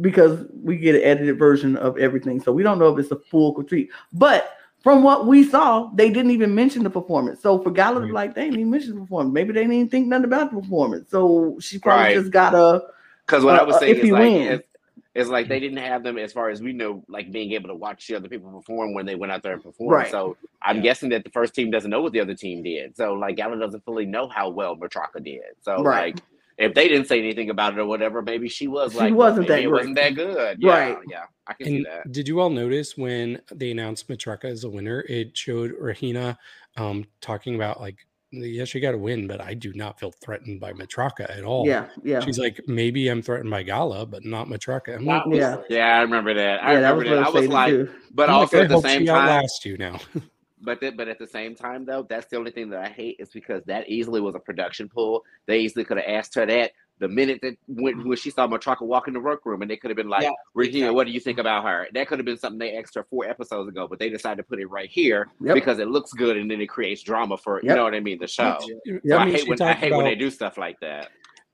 [0.00, 2.40] because we get an edited version of everything.
[2.40, 3.90] So we don't know if it's a full critique.
[4.12, 7.42] But from what we saw, they didn't even mention the performance.
[7.42, 9.34] So for Gala to be like, they didn't even mention the performance.
[9.34, 11.10] Maybe they didn't even think nothing about the performance.
[11.10, 12.14] So she probably Right.
[12.14, 12.82] just got a
[13.26, 14.66] Because what I uh, was saying is like, it's,
[15.14, 17.74] it's like they didn't have them as far as we know, like being able to
[17.76, 19.92] watch the other people perform when they went out there and performed.
[19.92, 20.10] Right.
[20.10, 20.82] So I'm Yeah.
[20.82, 22.96] guessing that the first team doesn't know what the other team did.
[22.96, 25.42] So like Gala doesn't fully know how well Matraka did.
[25.62, 25.92] So Right.
[25.92, 26.22] like
[26.60, 29.48] if they didn't say anything about it or whatever, maybe she was She like, wasn't
[29.48, 30.58] maybe that it wasn't that good.
[30.60, 30.98] Yeah, Right.
[31.08, 32.12] Yeah, I can see that.
[32.12, 36.38] did you all notice when they announced Matraka as a winner, it showed Regina
[36.76, 37.96] um, talking about like,
[38.32, 41.66] yeah, she got to win, but I do not feel threatened by Matraka at all.
[41.66, 42.20] yeah, yeah.
[42.20, 44.94] She's like, maybe I'm threatened by Gala, but not Matraka.
[44.96, 45.56] I'm like, Yeah.
[45.68, 46.62] Yeah, I remember that.
[46.62, 47.26] I yeah, that remember was that.
[47.26, 47.90] I was like, too.
[48.14, 49.98] but I'm like, also I at the hope same she time, outlast you now.
[50.62, 53.16] But th- but at the same time though, that's the only thing that I hate
[53.18, 55.24] is because that easily was a production pull.
[55.46, 58.82] They easily could have asked her that the minute that when, when she saw Matraka
[58.82, 60.94] walk in the workroom, and they could have been like, Yeah, Regina, exactly.
[60.96, 61.86] what do you think about her?
[61.94, 64.42] That could have been something they asked her four episodes ago, but they decided to
[64.42, 65.54] put it right here Yep.
[65.54, 68.18] because it looks good, and then it creates drama for you know what I mean,
[68.18, 68.58] the show.
[68.84, 70.78] You- So I I, mean, hate when I talked hate when they do stuff like
[70.80, 71.08] that.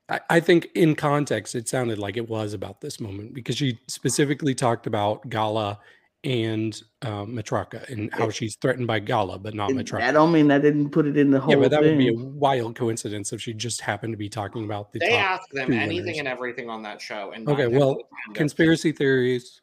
[0.09, 3.79] I, I think in context, it sounded like it was about this moment because she
[3.87, 5.79] specifically talked about Gala
[6.27, 9.99] and um, Matraka and how It- she's threatened by Gala, but not It- Matraka.
[9.99, 12.09] That don't mean that didn't put it in the whole yeah, but that would be
[12.09, 15.19] a wild coincidence if she just happened to be talking about the They top.
[15.39, 16.19] ask them anything winners.
[16.19, 19.61] and everything on that show, and Okay, well, out of 10 they'll say, Conspiracy theories.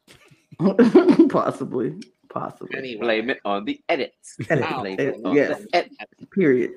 [1.29, 1.93] possibly,
[2.29, 2.77] possibly.
[2.77, 4.35] Anyway, Blame it on the edits.
[4.49, 4.65] Edit.
[4.79, 5.61] Blame it on yes.
[5.61, 5.95] the edits.
[6.33, 6.71] Period.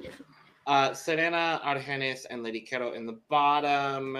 [0.66, 4.18] uh, Serena, Argennis, and Lady Kero in the bottom.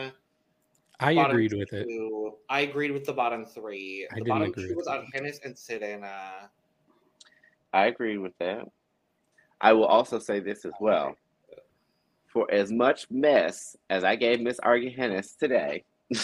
[1.01, 1.87] I bottom agreed with it.
[2.51, 4.07] I agreed with the bottom three.
[4.11, 5.05] I the didn't bottom agree two with was that.
[5.23, 6.51] Argennis and Serena.
[7.73, 8.67] I agree with that.
[9.61, 11.15] I will also say this as well.
[12.27, 15.85] For as much mess as I gave Miss Argy Hennis today,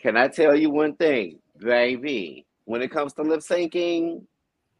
[0.00, 2.46] can I tell you one thing, baby?
[2.64, 4.22] When it comes to lip syncing,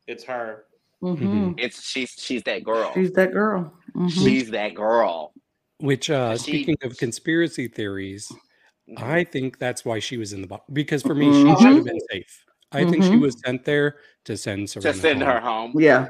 [0.07, 0.65] It's her.
[1.01, 2.93] hmm it's she's she's that girl.
[2.95, 3.73] She's that girl.
[3.95, 4.11] Mhm.
[4.11, 5.33] She's that girl.
[5.79, 8.33] Which, uh, She- speaking of conspiracy theories,
[8.89, 9.03] Mhm.
[9.03, 10.65] I think that's why she was in the bottom.
[10.73, 12.45] Because for me, she should have been safe.
[12.73, 13.21] I think she Mhm.
[13.21, 15.31] was sent there to send Serena to send home.
[15.33, 15.73] her home.
[15.81, 16.09] Yeah, I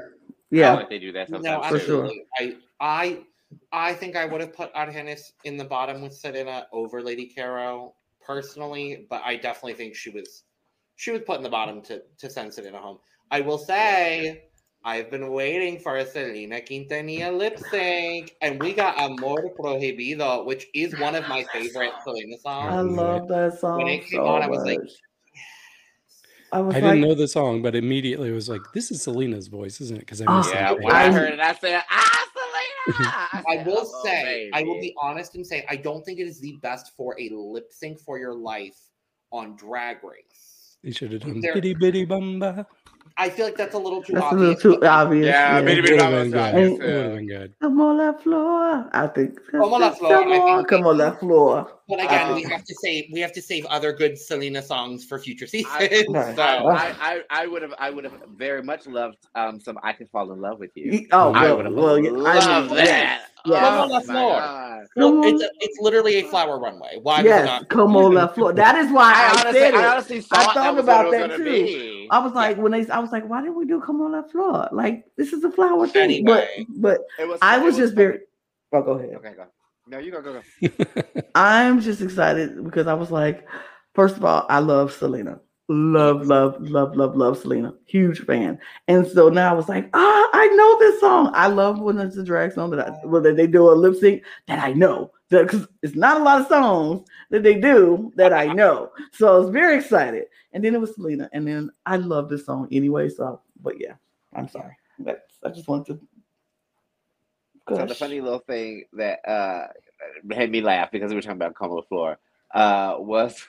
[0.51, 0.73] yeah.
[0.73, 1.67] like they do that No, sometimes.
[1.67, 2.05] for sure.
[2.05, 2.25] absolutely.
[2.39, 3.23] I, I,
[3.71, 7.93] I think I would have put Argennis in the bottom with Serena over Lady Kero
[8.21, 10.43] personally, but I definitely think she was
[10.95, 12.99] she was put in the bottom to to send Serena home.
[13.31, 14.46] I will say
[14.87, 20.67] I've been waiting for a Selena Quintanilla lip sync, and we got Amor Prohibido, which
[20.73, 22.73] is one of my favorite Selena songs.
[22.73, 23.79] I love that song.
[23.79, 24.89] When it came so on, I was like, much.
[26.53, 29.49] I was I like, didn't know the song, but immediately was like, "This is Selena's
[29.49, 30.81] voice, isn't it?" Because I Oh, Yeah, it.
[30.81, 32.25] when I I- heard it, I said, "Ah,
[32.87, 33.11] Selena!"
[33.45, 36.27] I said, will "Oh, say, I will be honest and say, I don't think it
[36.27, 38.77] is the best for a lip sync for your life
[39.33, 40.77] on Drag Race.
[40.81, 42.65] They should have done There- Bidi Bidi Bom Bom.
[43.17, 44.63] I feel like that's a little too that's a obvious.
[44.63, 45.25] little too but- obvious.
[45.27, 45.61] Yeah, yeah.
[45.61, 46.55] bitty It bitty would have been good.
[46.55, 47.53] is, It would have been good.
[47.61, 48.89] Como la Flor.
[48.93, 49.39] I think.
[49.51, 51.71] Come on that floor, Come on, think- Como la Flor.
[51.89, 55.17] But again, we have to save we have to save other good Selena songs for
[55.19, 55.73] future seasons.
[55.73, 56.03] I,
[56.35, 59.93] so I, I, I would have, I would have very much loved um, some "I
[59.93, 62.71] Can Fall in Love with You." Oh, I well, would have well, yeah, I loved
[62.71, 63.27] mean, that.
[63.47, 63.63] Yes, yes.
[63.63, 64.39] Come on Oh, the my floor.
[64.39, 64.87] God.
[64.95, 65.49] well, Come it's on.
[65.59, 66.99] it's literally a flower runway.
[67.01, 67.69] Why Yes, not?
[67.69, 68.53] Como la Flor.
[68.53, 69.77] That is why I I, honestly, said it.
[69.77, 71.43] I honestly thought, thought that was about what it that was too.
[71.43, 72.07] be.
[72.11, 74.69] I was like, when they, I was like, why didn't we do "Como la Flor"?
[74.71, 76.03] Like, this is a flower thing.
[76.03, 76.65] Anyway.
[76.69, 78.19] But, but was, I it was just very.
[78.73, 79.15] Oh, go ahead.
[79.15, 79.45] Okay, go.
[79.87, 81.21] No, you go, go, go.
[81.35, 83.47] I'm just excited because I was like,
[83.95, 85.39] first of all, I love Selena.
[85.69, 87.73] Love, love, love, love, love Selena.
[87.85, 88.57] Huge fan.
[88.87, 91.31] And so now I was like, ah, I know this song.
[91.33, 93.95] I love when it's a drag song that I, well, that they do a lip
[93.95, 95.11] sync that I know.
[95.29, 98.91] Because it's not a lot of songs that they do that I know.
[99.11, 100.25] So I was very excited.
[100.53, 101.29] And then it was Selena.
[101.33, 103.09] And then I love this song anyway.
[103.09, 103.95] So, but yeah,
[104.33, 104.77] I'm sorry.
[104.99, 105.99] That's, I just wanted
[107.67, 107.75] to.
[107.75, 109.67] So the funny little thing that uh,
[110.23, 112.17] made me laugh because we were talking about Como Floor
[112.53, 113.45] uh, was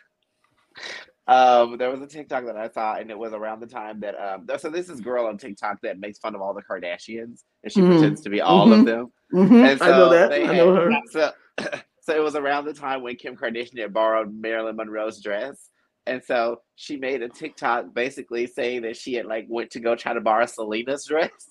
[1.28, 4.14] um, there was a TikTok that I saw, and it was around the time that
[4.18, 7.70] um, so this is girl on TikTok that makes fun of all the Kardashians, and
[7.72, 7.98] she Mhm.
[7.98, 8.80] pretends to be all Mhm.
[8.80, 9.12] of them.
[9.32, 10.30] Mhm, And I know that.
[10.30, 10.90] they I know her.
[11.12, 11.32] So,
[12.00, 15.68] so it was around the time when Kim Kardashian had borrowed Marilyn Monroe's dress.
[16.06, 19.94] And so she made a TikTok basically saying that she had like went to go
[19.94, 21.50] try to borrow Selena's dress.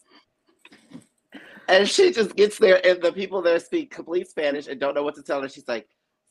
[1.69, 5.03] And she just gets there and the people there speak complete Spanish and don't know
[5.03, 5.49] what to tell her.
[5.49, 5.87] She's like,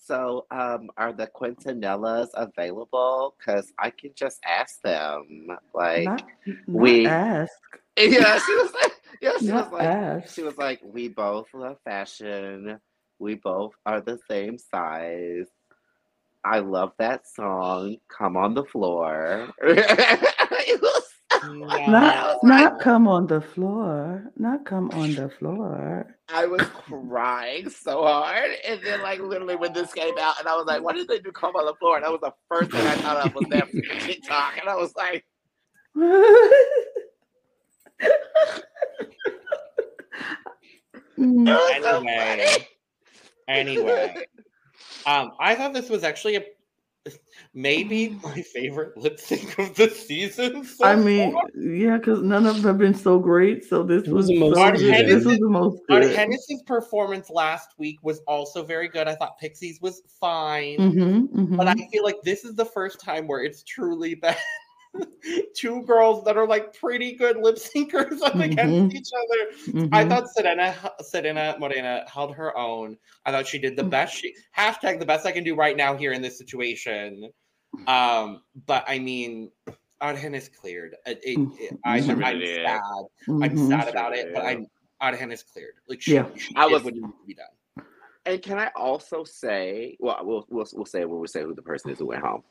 [0.07, 3.35] So um are the Quintanillas available?
[3.44, 5.49] Cause I can just ask them.
[5.75, 7.52] Like not, not we- ask.
[7.99, 10.35] Yeah, she was like yeah, she was like ask.
[10.35, 12.78] she was like, "We both love fashion.
[13.18, 15.47] We both are the same size.
[16.44, 17.97] I love that song.
[18.17, 21.06] Come on the floor." It was-
[21.55, 21.91] Yeah.
[21.91, 24.31] Not, not come on the floor.
[24.36, 26.16] Not come on the floor.
[26.28, 30.57] I was crying so hard, and then like literally when this came out, and I
[30.57, 32.70] was like, "Why did they do come on the floor?" And that was the first
[32.73, 33.68] thing I thought of was that
[34.00, 35.25] TikTok, and I was like,
[35.97, 36.02] "It
[41.18, 42.68] was so Anyway.
[43.49, 44.26] Anyway,
[45.07, 46.44] um, I thought this was actually a
[47.55, 50.65] maybe my favorite lip sync of the season.
[50.65, 51.43] So I mean, far.
[51.57, 53.65] yeah, because none of them have been so great.
[53.65, 54.78] So this It was, was the most so good.
[54.78, 55.07] good.
[55.09, 56.17] This was the most Our good.
[56.17, 59.09] Hennessy's performance last week was also very good.
[59.09, 61.57] I thought Pixie's was fine, Mhm, mhm.
[61.57, 64.35] but I feel like this is the first time where it's truly been
[65.55, 68.94] two girls that are like pretty good lip syncers up against Mhm.
[68.94, 69.89] each other.
[69.92, 70.08] I Mhm.
[70.08, 72.97] thought Serena Serena Morena held her own.
[73.25, 73.91] I thought she did the Mm.
[73.91, 74.15] best.
[74.16, 77.31] She hashtag the best I can do right now here in this situation.
[77.86, 79.50] Um, but I mean,
[80.02, 80.94] Argennis cleared.
[81.07, 81.99] It, it, it- I.
[81.99, 82.65] I'm Yeah.
[82.66, 82.81] sad.
[83.28, 83.68] I'm Mhm.
[83.68, 84.50] sad about it, but Yeah.
[84.50, 84.66] I'm
[85.02, 85.75] Argennis cleared.
[85.89, 86.26] Like she, Yeah.
[86.36, 87.47] she I did was- what needed to be done.
[88.25, 91.62] And can I also say, well, we'll we'll, we'll say when we say who the
[91.62, 92.42] person is who went home.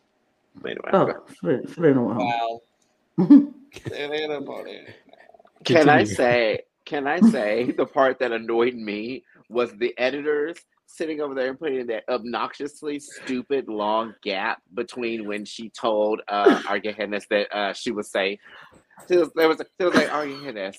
[0.64, 2.28] Anyway, Oh, Serena- Serena went home.
[2.28, 2.62] Well,
[3.20, 3.54] Mhm.
[3.88, 4.90] Serena Morena.
[5.64, 11.20] Can I say, can I say the part that annoyed me was the editors sitting
[11.22, 17.28] over there and putting that obnoxiously stupid long gap between when she told uh Argennis
[17.30, 18.40] that uh she was safe.
[19.08, 20.78] There was, there was, there was like Argennis.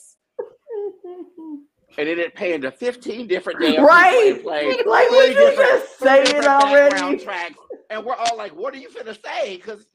[1.99, 4.35] And it didn't pay into 15 different damn Right?
[4.37, 7.19] people and played Like, three would you different- just say it already?
[7.25, 7.55] Tracks.
[7.91, 9.57] And we're all like, what are you finna say?
[9.57, 9.87] Because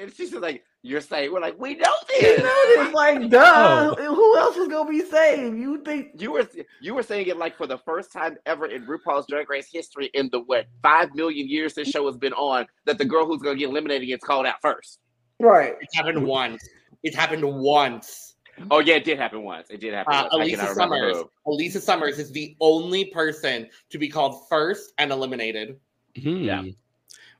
[0.00, 2.42] and she's just like, you're saying, we're like, we know You this.
[2.42, 3.94] know, it's like, duh.
[3.96, 5.56] Who else is gonna be saved?
[5.58, 6.10] You think?
[6.18, 6.48] You were
[6.80, 10.10] you were saying it like for the first time ever in RuPaul's Drag Race history
[10.14, 13.42] in the what five million years this show has been on that the girl who's
[13.42, 15.00] gonna get eliminated gets called out first.
[15.40, 15.74] Right.
[15.80, 16.62] It's happened once.
[17.02, 18.34] It happened once.
[18.70, 19.68] Oh yeah, it did happen once.
[19.70, 20.14] It did happen.
[20.14, 20.34] Uh, once.
[20.44, 21.16] Elisa cannot Summers.
[21.16, 21.30] who.
[21.52, 25.76] Elisa Summers is the only person to be called first and eliminated.
[26.14, 26.62] Yeah.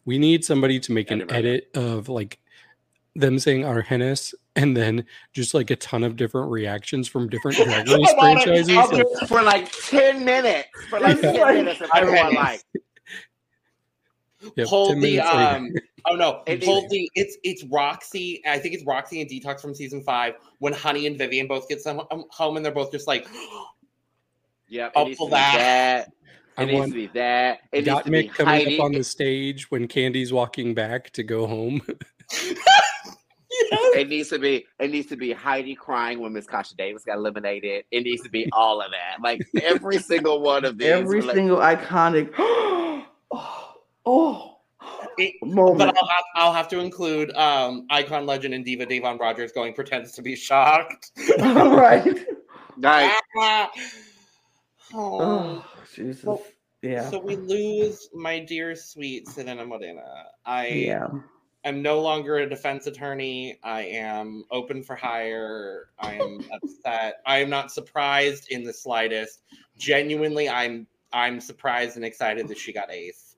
[0.06, 1.34] We need somebody to make I an remember.
[1.34, 2.38] edit of like
[3.14, 7.56] them saying our Argennis and then just like a ton of different reactions from different
[7.58, 8.42] Drag Race I'm on it.
[8.44, 8.76] franchises.
[8.76, 9.28] I'll do it.
[9.28, 10.68] for like 10 minutes.
[10.88, 11.32] For like Yeah.
[11.32, 11.80] 10 minutes.
[11.82, 12.62] And everyone like,
[14.56, 15.56] yep, Hold the minutes later.
[15.56, 15.70] um.
[16.08, 16.44] Oh no!
[16.64, 17.10] Hold the.
[17.16, 18.38] It's it's Roxxxy.
[18.46, 21.80] I think it's Roxxxy and Detox from season five when Honey and Vivienne both get
[21.80, 23.26] some um, home and they're both just like,
[24.68, 25.56] yep, I'll it needs to pull that.
[25.56, 26.12] that.
[26.58, 27.60] I It needs to be that.
[27.72, 28.78] It needs Got to be Mick coming Heidi.
[28.78, 31.82] up on the stage when Candy's walking back to go home.
[33.94, 34.66] It needs to be.
[34.78, 37.84] It needs to be Heidi crying when Miss Kasha Davis got eliminated.
[37.90, 39.22] It needs to be all of that.
[39.22, 40.88] Like every single one of these.
[40.88, 42.34] Every like, single iconic.
[42.38, 43.06] oh,
[44.04, 44.56] oh
[45.16, 45.80] It- but.
[45.80, 50.12] I'll have, I'll have to include um icon legend and diva Davon Rogers going pretends
[50.12, 51.12] to be shocked.
[51.40, 52.04] All right.
[52.76, 53.70] like, Ah.
[54.92, 55.64] oh.
[55.96, 56.24] Jesus.
[56.24, 56.42] Well,
[56.82, 57.08] yeah.
[57.10, 60.26] So we lose my dear sweet Selena Morena.
[60.44, 61.08] I yeah.
[61.64, 63.58] am no longer a defense attorney.
[63.64, 65.88] I am open for hire.
[65.98, 67.22] I am upset.
[67.24, 69.42] I am not surprised in the slightest.
[69.78, 73.36] Genuinely, I'm I'm surprised and excited that she got ace.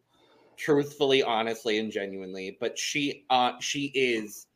[0.56, 4.47] Truthfully, honestly, and genuinely, but she uh she is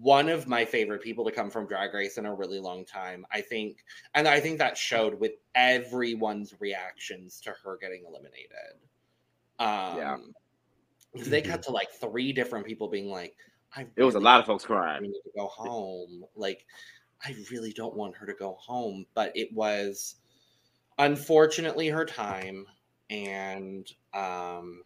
[0.00, 3.24] one of my favorite people to come from drag race in a really long time.
[3.32, 3.84] I think
[4.14, 8.76] and I think that showed with everyone's reactions to her getting eliminated.
[9.58, 10.16] Um Yeah.
[11.12, 13.34] because they cut to like three different people being like,
[13.74, 15.02] I it was a lot of folks don't crying.
[15.02, 16.24] need to go home.
[16.36, 16.66] Like,
[17.24, 20.16] I really don't want her to go home, but it was
[20.98, 22.66] unfortunately her time,
[23.10, 24.82] and um,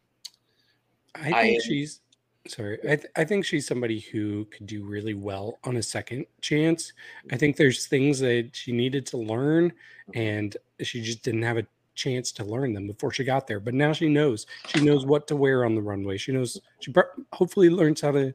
[1.14, 2.00] I think I- she's
[2.46, 2.78] sorry.
[2.84, 6.92] I th- I think she's somebody who could do really well on a second chance.
[7.30, 9.72] I think there's things that she needed to learn,
[10.14, 13.60] and she just didn't have a chance to learn them before she got there.
[13.60, 14.46] But now she knows.
[14.68, 16.16] She knows what to wear on the runway.
[16.16, 16.60] She knows.
[16.80, 16.92] She
[17.32, 18.34] hopefully learns how to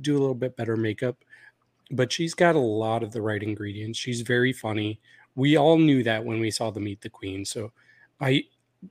[0.00, 1.16] do a little bit better makeup.
[1.90, 3.98] But she's got a lot of the right ingredients.
[3.98, 5.00] She's very funny.
[5.34, 7.44] We all knew that when we saw the Meet the Queen.
[7.44, 7.72] So,
[8.20, 8.44] I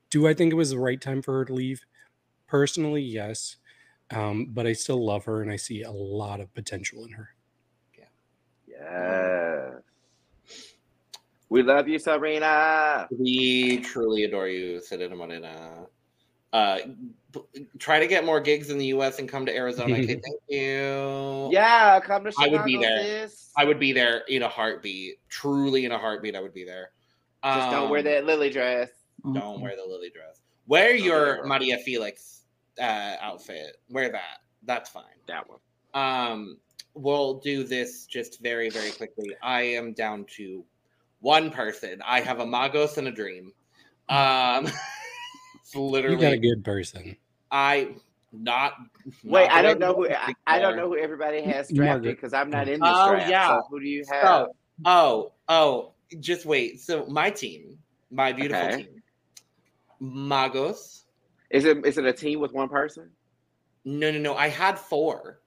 [0.10, 0.28] do.
[0.28, 1.86] I think it was the right time for her to leave.
[2.48, 3.58] Personally, yes.
[4.12, 7.30] Um, but I still love her and I see a lot of potential in her.
[7.98, 8.06] Yeah.
[8.68, 9.74] Yes.
[11.50, 13.08] We love you, Sabrina.
[13.12, 15.86] we truly adore you, Selena Morena.
[16.54, 16.78] Uh,
[17.32, 17.42] b-
[17.80, 19.20] try to get more gigs in the U.S.
[19.20, 19.94] and come to Arizona.
[19.96, 21.50] Okay, thank you.
[21.52, 23.02] Yeah, come to I would be there.
[23.28, 23.52] sis.
[23.58, 25.20] I would be there in a heartbeat.
[25.30, 26.92] Truly, in a heartbeat, I would be there.
[27.44, 28.90] Just don't wear Um, that lily dress.
[29.34, 30.42] Don't wear the lily dress.
[30.68, 31.46] Wear your wear it.
[31.46, 32.39] Maria Felix
[32.80, 33.78] uh, outfit.
[33.90, 34.40] Wear that.
[34.64, 35.04] That's fine.
[35.28, 35.60] That one.
[35.94, 36.58] Um,
[36.94, 39.36] we'll do this just very, very quickly.
[39.42, 40.64] I am down to
[41.22, 42.02] one person.
[42.06, 43.52] I have a Magos and a dream.
[44.08, 44.66] Um,
[45.62, 46.18] it's You literally.
[46.18, 47.16] got a good person.
[47.52, 47.96] I
[48.32, 48.74] not.
[49.24, 52.34] Wait, not I don't know who I, I don't know who everybody has drafted because
[52.34, 53.30] I'm not in this Oh, draft.
[53.30, 53.48] yeah.
[53.48, 54.22] So who do you have?
[54.22, 54.48] So,
[54.86, 56.80] oh, oh, just wait.
[56.80, 57.78] So my team,
[58.12, 58.78] my beautiful Okay.
[58.78, 59.04] team,
[60.02, 61.04] Magos.
[61.50, 63.10] Is it is it a team with one person?
[63.86, 64.36] No, no, no.
[64.36, 65.42] I had four.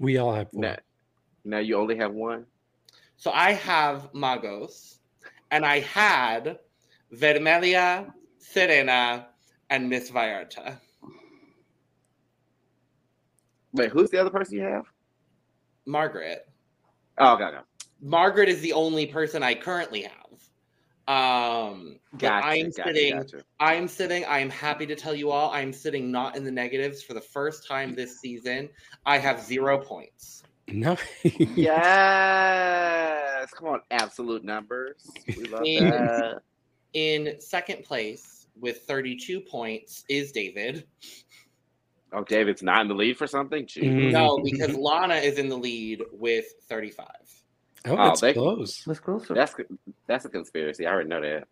[0.00, 0.62] We all have one.
[0.62, 0.76] No.
[1.44, 2.46] No, you only have one.
[3.16, 4.98] So I have Magos,
[5.50, 6.58] and I had
[7.14, 9.28] Vermelha, Serena,
[9.70, 10.78] and Miss Vallarta.
[13.72, 14.84] Wait, who's the other person you have?
[15.86, 16.48] Margaret.
[17.18, 17.58] Oh, okay, okay.
[18.00, 20.21] Margaret is the only person I currently have.
[21.08, 23.16] Um, Gotcha, I'm gotcha, sitting.
[23.16, 23.42] gotcha.
[23.58, 24.24] I am sitting.
[24.24, 25.50] I am happy to tell you all.
[25.50, 28.68] I am sitting not in the negatives for the first time this season.
[29.04, 30.42] I have zero points.
[30.68, 30.96] No.
[32.42, 33.50] Yes.
[33.54, 35.10] Come on, absolute numbers.
[35.36, 36.40] We love In- that.
[36.92, 40.84] In second place with 32 points is David.
[42.12, 43.64] Oh, David's not in the lead for something?
[43.64, 43.84] Jeez.
[43.84, 44.12] Mhm.
[44.12, 47.06] No, because Lana is in the lead with 35.
[47.86, 48.86] Oh, Oh, that's they- close.
[48.86, 49.34] Let's closer.
[49.34, 49.54] That's
[50.06, 50.86] that's a conspiracy.
[50.86, 51.48] I already know that.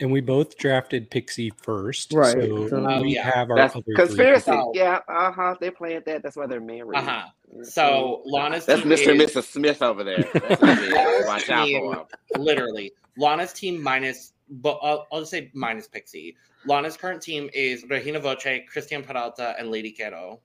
[0.00, 2.12] And we both drafted Pixie first.
[2.12, 3.30] Right, So so- we yeah.
[3.30, 4.52] have our That's other conspiracy.
[4.72, 5.56] Yeah, uh huh.
[5.60, 6.22] They planned that.
[6.22, 6.96] That's why they're married.
[6.98, 7.22] Uh huh.
[7.64, 9.10] So Lana's That's team Mr.
[9.12, 9.44] and is Mrs.
[9.44, 10.18] Smith over there.
[10.34, 11.26] That's what it is.
[11.26, 12.04] Watch out for him.
[12.42, 16.36] literally Lana's team minus, but I'll, I'll just say minus Pixie.
[16.64, 20.38] Lana's current team is Regina Voce, Cristian Peralta, and Lady Kero.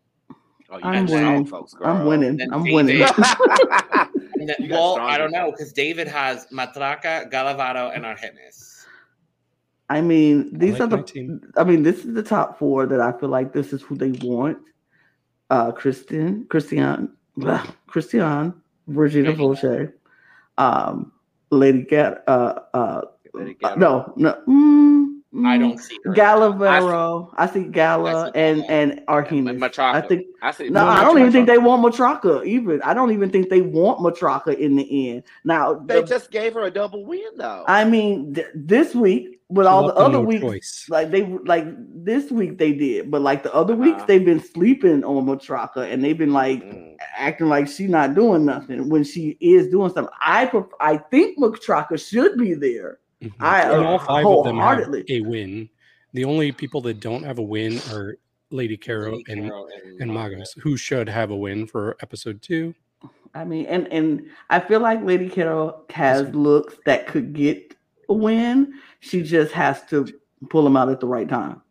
[0.72, 1.46] Oh, you I'm winning.
[1.46, 1.76] folks.
[1.84, 2.40] I'm winning.
[2.52, 2.74] I'm David.
[2.74, 3.02] winning.
[3.04, 4.08] And then,
[4.60, 8.86] You well, I don't know because David has Matraka, Galavaro, and Argennis.
[9.90, 11.04] I mean, these like are the.
[11.04, 11.42] team.
[11.58, 14.12] I mean, this is the top four that I feel like this is who they
[14.26, 14.58] want.
[15.50, 18.56] Uh, Kristen, Cristian, blah, Cristian,
[18.88, 19.94] Virginia There
[20.58, 21.12] um,
[21.50, 22.24] Lady Gat.
[22.28, 23.02] Uh, uh,
[23.34, 23.80] Lady Gaga.
[23.80, 26.14] no, no, mm, I Mm, don't see her.
[26.14, 27.32] Gala Varo.
[27.38, 28.68] I see I Gala see and Gala.
[28.72, 29.58] and Argennis.
[29.58, 29.94] Matraka.
[29.96, 30.70] I think I see.
[30.70, 32.46] no, No, I don't even think they want Matraka.
[32.46, 32.82] even.
[32.84, 35.24] I don't even think they want Matraka in the end.
[35.44, 37.64] Now They the- just gave her a double win though.
[37.68, 40.86] I mean th- this week with all the other weeks choice.
[40.90, 41.66] like they like
[42.04, 44.06] this week they did, but like the other weeks Uh-huh.
[44.08, 46.96] they've been sleeping on Matraka and they've been like Mm.
[47.18, 50.14] acting like she's not doing nothing when she is doing something.
[50.24, 53.00] I pref- I think Matraka should be there.
[53.24, 53.34] Mhm.
[53.40, 54.80] I, and uh, all five of them have
[55.10, 55.70] a win.
[56.14, 58.18] The only people that don't have a win are
[58.52, 59.68] Lady Kero Lady and Kero
[60.00, 62.76] and Magos, who should have a win for episode two.
[63.34, 67.76] I mean, and and I feel like Lady Kero has looks that could get
[68.10, 68.74] a win.
[69.00, 70.08] She just has to
[70.50, 71.62] pull them out at the right time.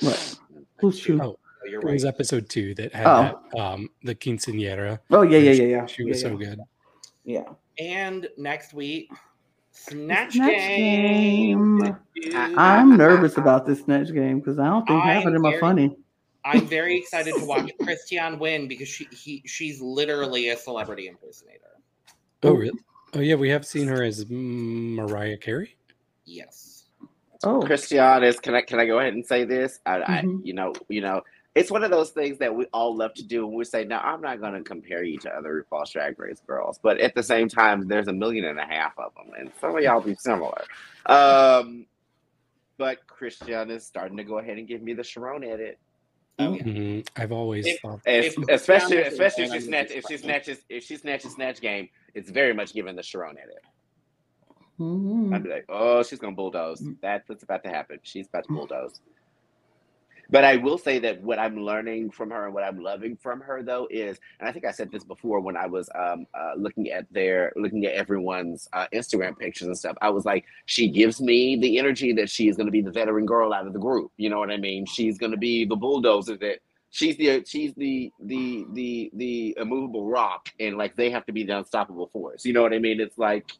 [0.00, 0.36] What?
[0.80, 1.20] Who's She- true?
[1.22, 3.40] Oh, you're It was episode two that had Oh.
[3.52, 4.98] that, um, the quinceanera.
[5.10, 5.86] Oh yeah, yeah, She- yeah, yeah.
[5.86, 6.46] She was yeah, so yeah.
[6.48, 6.58] good.
[7.24, 7.44] Yeah.
[7.78, 9.10] And next week,
[9.74, 11.80] Snatch, Snatch Game.
[11.82, 11.96] Game.
[12.56, 15.58] I'm nervous about this snatch game because I don't think half of I'm them are
[15.58, 15.96] funny.
[16.44, 21.58] I'm very excited to watch Cristian win because she he she's literally a celebrity impersonator.
[22.42, 22.78] Oh, really?
[23.14, 23.34] Oh, yeah.
[23.34, 25.76] We have seen her as Mariah Carey.
[26.24, 26.84] Yes.
[27.42, 28.38] Oh, Cristian is.
[28.38, 29.80] Can I can I go ahead and say this?
[29.84, 30.08] I, Mhm.
[30.08, 31.20] I you know you know
[31.54, 33.98] it's one of those things that we all love to do, and we say, "No,
[33.98, 37.22] I'm not going to compare you to other RuPaul's Drag Race girls," but at the
[37.22, 40.14] same time, there's a million and a half of them, and some of y'all be
[40.16, 40.62] similar.
[41.06, 41.86] Um,
[42.76, 45.78] but Cristian is starting to go ahead and give me the Sharon edit.
[46.40, 46.62] Oh yeah.
[46.64, 47.08] Mhm.
[47.14, 48.00] I've always If- thought.
[48.04, 51.88] If especially especially if she one, snatch if she snatches if she snatches snatch game,
[52.14, 53.62] it's very much given the Sharon edit.
[54.80, 55.32] Mhm.
[55.32, 56.80] I'd be like, oh, she's gonna bulldoze.
[56.80, 56.96] Mm.
[57.00, 58.00] That's what's about to happen.
[58.02, 59.00] She's about to bulldoze.
[60.30, 63.40] But I will say that what I'm learning from her and what I'm loving from
[63.40, 66.52] her though is, and I think I said this before when I was um, uh,
[66.56, 69.96] looking at their looking at everyone's uh, Instagram pictures and stuff.
[70.00, 72.90] I was like, she gives me the energy that she is going to be the
[72.90, 74.12] veteran girl out of the group.
[74.16, 74.86] You know what I mean?
[74.86, 76.58] She's going to be the bulldozer that
[76.90, 81.44] she's the she's the the the the immovable rock, and like they have to be
[81.44, 82.44] the unstoppable force.
[82.44, 83.00] You know what I mean?
[83.00, 83.52] It's like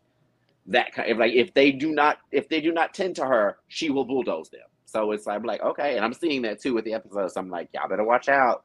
[0.67, 3.59] that kind of like if they do not if they do not tend to her,
[3.69, 4.63] she will bulldoze them.
[4.95, 7.35] So it's like, I'm like okay, and I'm seeing that too with the episodes.
[7.35, 8.63] So I'm like, y'all better watch out.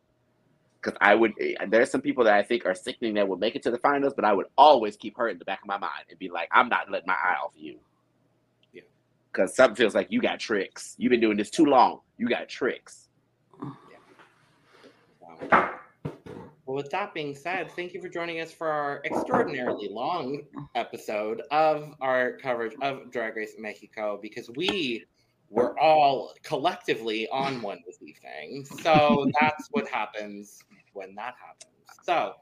[0.80, 3.56] Because I would, eh, there's some people that I think are sickening that would make
[3.56, 5.78] it to the finals, but I would always keep her in the back of my
[5.80, 7.80] mind and be like, I'm not letting my eye off you.
[8.72, 8.84] Yeah.
[9.32, 10.96] Because something feels like you got tricks.
[11.00, 12.00] You've been doing this too long.
[12.18, 13.10] You got tricks.
[15.20, 15.72] Wow.
[16.66, 20.44] Well, with that being said, thank you for joining us for our extraordinarily long
[20.76, 25.04] episode of our coverage of Drag Race Mexico because we
[25.50, 28.66] were all collectively on one this evening.
[28.84, 30.60] So that's what happens
[30.94, 31.66] when that happens.
[32.04, 32.34] So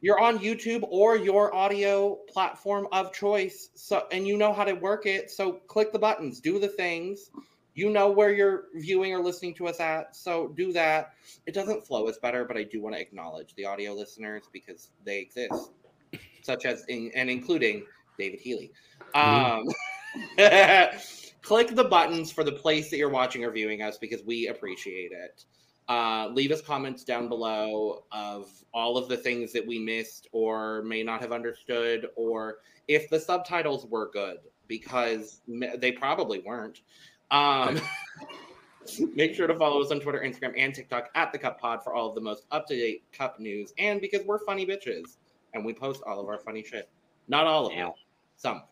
[0.00, 3.70] you're on YouTube or your audio platform of choice.
[3.74, 5.30] So and you know how to work it.
[5.30, 7.30] So click the buttons, do the things.
[7.74, 10.14] You know where you're viewing or listening to us at.
[10.14, 11.14] So do that.
[11.46, 14.90] It doesn't flow as better, but I do want to acknowledge the audio listeners because
[15.06, 15.70] they exist,
[16.42, 17.86] such as in, and including
[18.18, 18.72] David Healy.
[19.14, 19.68] Um,
[21.42, 25.12] click the buttons for the place that you're watching or viewing us because we appreciate
[25.12, 25.44] it.
[25.88, 30.82] Uh, leave us comments down below of all of the things that we missed or
[30.82, 34.38] may not have understood, or if the subtitles were good
[34.68, 35.42] because
[35.76, 36.80] they probably weren't.
[37.30, 37.80] Um,
[39.14, 41.94] make sure to follow us on Twitter, Instagram, and TikTok at the Cup Pod for
[41.94, 43.72] all of the most up to date Cup news.
[43.78, 45.16] And because we're funny bitches
[45.54, 46.88] and we post all of our funny shit,
[47.28, 47.92] not all of it,
[48.36, 48.62] some.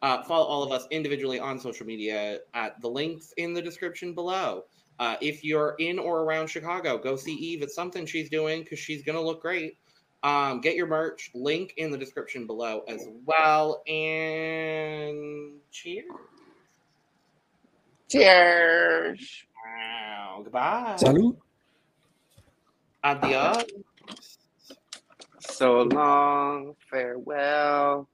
[0.00, 4.14] Uh, follow all of us individually on social media at the links in the description
[4.14, 4.64] below.
[5.00, 7.62] Uh, if you're in or around Chicago, go see Eve.
[7.62, 9.78] It's something she's doing because she's going to look great.
[10.22, 11.30] Um, get your merch.
[11.34, 13.82] Link in the description below as well.
[13.86, 16.06] And cheers.
[18.08, 19.44] Cheers.
[19.64, 20.40] Wow.
[20.42, 20.96] Goodbye.
[20.98, 21.36] Salud.
[23.04, 23.64] Adios.
[25.40, 26.74] So long.
[26.90, 28.08] Farewell.